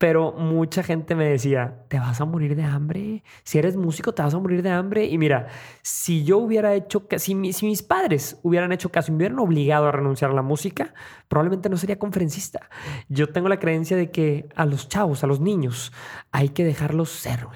pero 0.01 0.33
mucha 0.33 0.83
gente 0.83 1.15
me 1.15 1.29
decía, 1.29 1.85
te 1.89 1.99
vas 1.99 2.23
a 2.23 2.25
morir 2.25 2.57
de 2.57 2.63
hambre, 2.63 3.23
si 3.45 3.59
eres 3.59 3.77
músico 3.77 4.15
te 4.15 4.23
vas 4.23 4.33
a 4.33 4.39
morir 4.39 4.63
de 4.63 4.71
hambre. 4.71 5.05
Y 5.05 5.19
mira, 5.19 5.49
si 5.83 6.25
yo 6.25 6.39
hubiera 6.39 6.73
hecho, 6.73 7.07
si, 7.19 7.53
si 7.53 7.67
mis 7.67 7.83
padres 7.83 8.39
hubieran 8.43 8.73
hecho 8.73 8.91
caso 8.91 9.09
y 9.09 9.13
me 9.13 9.19
hubieran 9.19 9.39
obligado 9.41 9.89
a 9.89 9.93
renunciar 9.93 10.31
a 10.31 10.35
la 10.35 10.41
música, 10.41 10.95
probablemente 11.29 11.69
no 11.69 11.77
sería 11.77 11.99
conferencista. 11.99 12.71
Yo 13.11 13.29
tengo 13.29 13.51
la 13.51 13.59
creencia 13.59 13.95
de 13.95 14.11
que 14.11 14.49
a 14.57 14.65
los 14.65 14.89
chavos, 14.89 15.23
a 15.23 15.27
los 15.27 15.39
niños, 15.39 15.93
hay 16.33 16.49
que 16.49 16.65
dejarlos 16.65 17.11
ser. 17.11 17.47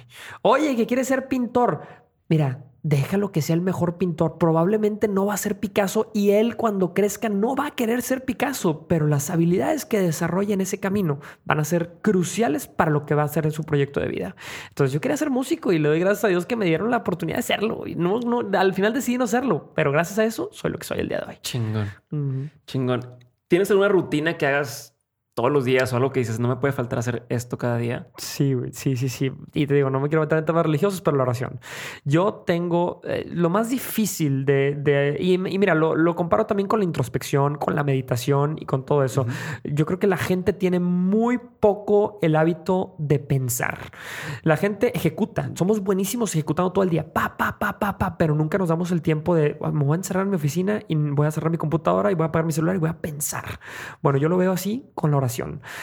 Oye, 0.42 0.76
que 0.76 0.86
quieres 0.86 1.08
ser 1.08 1.28
pintor. 1.28 2.03
Mira, 2.28 2.64
déjalo 2.84 3.32
que 3.32 3.42
sea 3.42 3.54
el 3.54 3.62
mejor 3.62 3.96
pintor. 3.96 4.38
Probablemente 4.38 5.08
no 5.08 5.26
va 5.26 5.34
a 5.34 5.38
ser 5.38 5.58
Picasso 5.58 6.10
y 6.14 6.30
él 6.30 6.56
cuando 6.56 6.94
crezca 6.94 7.28
no 7.28 7.56
va 7.56 7.68
a 7.68 7.70
querer 7.72 8.02
ser 8.02 8.24
Picasso, 8.24 8.86
pero 8.86 9.06
las 9.06 9.30
habilidades 9.30 9.84
que 9.84 9.98
desarrolla 9.98 10.54
en 10.54 10.60
ese 10.60 10.78
camino 10.78 11.18
van 11.44 11.58
a 11.58 11.64
ser 11.64 11.98
cruciales 12.02 12.68
para 12.68 12.90
lo 12.90 13.06
que 13.06 13.14
va 13.14 13.22
a 13.22 13.24
hacer 13.24 13.46
en 13.46 13.52
su 13.52 13.64
proyecto 13.64 14.00
de 14.00 14.08
vida. 14.08 14.36
Entonces 14.68 14.92
yo 14.92 15.00
quería 15.00 15.16
ser 15.16 15.30
músico 15.30 15.72
y 15.72 15.78
le 15.78 15.88
doy 15.88 15.98
gracias 15.98 16.24
a 16.24 16.28
Dios 16.28 16.46
que 16.46 16.56
me 16.56 16.66
dieron 16.66 16.90
la 16.90 16.98
oportunidad 16.98 17.38
de 17.38 17.42
serlo. 17.42 17.86
Y 17.86 17.94
no, 17.94 18.20
no, 18.20 18.42
al 18.56 18.74
final 18.74 18.92
decidí 18.92 19.18
no 19.18 19.26
serlo, 19.26 19.72
pero 19.74 19.90
gracias 19.90 20.18
a 20.18 20.24
eso 20.24 20.50
soy 20.52 20.70
lo 20.70 20.78
que 20.78 20.84
soy 20.84 21.00
el 21.00 21.08
día 21.08 21.18
de 21.20 21.32
hoy. 21.32 21.38
Chingón. 21.40 22.50
Chingón. 22.66 23.00
¿Tienes 23.48 23.70
alguna 23.70 23.88
rutina 23.88 24.36
que 24.36 24.46
hagas 24.46 24.93
todos 25.34 25.50
los 25.50 25.64
días 25.64 25.92
o 25.92 25.96
algo 25.96 26.12
que 26.12 26.20
dices, 26.20 26.38
no 26.38 26.46
me 26.46 26.56
puede 26.56 26.72
faltar 26.72 27.00
hacer 27.00 27.26
esto 27.28 27.58
cada 27.58 27.76
día? 27.76 28.06
Sí, 28.16 28.54
sí, 28.70 28.96
sí, 28.96 29.08
sí. 29.08 29.32
Y 29.52 29.66
te 29.66 29.74
digo, 29.74 29.90
no 29.90 29.98
me 29.98 30.08
quiero 30.08 30.22
meter 30.22 30.38
en 30.38 30.44
temas 30.44 30.64
religiosos, 30.64 31.00
pero 31.00 31.16
la 31.16 31.24
oración. 31.24 31.58
Yo 32.04 32.44
tengo 32.46 33.00
eh, 33.02 33.26
lo 33.28 33.50
más 33.50 33.68
difícil 33.68 34.44
de... 34.44 35.16
y, 35.18 35.36
mira, 35.38 35.74
lo, 35.74 36.14
comparo 36.14 36.46
también 36.46 36.68
con 36.68 36.78
la 36.78 36.84
introspección, 36.84 37.56
con 37.56 37.74
la 37.74 37.82
meditación 37.82 38.56
y 38.60 38.64
con 38.64 38.86
todo 38.86 39.02
eso. 39.02 39.26
Yo 39.64 39.86
creo 39.86 39.98
que 39.98 40.06
la 40.06 40.16
gente 40.16 40.52
tiene 40.52 40.78
muy 40.78 41.40
poco 41.58 42.20
el 42.22 42.36
hábito 42.36 42.94
de 42.98 43.18
pensar. 43.18 43.90
La 44.44 44.56
gente 44.56 44.96
ejecuta. 44.96 45.50
Somos 45.54 45.80
buenísimos 45.80 46.32
ejecutando 46.32 46.70
todo 46.70 46.84
el 46.84 46.90
día. 46.90 47.12
Pa, 47.12 47.36
pa, 47.36 47.58
pa, 47.58 47.80
pa, 47.80 47.98
pa. 47.98 48.16
Pero 48.18 48.36
nunca 48.36 48.56
nos 48.56 48.68
damos 48.68 48.92
el 48.92 49.02
tiempo 49.02 49.34
de, 49.34 49.58
ah, 49.62 49.72
me 49.72 49.84
voy 49.84 49.94
a 49.94 49.96
encerrar 49.96 50.22
en 50.22 50.30
mi 50.30 50.36
oficina 50.36 50.80
y 50.86 50.94
voy 50.94 51.26
a 51.26 51.32
cerrar 51.32 51.50
mi 51.50 51.58
computadora 51.58 52.12
y 52.12 52.14
voy 52.14 52.22
a 52.22 52.26
apagar 52.28 52.46
mi 52.46 52.52
celular 52.52 52.76
y 52.76 52.78
voy 52.78 52.90
a 52.90 53.00
pensar. 53.00 53.58
Bueno, 54.00 54.20
yo 54.20 54.28
lo 54.28 54.36
veo 54.36 54.52
así 54.52 54.86
con 54.94 55.10
la 55.10 55.16
oración 55.16 55.23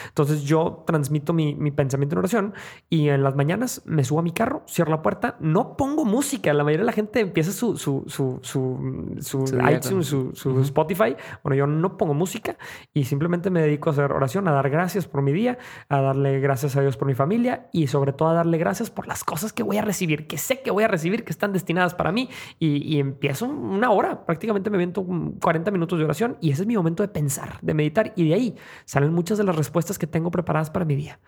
entonces 0.08 0.42
yo 0.42 0.84
transmito 0.86 1.32
mi, 1.32 1.54
pensamiento 1.70 2.14
en 2.14 2.18
oración 2.18 2.54
y 2.88 3.08
en 3.08 3.22
las 3.22 3.34
mañanas 3.34 3.82
me 3.84 4.04
subo 4.04 4.20
a 4.20 4.22
mi 4.22 4.32
carro, 4.32 4.62
cierro 4.68 4.90
la 4.90 5.02
puerta, 5.02 5.36
no 5.40 5.76
pongo 5.76 6.04
música. 6.04 6.52
La 6.52 6.64
mayoría 6.64 6.82
de 6.82 6.86
la 6.86 6.92
gente 6.92 7.20
empieza 7.20 7.52
su, 7.52 7.76
su, 7.76 8.04
su, 8.06 8.40
su, 8.42 9.44
iTunes, 9.70 10.06
su, 10.06 10.60
Spotify. 10.60 11.16
Bueno, 11.42 11.56
yo 11.56 11.66
no 11.66 11.96
pongo 11.96 12.14
música 12.14 12.56
y 12.92 13.04
simplemente 13.04 13.50
me 13.50 13.62
dedico 13.62 13.90
a 13.90 13.92
hacer 13.92 14.12
oración, 14.12 14.48
a 14.48 14.52
dar 14.52 14.70
gracias 14.70 15.06
por 15.06 15.22
mi 15.22 15.32
día, 15.32 15.58
a 15.88 16.00
darle 16.00 16.40
gracias 16.40 16.76
a 16.76 16.80
Dios 16.80 16.96
por 16.96 17.08
mi 17.08 17.14
familia 17.14 17.68
y 17.72 17.86
sobre 17.86 18.12
todo 18.12 18.28
a 18.28 18.34
darle 18.34 18.58
gracias 18.58 18.90
por 18.90 19.06
las 19.06 19.24
cosas 19.24 19.52
que 19.52 19.62
voy 19.62 19.78
a 19.78 19.82
recibir, 19.82 20.26
que 20.26 20.38
sé 20.38 20.60
que 20.60 20.70
voy 20.70 20.84
a 20.84 20.88
recibir, 20.88 21.24
que 21.24 21.32
están 21.32 21.52
destinadas 21.52 21.94
para 21.94 22.12
mí. 22.12 22.28
Y, 22.58 22.82
y 22.94 23.00
empiezo 23.00 23.46
una 23.46 23.90
hora, 23.90 24.24
prácticamente 24.24 24.70
me 24.70 24.78
viento 24.78 25.04
40 25.40 25.70
minutos 25.70 25.98
de 25.98 26.04
oración 26.04 26.36
y 26.40 26.50
ese 26.50 26.62
es 26.62 26.68
mi 26.68 26.76
momento 26.76 27.02
de 27.02 27.08
pensar, 27.08 27.58
de 27.60 27.74
meditar 27.74 28.12
y 28.16 28.28
de 28.28 28.34
ahí 28.34 28.56
salen 28.84 29.12
muchas 29.12 29.31
de 29.38 29.44
las 29.44 29.56
respuestas 29.56 29.98
que 29.98 30.06
tengo 30.06 30.30
preparadas 30.30 30.70
para 30.70 30.84
mi 30.84 30.96
día. 30.96 31.20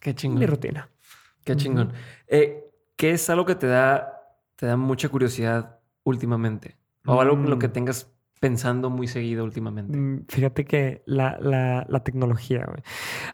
Qué 0.00 0.14
chingón. 0.14 0.38
Mi 0.38 0.46
rutina. 0.46 0.90
Qué 1.44 1.56
chingón. 1.56 1.92
Eh, 2.26 2.64
¿Qué 2.96 3.12
es 3.12 3.28
algo 3.30 3.44
que 3.44 3.54
te 3.54 3.66
da, 3.66 4.20
te 4.56 4.66
da 4.66 4.76
mucha 4.76 5.08
curiosidad 5.08 5.80
últimamente? 6.04 6.78
O 7.06 7.20
algo 7.20 7.34
en 7.36 7.50
lo 7.50 7.58
que 7.58 7.68
mm. 7.68 7.72
tengas 7.72 8.13
pensando 8.40 8.90
muy 8.90 9.06
seguido 9.06 9.44
últimamente? 9.44 9.96
Mm, 9.96 10.26
fíjate 10.28 10.64
que 10.64 11.02
la, 11.06 11.38
la, 11.40 12.04
tecnología, 12.04 12.66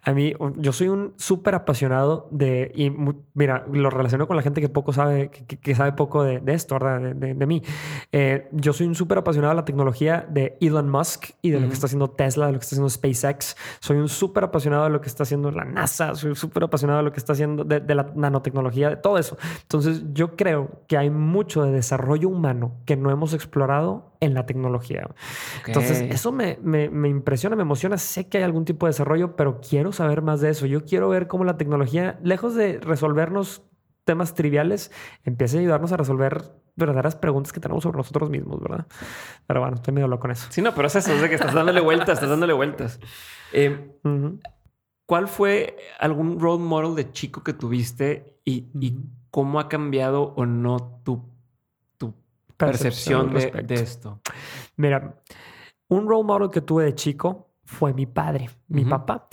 A 0.05 0.13
mí, 0.13 0.35
yo 0.57 0.73
soy 0.73 0.89
un 0.89 1.15
súper 1.17 1.55
apasionado 1.55 2.29
de, 2.31 2.71
y 2.75 2.93
mira, 3.35 3.67
lo 3.73 3.91
relaciono 3.91 4.29
con 4.29 4.37
la 4.37 4.43
gente 4.43 4.61
que 4.61 4.69
poco 4.69 4.93
sabe, 4.93 5.31
que, 5.31 5.75
sabe 5.75 5.93
poco 5.93 6.23
de, 6.23 6.41
esto, 6.47 6.77
¿verdad? 6.79 7.15
De, 7.15 7.47
mí. 7.47 7.63
Eh, 8.13 8.49
yo 8.53 8.73
soy 8.73 8.87
un 8.87 8.95
súper 8.95 9.19
apasionado 9.19 9.53
de 9.53 9.57
la 9.57 9.65
tecnología 9.65 10.27
de 10.29 10.57
Elon 10.61 10.89
Musk 10.89 11.31
y 11.43 11.51
de 11.51 11.61
lo 11.61 11.67
que 11.67 11.75
está 11.75 11.87
haciendo 11.87 12.11
Tesla, 12.11 12.47
de 12.47 12.53
lo 12.53 12.59
que 12.59 12.65
está 12.65 12.77
haciendo 12.77 12.91
SpaceX. 12.91 13.57
Soy 13.81 13.97
un 13.97 14.09
súper 14.09 14.45
apasionado 14.45 14.85
de 14.85 14.91
lo 14.91 15.01
que 15.01 15.09
está 15.09 15.25
haciendo 15.25 15.51
la 15.51 15.65
NASA, 15.65 16.15
soy 16.15 16.35
súper 16.37 16.65
apasionado 16.65 16.99
de 16.99 17.05
lo 17.05 17.13
que 17.13 17.19
está 17.19 17.33
haciendo 17.33 17.65
de, 17.65 17.81
de 17.81 17.95
la 17.95 18.13
nanotecnología, 18.15 18.91
de 18.91 18.97
todo 18.97 19.19
eso. 19.19 19.37
Entonces, 19.63 20.05
yo 20.13 20.37
creo 20.37 20.85
que 20.87 20.97
hay 20.97 21.11
mucho 21.11 21.65
de 21.65 21.73
desarrollo 21.73 22.29
humano 22.29 22.77
que 22.85 22.97
no 22.97 23.11
hemos 23.11 23.35
explorado 23.35 24.10
en 24.21 24.35
la 24.35 24.47
tecnología. 24.47 25.09
Entonces, 25.67 26.03
eso 26.03 26.31
me, 26.31 26.59
me, 26.63 27.09
impresiona, 27.09 27.57
me 27.57 27.63
emociona. 27.63 27.97
Sé 27.97 28.29
que 28.29 28.39
hay 28.39 28.45
algún 28.45 28.65
tipo 28.65 28.87
de 28.87 28.91
desarrollo, 28.91 29.35
pero 29.35 29.61
quiero 29.61 29.93
saber 29.93 30.23
más 30.23 30.41
de 30.41 30.51
eso. 30.51 30.67
Yo 30.67 30.85
quiero 30.85 31.09
ver 31.09 31.27
cómo 31.27 31.45
la 31.45 31.57
tecnología, 31.57 32.19
lejos 32.23 32.55
de 32.55 32.79
resolvernos 32.79 33.63
temas 34.05 34.35
triviales, 34.35 34.91
empieza 35.25 35.57
a 35.57 35.61
ayudarnos 35.61 35.93
a 35.93 35.97
resolver 35.97 36.53
verdaderas 36.77 37.17
preguntas 37.17 37.53
que 37.53 37.61
tenemos 37.61 37.83
sobre 37.83 37.99
nosotros 37.99 38.31
mismos, 38.31 38.61
¿verdad? 38.61 38.87
Pero 39.47 39.61
bueno, 39.61 39.77
estoy 39.77 39.95
medio 39.95 40.09
loco 40.09 40.23
con 40.23 40.31
eso. 40.31 40.47
Sí, 40.51 40.63
no, 40.63 40.75
pero 40.75 40.89
es 40.89 40.97
eso, 40.97 41.13
es 41.13 41.21
de 41.21 41.29
que 41.29 41.35
estás 41.35 41.55
dándole 41.55 41.81
vueltas, 41.81 42.11
estás 42.11 42.31
dándole 42.31 42.53
vueltas. 42.53 43.01
Eh, 43.53 43.99
¿Cuál 45.07 45.29
fue 45.29 45.77
algún 45.99 46.39
role 46.39 46.63
model 46.63 46.95
de 46.95 47.11
chico 47.13 47.43
que 47.43 47.53
tuviste 47.53 48.39
y, 48.45 48.97
cómo 49.31 49.61
ha 49.61 49.69
cambiado 49.69 50.35
o 50.37 50.45
no 50.45 51.01
tu, 51.05 51.30
tu 52.67 52.73
percepción, 52.73 53.33
de, 53.33 53.75
esto? 53.75 54.21
Mira, 54.77 55.23
un 55.89 56.09
role 56.09 56.25
model 56.25 56.51
que 56.51 56.61
tuve 56.61 56.85
de 56.85 56.95
chico 56.95 57.51
fue 57.65 57.93
mi 57.93 58.07
padre, 58.07 58.51
mi 58.69 58.85
papá. 58.85 59.29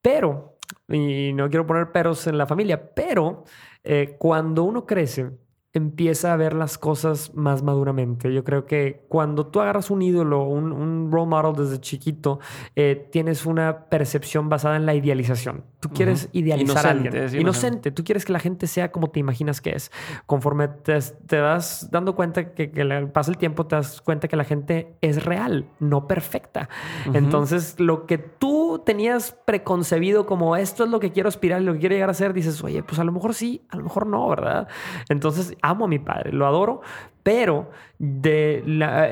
Pero, 0.00 0.56
y 0.88 1.32
no 1.32 1.48
quiero 1.48 1.66
poner 1.66 1.92
peros 1.92 2.26
en 2.26 2.38
la 2.38 2.46
familia, 2.46 2.92
pero 2.94 3.44
eh, 3.82 4.16
cuando 4.18 4.64
uno 4.64 4.86
crece, 4.86 5.30
empieza 5.72 6.32
a 6.32 6.36
ver 6.36 6.54
las 6.54 6.78
cosas 6.78 7.34
más 7.34 7.62
maduramente. 7.62 8.32
Yo 8.32 8.42
creo 8.42 8.66
que 8.66 9.04
cuando 9.08 9.46
tú 9.46 9.60
agarras 9.60 9.90
un 9.90 10.02
ídolo, 10.02 10.44
un, 10.44 10.72
un 10.72 11.12
role 11.12 11.28
model 11.28 11.54
desde 11.54 11.80
chiquito, 11.80 12.40
eh, 12.74 13.08
tienes 13.12 13.46
una 13.46 13.84
percepción 13.84 14.48
basada 14.48 14.76
en 14.76 14.86
la 14.86 14.94
idealización. 14.94 15.64
Tú 15.80 15.88
quieres 15.88 16.28
idealizar 16.32 16.86
a 16.86 16.90
alguien. 16.90 17.40
inocente. 17.40 17.90
Tú 17.90 18.04
quieres 18.04 18.24
que 18.24 18.32
la 18.32 18.38
gente 18.38 18.66
sea 18.66 18.92
como 18.92 19.08
te 19.08 19.18
imaginas 19.20 19.60
que 19.60 19.70
es. 19.70 19.90
Conforme 20.26 20.68
te, 20.68 20.98
te 21.26 21.40
vas 21.40 21.88
dando 21.90 22.14
cuenta 22.14 22.52
que, 22.52 22.70
que 22.70 22.84
pasa 23.12 23.30
el 23.30 23.38
tiempo, 23.38 23.66
te 23.66 23.76
das 23.76 24.02
cuenta 24.02 24.28
que 24.28 24.36
la 24.36 24.44
gente 24.44 24.94
es 25.00 25.24
real, 25.24 25.70
no 25.78 26.06
perfecta. 26.06 26.68
Entonces, 27.14 27.78
lo 27.78 28.04
que 28.06 28.18
tú 28.18 28.82
tenías 28.84 29.32
preconcebido 29.46 30.26
como 30.26 30.56
esto 30.56 30.84
es 30.84 30.90
lo 30.90 31.00
que 31.00 31.12
quiero 31.12 31.28
aspirar 31.28 31.62
y 31.62 31.64
lo 31.64 31.72
que 31.72 31.78
quiero 31.78 31.94
llegar 31.94 32.10
a 32.10 32.14
ser, 32.14 32.34
dices, 32.34 32.62
oye, 32.62 32.82
pues 32.82 32.98
a 32.98 33.04
lo 33.04 33.12
mejor 33.12 33.34
sí, 33.34 33.62
a 33.70 33.76
lo 33.76 33.84
mejor 33.84 34.06
no, 34.06 34.28
¿verdad? 34.28 34.68
Entonces, 35.08 35.56
amo 35.62 35.84
a 35.84 35.88
mi 35.88 35.98
padre, 35.98 36.32
lo 36.32 36.46
adoro, 36.46 36.80
pero 37.22 37.70
de, 37.98 38.62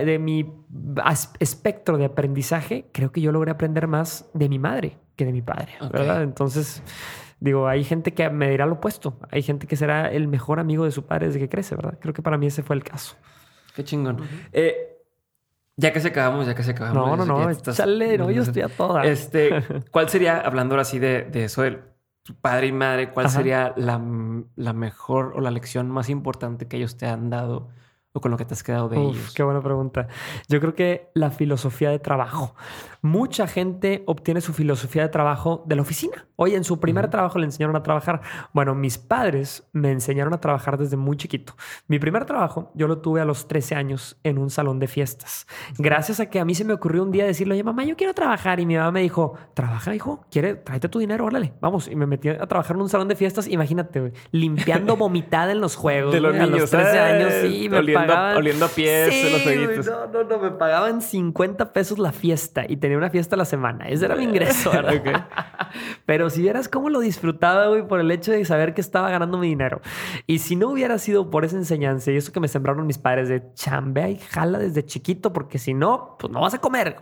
de 0.04 0.18
mi 0.18 0.50
espectro 1.40 1.98
de 1.98 2.06
aprendizaje, 2.06 2.86
creo 2.92 3.12
que 3.12 3.20
yo 3.20 3.32
logré 3.32 3.50
aprender 3.50 3.86
más 3.86 4.28
de 4.34 4.48
mi 4.48 4.58
madre 4.58 4.96
que 5.16 5.24
de 5.24 5.32
mi 5.32 5.42
padre, 5.42 5.72
¿verdad? 5.92 6.22
Entonces, 6.22 6.82
digo, 7.40 7.66
hay 7.68 7.84
gente 7.84 8.14
que 8.14 8.30
me 8.30 8.50
dirá 8.50 8.66
lo 8.66 8.74
opuesto, 8.74 9.18
hay 9.30 9.42
gente 9.42 9.66
que 9.66 9.76
será 9.76 10.10
el 10.10 10.28
mejor 10.28 10.60
amigo 10.60 10.84
de 10.84 10.90
su 10.90 11.06
padre 11.06 11.26
desde 11.26 11.40
que 11.40 11.48
crece, 11.48 11.74
¿verdad? 11.74 11.98
Creo 12.00 12.14
que 12.14 12.22
para 12.22 12.38
mí 12.38 12.46
ese 12.46 12.62
fue 12.62 12.76
el 12.76 12.84
caso. 12.84 13.16
Qué 13.74 13.84
chingón. 13.84 14.20
Eh, 14.52 14.96
ya 15.76 15.92
que 15.92 16.00
se 16.00 16.08
acabamos, 16.08 16.46
ya 16.46 16.54
que 16.54 16.62
se 16.64 16.72
acabamos. 16.72 17.18
No, 17.18 17.24
no, 17.24 17.46
no, 17.46 17.54
chale, 17.54 18.18
no, 18.18 18.30
yo 18.30 18.42
estoy 18.44 18.62
a 18.62 18.68
toda. 18.68 19.04
Este, 19.04 19.62
¿cuál 19.90 20.08
sería, 20.08 20.40
hablando 20.44 20.74
ahora 20.74 20.84
sí 20.84 20.98
de, 20.98 21.22
de 21.22 21.44
eso 21.44 21.64
padre 22.34 22.68
y 22.68 22.72
madre, 22.72 23.10
cuál 23.10 23.30
sería 23.30 23.74
la, 23.76 24.00
la, 24.56 24.72
mejor 24.72 25.32
o 25.36 25.40
la 25.40 25.50
lección 25.50 25.90
más 25.90 26.08
importante 26.08 26.68
que 26.68 26.76
ellos 26.76 26.96
te 26.96 27.06
han 27.06 27.30
dado 27.30 27.68
o 28.12 28.20
con 28.20 28.30
lo 28.30 28.36
que 28.36 28.44
te 28.44 28.54
has 28.54 28.62
quedado 28.62 28.88
de 28.88 29.00
ellos? 29.00 29.32
Qué 29.34 29.42
buena 29.42 29.62
pregunta. 29.62 30.08
Yo 30.48 30.60
creo 30.60 30.74
que 30.74 31.10
la 31.14 31.30
filosofía 31.30 31.90
de 31.90 31.98
trabajo. 31.98 32.54
Mucha 33.02 33.46
gente 33.46 34.02
obtiene 34.06 34.40
su 34.40 34.52
filosofía 34.52 35.02
de 35.02 35.08
trabajo 35.08 35.62
de 35.66 35.76
la 35.76 35.82
oficina. 35.82 36.26
Oye, 36.36 36.56
en 36.56 36.64
su 36.64 36.78
primer 36.80 37.10
trabajo 37.10 37.38
le 37.38 37.46
enseñaron 37.46 37.76
a 37.76 37.82
trabajar. 37.82 38.20
Bueno, 38.52 38.74
mis 38.74 38.98
padres 38.98 39.68
me 39.72 39.90
enseñaron 39.90 40.32
a 40.34 40.40
trabajar 40.40 40.78
desde 40.78 40.96
muy 40.96 41.16
chiquito. 41.16 41.54
Mi 41.86 41.98
primer 41.98 42.24
trabajo 42.24 42.70
yo 42.74 42.86
lo 42.86 42.98
tuve 42.98 43.20
a 43.20 43.24
los 43.24 43.48
13 43.48 43.74
años 43.74 44.18
en 44.22 44.38
un 44.38 44.50
salón 44.50 44.78
de 44.78 44.86
fiestas. 44.86 45.46
Gracias 45.78 46.20
a 46.20 46.26
que 46.26 46.40
a 46.40 46.44
mí 46.44 46.54
se 46.54 46.64
me 46.64 46.72
ocurrió 46.72 47.02
un 47.02 47.10
día 47.10 47.24
decirle, 47.24 47.54
oye, 47.54 47.64
mamá, 47.64 47.84
yo 47.84 47.96
quiero 47.96 48.14
trabajar. 48.14 48.60
Y 48.60 48.66
mi 48.66 48.76
mamá 48.76 48.92
me 48.92 49.00
dijo, 49.02 49.34
trabaja, 49.54 49.94
hijo, 49.94 50.24
quiere, 50.30 50.54
tráete 50.54 50.88
tu 50.88 50.98
dinero, 50.98 51.24
órale, 51.24 51.54
vamos. 51.60 51.88
Y 51.88 51.96
me 51.96 52.06
metí 52.06 52.28
a 52.28 52.46
trabajar 52.46 52.76
en 52.76 52.82
un 52.82 52.88
salón 52.88 53.08
de 53.08 53.16
fiestas. 53.16 53.48
Imagínate, 53.48 54.12
limpiando 54.30 54.96
vomitada 54.98 55.52
en 55.52 55.60
los 55.60 55.76
juegos. 55.76 56.12
De 56.12 56.20
los 56.20 56.32
niños. 56.34 56.48
A 56.48 56.56
los 56.56 56.70
13 56.70 56.98
años, 56.98 57.32
sí, 57.42 57.68
me 57.68 57.78
oliendo, 57.78 58.00
pagaban. 58.00 58.36
Oliendo 58.36 58.64
a 58.66 58.68
pies 58.68 59.08
sí, 59.10 59.32
los 59.32 59.42
jueguitos. 59.42 59.86
No, 59.86 60.06
no, 60.06 60.24
no, 60.24 60.38
me 60.38 60.50
pagaban 60.52 61.02
50 61.02 61.72
pesos 61.72 61.98
la 61.98 62.12
fiesta 62.12 62.64
y 62.68 62.76
tenía 62.88 62.98
una 62.98 63.10
fiesta 63.10 63.36
a 63.36 63.38
la 63.38 63.44
semana. 63.44 63.86
Ese 63.88 64.06
era 64.06 64.16
mi 64.16 64.24
ingreso, 64.24 64.70
¿verdad? 64.70 65.26
Pero 66.06 66.30
si 66.30 66.40
vieras 66.40 66.68
cómo 66.68 66.88
lo 66.88 67.00
disfrutaba, 67.00 67.66
güey, 67.66 67.86
por 67.86 68.00
el 68.00 68.10
hecho 68.10 68.32
de 68.32 68.42
saber 68.46 68.72
que 68.72 68.80
estaba 68.80 69.10
ganando 69.10 69.36
mi 69.36 69.48
dinero. 69.48 69.82
Y 70.26 70.38
si 70.38 70.56
no 70.56 70.70
hubiera 70.70 70.96
sido 70.98 71.30
por 71.30 71.44
esa 71.44 71.56
enseñanza 71.56 72.10
y 72.10 72.16
eso 72.16 72.32
que 72.32 72.40
me 72.40 72.48
sembraron 72.48 72.86
mis 72.86 72.96
padres 72.96 73.28
de 73.28 73.52
chambea 73.52 74.08
y 74.08 74.16
jala 74.16 74.58
desde 74.58 74.86
chiquito, 74.86 75.34
porque 75.34 75.58
si 75.58 75.74
no, 75.74 76.16
pues 76.18 76.32
no 76.32 76.40
vas 76.40 76.54
a 76.54 76.58
comer. 76.58 76.96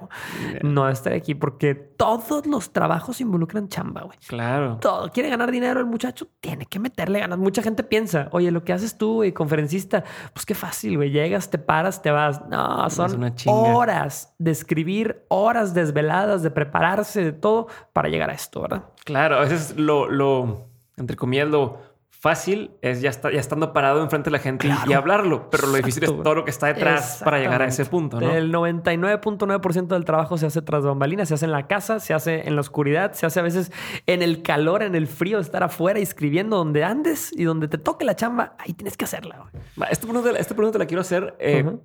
No 0.63 0.89
estaré 0.89 1.17
aquí 1.17 1.37
porque 1.37 1.77
todos 1.77 2.47
los 2.47 2.73
trabajos 2.73 3.21
involucran 3.21 3.69
chamba, 3.69 4.03
güey. 4.03 4.19
Claro. 4.27 4.79
Todo. 4.81 5.09
Quiere 5.11 5.29
ganar 5.29 5.53
dinero 5.53 5.79
el 5.79 5.87
muchacho, 5.87 6.27
tiene 6.41 6.67
que 6.67 6.81
meterle 6.81 7.21
ganas. 7.21 7.39
Mucha 7.39 7.63
gente 7.63 7.85
piensa, 7.85 8.29
oye, 8.33 8.51
lo 8.51 8.65
que 8.65 8.73
haces 8.73 8.99
tú, 8.99 9.15
güey, 9.15 9.33
conferencista, 9.33 10.03
pues 10.33 10.45
qué 10.45 10.55
fácil, 10.55 10.97
güey. 10.97 11.11
Llegas, 11.11 11.49
te 11.49 11.59
paras, 11.59 12.03
te 12.03 12.11
vas. 12.11 12.45
No, 12.49 12.91
son 12.91 13.33
horas 13.47 14.35
de 14.39 14.51
escribir, 14.51 15.25
horas 15.29 15.75
desveladas, 15.81 16.43
de 16.43 16.51
prepararse, 16.51 17.25
de 17.25 17.33
todo 17.33 17.69
para 17.93 18.09
llegar 18.09 18.31
a 18.31 18.35
esto, 18.35 18.63
¿verdad? 18.63 18.85
Claro, 19.05 19.37
a 19.37 19.41
veces 19.41 19.77
lo, 19.77 20.09
lo 20.09 20.67
entre 20.97 21.17
comillas, 21.17 21.49
lo 21.49 21.79
fácil 22.27 22.73
es 22.81 23.03
ya, 23.03 23.11
está, 23.11 23.31
ya 23.31 23.39
estando 23.39 23.73
parado 23.73 24.03
enfrente 24.03 24.29
de 24.29 24.33
la 24.33 24.39
gente 24.39 24.69
y, 24.87 24.93
hablarlo, 24.93 25.51
pero 25.51 25.69
lo 25.69 25.75
difícil 25.75 26.05
es 26.05 26.11
todo 26.11 26.35
lo 26.35 26.45
que 26.45 26.51
está 26.51 26.67
detrás 26.69 27.21
para 27.23 27.39
llegar 27.39 27.63
a 27.63 27.67
ese 27.67 27.85
punto, 27.85 28.21
¿no? 28.21 28.31
El 28.31 28.53
99.9% 28.53 29.87
del 29.87 30.05
trabajo 30.05 30.39
se 30.39 30.47
hace 30.47 30.63
tras 30.63 30.85
bambalinas, 30.85 31.29
se 31.29 31.35
hace 31.35 31.45
en 31.45 31.53
la 31.53 31.67
casa, 31.67 32.01
se 32.01 32.15
hace 32.15 32.49
en 32.49 32.55
la 32.55 32.63
oscuridad, 32.63 33.13
se 33.13 33.27
hace 33.27 33.39
a 33.39 33.43
veces 33.43 33.71
en 34.07 34.23
el 34.23 34.43
calor, 34.43 34.83
en 34.83 34.95
el 34.95 35.07
frío, 35.07 35.39
estar 35.39 35.63
afuera 35.63 36.01
escribiendo 36.01 36.57
donde 36.57 36.85
andes 36.85 37.33
y 37.33 37.45
donde 37.45 37.69
te 37.69 37.79
toque 37.79 38.05
la 38.05 38.17
chamba, 38.17 38.57
ahí 38.59 38.73
tienes 38.73 38.97
que 38.97 39.05
hacerla. 39.05 39.45
Esta 39.91 40.07
pregunta, 40.07 40.31
esta 40.39 40.55
pregunta 40.55 40.79
la 40.79 40.87
quiero 40.87 41.03
hacer 41.03 41.37
eh, 41.39 41.79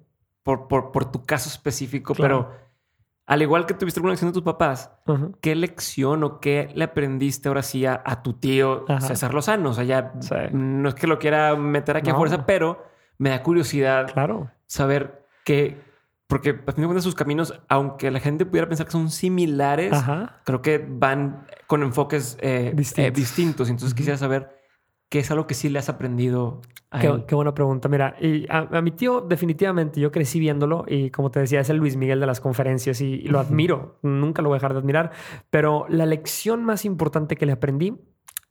por, 0.44 0.68
por, 0.68 0.92
por, 0.92 1.12
tu 1.12 1.24
caso 1.24 1.50
específico, 1.50 2.16
pero 2.16 2.50
al 3.32 3.42
igual 3.42 3.66
que 3.66 3.74
tuviste 3.74 4.00
alguna 4.00 4.12
lección 4.12 4.32
de 4.32 4.34
tus 4.34 4.44
papás, 4.44 4.92
¿qué 5.40 5.56
lección 5.56 6.22
o 6.26 6.42
qué 6.42 6.70
le 6.76 6.84
aprendiste 6.84 7.48
ahora 7.48 7.64
sí 7.64 7.86
a, 7.86 8.04
tu 8.22 8.34
tío 8.34 8.84
César 9.00 9.34
Lozano? 9.34 9.70
O 9.70 9.74
sea, 9.74 9.86
ya 9.86 10.12
no 10.52 10.90
es 10.90 10.96
que 10.96 11.08
lo 11.08 11.18
quiera 11.18 11.56
meter 11.56 11.96
aquí 11.96 12.10
a 12.10 12.16
fuerza, 12.16 12.46
pero 12.46 12.84
me 13.20 13.30
da 13.30 13.42
curiosidad 13.42 14.12
claro. 14.12 14.52
saber 14.68 15.26
qué, 15.46 15.82
porque 16.28 16.50
a 16.50 16.72
fin 16.74 16.82
de 16.82 16.88
cuentas 16.88 17.06
sus 17.06 17.16
caminos, 17.16 17.58
aunque 17.70 18.12
la 18.12 18.20
gente 18.20 18.46
pudiera 18.46 18.68
pensar 18.68 18.86
que 18.86 18.92
son 18.92 19.10
similares, 19.10 19.98
creo 20.44 20.62
que 20.62 20.86
van 20.86 21.48
con 21.68 21.84
enfoques 21.84 22.38
eh, 22.42 22.76
eh, 22.98 23.12
distintos. 23.12 23.70
Entonces 23.70 23.94
quisiera 23.94 24.18
saber 24.18 24.61
¿Qué 25.12 25.20
es 25.20 25.30
algo 25.30 25.46
que 25.46 25.56
sí 25.56 25.68
le 25.68 25.78
has 25.78 25.90
aprendido 25.90 26.62
a 26.90 27.02
qué, 27.02 27.08
él? 27.08 27.26
Qué 27.28 27.36
buena 27.36 27.54
pregunta. 27.54 27.90
Mira, 27.90 28.16
y 28.22 28.46
a, 28.50 28.82
mi 28.82 28.92
tío 28.92 29.20
definitivamente 29.20 30.00
yo 30.00 30.10
crecí 30.10 30.40
viéndolo 30.40 30.86
y 30.88 31.10
como 31.10 31.30
te 31.30 31.42
decía, 31.42 31.60
es 31.60 31.70
el 31.70 31.76
Luis 31.76 31.98
Miguel 31.98 32.22
de 32.22 32.26
las 32.26 32.40
conferencias 32.40 33.02
y, 33.02 33.18
lo 33.24 33.38
admiro. 33.42 34.00
Nunca 34.04 34.42
lo 34.42 34.48
voy 34.48 34.56
a 34.56 34.60
dejar 34.60 34.72
de 34.72 34.80
admirar. 34.80 35.12
Pero 35.50 35.86
la 35.90 36.06
lección 36.06 36.64
más 36.64 36.86
importante 36.86 37.36
que 37.36 37.46
le 37.46 37.52
aprendí 37.52 38.00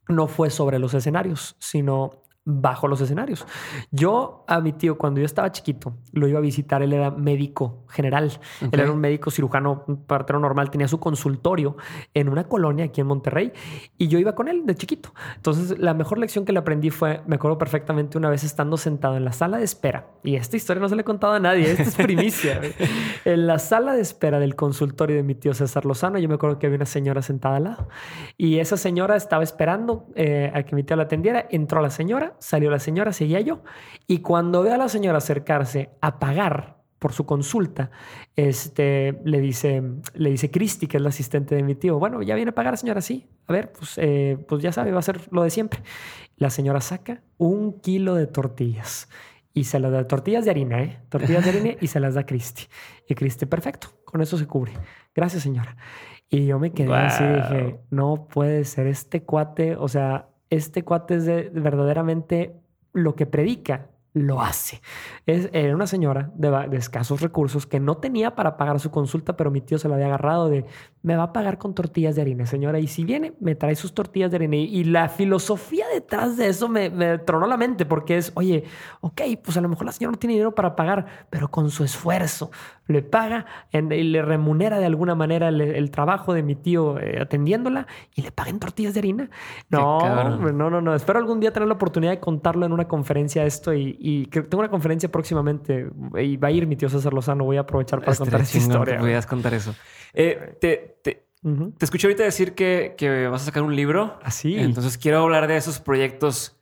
no 0.07 0.27
fue 0.27 0.51
sobre 0.51 0.79
los 0.79 0.93
escenarios, 0.93 1.57
sino 1.61 2.11
bajo 2.45 2.88
los 2.88 3.01
escenarios. 3.01 3.47
Yo 3.91 4.45
a 4.49 4.61
mi 4.61 4.72
tío, 4.72 4.97
cuando 4.97 5.20
yo 5.20 5.26
estaba 5.26 5.53
chiquito, 5.53 5.95
lo 6.12 6.26
iba 6.26 6.38
a 6.38 6.43
visitar. 6.43 6.82
Él 6.82 6.93
era 6.93 7.11
médico 7.11 7.84
general. 7.88 8.32
Él 8.61 8.80
era 8.80 8.91
un 8.91 9.01
médico 9.01 9.30
cirujano 9.30 9.84
partero 10.07 10.41
normal. 10.41 10.70
Tenía 10.70 10.88
su 10.88 10.99
consultorio 10.99 11.76
en 12.14 12.28
una 12.28 12.45
colonia 12.45 12.86
aquí 12.86 13.01
en 13.01 13.07
Monterrey 13.07 13.53
y 13.99 14.09
yo 14.09 14.18
iba 14.18 14.34
con 14.34 14.49
él 14.49 14.64
de 14.64 14.74
chiquito. 14.74 15.12
Entonces, 15.36 15.78
la 15.78 15.95
mejor 15.95 16.18
lección 16.18 16.45
que 16.45 16.53
le 16.53 16.59
aprendí 16.59 16.91
fue, 16.91 17.20
me 17.26 17.36
acuerdo 17.36 17.59
perfectamente 17.59 18.16
una 18.16 18.30
vez 18.30 18.43
estando 18.43 18.76
sentado 18.76 19.16
en 19.16 19.24
la 19.24 19.32
sala 19.32 19.59
de 19.59 19.64
espera. 19.64 20.07
Y 20.22 20.36
esta 20.36 20.57
historia 20.57 20.80
no 20.80 20.88
se 20.88 20.97
le 20.97 21.03
he 21.03 21.05
contado 21.05 21.34
a 21.34 21.41
nadie. 21.41 21.70
Esta 21.70 21.82
es 21.82 21.95
primicia. 21.97 22.61
en 23.24 23.47
la 23.47 23.59
sala 23.59 23.93
de 23.93 24.01
espera 24.01 24.38
del 24.38 24.57
consultorio 24.57 25.16
de 25.16 25.22
mi 25.22 25.34
tío 25.34 25.53
César 25.55 25.84
Lozano, 25.84 26.18
yo 26.18 26.28
me 26.28 26.36
acuerdo 26.36 26.59
que 26.59 26.66
había 26.66 26.76
una 26.76 26.86
señora 26.86 27.22
sentada 27.22 27.57
al 27.57 27.64
lado 27.64 27.88
y 28.36 28.59
esa 28.59 28.76
señora 28.76 29.16
estaba 29.16 29.43
esperando 29.43 30.07
eh, 30.14 30.51
a 30.55 30.62
que 30.62 30.74
mi 30.74 30.82
tío 30.82 30.97
la 30.97 31.05
atendiera. 31.05 31.47
Entró 31.51 31.80
la 31.82 31.91
señora 31.91 32.30
salió 32.39 32.70
la 32.70 32.78
señora, 32.78 33.12
seguía 33.12 33.41
yo, 33.41 33.62
y 34.07 34.18
cuando 34.18 34.62
ve 34.62 34.72
a 34.72 34.76
la 34.76 34.89
señora 34.89 35.18
acercarse 35.18 35.91
a 36.01 36.18
pagar 36.18 36.81
por 36.99 37.12
su 37.12 37.24
consulta, 37.24 37.91
este, 38.37 39.20
le 39.24 39.41
dice, 39.41 39.83
le 40.14 40.31
dice 40.31 40.51
Cristi, 40.51 40.87
que 40.87 40.99
es 40.99 41.03
la 41.03 41.09
asistente 41.09 41.55
de 41.55 41.62
mi 41.62 41.74
tío, 41.74 41.99
bueno, 41.99 42.22
ya 42.22 42.35
viene 42.35 42.51
a 42.51 42.55
pagar, 42.55 42.76
señora, 42.76 43.01
sí. 43.01 43.26
A 43.47 43.53
ver, 43.53 43.72
pues, 43.72 43.95
eh, 43.97 44.39
pues 44.47 44.62
ya 44.62 44.70
sabe, 44.70 44.93
va 44.93 44.99
a 44.99 45.03
ser 45.03 45.20
lo 45.33 45.43
de 45.43 45.51
siempre. 45.51 45.83
La 46.37 46.51
señora 46.51 46.81
saca 46.81 47.22
un 47.39 47.81
kilo 47.81 48.14
de 48.14 48.26
tortillas 48.26 49.09
y 49.55 49.64
se 49.64 49.81
las 49.81 49.91
da, 49.93 50.07
tortillas 50.07 50.45
de 50.45 50.51
harina, 50.51 50.83
¿eh? 50.83 51.01
Tortillas 51.09 51.45
de 51.45 51.51
harina 51.51 51.70
y 51.81 51.87
se 51.87 52.01
las 52.01 52.14
da 52.14 52.20
a 52.20 52.26
Cristi. 52.26 52.68
Y 53.09 53.14
Cristi, 53.14 53.47
perfecto, 53.47 53.89
con 54.05 54.20
eso 54.20 54.37
se 54.37 54.47
cubre. 54.47 54.72
Gracias, 55.14 55.43
señora. 55.43 55.76
Y 56.28 56.47
yo 56.47 56.59
me 56.61 56.70
quedé 56.70 56.95
así, 56.95 57.24
dije, 57.24 57.81
no 57.91 58.28
puede 58.28 58.64
ser 58.64 58.87
este 58.87 59.24
cuate, 59.24 59.74
o 59.74 59.89
sea, 59.89 60.28
este 60.51 60.84
cuate 60.84 61.16
es 61.16 61.24
de, 61.24 61.51
verdaderamente 61.51 62.61
lo 62.92 63.14
que 63.14 63.26
predica 63.26 63.90
lo 64.13 64.41
hace. 64.41 64.81
Es, 65.27 65.49
era 65.53 65.75
una 65.75 65.87
señora 65.87 66.31
de, 66.35 66.51
de, 66.69 66.77
escasos 66.77 67.21
recursos 67.21 67.67
que 67.67 67.79
no 67.79 67.99
tenía 67.99 68.35
para 68.35 68.57
pagar 68.57 68.81
su 68.81 68.91
consulta, 68.91 69.37
pero 69.37 69.51
mi 69.51 69.61
tío 69.61 69.79
se 69.79 69.89
la 69.89 69.95
había 69.95 70.07
agarrado 70.07 70.49
de, 70.49 70.65
me 71.03 71.17
va 71.17 71.25
a 71.25 71.33
pagar 71.33 71.59
con 71.59 71.75
tortillas 71.75 72.17
de 72.17 72.23
harina, 72.23 72.45
señora, 72.45 72.79
y 72.79 72.87
si 72.87 73.05
viene, 73.05 73.35
me 73.41 73.55
trae 73.55 73.77
sus 73.77 73.95
tortillas 73.95 74.31
de 74.31 74.37
harina. 74.37 74.57
Y, 74.57 74.85
la 74.85 75.09
filosofía 75.09 75.87
detrás 75.93 76.37
de 76.37 76.49
eso 76.49 76.69
me, 76.69 76.91
me, 76.91 77.19
tronó 77.19 77.47
la 77.47 77.57
mente, 77.57 77.87
porque 77.87 78.17
es, 78.17 78.33
oye, 78.35 78.65
ok, 79.01 79.23
pues 79.43 79.57
a 79.57 79.61
lo 79.61 79.69
mejor 79.69 79.87
la 79.87 79.93
señora 79.93 80.13
no 80.13 80.19
tiene 80.19 80.35
dinero 80.35 80.55
para 80.55 80.75
pagar, 80.75 81.07
pero 81.31 81.49
con 81.49 81.71
su 81.71 81.85
esfuerzo 81.85 82.51
le 82.91 83.03
paga 83.03 83.47
y 83.73 83.81
le 83.81 84.23
remunera 84.23 84.79
de 84.79 84.87
alguna 84.87 85.15
manera 85.15 85.49
el, 85.49 85.91
trabajo 85.91 86.35
de 86.35 86.43
mi 86.43 86.57
tío 86.57 86.99
eh, 86.99 87.21
atendiéndola 87.21 87.87
y 88.15 88.23
le 88.23 88.33
paga 88.33 88.51
en 88.51 88.59
tortillas 88.59 88.95
de 88.95 89.01
harina. 89.01 89.31
No, 89.71 90.39
no, 90.53 90.71
no, 90.71 90.81
no. 90.81 90.95
Espero 90.95 91.19
algún 91.19 91.41
día 91.41 91.53
tener 91.53 91.69
la 91.69 91.75
oportunidad 91.75 92.13
de 92.13 92.21
contarlo 92.21 92.67
en 92.67 92.73
una 92.73 92.89
conferencia 92.89 93.45
esto 93.45 93.73
y, 93.73 93.97
y 94.03 94.26
que 94.26 94.40
tengo 94.40 94.61
una 94.61 94.70
conferencia 94.70 95.11
próximamente 95.11 95.90
y 96.18 96.38
va 96.38 96.48
a 96.48 96.51
ir 96.51 96.66
mi 96.66 96.74
tío 96.74 96.88
César 96.88 97.12
Lozano. 97.12 97.44
Voy 97.44 97.59
a 97.59 97.61
aprovechar 97.61 98.03
para 98.03 98.16
contar 98.16 98.40
esta 98.40 98.57
historia. 98.57 98.98
Voy 98.98 99.12
a 99.12 99.20
contar 99.20 99.53
eso. 99.53 99.74
Eh, 100.14 100.57
te, 100.59 100.96
te, 101.03 101.26
te, 101.42 101.84
escuché 101.84 102.07
ahorita 102.07 102.22
decir 102.22 102.55
que, 102.55 102.94
que, 102.96 103.28
vas 103.28 103.42
a 103.42 103.44
sacar 103.44 103.62
un 103.62 103.76
libro. 103.76 104.18
Así. 104.22 104.57
Ah, 104.57 104.62
Entonces 104.62 104.96
quiero 104.96 105.18
hablar 105.18 105.46
de 105.48 105.59
esos 105.59 105.80
proyectos 105.80 106.59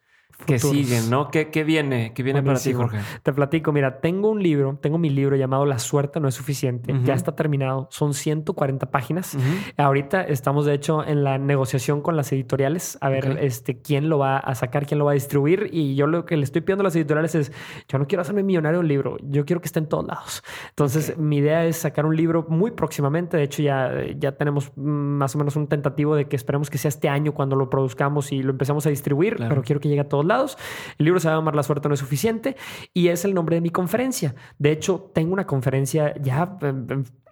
que 0.47 0.59
siguen, 0.59 1.11
¿no? 1.11 1.31
¿Qué, 1.31 1.51
qué 1.51 1.65
viene? 1.65 2.13
¿Qué 2.15 2.23
viene 2.23 2.43
para 2.43 2.59
ti, 2.59 2.73
Jorge? 2.73 2.99
Te 3.23 3.33
platico, 3.33 3.73
mira, 3.73 4.01
tengo 4.01 4.31
un 4.31 4.43
libro, 4.43 4.79
tengo 4.81 4.97
mi 4.97 5.11
libro 5.11 5.37
llamado 5.37 5.67
La 5.67 5.79
suerte 5.79 6.21
no 6.21 6.29
es 6.29 6.35
suficiente. 6.35 6.95
Ya 7.05 7.15
está 7.15 7.35
terminado. 7.35 7.89
Son 7.91 8.15
140 8.15 8.91
páginas. 8.91 9.37
Ahorita 9.77 10.23
estamos, 10.23 10.65
de 10.65 10.75
hecho, 10.75 11.05
en 11.05 11.25
la 11.25 11.39
negociación 11.39 12.01
con 12.01 12.17
las 12.17 12.33
editoriales 12.33 12.99
a 13.01 13.09
ver 13.09 13.39
este, 13.41 13.81
quién 13.81 14.09
lo 14.09 14.19
va 14.19 14.39
a 14.39 14.55
sacar, 14.55 14.87
quién 14.87 14.99
lo 14.99 15.05
va 15.05 15.13
a 15.13 15.15
distribuir. 15.15 15.69
Y 15.73 15.95
yo 15.97 16.07
lo 16.07 16.25
que 16.25 16.37
le 16.37 16.45
estoy 16.45 16.63
pidiendo 16.63 16.83
a 16.83 16.85
las 16.85 16.97
editoriales 16.97 17.35
es, 17.35 17.53
yo 17.89 17.99
no 17.99 18.07
quiero 18.07 18.23
hacerme 18.23 18.43
millonario 18.43 18.81
un 18.81 18.89
libro, 18.89 19.17
yo 19.23 19.45
quiero 19.45 19.61
que 19.61 19.67
esté 19.67 19.81
en 19.81 19.87
todos 19.87 20.07
lados. 20.07 20.43
Entonces, 20.71 21.19
mi 21.19 21.39
idea 21.39 21.65
es 21.67 21.77
sacar 21.77 22.07
un 22.07 22.17
libro 22.17 22.47
muy 22.49 22.71
próximamente. 22.71 23.37
De 23.37 23.43
hecho, 23.43 23.63
ya, 23.63 23.93
ya 24.17 24.33
tenemos 24.33 24.73
más 24.77 25.35
o 25.35 25.39
menos 25.39 25.57
un 25.57 25.67
tentativo 25.67 26.15
de 26.15 26.27
que 26.27 26.37
esperemos 26.37 26.71
que 26.71 26.79
sea 26.79 26.89
este 26.89 27.09
año 27.09 27.35
cuando 27.35 27.57
lo 27.57 27.69
produzcamos 27.69 28.33
y 28.33 28.43
lo 28.43 28.53
empecemos 28.53 28.87
a 28.87 28.91
distribuir, 28.91 29.37
pero 29.37 29.63
quiero 29.63 29.81
que 29.81 29.89
llegue 29.89 30.01
a 30.01 30.09
todos 30.09 30.25
lados. 30.29 30.59
El 30.99 31.07
libro 31.07 31.21
se 31.21 31.29
va 31.29 31.35
a 31.35 31.37
llamar 31.39 31.57
La 31.57 31.63
suerte 31.63 31.89
no 31.89 31.95
es 31.95 32.01
suficiente 32.01 32.57
y 32.95 33.09
es 33.09 33.25
el 33.25 33.35
nombre 33.35 33.57
de 33.57 33.61
mi 33.61 33.71
conferencia. 33.71 34.35
De 34.59 34.71
hecho, 34.71 35.11
tengo 35.15 35.33
una 35.33 35.47
conferencia 35.47 36.15
ya 36.21 36.59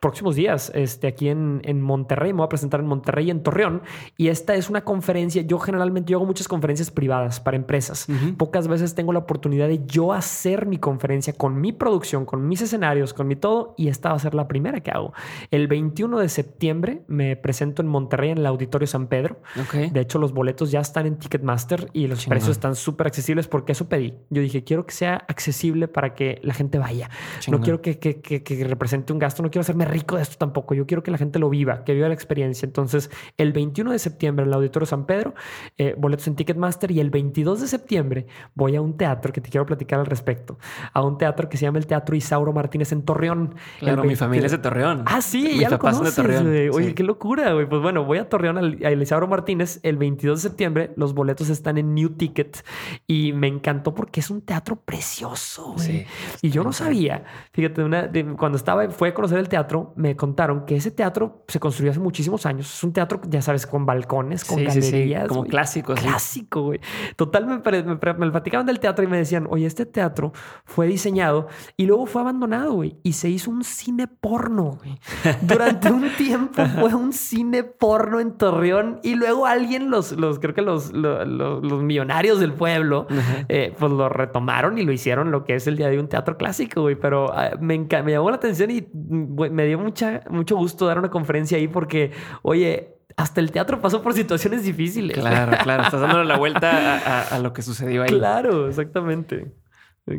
próximos 0.01 0.37
días 0.37 0.71
este, 0.75 1.07
aquí 1.07 1.29
en, 1.29 1.61
en, 1.65 1.83
Monterrey. 1.83 2.33
Me 2.33 2.39
voy 2.39 2.47
a 2.47 2.49
presentar 2.49 2.81
en 2.81 2.87
Monterrey 2.87 3.27
y 3.27 3.31
en 3.31 3.43
Torreón. 3.43 3.83
Y 4.17 4.29
esta 4.29 4.55
es 4.55 4.71
una 4.71 4.85
conferencia. 4.85 5.43
Yo 5.43 5.59
generalmente 5.59 6.13
yo 6.13 6.19
hago 6.19 6.27
muchas 6.27 6.49
conferencias 6.49 6.91
privadas 6.91 7.41
para 7.41 7.57
empresas. 7.57 8.07
Pocas 8.37 8.69
veces 8.69 8.95
tengo 8.95 9.13
la 9.13 9.21
oportunidad 9.21 9.69
de 9.69 9.85
yo 9.87 10.13
hacer 10.13 10.67
mi 10.67 10.79
conferencia 10.79 11.33
con 11.33 11.61
mi 11.61 11.73
producción, 11.73 12.25
con 12.25 12.47
mis 12.47 12.61
escenarios, 12.63 13.15
con 13.15 13.27
mi 13.27 13.37
todo. 13.37 13.75
Y 13.77 13.89
esta 13.89 14.11
va 14.11 14.17
a 14.17 14.19
ser 14.19 14.35
la 14.35 14.49
primera 14.49 14.81
que 14.81 14.91
hago. 14.91 15.13
El 15.51 15.67
21 15.67 16.19
de 16.19 16.29
septiembre 16.29 17.03
me 17.09 17.37
presento 17.37 17.83
en 17.83 17.89
Monterrey 17.89 18.31
en 18.31 18.39
el 18.39 18.47
Auditorio 18.47 18.87
San 18.87 19.09
Pedro. 19.09 19.41
De 19.73 20.01
hecho, 20.01 20.19
los 20.19 20.33
boletos 20.33 20.71
ya 20.71 20.81
están 20.81 21.07
en 21.07 21.17
Ticketmaster 21.17 21.91
y 21.93 22.07
los 22.07 22.27
precios 22.27 22.53
están 22.53 22.77
súper 22.87 23.09
accesibles 23.09 23.49
porque 23.49 23.73
eso 23.73 23.89
pedí. 23.89 24.15
Yo 24.31 24.41
dije, 24.41 24.63
quiero 24.63 24.87
que 24.87 24.95
sea 24.95 25.17
accesible 25.29 25.89
para 25.89 26.15
que 26.15 26.41
la 26.43 26.55
gente 26.55 26.79
vaya. 26.79 27.11
No 27.49 27.61
quiero 27.61 27.83
que, 27.83 27.99
que, 27.99 28.21
que, 28.21 28.43
que 28.43 28.65
represente 28.65 29.13
un 29.13 29.19
gasto, 29.19 29.43
no 29.43 29.51
quiero 29.51 29.63
hacerme 29.63 29.85
rico 29.85 30.17
de 30.17 30.23
esto 30.23 30.37
tampoco. 30.39 30.75
Yo 30.75 30.87
quiero 30.87 31.03
que 31.03 31.11
la 31.11 31.19
gente 31.19 31.41
lo 31.41 31.51
viva, 31.51 31.83
que 31.85 31.95
viva 31.95 32.07
la 32.07 32.15
experiencia. 32.15 32.65
Entonces, 32.65 33.11
el 33.37 33.53
21 33.53 33.91
de 33.91 33.99
septiembre 33.99 34.45
en 34.45 34.51
el 34.51 34.55
Auditorio 34.55 34.87
San 34.87 35.05
Pedro, 35.05 35.35
eh, 35.79 35.97
boletos 35.99 36.29
en 36.29 36.37
Ticketmaster, 36.37 36.93
y 36.93 37.01
el 37.01 37.11
22 37.11 37.61
de 37.61 37.67
septiembre 37.67 38.27
voy 38.55 38.77
a 38.77 38.81
un 38.81 38.97
teatro 38.97 39.33
que 39.33 39.41
te 39.41 39.51
quiero 39.51 39.67
platicar 39.67 39.99
al 39.99 40.07
respecto. 40.07 40.59
A 40.93 41.03
un 41.03 41.19
teatro 41.19 41.49
que 41.49 41.57
se 41.57 41.65
llama 41.65 41.79
el 41.79 41.87
Teatro 41.89 42.15
Isauro 42.15 42.53
Martínez 42.53 42.93
en 42.93 43.03
Torreón. 43.03 43.57
Claro, 43.81 44.05
mi 44.05 44.15
familia 44.15 44.47
es 44.47 44.53
de 44.53 44.59
Torreón. 44.59 45.03
Ah, 45.07 45.21
sí, 45.21 45.59
ya 45.59 45.71
lo 45.71 45.81
conoces, 45.81 46.15
de 46.15 46.23
Torreón. 46.23 46.47
Oye, 46.73 46.95
qué 46.95 47.03
locura, 47.03 47.53
güey. 47.53 47.69
Pues 47.69 47.83
bueno, 47.83 48.05
voy 48.05 48.19
a 48.19 48.29
Torreón 48.29 48.59
al, 48.59 48.79
al 48.85 49.03
Isauro 49.03 49.27
Martínez 49.27 49.81
el 49.83 49.97
22 49.97 50.43
de 50.43 50.49
septiembre. 50.49 50.93
Los 50.97 51.15
boletos 51.15 51.49
están 51.49 51.79
en 51.79 51.95
New 51.95 52.11
Ticket 52.11 52.65
y 53.07 53.33
me 53.33 53.49
encantó 53.49 53.95
porque 53.95 54.21
es 54.21 54.31
un 54.31 54.43
teatro 54.43 54.77
precioso, 54.77 55.75
güey. 55.75 56.07
y 56.43 56.51
yo 56.51 56.65
no 56.65 56.73
sabía, 56.73 57.25
fíjate, 57.53 57.83
una, 57.83 58.11
cuando 58.37 58.57
estaba, 58.57 58.89
fue 58.91 59.09
a 59.09 59.15
conocer 59.15 59.39
el 59.39 59.49
teatro, 59.49 59.93
me 59.97 60.17
contaron 60.17 60.67
que 60.67 60.77
ese 60.77 60.91
teatro 60.91 61.45
se 61.49 61.61
construyó 61.61 61.91
hace 61.91 62.01
muchísimos 62.01 62.47
años. 62.47 62.73
Es 62.73 62.85
un 62.85 62.93
teatro, 62.93 63.21
ya 63.29 63.43
sabes, 63.43 63.67
con 63.67 63.87
balcones, 63.87 64.45
con 64.45 64.63
galerías. 64.63 65.29
como 65.29 65.45
clásico. 65.45 65.95
Clásico, 65.95 66.63
güey. 66.63 66.81
Total, 67.17 67.47
me, 67.47 67.57
me, 67.57 68.31
platicaban 68.31 68.67
del 68.67 68.81
teatro 68.81 69.05
y 69.05 69.09
me 69.09 69.19
decían, 69.19 69.47
oye, 69.51 69.67
este 69.67 69.87
teatro 69.87 70.33
fue 70.65 70.87
diseñado 70.87 71.49
y 71.77 71.87
luego 71.87 72.07
fue 72.07 72.23
abandonado, 72.23 72.73
güey. 72.73 72.97
Y 73.03 73.15
se 73.15 73.29
hizo 73.29 73.51
un 73.51 73.65
cine 73.65 74.07
porno, 74.09 74.79
güey. 74.83 74.99
Durante 75.43 75.91
un 75.91 76.11
tiempo 76.17 76.65
fue 76.81 76.95
un 76.95 77.13
cine 77.13 77.65
porno 77.65 78.21
en 78.21 78.33
Torreón 78.37 79.01
y 79.03 79.15
luego 79.15 79.47
alguien, 79.47 79.91
los, 79.91 80.13
los 80.13 80.39
creo 80.39 80.55
que 80.55 80.63
los, 80.63 80.93
los, 80.93 81.27
los 81.27 81.83
millonarios 81.83 82.41
del 82.41 82.53
pueblo, 82.53 82.66
eh, 82.69 83.75
pues 83.79 83.93
lo 83.93 84.09
retomaron 84.09 84.79
y 84.79 84.83
lo 84.83 84.93
hicieron 84.93 85.31
lo 85.31 85.45
que 85.45 85.55
es 85.55 85.67
el 85.67 85.77
día 85.77 85.89
de 85.89 85.99
un 85.99 86.09
teatro 86.09 86.37
clásico, 86.37 86.83
güey. 86.83 86.97
Pero 86.97 87.33
ah, 87.33 87.51
me, 87.61 87.79
me 87.79 88.13
llamó 88.13 88.31
la 88.31 88.37
atención 88.37 88.71
y 88.71 88.83
mm, 88.93 89.51
me 89.51 89.67
dio 89.67 89.79
mucha, 89.79 90.23
mucho 90.31 90.57
gusto 90.57 90.87
dar 90.87 90.99
una 90.99 91.11
conferencia 91.11 91.59
ahí 91.59 91.69
porque, 91.69 92.13
oye, 92.43 92.97
hasta 93.17 93.41
el 93.41 93.51
teatro 93.51 93.81
pasó 93.81 94.03
por 94.03 94.13
situaciones 94.13 94.65
difíciles. 94.65 95.17
Claro, 95.17 95.57
claro. 95.63 95.85
Estás 95.85 96.01
dando 96.01 96.23
la 96.25 96.37
vuelta 96.37 97.35
a, 97.35 97.39
lo 97.39 97.53
que 97.53 97.63
sucedió 97.63 98.03
ahí. 98.03 98.11
Claro, 98.11 98.69
exactamente. 98.69 99.53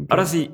Ahora 0.10 0.26
sí, 0.26 0.54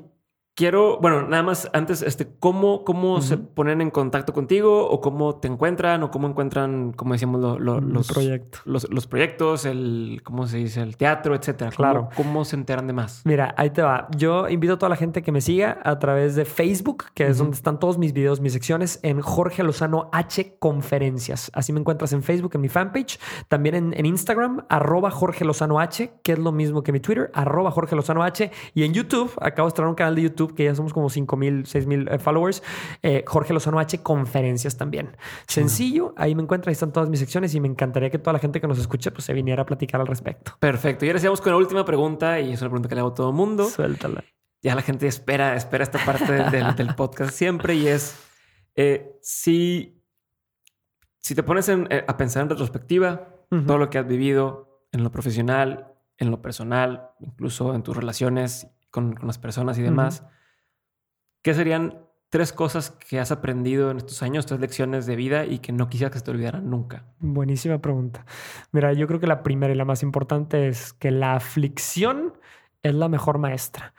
Quiero, 0.56 1.00
bueno, 1.00 1.26
nada 1.26 1.42
más 1.42 1.68
antes, 1.72 2.00
este, 2.00 2.28
¿cómo, 2.38 2.84
cómo 2.84 3.20
se 3.22 3.38
ponen 3.38 3.80
en 3.80 3.90
contacto 3.90 4.32
contigo 4.32 4.88
o 4.88 5.00
cómo 5.00 5.34
te 5.34 5.48
encuentran 5.48 6.04
o 6.04 6.12
cómo 6.12 6.28
encuentran, 6.28 6.92
como 6.92 7.14
decíamos, 7.14 7.40
los, 7.60 8.06
proyectos. 8.06 8.62
Los, 8.64 9.06
proyectos, 9.08 9.64
el, 9.64 10.20
¿cómo 10.22 10.46
se 10.46 10.58
dice? 10.58 10.80
El 10.82 10.96
teatro, 10.96 11.34
etcétera. 11.34 11.72
Claro. 11.72 12.08
¿Cómo, 12.14 12.44
se 12.44 12.54
enteran 12.54 12.86
de 12.86 12.92
más? 12.92 13.22
Mira, 13.24 13.52
ahí 13.56 13.70
te 13.70 13.82
va. 13.82 14.06
Yo 14.16 14.48
invito 14.48 14.74
a 14.74 14.78
toda 14.78 14.90
la 14.90 14.96
gente 14.96 15.22
que 15.22 15.32
me 15.32 15.40
siga 15.40 15.80
a 15.82 15.98
través 15.98 16.36
de 16.36 16.44
Facebook, 16.44 17.06
que 17.14 17.26
es 17.26 17.38
donde 17.38 17.56
están 17.56 17.80
todos 17.80 17.98
mis 17.98 18.12
videos, 18.12 18.40
mis 18.40 18.52
secciones, 18.52 19.00
en 19.02 19.22
Jorge 19.22 19.64
Lozano 19.64 20.08
H 20.12 20.54
Conferencias. 20.60 21.50
Así 21.52 21.72
me 21.72 21.80
encuentras 21.80 22.12
en 22.12 22.22
Facebook, 22.22 22.52
en 22.54 22.60
mi 22.60 22.68
fanpage. 22.68 23.18
También 23.48 23.92
en, 23.92 24.06
Instagram, 24.06 24.66
arroba 24.68 25.10
Jorge 25.10 25.44
Lozano 25.44 25.80
H, 25.80 26.12
que 26.22 26.30
es 26.30 26.38
lo 26.38 26.52
mismo 26.52 26.84
que 26.84 26.92
mi 26.92 27.00
Twitter, 27.00 27.32
arroba 27.34 27.72
Jorge 27.72 27.96
Lozano 27.96 28.22
H. 28.22 28.52
Y 28.72 28.84
en 28.84 28.94
YouTube, 28.94 29.32
acabo 29.40 29.66
de 29.66 29.70
estrenar 29.70 29.88
un 29.88 29.96
canal 29.96 30.14
de 30.14 30.22
YouTube 30.22 30.43
que 30.48 30.64
ya 30.64 30.74
somos 30.74 30.92
como 30.92 31.10
5 31.10 31.36
mil, 31.36 31.66
6 31.66 31.86
mil 31.86 32.08
eh, 32.08 32.18
followers. 32.18 32.62
Eh, 33.02 33.24
Jorge 33.26 33.52
Lozano 33.52 33.78
H, 33.78 34.02
conferencias 34.02 34.76
también. 34.76 35.16
Sencillo, 35.46 36.14
ahí 36.16 36.34
me 36.34 36.42
encuentran, 36.42 36.70
ahí 36.70 36.74
están 36.74 36.92
todas 36.92 37.08
mis 37.08 37.20
secciones 37.20 37.54
y 37.54 37.60
me 37.60 37.68
encantaría 37.68 38.10
que 38.10 38.18
toda 38.18 38.32
la 38.34 38.38
gente 38.38 38.60
que 38.60 38.66
nos 38.66 38.78
escuche 38.78 39.10
pues, 39.10 39.24
se 39.24 39.32
viniera 39.32 39.62
a 39.62 39.66
platicar 39.66 40.00
al 40.00 40.06
respecto. 40.06 40.56
Perfecto. 40.60 41.04
Y 41.04 41.08
ahora 41.08 41.20
sigamos 41.20 41.40
con 41.40 41.52
la 41.52 41.58
última 41.58 41.84
pregunta 41.84 42.40
y 42.40 42.52
es 42.52 42.60
una 42.60 42.70
pregunta 42.70 42.88
que 42.88 42.94
le 42.94 43.00
hago 43.00 43.10
a 43.10 43.14
todo 43.14 43.30
el 43.30 43.36
mundo. 43.36 43.68
Suéltala. 43.68 44.24
Ya 44.62 44.74
la 44.74 44.82
gente 44.82 45.06
espera, 45.06 45.56
espera 45.56 45.84
esta 45.84 46.02
parte 46.04 46.32
del, 46.32 46.94
podcast 46.96 47.34
siempre 47.34 47.74
y 47.74 47.86
es 47.86 48.16
eh, 48.76 49.18
si, 49.20 50.02
si 51.18 51.34
te 51.34 51.42
pones 51.42 51.68
a 51.68 52.16
pensar 52.16 52.44
en 52.44 52.48
retrospectiva, 52.48 53.28
todo 53.66 53.78
lo 53.78 53.90
que 53.90 53.98
has 53.98 54.06
vivido 54.06 54.86
en 54.90 55.04
lo 55.04 55.10
profesional, 55.10 55.94
en 56.18 56.30
lo 56.30 56.40
personal, 56.40 57.10
incluso 57.20 57.74
en 57.74 57.82
tus 57.82 57.96
relaciones 57.96 58.68
con, 58.94 59.16
las 59.22 59.38
personas 59.38 59.76
y 59.76 59.82
demás, 59.82 60.22
¿Qué 61.42 61.52
serían 61.52 61.98
tres 62.30 62.54
cosas 62.54 62.90
que 62.90 63.20
has 63.20 63.30
aprendido 63.30 63.90
en 63.90 63.98
estos 63.98 64.22
años, 64.22 64.46
tres 64.46 64.60
lecciones 64.60 65.04
de 65.04 65.14
vida 65.14 65.44
y 65.44 65.58
que 65.58 65.72
no 65.72 65.90
quisieras 65.90 66.12
que 66.12 66.20
se 66.20 66.24
te 66.24 66.30
olvidaran 66.30 66.70
nunca? 66.70 67.04
Buenísima 67.18 67.78
pregunta. 67.80 68.24
Mira, 68.72 68.94
yo 68.94 69.06
creo 69.06 69.20
que 69.20 69.26
la 69.26 69.42
primera 69.42 69.74
y 69.74 69.76
la 69.76 69.84
más 69.84 70.02
importante 70.02 70.68
es 70.68 70.94
que 70.94 71.10
la 71.10 71.34
aflicción 71.34 72.32
es 72.82 72.94
la 72.94 73.10
mejor 73.10 73.36
maestra. 73.36 73.92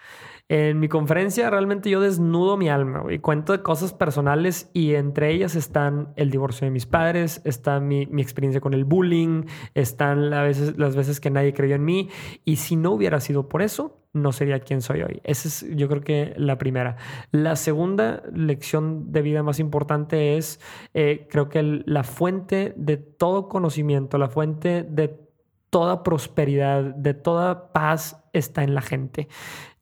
En 0.48 0.80
mi 0.80 0.88
conferencia 0.88 1.50
realmente 1.50 1.89
yo 1.89 2.00
desnudo 2.00 2.56
mi 2.56 2.70
alma 2.70 3.04
y 3.10 3.18
cuento 3.18 3.64
cosas 3.64 3.93
personales 3.93 4.70
y 4.74 4.93
entre 4.93 5.32
ellas 5.32 5.56
están 5.56 6.14
el 6.18 6.30
divorcio 6.30 6.66
de 6.66 6.72
mis 6.72 6.86
padres, 6.86 7.41
está 7.46 7.80
mi, 7.80 8.04
experiencia 8.04 8.62
con 8.62 8.76
el 8.76 8.86
bullying, 8.86 9.46
están 9.74 10.30
las 10.30 10.96
veces 10.96 11.20
que 11.20 11.32
nadie 11.32 11.54
creyó 11.54 11.76
en 11.76 11.84
mí 11.84 12.10
y 12.43 12.58
si 12.58 12.76
no 12.76 12.91
hubiera 12.91 13.20
sido 13.20 13.50
por 13.50 13.64
eso, 13.64 14.06
no 14.14 14.32
sería 14.32 14.60
quien 14.60 14.82
soy 14.82 15.02
hoy. 15.02 15.20
Esa 15.24 15.48
es 15.48 15.66
yo 15.76 15.89
creo 15.89 16.02
que 16.02 16.34
la 16.38 16.58
primera. 16.60 16.96
La 17.32 17.56
segunda 17.56 18.22
lección 18.32 19.12
de 19.12 19.24
vida 19.24 19.41
más 19.41 19.60
importante 19.60 20.38
es, 20.38 20.60
eh, 20.93 21.28
creo 21.30 21.50
que 21.50 21.84
la 21.86 22.04
fuente 22.04 22.74
de 22.78 22.98
todo 22.98 23.50
conocimiento, 23.50 24.18
la 24.18 24.30
fuente 24.30 24.84
de 24.84 25.26
toda 25.70 26.04
prosperidad, 26.04 26.84
de 26.84 27.14
toda 27.14 27.74
paz 27.74 28.24
está 28.32 28.64
en 28.64 28.76
la 28.76 28.82
gente. 28.82 29.28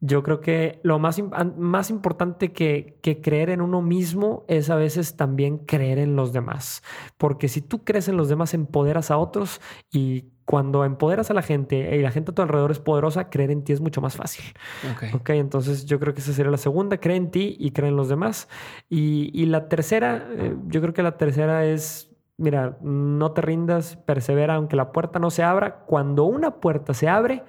Yo 0.05 0.21
creo 0.21 0.41
que 0.41 0.81
lo 0.83 0.99
más, 0.99 1.21
más 1.57 1.89
importante 1.89 2.51
que, 2.51 2.99
que, 3.01 3.21
creer 3.21 3.49
en 3.49 3.61
uno 3.61 3.81
mismo 3.81 4.43
es 4.49 4.69
a 4.69 4.75
veces 4.75 5.15
también 5.15 5.59
creer 5.59 5.97
en 5.97 6.17
los 6.17 6.33
demás. 6.33 6.83
Porque 7.17 7.47
si 7.47 7.61
tú 7.61 7.85
crees 7.85 8.09
en 8.09 8.17
los 8.17 8.27
demás, 8.27 8.53
empoderas 8.53 9.11
a 9.11 9.17
otros 9.17 9.61
y 9.93 10.25
cuando 10.43 10.83
empoderas 10.83 11.31
a 11.31 11.33
la 11.33 11.41
gente 11.41 11.95
y 11.95 12.01
la 12.01 12.11
gente 12.11 12.31
a 12.31 12.35
tu 12.35 12.41
alrededor 12.41 12.71
es 12.71 12.79
poderosa, 12.79 13.29
creer 13.29 13.51
en 13.51 13.63
ti 13.63 13.71
es 13.71 13.79
mucho 13.79 14.01
más 14.01 14.17
fácil. 14.17 14.43
Ok. 14.91 15.15
Ok, 15.21 15.29
entonces 15.29 15.85
yo 15.85 16.01
creo 16.01 16.13
que 16.13 16.19
esa 16.19 16.33
sería 16.33 16.51
la 16.51 16.57
segunda. 16.57 16.97
Cree 16.97 17.15
en 17.15 17.31
ti 17.31 17.55
y 17.57 17.71
cree 17.71 17.87
en 17.87 17.95
los 17.95 18.09
demás. 18.09 18.49
Y, 18.89 19.45
la 19.45 19.69
tercera, 19.69 20.27
eh, 20.31 20.53
yo 20.67 20.81
creo 20.81 20.93
que 20.93 21.01
la 21.01 21.15
tercera 21.15 21.65
es 21.65 22.09
mira, 22.37 22.77
no 22.81 23.31
te 23.31 23.41
rindas, 23.41 23.95
persevera 23.95 24.55
aunque 24.55 24.75
la 24.75 24.91
puerta 24.91 25.19
no 25.19 25.29
se 25.29 25.43
abra. 25.43 25.85
Cuando 25.85 26.25
una 26.25 26.55
puerta 26.55 26.93
se 26.93 27.07
abre, 27.07 27.43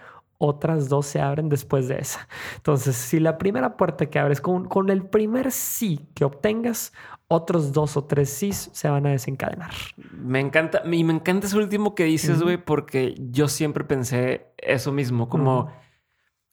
otras 0.45 0.89
dos 0.89 1.07
se 1.07 1.21
abren 1.21 1.49
después 1.49 1.89
de 1.89 1.99
esa. 1.99 2.29
Entonces, 2.57 2.97
si 2.97 3.19
la 3.19 3.39
primera 3.39 3.77
puerta 3.77 4.07
que 4.07 4.19
abres 4.19 4.41
con, 4.41 4.67
con 4.67 4.91
el 4.91 5.07
primer 5.07 5.51
sí 5.51 6.07
que 6.15 6.25
obtengas, 6.25 6.93
otros 7.29 7.73
dos 7.73 7.97
o 7.97 8.05
tres 8.05 8.29
sí 8.29 8.53
se 8.53 8.89
van 8.89 9.07
a 9.07 9.11
desencadenar. 9.11 9.73
Me 10.13 10.41
encanta, 10.41 10.83
y 10.85 11.05
me 11.05 11.15
encanta 11.15 11.47
ese 11.47 11.57
último 11.57 11.95
que 11.95 12.05
dices, 12.05 12.43
güey, 12.43 12.59
porque 12.59 13.15
yo 13.19 13.49
siempre 13.49 13.85
pensé 13.85 14.53
eso 14.59 14.93
mismo, 14.93 15.29
como, 15.29 15.73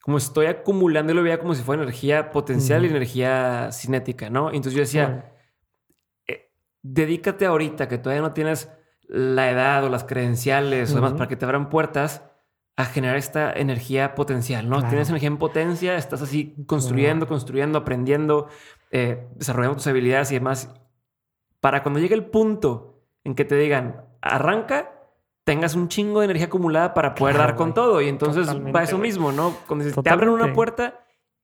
como 0.01 0.17
estoy 0.17 0.45
acumulando 0.45 1.11
y 1.11 1.15
lo 1.15 1.23
veía 1.23 1.39
como 1.39 1.53
si 1.53 1.61
fuera 1.61 1.83
energía 1.83 2.31
potencial 2.31 2.85
y 2.85 2.87
energía 2.87 3.69
cinética, 3.71 4.29
¿no? 4.29 4.47
Entonces 4.49 4.73
yo 4.73 4.79
decía, 4.79 5.33
eh, 6.27 6.51
dedícate 6.81 7.45
ahorita 7.45 7.87
que 7.89 7.97
todavía 7.97 8.21
no 8.21 8.33
tienes 8.33 8.71
la 9.07 9.51
edad 9.51 9.83
o 9.83 9.89
las 9.89 10.05
credenciales 10.05 10.93
o 10.93 10.95
demás 10.95 11.13
para 11.13 11.27
que 11.27 11.35
te 11.35 11.43
abran 11.43 11.69
puertas 11.69 12.23
a 12.77 12.85
generar 12.85 13.17
esta 13.17 13.51
energía 13.53 14.15
potencial, 14.15 14.69
¿no? 14.69 14.87
Tienes 14.87 15.09
energía 15.09 15.27
en 15.27 15.37
potencia, 15.37 15.95
estás 15.95 16.21
así 16.21 16.55
construyendo, 16.65 17.27
construyendo, 17.27 17.79
aprendiendo, 17.79 18.47
eh, 18.91 19.27
desarrollando 19.35 19.77
tus 19.77 19.87
habilidades 19.87 20.31
y 20.31 20.35
demás. 20.35 20.73
Para 21.59 21.83
cuando 21.83 21.99
llegue 21.99 22.15
el 22.15 22.25
punto 22.25 23.03
en 23.23 23.35
que 23.35 23.45
te 23.45 23.55
digan, 23.55 24.05
arranca, 24.21 24.91
tengas 25.43 25.75
un 25.75 25.89
chingo 25.89 26.19
de 26.21 26.25
energía 26.25 26.47
acumulada 26.47 26.93
para 26.93 27.13
poder 27.13 27.37
dar 27.37 27.55
con 27.55 27.73
todo. 27.73 28.01
Y 28.01 28.07
entonces 28.07 28.47
va 28.47 28.83
eso 28.83 28.97
mismo, 28.97 29.31
¿no? 29.31 29.55
Cuando 29.67 30.01
te 30.01 30.09
abren 30.09 30.29
una 30.29 30.53
puerta, 30.53 31.00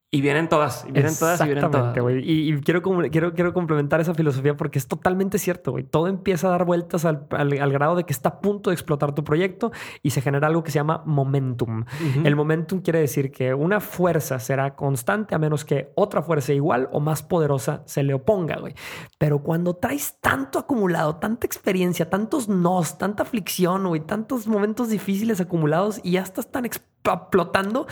y 0.09 0.21
vienen 0.21 0.47
todas, 0.47 0.85
y 0.87 0.91
vienen 0.93 1.13
todas, 1.19 1.41
y 1.41 1.43
vienen 1.43 1.69
todas. 1.69 1.97
Y, 2.23 2.53
y, 2.53 2.61
quiero, 2.61 2.81
quiero, 2.81 3.33
quiero 3.33 3.53
complementar 3.53 3.99
esa 3.99 4.13
filosofía 4.13 4.55
porque 4.55 4.79
es 4.79 4.87
totalmente 4.87 5.37
cierto, 5.37 5.71
güey. 5.71 5.83
Todo 5.83 6.07
empieza 6.07 6.47
a 6.47 6.51
dar 6.51 6.63
vueltas 6.63 7.03
al, 7.03 7.27
al, 7.31 7.71
grado 7.73 7.97
de 7.97 8.05
que 8.05 8.13
está 8.13 8.29
a 8.29 8.39
punto 8.39 8.69
de 8.69 8.75
explotar 8.75 9.13
tu 9.13 9.25
proyecto 9.25 9.73
y 10.03 10.11
se 10.11 10.21
genera 10.21 10.47
algo 10.47 10.63
que 10.63 10.71
se 10.71 10.75
llama 10.75 11.03
momentum. 11.05 11.83
El 12.23 12.37
momentum 12.37 12.79
quiere 12.79 12.99
decir 12.99 13.31
que 13.31 13.53
una 13.53 13.81
fuerza 13.81 14.39
será 14.39 14.75
constante 14.75 15.35
a 15.35 15.39
menos 15.39 15.65
que 15.65 15.91
otra 15.95 16.21
fuerza 16.21 16.53
igual 16.53 16.87
o 16.93 17.01
más 17.01 17.21
poderosa 17.21 17.83
se 17.85 18.03
le 18.03 18.13
oponga, 18.13 18.55
güey. 18.61 18.75
Pero 19.17 19.43
cuando 19.43 19.73
traes 19.73 20.19
tanto 20.21 20.57
acumulado, 20.57 21.17
tanta 21.17 21.45
experiencia, 21.45 22.09
tantos 22.09 22.47
nos, 22.47 22.97
tanta 22.97 23.23
aflicción, 23.23 23.85
güey, 23.85 23.99
tantos 23.99 24.47
momentos 24.47 24.87
difíciles 24.87 25.41
acumulados 25.41 25.99
y 26.01 26.11
ya 26.11 26.21
estás 26.21 26.49
tan 26.49 26.65
explotando, 26.65 27.87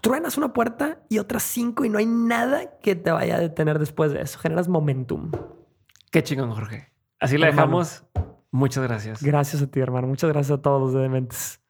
truenas 0.00 0.36
una 0.36 0.52
puerta 0.52 1.00
y 1.08 1.18
otras 1.18 1.42
cinco 1.42 1.84
y 1.84 1.88
no 1.88 1.98
hay 1.98 2.06
nada 2.06 2.78
que 2.80 2.94
te 2.94 3.10
vaya 3.10 3.36
a 3.36 3.40
detener 3.40 3.78
después 3.78 4.12
de 4.12 4.20
eso. 4.20 4.38
Generas 4.38 4.68
momentum. 4.68 5.30
Qué 6.10 6.22
chingón, 6.22 6.52
Jorge. 6.52 6.92
Así 7.20 7.38
la 7.38 7.46
dejamos. 7.46 8.04
Muchas 8.50 8.84
gracias. 8.84 9.22
Gracias 9.22 9.62
a 9.62 9.66
ti, 9.66 9.80
hermano. 9.80 10.06
Muchas 10.06 10.30
gracias 10.30 10.58
a 10.58 10.62
todos 10.62 10.80
los 10.80 10.94
de 10.94 11.00
Dementes. 11.00 11.60